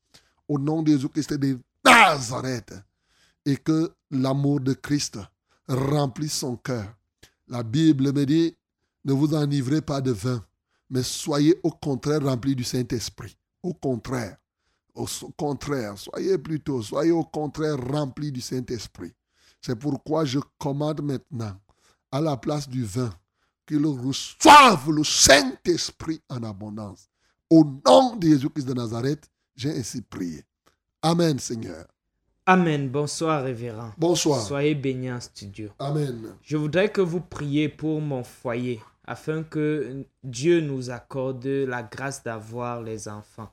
Au 0.48 0.58
nom 0.58 0.82
de 0.82 0.92
Jésus-Christ 0.92 1.34
de 1.34 1.60
Nazareth. 1.84 2.74
Et 3.46 3.58
que 3.58 3.92
l'amour 4.10 4.62
de 4.62 4.74
Christ 4.74 5.20
remplisse 5.68 6.34
son 6.34 6.56
cœur. 6.56 6.96
La 7.48 7.64
Bible 7.64 8.14
me 8.14 8.26
dit, 8.26 8.56
ne 9.04 9.14
vous 9.14 9.34
enivrez 9.34 9.82
pas 9.82 10.00
de 10.00 10.12
vin, 10.12 10.46
mais 10.90 11.04
soyez 11.04 11.60
au 11.64 11.72
contraire 11.72 12.24
remplis 12.24 12.56
du 12.56 12.64
Saint-Esprit. 12.64 13.36
Au 13.64 13.74
contraire. 13.74 14.38
Au 14.94 15.08
contraire. 15.36 15.98
Soyez 15.98 16.38
plutôt, 16.38 16.82
soyez 16.82 17.12
au 17.12 17.24
contraire 17.24 17.78
remplis 17.78 18.32
du 18.32 18.42
Saint-Esprit. 18.42 19.12
C'est 19.62 19.76
pourquoi 19.76 20.24
je 20.26 20.40
commande 20.58 21.02
maintenant 21.02 21.58
à 22.12 22.22
la 22.22 22.38
place 22.38 22.68
du 22.68 22.84
vin, 22.84 23.10
qu'ils 23.68 23.86
reçoivent 23.86 24.92
le 24.92 25.04
Saint-Esprit 25.04 26.22
en 26.30 26.44
abondance. 26.44 27.10
Au 27.50 27.64
nom 27.86 28.16
de 28.16 28.28
Jésus-Christ 28.28 28.68
de 28.68 28.74
Nazareth, 28.74 29.30
j'ai 29.56 29.72
ainsi 29.72 30.02
prié. 30.02 30.44
Amen, 31.02 31.40
Seigneur. 31.40 31.86
Amen. 32.46 32.90
Bonsoir, 32.90 33.44
révérend. 33.44 33.92
Bonsoir. 33.98 34.42
Soyez 34.42 34.76
bénis 34.76 35.12
en 35.12 35.20
studio. 35.20 35.70
Amen. 35.80 36.36
Je 36.42 36.58
voudrais 36.58 36.92
que 36.92 37.02
vous 37.02 37.22
priez 37.22 37.70
pour 37.70 38.02
mon 38.02 38.24
foyer. 38.24 38.82
afin 39.06 39.44
que 39.44 40.06
Dieu 40.24 40.62
nous 40.62 40.90
accorde 40.90 41.46
la 41.46 41.84
grâce 41.84 42.24
d'avoir 42.24 42.82
les 42.82 43.08
enfants. 43.08 43.52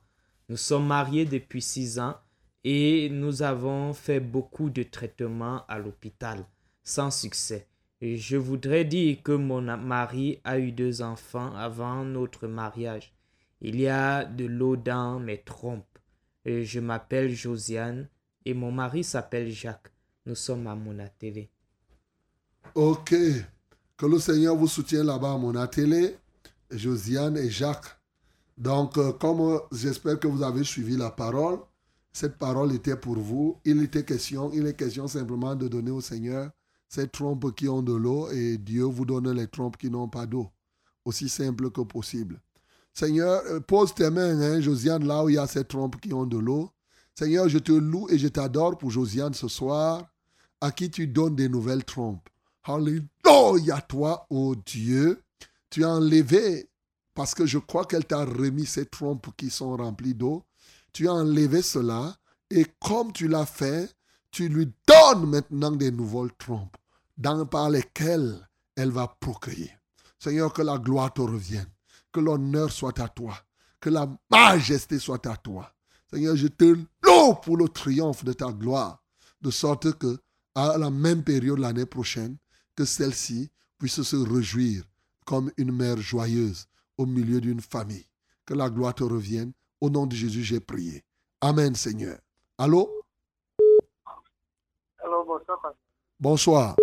Nous 0.48 0.56
sommes 0.56 0.86
mariés 0.86 1.24
depuis 1.24 1.62
six 1.62 1.98
ans 1.98 2.16
et 2.64 3.09
nous 3.10 3.43
avons 3.43 3.93
fait 3.93 4.20
beaucoup 4.20 4.70
de 4.70 4.82
traitements 4.82 5.64
à 5.66 5.78
l'hôpital 5.78 6.44
sans 6.85 7.10
succès. 7.10 7.66
Je 8.00 8.36
voudrais 8.36 8.84
dire 8.84 9.22
que 9.24 9.32
mon 9.32 9.60
mari 9.76 10.40
a 10.44 10.58
eu 10.58 10.70
deux 10.70 11.02
enfants 11.02 11.54
avant 11.56 12.04
notre 12.04 12.46
mariage. 12.46 13.12
Il 13.60 13.80
y 13.80 13.88
a 13.88 14.24
de 14.24 14.44
l'eau 14.44 14.76
dans 14.76 15.18
mes 15.18 15.42
trompes. 15.42 15.98
Je 16.44 16.78
m'appelle 16.78 17.34
Josiane 17.34 18.08
et 18.44 18.54
mon 18.54 18.70
mari 18.70 19.02
s'appelle 19.02 19.50
Jacques. 19.50 19.92
Nous 20.26 20.36
sommes 20.36 20.68
à 20.68 20.76
Monatélé. 20.76 21.50
Ok. 22.74 23.14
Que 23.96 24.06
le 24.06 24.18
Seigneur 24.20 24.54
vous 24.54 24.68
soutienne 24.68 25.06
là-bas 25.06 25.32
à 25.32 25.38
mon 25.38 25.56
atelier, 25.56 26.16
Josiane 26.70 27.36
et 27.36 27.50
Jacques. 27.50 27.98
Donc, 28.56 28.96
euh, 28.96 29.12
comme 29.12 29.40
euh, 29.40 29.58
j'espère 29.72 30.20
que 30.20 30.28
vous 30.28 30.42
avez 30.42 30.62
suivi 30.62 30.96
la 30.96 31.10
parole, 31.10 31.58
cette 32.12 32.38
parole 32.38 32.72
était 32.74 32.96
pour 32.96 33.16
vous. 33.16 33.58
Il 33.64 33.82
était 33.82 34.04
question, 34.04 34.50
il 34.52 34.66
est 34.66 34.76
question 34.76 35.08
simplement 35.08 35.56
de 35.56 35.66
donner 35.66 35.90
au 35.90 36.00
Seigneur 36.00 36.50
ces 36.89 37.09
trompes 37.09 37.55
qui 37.55 37.69
ont 37.69 37.82
de 37.82 37.93
l'eau 37.93 38.31
et 38.31 38.59
Dieu 38.59 38.85
vous 38.85 39.05
donne 39.05 39.31
les 39.31 39.47
trompes 39.47 39.77
qui 39.77 39.90
n'ont 39.90 40.09
pas 40.09 40.27
d'eau. 40.27 40.48
Aussi 41.05 41.28
simple 41.28 41.70
que 41.70 41.82
possible. 41.82 42.40
Seigneur, 42.93 43.43
euh, 43.47 43.60
pose 43.60 43.94
tes 43.94 44.10
mains, 44.10 44.40
hein, 44.40 44.60
Josiane, 44.60 45.06
là 45.06 45.24
où 45.24 45.28
il 45.28 45.36
y 45.36 45.39
a 45.39 45.47
ces 45.47 45.65
trompes 45.65 46.01
qui 46.01 46.12
ont 46.12 46.27
de 46.27 46.39
l'eau. 46.39 46.70
Seigneur, 47.15 47.48
je 47.48 47.59
te 47.59 47.73
loue 47.73 48.09
et 48.10 48.19
je 48.19 48.28
t'adore 48.28 48.77
pour 48.78 48.90
Josiane 48.90 49.35
ce 49.35 49.48
soir, 49.48 50.05
à 50.60 50.73
qui 50.73 50.90
tu 50.90 51.06
donnes 51.06 51.36
des 51.36 51.48
nouvelles 51.48 51.85
trompes. 51.85 52.28
Alléluia, 52.65 53.81
toi, 53.89 54.27
ô 54.31 54.55
Dieu. 54.56 55.23
Tu 55.70 55.85
as 55.85 55.90
enlevé, 55.90 56.69
parce 57.15 57.35
que 57.35 57.47
je 57.47 57.59
crois 57.59 57.85
qu'elle 57.85 58.05
t'a 58.05 58.24
remis 58.24 58.66
ces 58.66 58.86
trompes 58.86 59.28
qui 59.36 59.51
sont 59.51 59.77
remplies 59.77 60.15
d'eau. 60.15 60.44
Tu 60.93 61.09
as 61.09 61.12
enlevé 61.12 61.62
cela, 61.62 62.16
et 62.51 62.66
comme 62.81 63.12
tu 63.12 63.28
l'as 63.28 63.47
fait, 63.47 63.94
tu 64.30 64.48
lui 64.48 64.72
donnes 64.86 65.30
maintenant 65.30 65.70
des 65.70 65.90
nouvelles 65.90 66.34
trompes, 66.38 66.76
dans, 67.16 67.46
par 67.46 67.70
lesquelles 67.70 68.48
elle 68.76 68.90
va 68.90 69.09
procréer. 69.20 69.70
Seigneur, 70.18 70.52
que 70.52 70.62
la 70.62 70.78
gloire 70.78 71.12
te 71.12 71.20
revienne, 71.20 71.68
que 72.12 72.20
l'honneur 72.20 72.70
soit 72.72 72.98
à 73.00 73.09
toi, 73.09 73.34
que 73.80 73.90
la 73.90 74.09
majesté 74.30 74.98
soit 74.98 75.26
à 75.26 75.36
toi. 75.36 75.72
Seigneur, 76.10 76.36
je 76.36 76.48
te 76.48 76.64
loue 76.64 77.34
pour 77.42 77.56
le 77.56 77.68
triomphe 77.68 78.24
de 78.24 78.32
ta 78.32 78.52
gloire, 78.52 79.02
de 79.40 79.50
sorte 79.50 79.92
que, 79.98 80.18
à 80.55 80.76
la 80.78 80.90
même 80.90 81.22
période 81.22 81.59
l'année 81.59 81.86
prochaine, 81.86 82.36
que 82.74 82.84
celle-ci 82.84 83.50
puisse 83.78 84.02
se 84.02 84.16
réjouir 84.16 84.84
comme 85.24 85.52
une 85.56 85.72
mère 85.72 85.98
joyeuse 85.98 86.66
au 86.96 87.06
milieu 87.06 87.40
d'une 87.40 87.60
famille. 87.60 88.06
Que 88.44 88.55
la 88.55 88.70
gloire 88.70 88.94
te 88.94 89.05
revienne. 89.05 89.52
Au 89.80 89.90
nom 89.90 90.06
de 90.06 90.16
Jésus, 90.16 90.42
j'ai 90.42 90.59
prié. 90.59 91.05
Amen, 91.40 91.74
Seigneur. 91.74 92.18
Allô? 92.56 92.97
Bonsoir. 95.39 95.60
pasteur. 95.62 95.74
Bonsoir. 96.20 96.77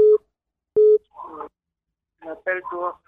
Je 2.22 2.26
m'appelle 2.26 2.61
toi. 2.69 2.99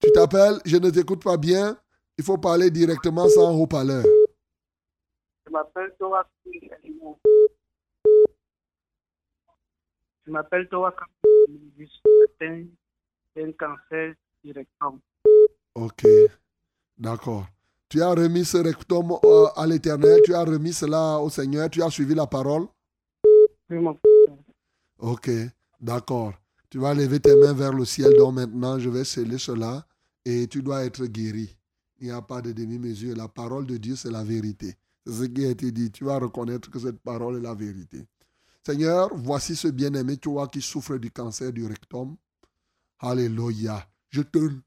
Tu 0.00 0.12
t'appelles? 0.12 0.58
Je 0.64 0.76
ne 0.76 0.90
t'écoute 0.90 1.22
pas 1.22 1.36
bien. 1.36 1.78
Il 2.18 2.24
faut 2.24 2.38
parler 2.38 2.70
directement 2.70 3.28
sans 3.28 3.54
haut-parleur. 3.54 4.04
Je 5.46 5.50
m'appelle 5.52 5.94
Torah. 5.98 6.26
Je 10.26 10.30
m'appelle 10.30 10.68
Torah. 10.68 10.94
Je 11.78 11.84
suis 11.84 12.00
atteint 12.24 12.64
d'un 13.36 13.52
cancer 13.52 14.14
du 14.42 14.52
rectum. 14.52 15.00
Ok. 15.74 16.06
D'accord. 16.98 17.46
Tu 17.88 18.02
as 18.02 18.10
remis 18.10 18.44
ce 18.44 18.58
rectum 18.58 19.12
euh, 19.24 19.46
à 19.56 19.66
l'éternel. 19.66 20.20
Tu 20.24 20.34
as 20.34 20.44
remis 20.44 20.72
cela 20.72 21.18
au 21.18 21.30
Seigneur. 21.30 21.70
Tu 21.70 21.82
as 21.82 21.90
suivi 21.90 22.14
la 22.14 22.26
parole. 22.26 22.66
Ok. 24.98 25.30
D'accord. 25.80 26.34
Tu 26.70 26.78
vas 26.78 26.94
lever 26.94 27.20
tes 27.20 27.36
mains 27.36 27.52
vers 27.52 27.72
le 27.72 27.84
ciel. 27.84 28.16
Donc 28.16 28.34
maintenant, 28.34 28.78
je 28.78 28.88
vais 28.88 29.04
sceller 29.04 29.38
cela. 29.38 29.86
Et 30.24 30.46
tu 30.48 30.62
dois 30.62 30.84
être 30.84 31.04
guéri. 31.06 31.56
Il 32.00 32.06
n'y 32.06 32.12
a 32.12 32.22
pas 32.22 32.42
de 32.42 32.52
demi-mesure. 32.52 33.16
La 33.16 33.28
parole 33.28 33.66
de 33.66 33.76
Dieu, 33.76 33.96
c'est 33.96 34.10
la 34.10 34.24
vérité. 34.24 34.74
C'est 35.06 35.12
ce 35.12 35.24
qui 35.24 35.44
a 35.44 35.50
été 35.50 35.70
dit. 35.70 35.90
Tu 35.90 36.04
vas 36.04 36.18
reconnaître 36.18 36.70
que 36.70 36.78
cette 36.78 37.00
parole 37.00 37.36
est 37.36 37.42
la 37.42 37.54
vérité. 37.54 38.06
Seigneur, 38.66 39.10
voici 39.14 39.54
ce 39.54 39.68
bien-aimé, 39.68 40.16
toi 40.16 40.48
qui 40.48 40.62
souffre 40.62 40.96
du 40.96 41.10
cancer 41.10 41.52
du 41.52 41.66
rectum. 41.66 42.16
Alléluia. 42.98 43.86
Je 44.08 44.22
te 44.22 44.38
loue 44.38 44.62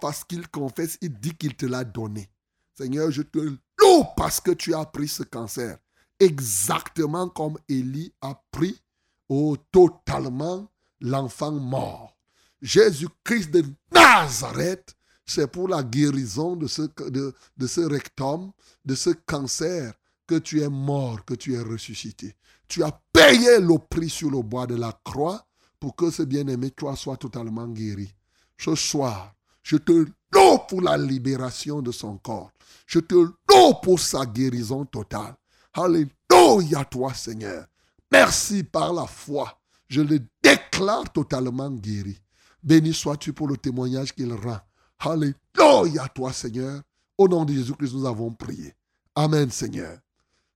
parce 0.00 0.24
qu'il 0.24 0.48
confesse, 0.48 0.98
il 1.00 1.12
dit 1.20 1.34
qu'il 1.36 1.54
te 1.54 1.66
l'a 1.66 1.84
donné. 1.84 2.28
Seigneur, 2.74 3.10
je 3.10 3.22
te 3.22 3.38
loue 3.38 4.04
parce 4.16 4.40
que 4.40 4.50
tu 4.50 4.74
as 4.74 4.84
pris 4.84 5.06
ce 5.06 5.22
cancer. 5.22 5.78
Exactement 6.18 7.28
comme 7.28 7.58
Élie 7.68 8.12
a 8.20 8.40
pris 8.50 8.80
oh, 9.28 9.56
totalement 9.70 10.70
l'enfant 11.00 11.52
mort. 11.52 12.16
Jésus-Christ 12.62 13.50
de 13.50 13.64
Nazareth, 13.92 14.96
c'est 15.24 15.46
pour 15.46 15.68
la 15.68 15.82
guérison 15.82 16.56
de 16.56 16.66
ce, 16.66 16.82
de, 17.10 17.34
de 17.56 17.66
ce 17.66 17.80
rectum, 17.80 18.52
de 18.84 18.94
ce 18.94 19.10
cancer, 19.10 19.92
que 20.26 20.36
tu 20.36 20.62
es 20.62 20.68
mort, 20.68 21.24
que 21.24 21.34
tu 21.34 21.54
es 21.54 21.60
ressuscité. 21.60 22.34
Tu 22.68 22.82
as 22.82 22.92
payé 23.12 23.60
le 23.60 23.78
prix 23.78 24.10
sur 24.10 24.30
le 24.30 24.42
bois 24.42 24.66
de 24.66 24.74
la 24.74 24.92
croix 25.04 25.46
pour 25.78 25.94
que 25.94 26.10
ce 26.10 26.22
bien-aimé, 26.22 26.70
toi, 26.70 26.96
soit 26.96 27.16
totalement 27.16 27.68
guéri. 27.68 28.12
Ce 28.58 28.74
soir, 28.74 29.34
je 29.62 29.76
te 29.76 29.92
loue 29.92 30.58
pour 30.68 30.80
la 30.82 30.96
libération 30.96 31.82
de 31.82 31.92
son 31.92 32.18
corps. 32.18 32.50
Je 32.86 32.98
te 32.98 33.14
loue 33.14 33.74
pour 33.82 34.00
sa 34.00 34.26
guérison 34.26 34.84
totale. 34.84 35.36
Alléluia, 35.76 36.84
toi, 36.86 37.12
Seigneur. 37.12 37.66
Merci 38.10 38.64
par 38.64 38.94
la 38.94 39.06
foi. 39.06 39.60
Je 39.88 40.00
le 40.00 40.20
déclare 40.42 41.12
totalement 41.12 41.70
guéri. 41.70 42.18
Béni 42.62 42.94
sois-tu 42.94 43.32
pour 43.32 43.46
le 43.46 43.58
témoignage 43.58 44.14
qu'il 44.14 44.32
rend. 44.32 44.58
Alléluia, 44.98 46.08
toi, 46.14 46.32
Seigneur. 46.32 46.80
Au 47.18 47.28
nom 47.28 47.44
de 47.44 47.52
Jésus-Christ, 47.52 47.92
nous 47.94 48.06
avons 48.06 48.32
prié. 48.32 48.74
Amen, 49.14 49.50
Seigneur. 49.50 49.98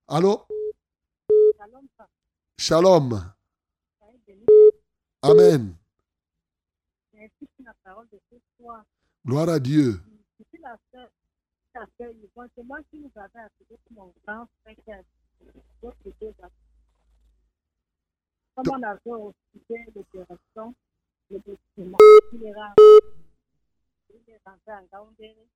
Allô? 0.09 0.43
Shalom. 2.59 3.33
Amen. 5.23 5.75
Ce 7.13 8.37
soir. 8.59 8.85
Gloire 9.25 9.49
à 9.51 9.59
Dieu. 9.59 10.01
C'est 11.97 12.63
moi 12.65 12.79
qui 12.91 12.99
nous 12.99 13.11
avais 13.17 13.41
appelé 13.41 13.79
pour 13.89 13.93
mon 13.93 14.13
enfants. 14.27 14.49
Comme 18.55 18.69
on 18.69 18.83
avait 18.83 19.01
hospité 19.07 19.87
l'opération, 19.95 20.75
le 21.31 21.41
il 21.79 22.45
est 22.45 22.53
rentré, 22.53 22.85
il 24.11 24.31
est 24.31 24.41
rentré 24.45 24.73
en 24.73 24.85
Gaoundéré. 24.93 25.49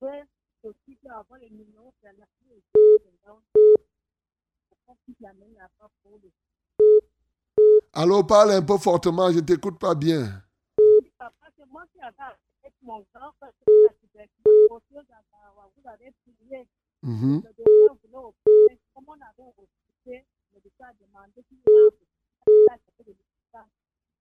Après, 0.00 0.24
aussi 0.62 0.96
peut 1.02 1.10
avoir 1.10 1.38
le 1.40 1.48
numéro 1.48 1.92
de 2.02 2.06
la 2.06 2.12
de 6.14 6.30
Allô, 7.92 8.24
parle 8.24 8.52
un 8.52 8.62
peu 8.62 8.78
fortement, 8.78 9.30
je 9.32 9.40
t'écoute 9.40 9.78
pas 9.78 9.94
bien. 9.94 10.42
Papa, 11.18 11.46
c'est 11.58 11.66
moi 11.66 11.84
qui 11.92 12.00
avais 12.00 12.36
appelé 12.66 12.74
mon 12.82 13.06
grand 13.14 13.32
à. 13.40 13.52
Vous 15.76 15.88
avez 15.88 16.10
prié. 16.24 16.68
Mhm. 17.02 17.42
Le 17.44 17.52
docteur 17.52 17.96
voulait 18.02 18.16
opérer. 18.16 18.78
Comme 18.94 19.04
on 19.08 19.12
avait 19.14 19.52
opéré, 19.56 20.26
le 20.54 20.60
docteur 20.60 20.88
a 20.88 20.92
demandé 20.94 21.42
qu'il 21.48 21.58
rentre. 21.66 21.96
Il 22.48 22.66
a 22.70 22.72
fait 22.78 23.04
le 23.06 23.12
docteur. 23.14 23.66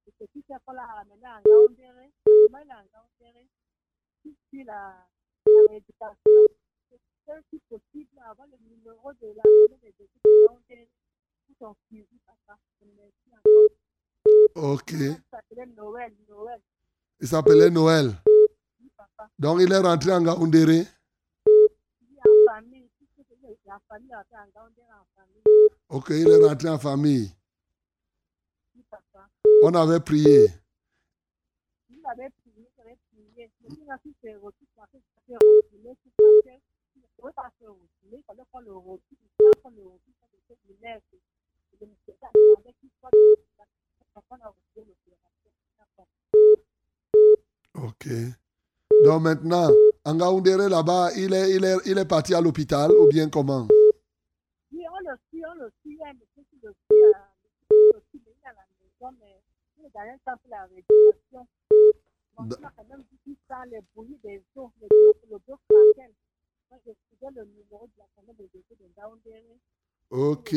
Et 0.07 0.11
ce 0.19 0.23
qui 0.25 0.41
s'est 0.41 0.59
fait 0.65 0.73
là, 0.73 0.83
a 0.83 0.95
ramené 0.97 1.27
en 1.27 1.41
Gaoundéré. 1.41 2.11
Comment 2.25 2.59
il 2.59 2.69
est 2.69 2.73
en 2.73 2.85
Gaoundéré? 2.93 3.47
Puis 4.23 4.63
la, 4.63 5.07
la 5.47 5.61
rééducation? 5.69 6.45
C'est 7.27 7.41
si 7.49 7.57
possible 7.67 8.19
avoir 8.29 8.47
le 8.47 8.57
numéro 8.69 9.11
de 9.13 9.27
la 9.35 9.43
des 9.77 9.87
équipes 9.87 10.23
de 10.23 10.29
Gaoundéré 10.47 10.89
pour 11.47 11.55
ton 11.57 11.75
suivi, 11.87 12.17
papa. 12.25 12.55
Merci 12.81 13.29
encore. 13.33 14.73
Ok. 14.73 14.91
Ça 14.91 15.17
s'appelait 15.31 15.65
Noël, 15.75 16.13
Noël. 16.29 16.61
Il 17.19 17.27
s'appelait 17.27 17.69
Noël. 17.69 18.15
Donc 19.39 19.59
il 19.61 19.71
est 19.71 19.77
rentré 19.77 20.11
en 20.13 20.21
Gaoundéré. 20.21 20.85
Ok, 25.89 26.07
il 26.09 26.27
est 26.27 26.45
rentré 26.47 26.69
en 26.69 26.79
famille. 26.79 27.31
On 29.63 29.73
avait 29.73 29.99
prié. 29.99 30.47
Ok. 47.73 48.07
Donc 49.03 49.21
maintenant, 49.21 49.69
Angaoundéré 50.05 50.69
là-bas, 50.69 51.11
il 51.15 51.33
est, 51.33 51.55
il, 51.55 51.65
est, 51.65 51.77
il 51.85 51.97
est 51.97 52.05
parti 52.05 52.33
à 52.33 52.41
l'hôpital 52.41 52.91
ou 52.91 53.07
bien 53.07 53.29
comment? 53.29 53.67
Oui, 54.71 54.83
on 54.91 54.99
le 55.09 55.15
suit, 55.29 55.43
on 55.45 55.53
le 55.63 55.71
suit, 55.81 55.97
le 55.97 56.13
suit, 56.33 56.61
le 56.63 56.71
suit, 56.71 56.85
mais 56.91 58.01
il 58.13 58.21
est 58.29 58.47
à 58.47 58.53
la 58.53 58.65
maison, 58.81 59.17
mais 59.19 59.41
il 59.77 59.85
est 59.85 59.91
dans 59.93 60.01
un. 60.01 61.45
Donc, 62.37 62.49
D- 62.49 62.55
il 62.57 62.61
m'a 62.63 62.71
quand 62.75 62.87
même 62.89 63.03
dit 63.11 63.17
qu'il 63.23 63.35
sent 63.47 63.69
les 63.71 63.79
bruits 63.95 64.19
des 64.23 64.43
os, 64.55 64.69
le 64.81 64.87
dos, 64.89 65.15
le 65.31 65.37
dos 65.47 65.59
craquel. 65.69 66.11
Moi, 66.69 66.79
je 66.85 66.91
suivais 67.07 67.31
le 67.35 67.45
numéro 67.45 67.87
de 67.87 67.93
la 67.97 68.05
famille 68.15 68.35
de 68.37 68.43
décès 68.53 68.75
de. 68.79 68.85
Ok. 70.09 70.51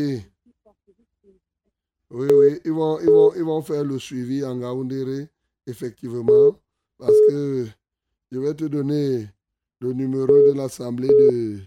Oui, 2.10 2.28
oui, 2.32 2.60
ils 2.64 2.72
vont, 2.72 2.98
ils 3.00 3.10
vont, 3.10 3.34
ils 3.34 3.44
vont 3.44 3.62
faire 3.62 3.84
le 3.84 3.98
suivi 3.98 4.44
en 4.44 4.60
effectivement, 5.66 6.56
parce 6.98 7.20
que 7.28 7.66
je 8.30 8.38
vais 8.38 8.54
te 8.54 8.64
donner 8.64 9.28
le 9.80 9.92
numéro 9.92 10.26
de 10.26 10.52
l'assemblée 10.52 11.08
de, 11.08 11.60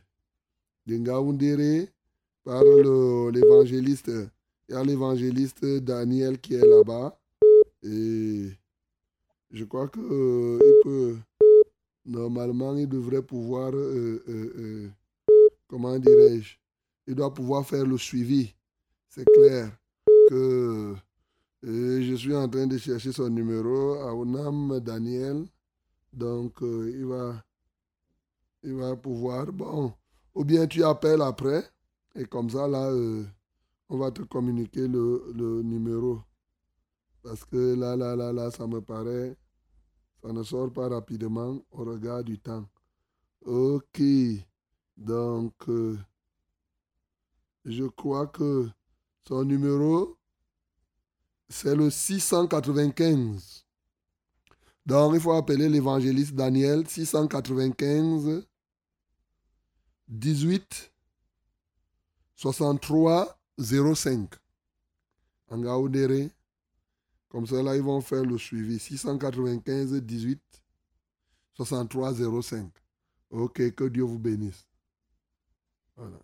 de 0.86 1.88
par 2.44 2.64
l'évangéliste. 2.64 4.12
Il 4.70 4.74
y 4.74 4.78
a 4.78 4.84
l'évangéliste 4.84 5.66
Daniel 5.66 6.40
qui 6.40 6.56
est 6.56 6.66
là-bas. 6.66 7.18
Et 7.84 8.52
je 9.52 9.64
crois 9.66 9.88
que 9.88 10.00
euh, 10.00 10.60
il 10.62 10.84
peut, 10.84 11.18
normalement, 12.06 12.76
il 12.78 12.88
devrait 12.88 13.22
pouvoir, 13.22 13.72
euh, 13.74 14.24
euh, 14.30 14.90
comment 15.68 15.98
dirais-je, 15.98 16.58
il 17.08 17.16
doit 17.16 17.34
pouvoir 17.34 17.68
faire 17.68 17.86
le 17.86 17.98
suivi. 17.98 18.54
C'est 19.10 19.26
clair 19.26 19.72
que 20.30 20.96
je 21.64 22.16
suis 22.16 22.36
en 22.36 22.48
train 22.48 22.68
de 22.68 22.78
chercher 22.78 23.12
son 23.12 23.30
numéro, 23.30 23.96
Aonam 23.96 24.80
Daniel. 24.80 25.46
Donc, 26.14 26.62
euh, 26.62 27.42
il, 28.64 28.74
va, 28.76 28.96
pouvoir. 28.96 29.52
Bon, 29.52 29.94
ou 30.36 30.44
bien 30.44 30.68
tu 30.68 30.84
appelles 30.84 31.22
après, 31.22 31.64
et 32.16 32.26
comme 32.26 32.50
ça, 32.50 32.68
là, 32.68 32.90
euh, 32.90 33.26
on 33.90 33.98
va 33.98 34.12
te 34.12 34.22
communiquer 34.24 34.88
le, 34.88 35.32
le 35.36 35.62
numéro. 35.62 36.22
Parce 37.24 37.46
que 37.46 37.76
là, 37.76 37.96
là, 37.96 38.16
là, 38.16 38.34
là, 38.34 38.52
ça 38.52 38.68
me 38.68 38.82
paraît, 38.82 39.36
ça 40.22 40.34
ne 40.34 40.44
sort 40.44 40.72
pas 40.72 40.90
rapidement 40.90 41.60
au 41.72 41.84
regard 41.84 42.24
du 42.24 42.40
temps. 42.40 42.66
Ok. 43.46 44.02
Donc, 44.98 45.54
euh, 45.70 45.98
je 47.66 47.86
crois 47.86 48.28
que 48.28 48.70
son 49.28 49.44
numéro, 49.46 50.18
c'est 51.50 51.76
le 51.76 51.90
695. 51.90 53.66
Donc, 54.92 55.14
il 55.14 55.22
faut 55.22 55.32
appeler 55.32 55.70
l'évangéliste 55.70 56.36
Daniel 56.36 56.86
695 56.86 58.46
18 60.10 60.92
63 62.36 63.40
05. 63.58 64.30
En. 65.50 66.28
Comme 67.30 67.48
ça, 67.48 67.64
là, 67.64 67.78
ils 67.78 67.82
vont 67.82 68.02
faire 68.02 68.26
le 68.26 68.38
suivi. 68.38 68.80
695 68.80 69.94
18 69.94 70.42
63 71.54 72.42
05. 72.42 72.70
Ok, 73.30 73.74
que 73.74 73.86
Dieu 73.86 74.04
vous 74.04 74.20
bénisse. 74.20 74.68
Voilà. 75.96 76.20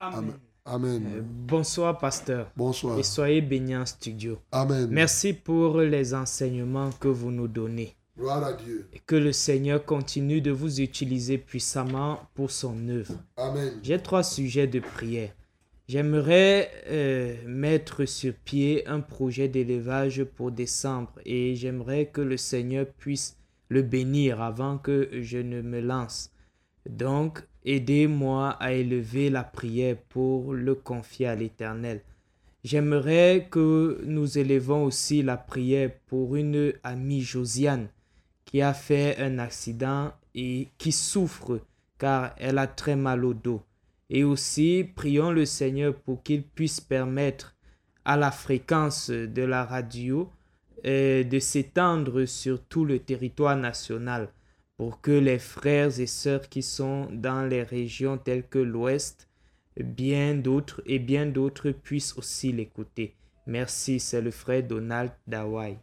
Amen. 0.00 0.40
Amen. 0.64 1.06
Euh, 1.14 1.22
bonsoir, 1.22 1.96
pasteur. 1.96 2.50
Bonsoir. 2.56 2.98
Et 2.98 3.04
soyez 3.04 3.40
bénis 3.40 3.76
en 3.76 3.86
studio. 3.86 4.40
Amen. 4.50 4.88
Merci 4.90 5.32
pour 5.32 5.78
les 5.78 6.12
enseignements 6.12 6.90
que 6.90 7.06
vous 7.06 7.30
nous 7.30 7.46
donnez. 7.46 7.96
Gloire 8.20 8.44
à 8.44 8.52
Dieu. 8.52 8.86
Et 8.92 8.98
que 8.98 9.16
le 9.16 9.32
Seigneur 9.32 9.82
continue 9.82 10.42
de 10.42 10.50
vous 10.50 10.82
utiliser 10.82 11.38
puissamment 11.38 12.20
pour 12.34 12.50
son 12.50 12.86
œuvre. 12.90 13.14
Amen. 13.38 13.72
J'ai 13.82 13.98
trois 13.98 14.22
sujets 14.22 14.66
de 14.66 14.78
prière. 14.78 15.30
J'aimerais 15.88 16.70
euh, 16.88 17.34
mettre 17.46 18.04
sur 18.04 18.34
pied 18.34 18.86
un 18.86 19.00
projet 19.00 19.48
d'élevage 19.48 20.22
pour 20.22 20.52
décembre 20.52 21.12
et 21.24 21.54
j'aimerais 21.54 22.06
que 22.12 22.20
le 22.20 22.36
Seigneur 22.36 22.84
puisse 22.98 23.38
le 23.70 23.80
bénir 23.80 24.42
avant 24.42 24.76
que 24.76 25.08
je 25.22 25.38
ne 25.38 25.62
me 25.62 25.80
lance. 25.80 26.30
Donc, 26.86 27.42
aidez-moi 27.64 28.50
à 28.60 28.74
élever 28.74 29.30
la 29.30 29.44
prière 29.44 29.96
pour 30.10 30.52
le 30.52 30.74
confier 30.74 31.26
à 31.26 31.36
l'Éternel. 31.36 32.02
J'aimerais 32.64 33.48
que 33.50 34.02
nous 34.04 34.36
élevons 34.36 34.84
aussi 34.84 35.22
la 35.22 35.38
prière 35.38 35.90
pour 36.06 36.36
une 36.36 36.74
amie 36.82 37.22
Josiane 37.22 37.88
qui 38.50 38.62
a 38.62 38.74
fait 38.74 39.16
un 39.18 39.38
accident 39.38 40.12
et 40.34 40.66
qui 40.76 40.90
souffre 40.90 41.60
car 41.98 42.34
elle 42.36 42.58
a 42.58 42.66
très 42.66 42.96
mal 42.96 43.24
au 43.24 43.32
dos. 43.32 43.62
Et 44.08 44.24
aussi, 44.24 44.84
prions 44.96 45.30
le 45.30 45.46
Seigneur 45.46 45.94
pour 45.94 46.24
qu'il 46.24 46.42
puisse 46.42 46.80
permettre 46.80 47.54
à 48.04 48.16
la 48.16 48.32
fréquence 48.32 49.08
de 49.08 49.42
la 49.42 49.64
radio 49.64 50.28
euh, 50.84 51.22
de 51.22 51.38
s'étendre 51.38 52.24
sur 52.24 52.60
tout 52.64 52.84
le 52.84 52.98
territoire 52.98 53.56
national 53.56 54.30
pour 54.76 55.00
que 55.00 55.12
les 55.12 55.38
frères 55.38 56.00
et 56.00 56.08
sœurs 56.08 56.48
qui 56.48 56.64
sont 56.64 57.06
dans 57.12 57.46
les 57.46 57.62
régions 57.62 58.18
telles 58.18 58.48
que 58.48 58.58
l'Ouest, 58.58 59.28
bien 59.76 60.34
d'autres 60.34 60.82
et 60.86 60.98
bien 60.98 61.26
d'autres 61.26 61.70
puissent 61.70 62.16
aussi 62.18 62.50
l'écouter. 62.50 63.14
Merci, 63.46 64.00
c'est 64.00 64.22
le 64.22 64.32
frère 64.32 64.64
Donald 64.64 65.12
Dawai. 65.28 65.78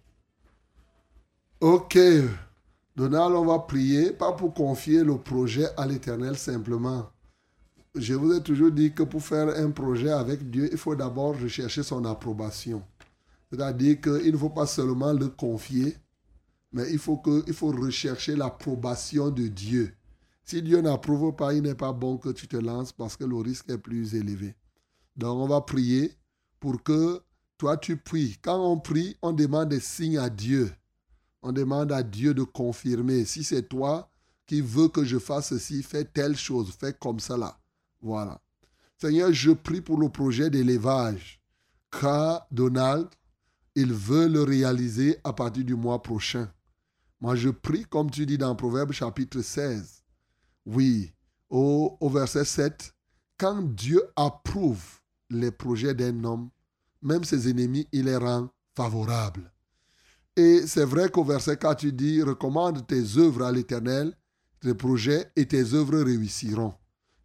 Ok. 1.61 1.97
Donald, 2.97 3.35
on 3.35 3.45
va 3.45 3.59
prier, 3.59 4.11
pas 4.11 4.33
pour 4.33 4.55
confier 4.55 5.03
le 5.03 5.19
projet 5.19 5.67
à 5.77 5.85
l'Éternel 5.85 6.35
simplement. 6.35 7.07
Je 7.93 8.15
vous 8.15 8.33
ai 8.33 8.41
toujours 8.41 8.71
dit 8.71 8.91
que 8.91 9.03
pour 9.03 9.21
faire 9.21 9.49
un 9.49 9.69
projet 9.69 10.09
avec 10.09 10.49
Dieu, 10.49 10.67
il 10.71 10.79
faut 10.79 10.95
d'abord 10.95 11.39
rechercher 11.39 11.83
son 11.83 12.03
approbation. 12.05 12.81
C'est-à-dire 13.51 14.01
qu'il 14.01 14.31
ne 14.31 14.37
faut 14.37 14.49
pas 14.49 14.65
seulement 14.65 15.13
le 15.13 15.27
confier, 15.27 15.95
mais 16.71 16.91
il 16.91 16.97
faut, 16.97 17.17
que, 17.17 17.43
il 17.45 17.53
faut 17.53 17.71
rechercher 17.71 18.35
l'approbation 18.35 19.29
de 19.29 19.47
Dieu. 19.47 19.93
Si 20.43 20.63
Dieu 20.63 20.81
n'approuve 20.81 21.35
pas, 21.35 21.53
il 21.53 21.61
n'est 21.61 21.75
pas 21.75 21.93
bon 21.93 22.17
que 22.17 22.29
tu 22.29 22.47
te 22.47 22.57
lances 22.57 22.93
parce 22.93 23.15
que 23.15 23.25
le 23.25 23.35
risque 23.35 23.69
est 23.69 23.77
plus 23.77 24.15
élevé. 24.15 24.55
Donc 25.15 25.37
on 25.37 25.47
va 25.47 25.61
prier 25.61 26.13
pour 26.59 26.81
que 26.81 27.21
toi 27.59 27.77
tu 27.77 27.97
pries. 27.97 28.37
Quand 28.41 28.59
on 28.59 28.79
prie, 28.79 29.17
on 29.21 29.33
demande 29.33 29.69
des 29.69 29.81
signes 29.81 30.17
à 30.17 30.31
Dieu. 30.31 30.71
On 31.47 31.53
demande 31.53 31.93
à 31.93 32.03
Dieu 32.03 32.33
de 32.33 32.43
confirmer. 32.43 33.23
Si 33.23 33.41
c'est 33.41 33.69
toi 33.69 34.11
qui 34.45 34.59
veux 34.59 34.89
que 34.89 35.05
je 35.05 35.17
fasse 35.17 35.47
ceci, 35.47 35.81
fais 35.81 36.03
telle 36.03 36.35
chose, 36.35 36.73
fais 36.77 36.91
comme 36.91 37.21
cela. 37.21 37.57
Voilà. 38.01 38.41
Seigneur, 38.97 39.31
je 39.31 39.51
prie 39.51 39.79
pour 39.79 39.97
le 39.97 40.09
projet 40.09 40.49
d'élevage. 40.49 41.41
Car 41.89 42.45
Donald, 42.51 43.07
il 43.75 43.93
veut 43.93 44.27
le 44.27 44.43
réaliser 44.43 45.19
à 45.23 45.31
partir 45.31 45.63
du 45.63 45.73
mois 45.73 46.03
prochain. 46.03 46.51
Moi, 47.21 47.37
je 47.37 47.47
prie, 47.47 47.85
comme 47.85 48.11
tu 48.11 48.25
dis 48.25 48.37
dans 48.37 48.53
Proverbe 48.53 48.91
chapitre 48.91 49.39
16. 49.39 50.03
Oui, 50.65 51.13
au, 51.49 51.95
au 52.01 52.09
verset 52.09 52.43
7. 52.43 52.93
Quand 53.37 53.61
Dieu 53.61 54.01
approuve 54.17 54.99
les 55.29 55.51
projets 55.51 55.95
d'un 55.95 56.25
homme, 56.25 56.49
même 57.01 57.23
ses 57.23 57.49
ennemis, 57.49 57.87
il 57.93 58.03
les 58.03 58.17
rend 58.17 58.49
favorables. 58.75 59.49
Et 60.37 60.67
c'est 60.67 60.85
vrai 60.85 61.09
qu'au 61.09 61.23
verset 61.23 61.57
4, 61.57 61.79
tu 61.79 61.91
dis, 61.91 62.21
recommande 62.21 62.85
tes 62.85 63.17
œuvres 63.17 63.43
à 63.43 63.51
l'Éternel, 63.51 64.13
tes 64.61 64.75
projets 64.75 65.31
et 65.35 65.47
tes 65.47 65.73
œuvres 65.73 65.97
réussiront. 65.97 66.75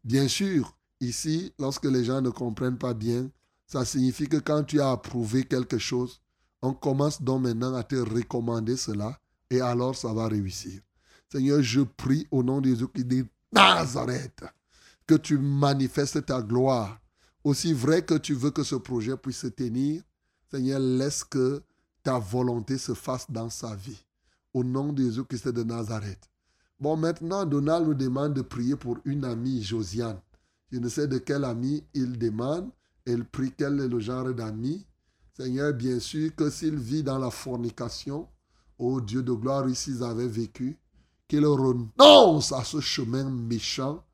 Bien 0.02 0.26
sûr, 0.28 0.74
ici, 0.98 1.52
lorsque 1.58 1.84
les 1.84 2.04
gens 2.04 2.22
ne 2.22 2.30
comprennent 2.30 2.78
pas 2.78 2.94
bien, 2.94 3.30
ça 3.66 3.84
signifie 3.84 4.28
que 4.28 4.38
quand 4.38 4.64
tu 4.64 4.80
as 4.80 4.92
approuvé 4.92 5.44
quelque 5.44 5.76
chose, 5.76 6.22
on 6.62 6.72
commence 6.72 7.20
donc 7.20 7.42
maintenant 7.42 7.74
à 7.74 7.82
te 7.82 7.96
recommander 7.96 8.78
cela 8.78 9.18
et 9.50 9.60
alors 9.60 9.94
ça 9.94 10.14
va 10.14 10.26
réussir. 10.26 10.80
Seigneur, 11.30 11.62
je 11.62 11.82
prie 11.82 12.26
au 12.30 12.42
nom 12.42 12.62
de 12.62 12.70
Jésus 12.70 12.88
qui 12.94 13.04
dit 13.04 13.24
Nazareth, 13.52 14.42
que 15.06 15.16
tu 15.16 15.36
manifestes 15.36 16.24
ta 16.24 16.40
gloire. 16.40 16.98
Aussi 17.44 17.74
vrai 17.74 18.02
que 18.02 18.14
tu 18.14 18.32
veux 18.32 18.52
que 18.52 18.62
ce 18.62 18.76
projet 18.76 19.18
puisse 19.18 19.40
se 19.40 19.48
tenir, 19.48 20.02
Seigneur, 20.50 20.80
laisse 20.80 21.24
que 21.24 21.62
ta 22.02 22.18
volonté 22.18 22.78
se 22.78 22.94
fasse 22.94 23.30
dans 23.30 23.50
sa 23.50 23.74
vie. 23.74 24.04
Au 24.54 24.64
nom 24.64 24.92
de 24.92 25.02
Jésus-Christ 25.02 25.48
de 25.48 25.62
Nazareth. 25.62 26.28
Bon, 26.78 26.96
maintenant, 26.96 27.46
Donald 27.46 27.86
nous 27.86 27.94
demande 27.94 28.34
de 28.34 28.42
prier 28.42 28.76
pour 28.76 28.98
une 29.04 29.24
amie, 29.24 29.62
Josiane. 29.62 30.20
Je 30.70 30.78
ne 30.78 30.88
sais 30.88 31.06
de 31.06 31.18
quelle 31.18 31.44
amie 31.44 31.84
il 31.94 32.18
demande. 32.18 32.70
Elle 33.06 33.24
prie 33.24 33.52
quel 33.56 33.80
est 33.80 33.88
le 33.88 34.00
genre 34.00 34.32
d'ami. 34.32 34.86
Seigneur, 35.36 35.72
bien 35.72 35.98
sûr 35.98 36.34
que 36.34 36.50
s'il 36.50 36.76
vit 36.76 37.02
dans 37.02 37.18
la 37.18 37.30
fornication, 37.30 38.28
ô 38.78 39.00
Dieu 39.00 39.22
de 39.22 39.32
gloire, 39.32 39.68
ici 39.68 39.90
ils 39.90 40.02
avaient 40.02 40.28
vécu, 40.28 40.78
qu'il 41.28 41.46
renonce 41.46 42.52
à 42.52 42.64
ce 42.64 42.80
chemin 42.80 43.30
méchant, 43.30 44.04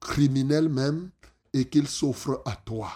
criminel 0.00 0.68
même, 0.68 1.10
et 1.52 1.68
qu'il 1.68 1.88
s'offre 1.88 2.42
à 2.44 2.54
toi. 2.56 2.90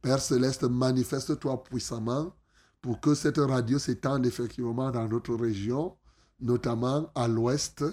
Père 0.00 0.20
céleste, 0.20 0.64
manifeste-toi 0.64 1.62
puissamment 1.62 2.32
pour 2.82 3.00
que 3.00 3.14
cette 3.14 3.38
radio 3.38 3.78
s'étende 3.78 4.26
effectivement 4.26 4.90
dans 4.90 5.08
notre 5.08 5.34
région, 5.34 5.96
notamment 6.40 7.10
à 7.14 7.28
l'ouest, 7.28 7.84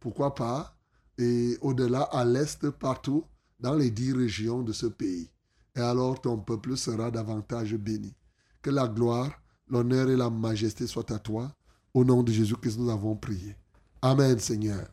pourquoi 0.00 0.34
pas, 0.34 0.74
et 1.18 1.58
au-delà 1.60 2.00
à 2.00 2.24
l'est, 2.24 2.70
partout, 2.70 3.24
dans 3.60 3.74
les 3.74 3.90
dix 3.90 4.12
régions 4.12 4.62
de 4.62 4.72
ce 4.72 4.86
pays. 4.86 5.28
Et 5.76 5.80
alors 5.80 6.20
ton 6.20 6.38
peuple 6.38 6.76
sera 6.76 7.10
davantage 7.10 7.74
béni. 7.74 8.14
Que 8.62 8.70
la 8.70 8.88
gloire, 8.88 9.30
l'honneur 9.68 10.08
et 10.10 10.16
la 10.16 10.30
majesté 10.30 10.86
soient 10.86 11.12
à 11.12 11.18
toi. 11.18 11.54
Au 11.92 12.04
nom 12.04 12.22
de 12.22 12.32
Jésus-Christ, 12.32 12.78
nous 12.78 12.90
avons 12.90 13.16
prié. 13.16 13.54
Amen, 14.00 14.38
Seigneur. 14.38 14.86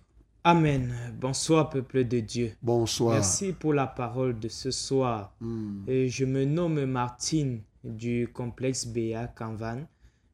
Amen. 0.44 0.94
Bonsoir, 1.20 1.70
peuple 1.70 2.06
de 2.06 2.20
Dieu. 2.20 2.54
Bonsoir. 2.62 3.16
Merci 3.16 3.54
pour 3.54 3.74
la 3.74 3.88
parole 3.88 4.38
de 4.40 4.50
ce 4.50 4.72
soir. 4.72 5.34
Hmm. 5.40 5.84
Et 5.88 6.10
je 6.10 6.26
me 6.26 6.46
nomme 6.46 6.86
Martine 6.86 7.62
du 7.88 8.28
complexe 8.28 8.86
BA 8.86 9.28
Canvan. 9.28 9.88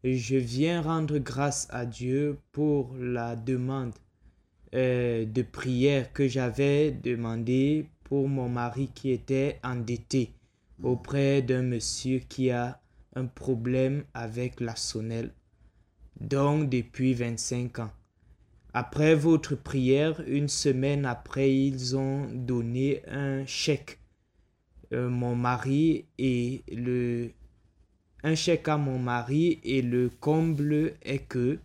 Et 0.04 0.18
je 0.18 0.36
viens 0.36 0.82
rendre 0.82 1.18
grâce 1.20 1.68
à 1.70 1.86
Dieu 1.86 2.38
pour 2.52 2.94
la 2.98 3.36
demande 3.36 3.94
euh, 4.76 5.26
de 5.26 5.42
prière 5.42 6.12
que 6.12 6.28
j'avais 6.28 6.92
demandé 6.92 7.88
pour 8.04 8.28
mon 8.28 8.50
mari 8.50 8.90
qui 8.94 9.12
était 9.12 9.60
endetté 9.64 10.34
auprès 10.82 11.42
d'un 11.42 11.62
monsieur 11.62 12.20
qui 12.20 12.52
a 12.52 12.82
un 13.16 13.26
problème 13.26 14.04
avec 14.14 14.60
la 14.60 14.76
sonnelle. 14.76 15.32
Donc 16.20 16.70
depuis 16.70 17.14
25 17.14 17.80
ans. 17.80 17.92
Après 18.74 19.14
votre 19.14 19.56
prière, 19.56 20.22
une 20.26 20.48
semaine 20.48 21.06
après, 21.06 21.56
ils 21.56 21.96
ont 21.96 22.28
donné 22.34 23.04
un 23.08 23.46
chèque. 23.46 24.00
Euh, 24.94 25.10
mon 25.10 25.36
mari 25.36 26.06
et 26.18 26.64
le 26.72 27.32
un 28.24 28.36
chèque 28.36 28.68
à 28.68 28.78
mon 28.78 29.00
mari 29.00 29.60
et 29.64 29.82
le 29.82 30.10
comble 30.10 30.94
est 31.04 31.20
que 31.28 31.60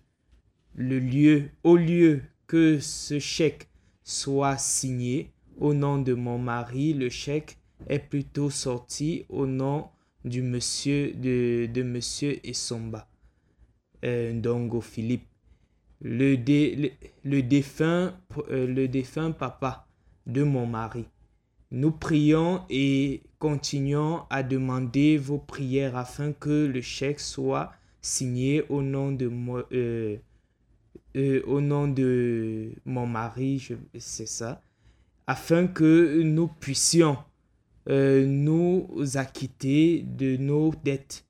le 0.74 0.98
lieu 0.98 1.50
au 1.64 1.76
lieu 1.76 2.22
que 2.46 2.78
ce 2.80 3.18
chèque 3.18 3.68
soit 4.02 4.56
signé 4.58 5.30
au 5.58 5.74
nom 5.74 5.98
de 5.98 6.14
mon 6.14 6.38
mari, 6.38 6.94
le 6.94 7.08
chèque 7.10 7.58
est 7.88 7.98
plutôt 7.98 8.50
sorti 8.50 9.24
au 9.28 9.46
nom 9.46 9.88
du 10.24 10.42
monsieur 10.42 11.12
de, 11.14 11.66
de 11.72 11.82
monsieur 11.82 12.38
Essomba, 12.46 13.08
euh, 14.04 14.32
Ndongo 14.32 14.80
Philippe 14.80 15.26
le, 16.00 16.36
dé- 16.36 16.76
le, 16.76 16.90
le 17.24 17.42
défunt, 17.42 18.14
euh, 18.50 18.66
le 18.66 18.88
défunt 18.88 19.32
papa 19.32 19.86
de 20.26 20.42
mon 20.42 20.66
mari. 20.66 21.04
Nous 21.70 21.90
prions 21.90 22.62
et 22.70 23.22
continuons 23.38 24.22
à 24.30 24.42
demander 24.42 25.16
vos 25.16 25.38
prières 25.38 25.96
afin 25.96 26.32
que 26.32 26.66
le 26.66 26.80
chèque 26.80 27.20
soit 27.20 27.72
signé 28.00 28.64
au 28.68 28.82
nom 28.82 29.12
de 29.12 29.26
moi, 29.26 29.66
euh, 29.72 30.16
euh, 31.16 31.42
au 31.46 31.60
nom 31.60 31.88
de 31.88 32.72
mon 32.84 33.06
mari, 33.06 33.68
c'est 33.98 34.26
ça, 34.26 34.60
afin 35.26 35.66
que 35.66 36.22
nous 36.22 36.48
puissions 36.48 37.18
euh, 37.88 38.26
nous 38.26 38.88
acquitter 39.14 40.02
de 40.02 40.36
nos 40.36 40.72
dettes. 40.84 41.24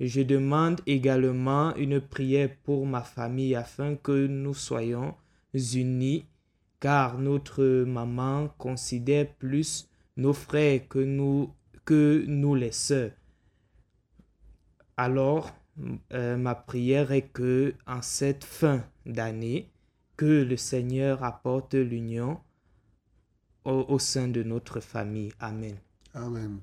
Je 0.00 0.22
demande 0.22 0.80
également 0.86 1.74
une 1.76 2.00
prière 2.00 2.50
pour 2.64 2.86
ma 2.86 3.02
famille 3.02 3.54
afin 3.54 3.96
que 3.96 4.26
nous 4.26 4.54
soyons 4.54 5.14
unis, 5.54 6.26
car 6.80 7.18
notre 7.18 7.84
maman 7.84 8.48
considère 8.58 9.28
plus 9.34 9.88
nos 10.16 10.32
frères 10.32 10.88
que 10.88 10.98
nous, 10.98 11.52
que 11.84 12.24
nous 12.26 12.54
les 12.54 12.72
sœurs. 12.72 13.12
Alors, 14.96 15.52
euh, 16.12 16.36
ma 16.36 16.54
prière 16.54 17.12
est 17.12 17.28
que 17.28 17.74
en 17.86 18.02
cette 18.02 18.44
fin 18.44 18.84
d'année, 19.06 19.70
que 20.16 20.42
le 20.44 20.56
Seigneur 20.56 21.24
apporte 21.24 21.74
l'union 21.74 22.38
au, 23.64 23.84
au 23.88 23.98
sein 23.98 24.28
de 24.28 24.42
notre 24.42 24.80
famille. 24.80 25.32
Amen. 25.40 25.76
Amen. 26.14 26.60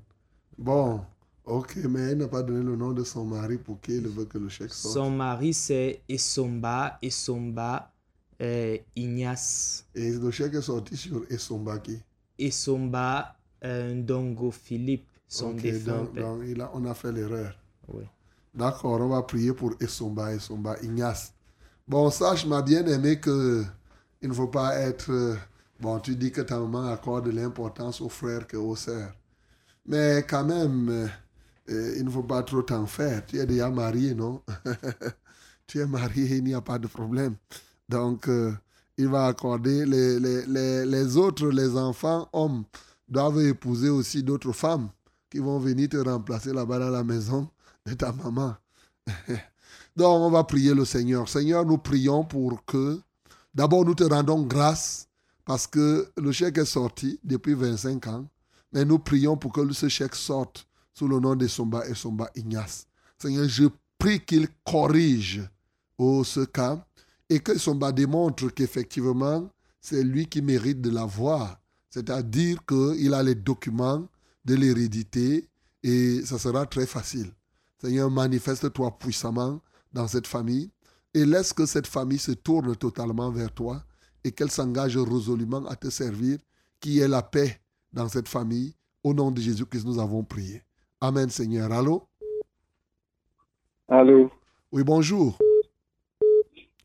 Bon, 0.56 1.04
ok, 1.44 1.76
mais 1.90 2.00
elle 2.00 2.18
n'a 2.18 2.28
pas 2.28 2.42
donné 2.42 2.64
le 2.64 2.76
nom 2.76 2.92
de 2.92 3.04
son 3.04 3.24
mari 3.24 3.58
pour 3.58 3.80
qu'il 3.80 4.08
veut 4.08 4.24
que 4.24 4.38
le 4.38 4.48
chèque 4.48 4.72
sorte. 4.72 4.94
Son 4.94 5.10
mari, 5.10 5.52
c'est 5.52 6.00
Esomba, 6.08 6.98
Esomba 7.02 7.92
euh, 8.40 8.78
Ignace. 8.96 9.86
Et 9.94 10.12
le 10.12 10.30
chèque 10.30 10.54
est 10.54 10.62
sorti 10.62 10.96
sur 10.96 11.24
Esombaki. 11.30 11.98
Esomba 12.38 13.20
euh, 13.20 13.41
Ndongo 13.64 14.50
Philippe, 14.50 15.08
son 15.28 15.54
Ok, 15.54 15.62
défunt 15.62 15.82
donc, 15.84 16.14
père. 16.14 16.32
donc 16.32 16.42
il 16.46 16.60
a- 16.60 16.70
on 16.74 16.84
a 16.86 16.94
fait 16.94 17.12
l'erreur. 17.12 17.54
Oui. 17.88 18.08
D'accord, 18.54 19.00
on 19.00 19.08
va 19.08 19.22
prier 19.22 19.52
pour 19.54 19.74
Esomba, 19.80 20.34
Esomba, 20.34 20.76
Ignace. 20.82 21.32
Bon, 21.88 22.10
sache, 22.10 22.46
ma 22.46 22.62
bien-aimée, 22.62 23.20
que 23.20 23.64
il 24.22 24.28
ne 24.30 24.34
faut 24.34 24.48
pas 24.48 24.76
être... 24.78 25.10
euh, 25.12 25.36
Bon, 25.80 26.00
tu 26.00 26.16
dis 26.16 26.32
que 26.32 26.40
ta 26.42 26.58
maman 26.60 26.86
accorde 26.88 27.26
de 27.26 27.32
l'importance 27.32 28.00
aux 28.02 28.08
frères 28.08 28.46
que 28.48 28.56
aux 28.56 28.76
sœurs. 28.76 29.14
Mais 29.86 30.24
quand 30.28 30.44
même, 30.44 30.88
euh, 30.90 31.08
euh, 31.70 31.94
il 31.98 32.04
ne 32.06 32.10
faut 32.10 32.22
pas 32.24 32.42
trop 32.44 32.62
t'en 32.62 32.86
faire. 32.86 33.26
Tu 33.26 33.38
es 33.38 33.46
déjà 33.46 33.70
marié, 33.70 34.14
non? 34.14 34.42
Tu 35.66 35.80
es 35.80 35.86
marié, 35.86 36.36
il 36.36 36.44
n'y 36.44 36.54
a 36.54 36.60
pas 36.60 36.78
de 36.78 36.86
problème. 36.86 37.36
Donc, 37.88 38.28
euh, 38.28 38.52
il 38.98 39.08
va 39.08 39.26
accorder 39.26 39.86
les, 39.86 40.20
les, 40.20 40.46
les, 40.46 40.86
les 40.86 41.16
autres, 41.16 41.48
les 41.48 41.76
enfants, 41.76 42.28
hommes, 42.32 42.64
doivent 43.12 43.40
épouser 43.42 43.90
aussi 43.90 44.22
d'autres 44.22 44.52
femmes 44.52 44.88
qui 45.30 45.38
vont 45.38 45.58
venir 45.58 45.88
te 45.88 45.96
remplacer 45.98 46.52
là-bas 46.52 46.78
dans 46.78 46.90
la 46.90 47.04
maison 47.04 47.48
de 47.86 47.94
ta 47.94 48.12
maman. 48.12 48.56
Donc, 49.96 50.20
on 50.20 50.30
va 50.30 50.44
prier 50.44 50.74
le 50.74 50.84
Seigneur. 50.84 51.28
Seigneur, 51.28 51.64
nous 51.66 51.78
prions 51.78 52.24
pour 52.24 52.64
que, 52.64 53.00
d'abord, 53.54 53.84
nous 53.84 53.94
te 53.94 54.04
rendons 54.04 54.42
grâce 54.42 55.08
parce 55.44 55.66
que 55.66 56.10
le 56.16 56.32
chèque 56.32 56.58
est 56.58 56.64
sorti 56.64 57.20
depuis 57.22 57.54
25 57.54 58.06
ans, 58.06 58.26
mais 58.72 58.84
nous 58.84 58.98
prions 58.98 59.36
pour 59.36 59.52
que 59.52 59.70
ce 59.72 59.88
chèque 59.88 60.14
sorte 60.14 60.66
sous 60.94 61.08
le 61.08 61.20
nom 61.20 61.36
de 61.36 61.46
Somba 61.46 61.86
et 61.86 61.94
Somba 61.94 62.30
Ignace. 62.34 62.86
Seigneur, 63.18 63.48
je 63.48 63.64
prie 63.98 64.20
qu'il 64.20 64.48
corrige 64.64 65.42
oh, 65.98 66.24
ce 66.24 66.40
cas 66.40 66.84
et 67.28 67.40
que 67.40 67.58
Somba 67.58 67.92
démontre 67.92 68.48
qu'effectivement, 68.48 69.48
c'est 69.80 70.02
lui 70.02 70.26
qui 70.26 70.40
mérite 70.40 70.80
de 70.80 70.90
l'avoir. 70.90 71.61
C'est-à-dire 71.92 72.56
qu'il 72.66 73.12
a 73.12 73.22
les 73.22 73.34
documents 73.34 74.08
de 74.46 74.54
l'hérédité 74.54 75.46
et 75.82 76.22
ça 76.24 76.38
sera 76.38 76.64
très 76.64 76.86
facile. 76.86 77.30
Seigneur, 77.76 78.10
manifeste-toi 78.10 78.98
puissamment 78.98 79.60
dans 79.92 80.08
cette 80.08 80.26
famille 80.26 80.70
et 81.12 81.26
laisse 81.26 81.52
que 81.52 81.66
cette 81.66 81.86
famille 81.86 82.18
se 82.18 82.32
tourne 82.32 82.74
totalement 82.76 83.30
vers 83.30 83.52
toi 83.52 83.82
et 84.24 84.32
qu'elle 84.32 84.50
s'engage 84.50 84.96
résolument 84.96 85.66
à 85.66 85.76
te 85.76 85.90
servir, 85.90 86.38
qui 86.80 86.98
est 87.00 87.08
la 87.08 87.20
paix 87.22 87.60
dans 87.92 88.08
cette 88.08 88.28
famille. 88.28 88.74
Au 89.04 89.12
nom 89.12 89.30
de 89.30 89.40
Jésus-Christ, 89.42 89.84
nous 89.84 89.98
avons 89.98 90.24
prié. 90.24 90.62
Amen, 90.98 91.28
Seigneur. 91.28 91.70
Allô? 91.72 92.04
Allô, 93.88 94.30
Oui, 94.70 94.82
bonjour. 94.82 95.36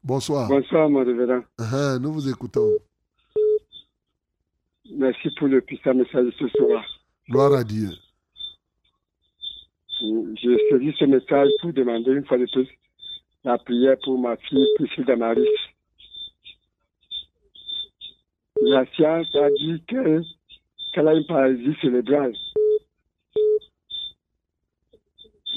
Bonsoir. 0.04 0.50
bonsoir 0.50 0.90
mon 0.90 1.06
révérend. 1.06 1.44
Uh-huh, 1.60 1.98
nous 2.00 2.12
vous 2.12 2.28
écoutons. 2.28 2.72
Merci 4.92 5.30
pour 5.38 5.48
le 5.48 5.62
puissant 5.62 5.94
message 5.94 6.26
de 6.26 6.32
ce 6.32 6.48
soir. 6.50 6.86
Gloire 7.30 7.54
à 7.54 7.64
Dieu. 7.64 7.90
Je 10.00 10.58
saisis 10.70 10.96
ce 10.98 11.06
message 11.06 11.50
pour 11.62 11.74
demander 11.74 12.12
une 12.12 12.26
fois 12.26 12.38
de 12.38 12.46
plus 12.46 12.68
la 13.44 13.58
prière 13.58 13.98
pour 14.04 14.20
ma 14.20 14.38
fille 14.38 14.68
Priscille 14.76 15.06
Damaris. 15.06 15.46
La 18.62 18.86
science 18.94 19.34
a 19.36 19.50
dit 19.52 19.84
que 19.88 20.22
qu'elle 20.94 21.08
a 21.08 21.14
une 21.14 21.26
paralysie 21.26 21.78
cérébrale. 21.82 22.34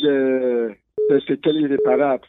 Des 0.02 0.81
des 1.11 1.20
séquelles 1.27 1.61
irréparables. 1.61 2.27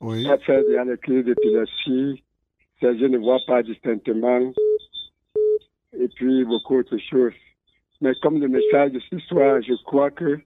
Oui. 0.00 0.26
Elle 0.30 0.40
fait 0.40 0.98
crises 1.00 1.24
d'épilepsie, 1.24 2.22
ses 2.80 2.92
yeux 2.94 3.08
ne 3.08 3.18
voient 3.18 3.40
pas 3.46 3.62
distinctement, 3.62 4.52
et 6.00 6.08
puis 6.08 6.44
beaucoup 6.44 6.76
d'autres 6.76 6.98
choses. 7.10 7.32
Mais 8.00 8.12
comme 8.22 8.40
le 8.40 8.48
message 8.48 8.92
de 8.92 9.00
ce 9.10 9.18
soir, 9.20 9.60
je 9.62 9.74
crois 9.84 10.10
que 10.10 10.38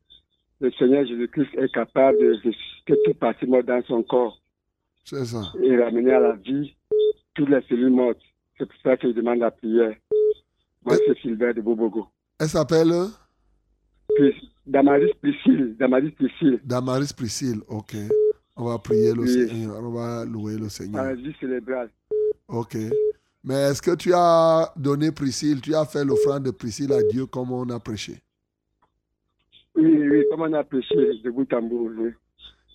le 0.61 0.70
Seigneur 0.73 1.05
Jésus-Christ 1.07 1.51
est 1.59 1.73
capable 1.73 2.19
de 2.19 2.31
ressusciter 2.33 2.95
toute 3.05 3.19
partie 3.19 3.47
morte 3.47 3.66
dans 3.66 3.83
son 3.85 4.03
corps 4.03 4.41
C'est 5.05 5.24
ça. 5.24 5.43
et 5.62 5.77
ramener 5.77 6.12
à 6.12 6.20
la 6.20 6.33
vie 6.37 6.74
toutes 7.35 7.49
les 7.51 7.61
cellules 7.69 7.91
mortes. 7.91 8.20
C'est 8.59 8.66
pour 8.66 8.81
ça 8.83 8.97
que 8.97 9.09
je 9.09 9.12
demande 9.15 9.39
la 9.39 9.51
prière. 9.51 9.95
Moi, 10.85 10.97
c'est 11.07 11.19
Sylvain 11.20 11.53
de 11.53 11.61
Bobogo. 11.61 12.07
Elle 12.41 12.49
s'appelle? 12.49 12.93
Damaris 14.66 15.12
Priscille, 15.20 15.77
Damaris 15.79 16.11
Priscille, 16.12 16.61
Damaris 16.65 17.12
Priscille. 17.12 17.61
OK. 17.69 17.95
On 18.57 18.65
va 18.66 18.79
prier 18.79 19.12
le 19.15 19.23
Oui. 19.23 19.29
Seigneur. 19.49 19.77
On 19.83 19.91
va 19.91 20.24
louer 20.24 20.57
le 20.59 20.69
Seigneur. 20.69 21.03
paralysie 21.03 21.35
cérébrale. 21.41 21.91
OK. 22.49 22.77
Mais 23.44 23.55
est-ce 23.55 23.82
que 23.82 23.94
tu 23.97 24.12
as 24.14 24.73
donné 24.77 25.10
Priscille, 25.10 25.60
tu 25.60 25.74
as 25.74 25.85
fait 25.85 26.05
l'offrande 26.05 26.44
de 26.44 26.51
Priscille 26.52 26.93
à 26.93 27.02
Dieu 27.02 27.27
comme 27.27 27.51
on 27.51 27.69
a 27.70 27.81
prêché? 27.81 28.23
Oui, 29.74 30.09
oui, 30.09 30.24
comme 30.31 30.43
on 30.43 30.52
a 30.52 30.62
prêché 30.62 30.94
de 30.94 31.31
bout 31.31 31.52
en 31.52 31.62
bout, 31.62 31.90
oui. 31.97 32.10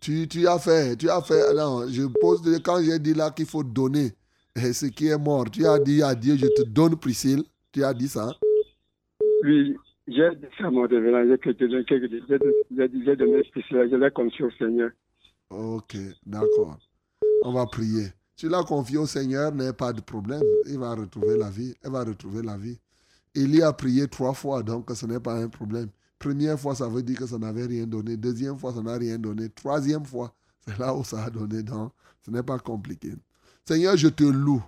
Tu, 0.02 0.28
tu 0.28 0.48
as 0.48 0.60
fait, 0.60 0.96
tu 0.96 1.10
as 1.10 1.22
fait. 1.22 1.54
Non, 1.54 1.88
je 1.88 2.04
pose, 2.20 2.42
quand 2.64 2.82
j'ai 2.84 3.00
dit 3.00 3.14
là 3.14 3.32
qu'il 3.32 3.46
faut 3.46 3.64
donner 3.64 4.12
eh, 4.56 4.74
ce 4.74 4.88
qui 4.88 5.08
est 5.08 5.18
mort, 5.18 5.50
tu 5.50 5.66
as 5.66 5.80
dit 5.80 6.04
à 6.04 6.14
Dieu, 6.14 6.36
je 6.38 6.48
te 6.48 6.64
donne 6.64 6.98
Priscille. 6.98 7.44
Tu 7.72 7.84
as 7.84 7.94
dit 7.94 8.08
ça. 8.08 8.32
Oui, 9.44 9.76
j'ai 10.08 10.30
dit 10.36 10.48
ça 10.58 10.70
mon 10.70 10.88
révérend. 10.88 11.24
J'ai 11.26 13.16
donné 13.16 13.44
spécial, 13.44 13.90
je 13.90 13.96
l'ai 13.96 14.12
confié 14.12 14.46
au 14.46 14.52
Seigneur. 14.52 14.92
Ok, 15.50 15.96
d'accord. 16.26 16.78
On 17.44 17.54
va 17.54 17.66
prier. 17.66 18.08
Tu 18.38 18.48
l'as 18.48 18.64
confié 18.64 18.98
au 19.00 19.08
Seigneur, 19.08 19.52
n'est 19.52 19.74
pas 19.74 19.92
de 19.92 20.00
problème. 20.00 20.44
Il 20.68 20.78
va 20.78 20.94
retrouver 20.94 21.36
la 21.38 21.50
vie. 21.50 21.74
Elle 21.82 21.92
va 21.92 22.04
retrouver 22.04 22.44
la 22.44 22.56
vie. 22.56 22.78
Il 23.34 23.56
y 23.56 23.64
a 23.64 23.74
prié 23.74 24.08
trois 24.08 24.34
fois, 24.34 24.62
donc 24.62 24.90
ce 24.96 25.08
n'est 25.08 25.20
pas 25.20 25.36
un 25.42 25.50
problème. 25.50 25.90
Première 26.20 26.60
fois, 26.60 26.76
ça 26.76 26.88
veut 26.88 27.02
dire 27.02 27.18
que 27.18 27.26
ça 27.26 27.40
n'avait 27.40 27.66
rien 27.66 27.88
donné. 27.88 28.16
Deuxième 28.16 28.58
fois, 28.58 28.74
ça 28.74 28.82
n'a 28.84 28.96
rien 28.96 29.18
donné. 29.18 29.50
Troisième 29.50 30.06
fois, 30.06 30.36
c'est 30.66 30.78
là 30.78 30.94
où 30.94 31.04
ça 31.04 31.26
a 31.26 31.30
donné. 31.32 31.64
Donc, 31.64 31.92
ce 32.24 32.30
n'est 32.30 32.44
pas 32.44 32.60
compliqué. 32.60 33.14
Seigneur, 33.68 33.98
je 33.98 34.08
te 34.08 34.24
loue. 34.24 34.64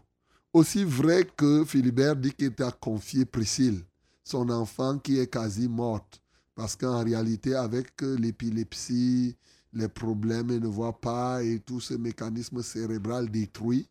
Aussi 0.52 0.84
vrai 0.84 1.28
que 1.38 1.64
Philibert 1.64 2.16
dit 2.16 2.32
qu'il 2.32 2.54
t'a 2.54 2.72
confié 2.72 3.26
Priscille, 3.26 3.84
son 4.24 4.50
enfant 4.50 4.98
qui 4.98 5.20
est 5.20 5.28
quasi 5.28 5.68
morte. 5.68 6.22
Parce 6.56 6.76
qu'en 6.76 7.04
réalité, 7.04 7.54
avec 7.54 8.02
l'épilepsie, 8.02 9.36
les 9.74 9.88
problèmes, 9.88 10.50
elle 10.50 10.62
ne 10.62 10.68
voit 10.68 11.00
pas 11.00 11.44
et 11.44 11.60
tout 11.60 11.80
ce 11.80 11.94
mécanisme 11.94 12.62
cérébral 12.62 13.30
détruit, 13.30 13.88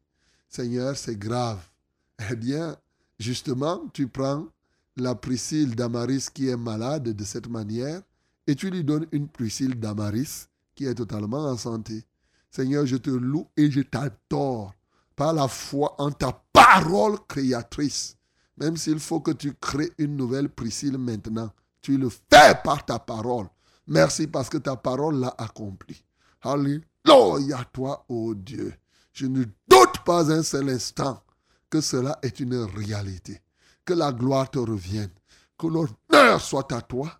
Seigneur, 0.48 0.96
c'est 0.96 1.18
grave. 1.18 1.60
Eh 2.30 2.34
bien, 2.34 2.76
justement, 3.20 3.86
tu 3.92 4.09
prends 4.09 4.48
la 4.96 5.14
Priscille 5.14 5.76
d'Amaris 5.76 6.30
qui 6.34 6.48
est 6.48 6.56
malade 6.56 7.05
de 7.10 7.24
cette 7.24 7.48
manière 7.48 8.02
et 8.48 8.56
tu 8.56 8.70
lui 8.70 8.82
donnes 8.82 9.06
une 9.12 9.28
Priscille 9.28 9.78
d'Amaris 9.78 10.48
qui 10.74 10.86
est 10.86 10.94
totalement 10.94 11.44
en 11.44 11.56
santé. 11.56 12.05
Seigneur, 12.50 12.86
je 12.86 12.96
te 12.96 13.10
loue 13.10 13.46
et 13.56 13.70
je 13.70 13.82
t'adore 13.82 14.74
par 15.14 15.32
la 15.32 15.46
foi 15.46 15.94
en 15.98 16.10
ta 16.10 16.32
parole 16.52 17.18
créatrice. 17.28 18.16
Même 18.56 18.76
s'il 18.76 18.98
faut 18.98 19.20
que 19.20 19.30
tu 19.30 19.55
crées 19.55 19.92
une 19.98 20.16
nouvelle 20.16 20.48
Priscille 20.48 20.98
maintenant, 20.98 21.50
tu 21.80 21.96
le 21.96 22.09
fais 22.09 22.55
par 22.64 22.84
ta 22.84 22.98
parole. 22.98 23.46
Merci 23.89 24.27
parce 24.27 24.51
que 24.51 24.59
ta 24.59 24.77
parole 24.77 25.19
l'a 25.19 25.35
accompli. 25.39 26.05
Alléluia 26.43 27.65
toi, 27.73 28.05
ô 28.09 28.35
Dieu. 28.35 28.74
Je 29.12 29.27
ne 29.27 29.44
doute 29.44 30.05
pas 30.05 30.31
un 30.31 30.43
seul 30.43 30.69
instant 30.69 31.23
que 31.70 31.81
cela 31.81 32.19
est 32.23 32.39
une 32.39 32.55
réalité. 32.55 33.40
Que 33.86 33.94
la 33.94 34.12
gloire 34.12 34.51
te 34.51 34.59
revienne. 34.59 35.10
Que 35.56 35.66
l'honneur 35.66 36.40
soit 36.40 36.70
à 36.73 36.82
toi, 36.82 37.10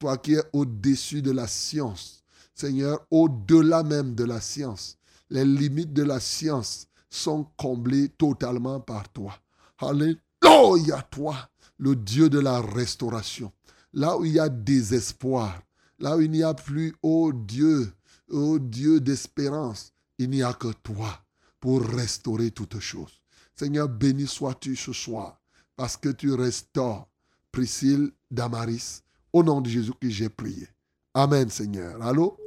toi 0.00 0.18
qui 0.18 0.34
es 0.34 0.42
au-dessus 0.52 1.22
de 1.22 1.30
la 1.30 1.46
science. 1.46 2.24
Seigneur, 2.54 3.06
au-delà 3.12 3.84
même 3.84 4.16
de 4.16 4.24
la 4.24 4.40
science. 4.40 4.98
Les 5.30 5.44
limites 5.44 5.92
de 5.92 6.02
la 6.02 6.18
science 6.18 6.88
sont 7.08 7.46
comblées 7.56 8.08
totalement 8.08 8.80
par 8.80 9.08
toi. 9.10 9.32
Alléluia 9.78 11.02
toi, 11.08 11.36
le 11.78 11.94
Dieu 11.94 12.28
de 12.28 12.40
la 12.40 12.60
restauration. 12.60 13.52
Là 13.92 14.18
où 14.18 14.24
il 14.24 14.32
y 14.32 14.40
a 14.40 14.48
désespoir, 14.48 15.60
là 15.98 16.16
où 16.16 16.20
il 16.20 16.30
n'y 16.30 16.42
a 16.42 16.54
plus, 16.54 16.94
ô 17.02 17.32
Dieu, 17.32 17.92
ô 18.28 18.58
Dieu 18.58 19.00
d'espérance, 19.00 19.92
il 20.18 20.30
n'y 20.30 20.42
a 20.42 20.52
que 20.52 20.72
toi 20.82 21.22
pour 21.60 21.82
restaurer 21.82 22.50
toutes 22.50 22.80
choses. 22.80 23.20
Seigneur, 23.54 23.88
béni 23.88 24.26
sois-tu 24.26 24.76
ce 24.76 24.92
soir 24.92 25.40
parce 25.76 25.96
que 25.96 26.08
tu 26.08 26.32
restaures 26.32 27.08
Priscille 27.52 28.10
Damaris. 28.30 29.02
Au 29.32 29.42
nom 29.42 29.60
de 29.60 29.68
Jésus 29.68 29.92
que 30.00 30.08
j'ai 30.08 30.28
prié. 30.28 30.68
Amen, 31.14 31.48
Seigneur. 31.48 32.00
Allô? 32.02 32.38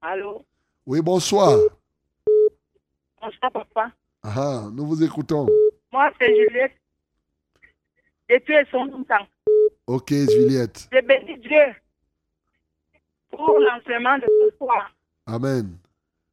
Allô? 0.00 0.44
Oui, 0.86 1.00
bonsoir. 1.00 1.58
Bonsoir, 3.20 3.52
papa. 3.52 3.92
Ah, 4.22 4.68
nous 4.72 4.86
vous 4.86 5.02
écoutons. 5.02 5.46
Moi, 5.92 6.10
c'est 6.18 6.34
Juliette. 6.34 6.72
Et 8.28 8.40
tu 8.42 8.52
es 8.52 8.64
son 8.70 8.88
temps. 9.04 9.26
Ok, 9.86 10.10
Juliette. 10.10 10.88
Je 10.92 11.00
bénis 11.00 11.38
Dieu 11.38 11.74
pour 13.30 13.58
l'enseignement 13.58 14.16
de 14.18 14.26
ce 14.26 14.56
soir. 14.56 14.90
Amen. 15.26 15.76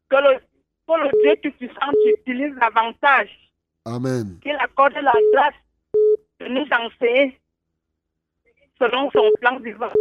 Que 0.10 0.16
le, 0.16 0.40
que 0.88 0.94
le 1.04 1.10
Dieu 1.24 1.36
Tout-Puissant 1.44 1.92
utilise 2.18 2.56
davantage. 2.56 3.30
Amen. 3.86 4.40
Qu'il 4.42 4.56
accorde 4.56 4.94
la 4.94 5.14
grâce 5.34 5.56
de 6.40 6.48
nous 6.48 6.66
enseigner 6.72 7.40
selon 8.80 9.12
son 9.12 9.30
plan 9.42 9.60
divin. 9.60 9.92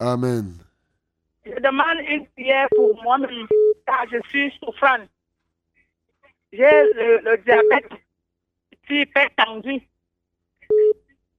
Amen. 0.00 0.52
Je 1.46 1.54
demande 1.60 1.98
une 2.08 2.26
prière 2.28 2.68
pour 2.74 3.02
moi-même, 3.02 3.46
car 3.86 4.04
je 4.12 4.18
suis 4.28 4.52
souffrante. 4.62 5.08
J'ai 6.52 6.82
le, 6.94 7.20
le 7.24 7.38
diabète, 7.38 7.90
je 8.72 8.76
suis 8.84 9.00
hyper 9.02 9.28
tendu. 9.36 9.80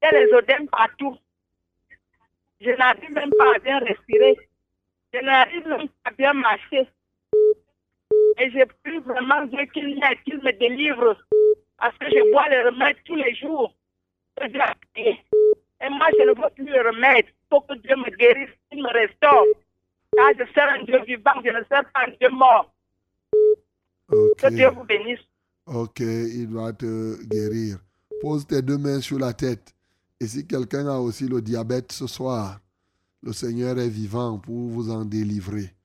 J'ai 0.02 0.12
les 0.12 0.34
odèmes 0.34 0.68
partout. 0.70 1.16
Je 2.62 2.72
n'arrive 2.72 3.12
même 3.12 3.32
pas 3.38 3.56
à 3.56 3.60
bien 3.60 3.80
respirer. 3.80 4.38
Je 5.14 5.20
n'arrive 5.20 5.68
même 5.68 5.88
pas 5.88 6.10
à 6.10 6.12
bien 6.12 6.34
marcher. 6.34 6.88
Et 8.38 8.50
je 8.52 8.66
prie 8.84 9.00
vraiment 9.00 9.46
Dieu 9.46 9.66
qu'il 9.74 9.96
me 9.96 10.52
délivre. 10.60 11.18
Parce 11.78 11.98
que 11.98 12.08
je 12.08 12.32
bois 12.32 12.50
les 12.50 12.64
remèdes 12.64 12.98
tous 13.06 13.16
les 13.16 13.34
jours. 13.36 13.74
Et 14.42 15.90
moi, 15.90 16.08
je 16.18 16.24
ne 16.24 16.30
veux 16.30 16.50
plus 16.56 16.66
le 16.66 16.82
remède. 16.88 17.26
Il 17.28 17.48
faut 17.50 17.62
que 17.62 17.76
Dieu 17.76 17.96
me 17.96 18.10
guérisse, 18.18 18.50
qu'il 18.70 18.84
me 18.84 18.90
restaure. 18.90 19.46
Car 20.16 20.32
je 20.38 20.44
sers 20.54 20.70
un 20.70 20.84
Dieu 20.84 21.02
vivant, 21.06 21.42
je 21.44 21.52
ne 21.52 21.64
sers 21.66 21.84
pas 21.92 22.06
un 22.08 22.12
Dieu 22.20 22.30
mort. 22.30 22.74
Que 24.10 24.50
Dieu 24.50 24.70
vous 24.70 24.84
bénisse. 24.84 25.20
Ok, 25.66 26.00
il 26.00 26.48
va 26.52 26.74
te 26.74 27.24
guérir. 27.28 27.78
Pose 28.22 28.46
tes 28.46 28.62
deux 28.62 28.78
mains 28.78 29.02
sur 29.02 29.20
la 29.20 29.34
tête. 29.34 29.74
Et 30.20 30.28
si 30.28 30.46
quelqu'un 30.46 30.88
a 30.88 30.98
aussi 30.98 31.28
le 31.28 31.42
diabète 31.42 31.92
ce 31.92 32.08
soir, 32.08 32.60
le 33.22 33.34
Seigneur 33.34 33.78
est 33.80 33.90
vivant 33.90 34.38
pour 34.40 34.70
vous 34.70 34.90
en 34.90 35.06
délivrer. 35.06 35.76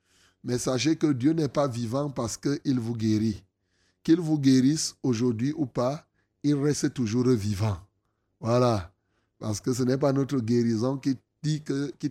Mais 0.43 0.57
sachez 0.57 0.95
que 0.95 1.11
Dieu 1.11 1.31
n'est 1.33 1.47
pas 1.47 1.67
vivant 1.67 2.09
parce 2.09 2.37
qu'il 2.37 2.79
vous 2.79 2.95
guérit. 2.95 3.43
Qu'il 4.03 4.19
vous 4.19 4.37
guérisse 4.37 4.95
aujourd'hui 5.01 5.53
ou 5.57 5.65
pas, 5.65 6.05
il 6.43 6.55
reste 6.55 6.93
toujours 6.93 7.27
vivant. 7.29 7.77
Voilà. 8.39 8.93
Parce 9.39 9.59
que 9.59 9.73
ce 9.73 9.83
n'est 9.83 9.97
pas 9.97 10.13
notre 10.13 10.39
guérison 10.39 10.97
qui 10.97 11.17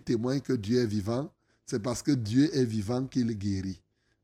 témoigne 0.01 0.41
que 0.41 0.53
Dieu 0.53 0.79
est 0.81 0.87
vivant. 0.87 1.31
C'est 1.65 1.81
parce 1.81 2.01
que 2.01 2.11
Dieu 2.11 2.53
est 2.55 2.65
vivant 2.65 3.05
qu'il 3.05 3.31
guérit. 3.37 3.81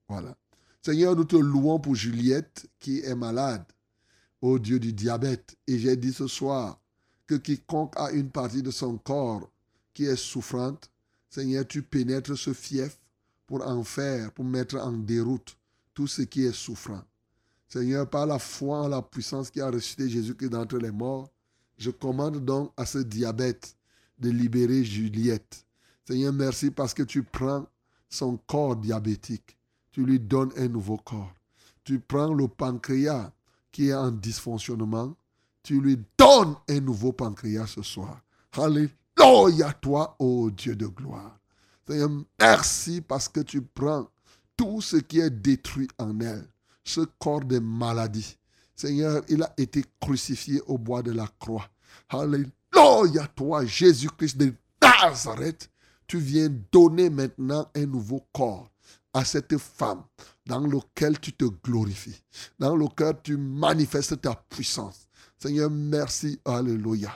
Voilà. 0.10 0.36
Seigneur, 0.82 1.15
nous 1.15 1.23
te 1.23 1.36
louons 1.38 1.80
pour 1.80 1.95
Juliette 1.95 2.68
qui 2.80 2.99
est 2.99 3.15
malade, 3.15 3.64
ô 4.41 4.60
Dieu 4.60 4.80
du 4.80 4.91
diabète. 4.91 5.56
Et 5.68 5.80
j'ai 5.80 5.95
dit 5.95 6.11
ce 6.11 6.28
soir 6.28 6.81
que 7.32 7.36
quiconque 7.36 7.94
a 7.98 8.12
une 8.12 8.30
partie 8.30 8.62
de 8.62 8.72
son 8.72 8.98
corps 8.98 9.49
qui 9.94 10.06
est 10.06 10.16
souffrante, 10.16 10.90
Seigneur, 11.30 11.66
tu 11.66 11.82
pénètres 11.82 12.36
ce 12.36 12.53
fief 12.53 12.98
pour 13.48 13.66
en 13.66 13.84
faire, 13.84 14.32
pour 14.32 14.45
mettre 14.45 14.78
en 14.78 14.91
déroute 14.91 15.58
tout 15.94 16.08
ce 16.08 16.24
qui 16.24 16.45
est 16.45 16.53
souffrant. 16.53 17.03
Seigneur, 17.68 18.10
par 18.10 18.26
la 18.26 18.40
foi 18.40 18.82
en 18.82 18.88
la 18.88 19.02
puissance 19.02 19.49
qui 19.49 19.62
a 19.62 19.70
ressuscité 19.70 20.10
Jésus-Christ 20.10 20.49
d'entre 20.49 20.78
les 20.78 20.91
morts, 20.91 21.30
je 21.78 21.90
commande 21.90 22.44
donc 22.44 22.72
à 22.76 22.86
ce 22.86 22.98
diabète 22.98 23.76
de 24.20 24.30
libérer 24.30 24.84
Juliette. 24.84 25.66
Seigneur, 26.06 26.34
merci 26.34 26.70
parce 26.70 26.94
que 26.94 27.03
tu 27.03 27.24
prends 27.24 27.66
son 28.10 28.38
corps 28.45 28.76
diabétique 28.76 29.58
tu 29.91 30.06
lui 30.06 30.20
donnes 30.20 30.52
un 30.58 30.68
nouveau 30.68 30.98
corps. 30.98 31.34
Tu 31.84 31.99
prends 31.99 32.34
le 32.34 32.48
pancréas 32.48 33.32
qui 33.72 33.90
est 33.90 33.94
en 33.94 34.12
dysfonctionnement, 34.12 35.16
tu 35.64 35.80
lui 35.80 35.98
donnes 36.18 36.56
un 36.70 36.80
nouveau 36.80 37.12
pancréas 37.12 37.68
ce 37.68 37.82
soir. 37.82 38.22
Alléluia 38.54 39.74
toi, 39.82 40.16
ô 40.20 40.50
Dieu 40.50 40.76
de 40.76 40.88
gloire. 40.88 41.38
Seigneur, 41.88 42.10
merci 42.40 43.02
parce 43.02 43.28
que 43.28 43.42
tu 43.42 43.62
prends 43.62 44.08
tout 44.56 44.82
ce 44.82 44.98
qui 44.98 45.20
est 45.20 45.30
détruit 45.30 45.88
en 45.98 46.20
elle, 46.20 46.48
ce 46.84 47.02
corps 47.20 47.44
de 47.44 47.60
maladie. 47.60 48.38
Seigneur, 48.76 49.24
il 49.30 49.44
a 49.44 49.54
été 49.58 49.84
crucifié 50.00 50.62
au 50.68 50.78
bois 50.78 51.04
de 51.04 51.12
la 51.12 51.28
croix. 51.40 51.68
Alléluia 52.10 53.28
toi, 53.36 53.66
Jésus-Christ 53.66 54.38
de 54.38 54.54
Nazareth. 54.82 55.70
Tu 56.08 56.18
viens 56.18 56.50
donner 56.72 57.10
maintenant 57.10 57.70
un 57.76 57.86
nouveau 57.86 58.26
corps 58.34 58.70
à 59.14 59.26
cette 59.26 59.58
femme 59.58 60.04
dans 60.46 60.60
lequel 60.60 61.20
tu 61.20 61.34
te 61.34 61.46
glorifies, 61.46 62.22
dans 62.60 62.76
lequel 62.76 63.16
tu 63.24 63.38
manifestes 63.38 64.22
ta 64.22 64.36
puissance. 64.36 65.08
Seigneur, 65.42 65.72
merci, 65.72 66.40
alléluia. 66.46 67.10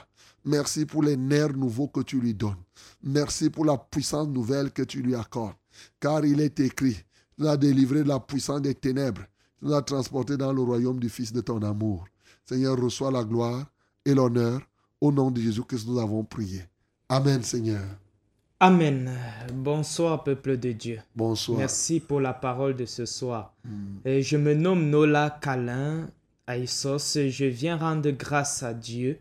Merci 0.44 0.84
pour 0.84 1.04
les 1.04 1.16
nerfs 1.16 1.56
nouveaux 1.56 1.86
que 1.86 2.00
tu 2.00 2.18
lui 2.18 2.34
donnes. 2.34 2.56
Merci 3.04 3.50
pour 3.50 3.64
la 3.64 3.76
puissance 3.78 4.26
nouvelle 4.26 4.72
que 4.72 4.82
tu 4.82 5.00
lui 5.00 5.14
accordes. 5.14 5.54
Car 6.00 6.24
il 6.24 6.40
est 6.40 6.58
écrit, 6.58 6.94
tu 6.94 7.04
nous 7.38 7.46
as 7.46 7.56
délivré 7.56 8.02
de 8.02 8.08
la 8.08 8.18
puissance 8.18 8.60
des 8.60 8.74
ténèbres. 8.74 9.22
Tu 9.60 9.66
nous 9.66 9.74
as 9.74 9.82
transporté 9.82 10.36
dans 10.36 10.52
le 10.52 10.60
royaume 10.60 10.98
du 10.98 11.08
Fils 11.08 11.32
de 11.32 11.40
ton 11.40 11.62
amour. 11.62 12.04
Seigneur, 12.44 12.76
reçois 12.76 13.12
la 13.12 13.22
gloire 13.22 13.64
et 14.04 14.12
l'honneur. 14.12 14.60
Au 15.00 15.12
nom 15.12 15.30
de 15.30 15.40
Jésus 15.40 15.62
que 15.62 15.76
nous 15.86 16.00
avons 16.00 16.24
prié. 16.24 16.64
Amen, 17.08 17.44
Seigneur. 17.44 17.84
Amen. 18.58 19.08
Bonsoir, 19.54 20.24
peuple 20.24 20.56
de 20.56 20.72
Dieu. 20.72 20.98
Bonsoir. 21.14 21.58
Merci 21.58 22.00
pour 22.00 22.20
la 22.20 22.34
parole 22.34 22.74
de 22.74 22.86
ce 22.86 23.06
soir. 23.06 23.54
Mm. 23.64 23.98
Et 24.04 24.22
je 24.22 24.36
me 24.36 24.54
nomme 24.54 24.90
Nola 24.90 25.38
Kalin 25.40 26.08
Aïssos. 26.46 27.18
Je 27.28 27.44
viens 27.44 27.76
rendre 27.76 28.10
grâce 28.10 28.62
à 28.62 28.74
Dieu 28.74 29.18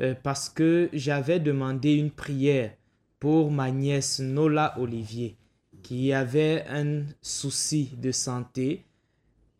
euh, 0.00 0.14
parce 0.22 0.48
que 0.48 0.88
j'avais 0.92 1.40
demandé 1.40 1.94
une 1.94 2.10
prière 2.10 2.72
pour 3.18 3.50
ma 3.50 3.70
nièce 3.70 4.20
Nola 4.20 4.74
Olivier 4.78 5.36
qui 5.82 6.12
avait 6.12 6.64
un 6.68 7.04
souci 7.22 7.90
de 7.96 8.12
santé, 8.12 8.84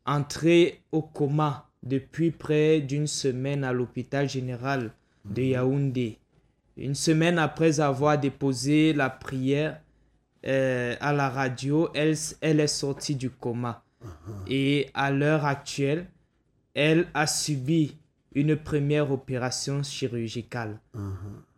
entrée 0.05 0.81
au 0.93 1.03
coma 1.03 1.69
depuis 1.83 2.31
près 2.31 2.81
d'une 2.81 3.07
semaine 3.07 3.65
à 3.65 3.73
l'hôpital 3.73 4.29
général 4.29 4.93
de 5.25 5.43
Yaoundé. 5.43 6.19
Une 6.77 6.95
semaine 6.95 7.39
après 7.39 7.81
avoir 7.81 8.19
déposé 8.19 8.93
la 8.93 9.11
prière 9.11 9.81
euh, 10.47 10.95
à 11.01 11.13
la 11.13 11.29
radio, 11.29 11.89
elle, 11.95 12.17
elle 12.41 12.61
est 12.61 12.67
sortie 12.67 13.17
du 13.17 13.31
coma. 13.31 13.85
Et 14.47 14.89
à 14.95 15.11
l'heure 15.11 15.45
actuelle, 15.45 16.07
elle 16.75 17.07
a 17.15 17.27
subi 17.27 17.97
une 18.35 18.57
première 18.57 19.11
opération 19.11 19.83
chirurgicale. 19.83 20.79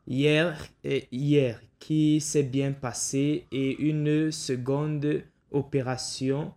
Hier, 0.07 0.67
euh, 0.85 1.01
hier 1.11 1.61
qui 1.79 2.21
s'est 2.21 2.43
bien 2.43 2.73
passée 2.73 3.47
et 3.53 3.77
une 3.83 4.31
seconde 4.31 5.23
opération 5.51 6.53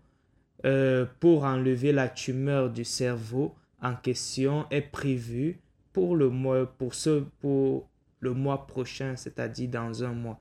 euh, 0.65 1.05
pour 1.19 1.43
enlever 1.43 1.91
la 1.91 2.07
tumeur 2.07 2.69
du 2.69 2.85
cerveau 2.85 3.53
en 3.81 3.95
question 3.95 4.65
est 4.71 4.81
prévue 4.81 5.59
pour 5.93 6.15
le 6.15 6.29
mois, 6.29 6.65
pour 6.65 6.93
ce, 6.93 7.23
pour 7.39 7.87
le 8.19 8.33
mois 8.33 8.67
prochain, 8.67 9.15
c'est-à-dire 9.15 9.69
dans 9.69 10.03
un 10.03 10.13
mois. 10.13 10.39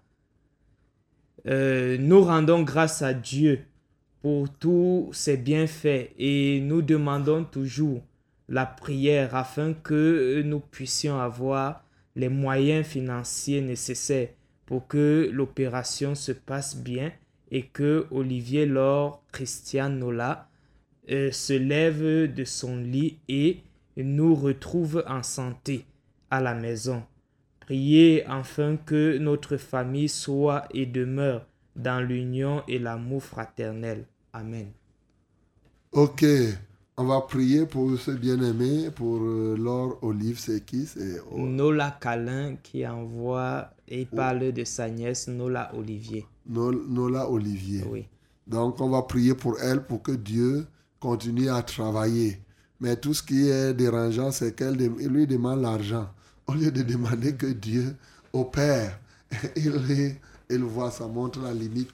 Euh, 1.46 1.98
nous 1.98 2.22
rendons 2.22 2.62
grâce 2.62 3.02
à 3.02 3.12
Dieu 3.12 3.64
pour 4.24 4.48
tous 4.48 5.10
ses 5.12 5.36
bienfaits 5.36 6.08
et 6.18 6.58
nous 6.62 6.80
demandons 6.80 7.44
toujours 7.44 8.00
la 8.48 8.64
prière 8.64 9.34
afin 9.34 9.74
que 9.74 10.40
nous 10.40 10.60
puissions 10.60 11.20
avoir 11.20 11.84
les 12.16 12.30
moyens 12.30 12.86
financiers 12.86 13.60
nécessaires 13.60 14.30
pour 14.64 14.86
que 14.86 15.28
l'opération 15.30 16.14
se 16.14 16.32
passe 16.32 16.74
bien 16.74 17.12
et 17.50 17.64
que 17.66 18.06
Olivier 18.10 18.64
Laure 18.64 19.22
Christian 19.30 19.90
Nola 19.90 20.48
euh, 21.10 21.30
se 21.30 21.52
lève 21.52 22.32
de 22.32 22.44
son 22.44 22.78
lit 22.78 23.18
et 23.28 23.58
nous 23.98 24.34
retrouve 24.34 25.04
en 25.06 25.22
santé 25.22 25.84
à 26.30 26.40
la 26.40 26.54
maison. 26.54 27.02
Priez 27.60 28.24
enfin 28.26 28.78
que 28.86 29.18
notre 29.18 29.58
famille 29.58 30.08
soit 30.08 30.64
et 30.72 30.86
demeure 30.86 31.44
dans 31.76 32.00
l'union 32.00 32.62
et 32.68 32.78
l'amour 32.78 33.22
fraternel. 33.22 34.06
Amen. 34.34 34.66
Ok, 35.92 36.24
on 36.96 37.04
va 37.04 37.20
prier 37.20 37.66
pour 37.66 37.96
ce 37.98 38.10
bien-aimé, 38.10 38.90
pour 38.90 39.20
euh, 39.22 39.56
Laure 39.56 39.98
Olive, 40.02 40.38
c'est 40.40 40.64
qui 40.64 40.86
C'est 40.86 41.20
Nola 41.36 41.96
Calin 42.00 42.56
qui 42.62 42.86
envoie 42.86 43.70
et 43.86 44.04
parle 44.04 44.52
de 44.52 44.64
sa 44.64 44.88
nièce 44.90 45.28
Nola 45.28 45.70
Olivier. 45.74 46.26
Nol- 46.48 46.84
Nola 46.88 47.30
Olivier. 47.30 47.84
Oui. 47.88 48.06
Donc, 48.46 48.80
on 48.80 48.90
va 48.90 49.02
prier 49.02 49.34
pour 49.34 49.60
elle 49.60 49.84
pour 49.84 50.02
que 50.02 50.12
Dieu 50.12 50.66
continue 50.98 51.48
à 51.48 51.62
travailler. 51.62 52.40
Mais 52.80 52.96
tout 52.96 53.14
ce 53.14 53.22
qui 53.22 53.48
est 53.48 53.72
dérangeant, 53.72 54.32
c'est 54.32 54.54
qu'elle 54.54 54.76
lui 54.76 55.26
demande 55.26 55.62
l'argent. 55.62 56.08
Au 56.46 56.54
lieu 56.54 56.70
de 56.72 56.82
demander 56.82 57.34
que 57.34 57.46
Dieu 57.46 57.94
opère, 58.32 58.98
il, 59.56 60.16
il 60.50 60.62
voit, 60.64 60.90
ça 60.90 61.06
montre 61.06 61.40
la 61.40 61.54
limite. 61.54 61.90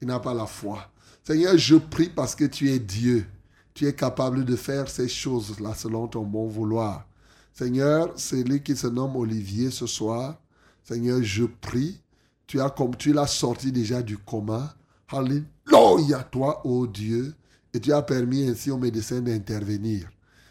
Il 0.00 0.06
n'a 0.08 0.20
pas 0.20 0.32
la 0.32 0.46
foi. 0.46 0.88
Seigneur, 1.32 1.56
je 1.56 1.76
prie 1.76 2.10
parce 2.10 2.34
que 2.34 2.44
tu 2.44 2.68
es 2.68 2.78
Dieu. 2.78 3.24
Tu 3.72 3.86
es 3.86 3.94
capable 3.94 4.44
de 4.44 4.54
faire 4.54 4.86
ces 4.90 5.08
choses-là 5.08 5.72
selon 5.74 6.06
ton 6.06 6.24
bon 6.24 6.46
vouloir. 6.46 7.06
Seigneur, 7.54 8.12
c'est 8.16 8.42
lui 8.42 8.62
qui 8.62 8.76
se 8.76 8.86
nomme 8.86 9.16
Olivier 9.16 9.70
ce 9.70 9.86
soir. 9.86 10.38
Seigneur, 10.84 11.22
je 11.22 11.44
prie. 11.44 11.98
Tu 12.46 12.60
as 12.60 12.68
comme 12.68 12.94
tu 12.96 13.14
l'as 13.14 13.26
sorti 13.26 13.72
déjà 13.72 14.02
du 14.02 14.18
coma. 14.18 14.76
Alléluia, 15.08 16.22
toi, 16.30 16.60
ô 16.66 16.86
Dieu. 16.86 17.32
Et 17.72 17.80
tu 17.80 17.94
as 17.94 18.02
permis 18.02 18.46
ainsi 18.46 18.70
aux 18.70 18.76
médecins 18.76 19.22
d'intervenir. 19.22 20.10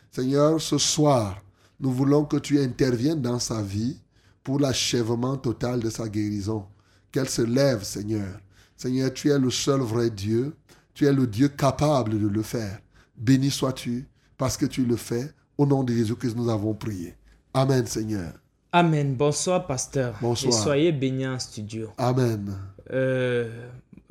Seigneur, 0.10 0.60
ce 0.60 0.80
soir, 0.80 1.44
nous 1.80 1.92
voulons 1.92 2.26
que 2.26 2.38
tu 2.38 2.60
interviennes 2.60 3.22
dans 3.22 3.38
sa 3.38 3.62
vie 3.62 4.00
pour 4.44 4.60
l'achèvement 4.60 5.38
total 5.38 5.80
de 5.80 5.92
sa 5.92 6.10
guérison. 6.10 6.66
Qu'elle 7.12 7.30
se 7.30 7.44
lève, 7.44 7.84
Seigneur. 7.84 8.40
Seigneur, 8.76 9.14
tu 9.14 9.30
es 9.30 9.38
le 9.38 9.52
seul 9.52 9.82
vrai 9.82 10.10
Dieu. 10.10 10.56
Tu 10.94 11.06
es 11.06 11.14
le 11.14 11.28
Dieu 11.28 11.48
capable 11.50 12.20
de 12.20 12.28
le 12.28 12.42
faire. 12.42 12.80
Béni 13.18 13.50
sois-tu 13.50 14.08
parce 14.38 14.58
que 14.58 14.66
tu 14.66 14.86
le 14.86 14.96
fais. 14.96 15.32
Au 15.58 15.66
nom 15.66 15.84
de 15.84 15.94
Jésus-Christ, 15.94 16.36
nous 16.36 16.50
avons 16.50 16.74
prié. 16.74 17.16
Amen, 17.54 17.86
Seigneur. 17.86 18.34
Amen. 18.72 19.16
Bonsoir, 19.16 19.68
pasteur. 19.68 20.16
Bonsoir. 20.22 20.54
Et 20.54 20.58
soyez 20.58 20.92
bénis 20.92 21.28
en 21.28 21.40
studio. 21.40 21.90
Amen. 21.98 22.58
Euh, 22.92 23.50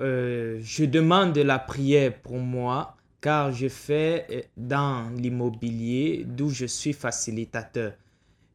euh, 0.01 0.59
je 0.63 0.85
demande 0.85 1.33
de 1.33 1.43
la 1.43 1.59
prière 1.59 2.15
pour 2.23 2.39
moi 2.39 2.97
car 3.21 3.53
je 3.53 3.69
fais 3.69 4.49
dans 4.57 5.11
l'immobilier 5.17 6.25
d'où 6.27 6.49
je 6.51 6.67
suis 6.67 6.93
facilitateur. 6.93 7.93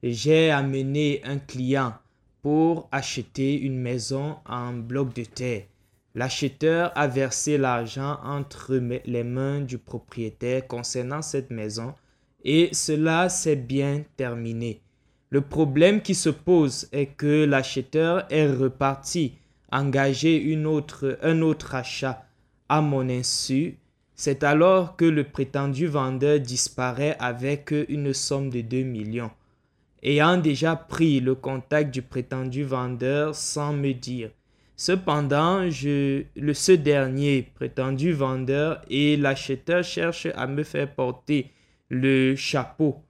J'ai 0.02 0.52
amené 0.52 1.22
un 1.24 1.38
client 1.38 1.94
pour 2.42 2.88
acheter 2.92 3.60
une 3.60 3.80
maison 3.80 4.38
en 4.46 4.74
bloc 4.74 5.14
de 5.14 5.24
terre. 5.24 5.64
L'acheteur 6.16 6.92
a 6.96 7.08
versé 7.08 7.58
l'argent 7.58 8.18
entre 8.24 8.76
les 9.06 9.24
mains 9.24 9.60
du 9.60 9.78
propriétaire 9.78 10.66
concernant 10.66 11.22
cette 11.22 11.52
maison 11.52 11.94
et 12.46 12.70
cela 12.72 13.28
s'est 13.28 13.58
bien 13.58 14.04
terminé. 14.16 14.82
Le 15.30 15.42
problème 15.42 16.02
qui 16.02 16.16
se 16.16 16.30
pose 16.30 16.88
est 16.94 17.08
que 17.08 17.44
l'acheteur 17.44 18.26
est 18.30 18.48
reparti 18.48 19.34
engager 19.72 20.38
une 20.38 20.82
un 21.22 21.42
autre 21.42 21.76
achat 21.76 22.26
à 22.70 22.82
mon 22.82 23.10
insu. 23.10 23.78
C'est 24.16 24.44
alors 24.44 24.96
que 24.96 25.04
le 25.04 25.26
prétendu 25.26 25.88
vendeur 25.88 26.40
disparaît 26.40 27.18
avec 27.20 27.74
une 27.90 28.14
somme 28.14 28.50
de 28.50 28.62
2 28.62 28.84
millions. 28.84 29.32
Ayant 30.02 30.38
déjà 30.38 30.78
pris 30.78 31.20
le 31.20 31.36
contact 31.36 31.94
du 31.94 32.02
prétendu 32.02 32.64
vendeur 32.64 33.36
sans 33.36 33.74
me 33.74 33.92
dire. 33.92 34.30
Cependant, 34.78 35.70
ce 35.72 36.72
dernier 36.74 37.44
prétendu 37.56 38.12
vendeur 38.12 38.82
et 38.90 39.16
l'acheteur 39.16 39.84
cherchent 39.84 40.28
à 40.36 40.48
me 40.48 40.64
faire 40.64 40.94
porter 40.94 41.52
le 41.90 42.36
chapeau, 42.36 43.02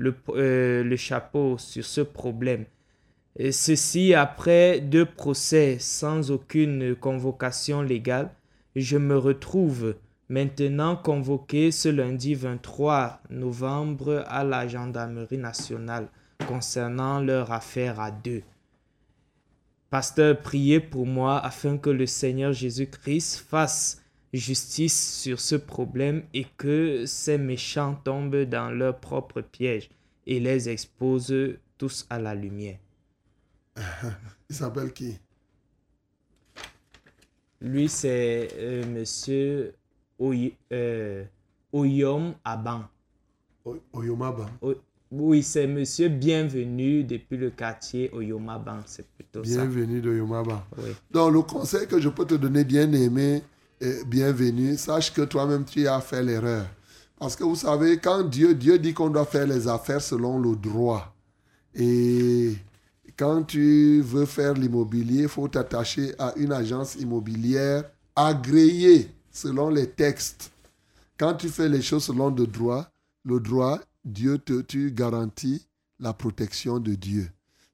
euh, 0.00 0.96
sur 0.96 1.84
ce 1.84 2.00
problème. 2.02 2.66
Ceci 3.50 4.14
après 4.14 4.80
deux 4.80 5.06
procès 5.06 5.76
sans 5.78 6.30
aucune 6.30 6.94
convocation 6.94 7.82
légale, 7.82 8.30
je 8.74 8.98
me 8.98 9.16
retrouve 9.16 9.94
maintenant 10.28 10.96
convoqué 10.96 11.70
ce 11.70 11.88
lundi 11.88 12.34
23 12.34 13.20
novembre 13.30 14.24
à 14.26 14.44
la 14.44 14.68
gendarmerie 14.68 15.38
nationale 15.38 16.08
concernant 16.46 17.20
leur 17.20 17.52
affaire 17.52 18.00
à 18.00 18.10
deux. 18.10 18.42
Pasteur, 19.90 20.40
priez 20.42 20.80
pour 20.80 21.06
moi 21.06 21.38
afin 21.38 21.78
que 21.78 21.90
le 21.90 22.06
Seigneur 22.06 22.52
Jésus-Christ 22.52 23.38
fasse 23.48 24.02
justice 24.32 25.20
sur 25.22 25.40
ce 25.40 25.54
problème 25.56 26.24
et 26.34 26.44
que 26.56 27.04
ces 27.06 27.38
méchants 27.38 27.94
tombent 28.04 28.42
dans 28.44 28.70
leur 28.70 28.98
propre 29.00 29.40
piège 29.40 29.88
et 30.26 30.40
les 30.40 30.68
expose 30.68 31.32
tous 31.78 32.06
à 32.10 32.18
la 32.18 32.34
lumière. 32.34 32.78
Il 34.50 34.56
s'appelle 34.56 34.92
qui? 34.92 35.18
Lui, 37.60 37.88
c'est 37.88 38.48
euh, 38.58 38.84
monsieur 38.86 39.74
Oy- 40.18 40.56
euh, 40.72 41.24
Oyom 41.72 42.34
Aban. 42.44 42.84
O- 43.64 43.82
Oyomaba. 43.92 44.50
O- 44.60 44.74
oui, 45.10 45.42
c'est 45.42 45.66
monsieur 45.66 46.08
bienvenu 46.08 47.04
depuis 47.04 47.36
le 47.36 47.50
quartier 47.50 48.10
Oyomaban, 48.12 48.80
c'est 48.86 49.06
plutôt 49.06 49.44
ça. 49.44 49.50
Bienvenue 49.50 50.00
de. 50.00 50.20
Oui. 50.20 50.90
Donc, 51.10 51.32
le 51.32 51.42
conseil 51.42 51.86
que 51.86 52.00
je 52.00 52.08
peux 52.08 52.24
te 52.24 52.34
donner, 52.34 52.64
bien 52.64 52.90
aimé, 52.92 53.42
et 53.80 54.04
bienvenue, 54.06 54.76
sache 54.76 55.12
que 55.12 55.22
toi-même, 55.22 55.64
tu 55.64 55.86
as 55.86 56.00
fait 56.00 56.22
l'erreur. 56.22 56.66
Parce 57.18 57.36
que 57.36 57.44
vous 57.44 57.56
savez, 57.56 57.98
quand 57.98 58.22
Dieu, 58.24 58.54
Dieu 58.54 58.78
dit 58.78 58.92
qu'on 58.92 59.10
doit 59.10 59.24
faire 59.24 59.46
les 59.46 59.68
affaires 59.68 60.02
selon 60.02 60.38
le 60.38 60.56
droit. 60.56 61.14
Et 61.74 62.54
quand 63.16 63.42
tu 63.44 64.00
veux 64.02 64.26
faire 64.26 64.54
l'immobilier, 64.54 65.22
il 65.22 65.28
faut 65.28 65.48
t'attacher 65.48 66.14
à 66.18 66.34
une 66.36 66.52
agence 66.52 66.96
immobilière 66.96 67.84
agréée 68.14 69.10
selon 69.30 69.70
les 69.70 69.88
textes. 69.88 70.50
Quand 71.18 71.34
tu 71.34 71.48
fais 71.48 71.68
les 71.68 71.80
choses 71.80 72.04
selon 72.04 72.30
le 72.30 72.46
droit, 72.46 72.86
le 73.24 73.40
droit, 73.40 73.80
Dieu 74.06 74.38
te 74.38 74.60
tu 74.60 74.92
garantis 74.92 75.66
la 75.98 76.12
protection 76.12 76.78
de 76.78 76.94
Dieu. 76.94 77.28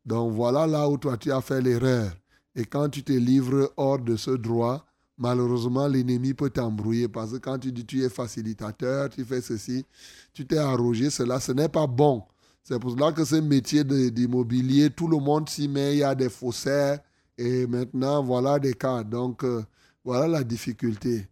Donc 0.06 0.32
voilà 0.32 0.66
là 0.66 0.88
où 0.88 0.96
toi 0.96 1.18
tu 1.18 1.30
as 1.30 1.42
fait 1.42 1.60
l'erreur. 1.60 2.10
Et 2.56 2.64
quand 2.64 2.88
tu 2.88 3.04
te 3.04 3.12
livres 3.12 3.70
hors 3.76 3.98
de 3.98 4.16
ce 4.16 4.30
droit, 4.30 4.86
malheureusement, 5.18 5.86
l'ennemi 5.86 6.32
peut 6.32 6.48
t'embrouiller 6.48 7.06
parce 7.06 7.32
que 7.32 7.36
quand 7.36 7.58
tu 7.58 7.70
dis 7.70 7.84
tu 7.84 8.02
es 8.02 8.08
facilitateur, 8.08 9.10
tu 9.10 9.26
fais 9.26 9.42
ceci, 9.42 9.84
tu 10.32 10.46
t'es 10.46 10.56
arrogé 10.56 11.10
cela, 11.10 11.38
ce 11.38 11.52
n'est 11.52 11.68
pas 11.68 11.86
bon. 11.86 12.22
C'est 12.62 12.78
pour 12.78 12.92
cela 12.92 13.12
que 13.12 13.26
ce 13.26 13.36
métier 13.36 13.84
d'immobilier, 13.84 14.88
tout 14.88 15.08
le 15.08 15.18
monde 15.18 15.50
s'y 15.50 15.68
met, 15.68 15.96
il 15.96 15.98
y 15.98 16.02
a 16.02 16.14
des 16.14 16.30
faussaires 16.30 16.98
et 17.36 17.66
maintenant, 17.66 18.24
voilà 18.24 18.58
des 18.58 18.72
cas. 18.72 19.04
Donc, 19.04 19.44
euh, 19.44 19.62
voilà 20.02 20.28
la 20.28 20.44
difficulté. 20.44 21.26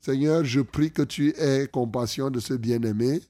Seigneur, 0.00 0.46
je 0.46 0.62
prie 0.62 0.90
que 0.90 1.02
tu 1.02 1.34
aies 1.36 1.68
compassion 1.70 2.30
de 2.30 2.40
ce 2.40 2.54
bien-aimé 2.54 3.20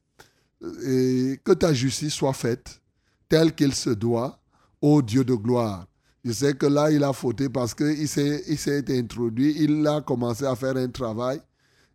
et 0.85 1.39
que 1.45 1.53
ta 1.53 1.73
justice 1.73 2.15
soit 2.15 2.33
faite 2.33 2.81
telle 3.29 3.55
qu'il 3.55 3.75
se 3.75 3.91
doit, 3.91 4.41
ô 4.81 5.03
Dieu 5.03 5.25
de 5.25 5.35
gloire. 5.35 5.87
Je 6.25 6.33
sais 6.33 6.55
que 6.55 6.67
là, 6.67 6.91
il 6.91 7.05
a 7.05 7.13
fauté 7.13 7.49
parce 7.49 7.75
qu'il 7.75 8.09
s'est, 8.09 8.45
il 8.49 8.59
s'est 8.59 8.85
introduit, 8.99 9.55
il 9.59 9.87
a 9.87 10.01
commencé 10.01 10.45
à 10.45 10.57
faire 10.57 10.77
un 10.77 10.89
travail 10.89 11.41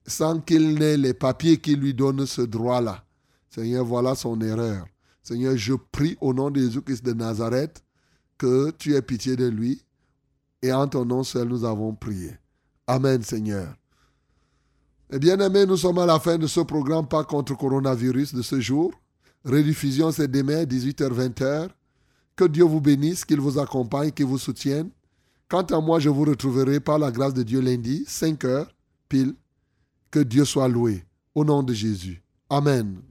sans 0.06 0.40
qu'il 0.40 0.76
n'ait 0.76 0.98
les 0.98 1.14
papiers 1.14 1.58
qui 1.58 1.76
lui 1.76 1.94
donnent 1.94 2.26
ce 2.26 2.42
droit-là. 2.42 3.04
Seigneur, 3.50 3.86
voilà 3.86 4.16
son 4.16 4.40
erreur. 4.42 4.86
Seigneur, 5.22 5.56
je 5.58 5.74
prie 5.74 6.18
au 6.22 6.34
nom 6.34 6.50
de 6.50 6.60
Jésus-Christ 6.60 7.06
de 7.06 7.14
Nazareth 7.14 7.84
que 8.38 8.72
tu 8.72 8.96
aies 8.96 9.02
pitié 9.02 9.36
de 9.36 9.48
lui. 9.48 9.84
Et 10.62 10.72
en 10.72 10.88
ton 10.88 11.06
nom 11.06 11.24
seul, 11.24 11.48
nous 11.48 11.66
avons 11.66 11.94
prié. 11.94 12.32
Amen, 12.88 13.22
Seigneur. 13.22 13.76
Eh 15.14 15.20
bien 15.20 15.38
aimés, 15.42 15.66
nous 15.66 15.76
sommes 15.76 15.98
à 15.98 16.06
la 16.06 16.20
fin 16.20 16.38
de 16.38 16.48
ce 16.48 16.62
programme 16.62 17.06
Pas 17.06 17.26
contre 17.26 17.58
coronavirus 17.58 18.34
de 18.34 18.42
ce 18.42 18.62
jour. 18.62 18.94
Rediffusion, 19.44 20.10
c'est 20.12 20.30
demain, 20.30 20.64
18h-20h. 20.64 21.68
Que 22.38 22.46
Dieu 22.46 22.64
vous 22.64 22.80
bénisse, 22.80 23.26
qu'il 23.26 23.42
vous 23.42 23.60
accompagne, 23.60 24.12
qu'il 24.12 24.26
vous 24.26 24.38
soutienne. 24.38 24.90
Quant 25.50 25.64
à 25.64 25.82
moi, 25.82 26.00
je 26.00 26.08
vous 26.08 26.24
retrouverai 26.24 26.80
par 26.80 26.98
la 26.98 27.12
grâce 27.12 27.34
de 27.34 27.44
Dieu 27.44 27.60
lundi, 27.60 28.06
5h, 28.08 28.68
pile. 29.10 29.34
Que 30.12 30.20
Dieu 30.20 30.46
soit 30.46 30.70
loué. 30.70 31.04
Au 31.36 31.44
nom 31.44 31.62
de 31.62 31.74
Jésus. 31.74 32.22
Amen. 32.50 33.02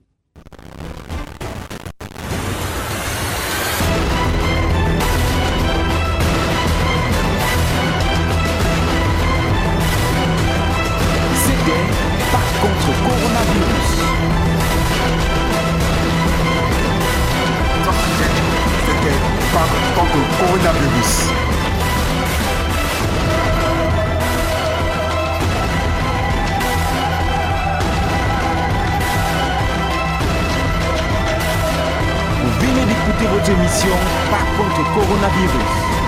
Contre 12.60 12.92
coronavirus. 13.02 13.90
C'était 18.86 19.18
Par 19.52 19.68
contre 19.94 20.20
coronavirus. 20.38 21.12
Vous 32.42 32.52
venez 32.60 32.84
d'écouter 32.84 33.26
votre 33.26 33.50
émission 33.50 33.96
Par 34.30 34.44
contre 34.56 34.82
coronavirus. 34.94 35.99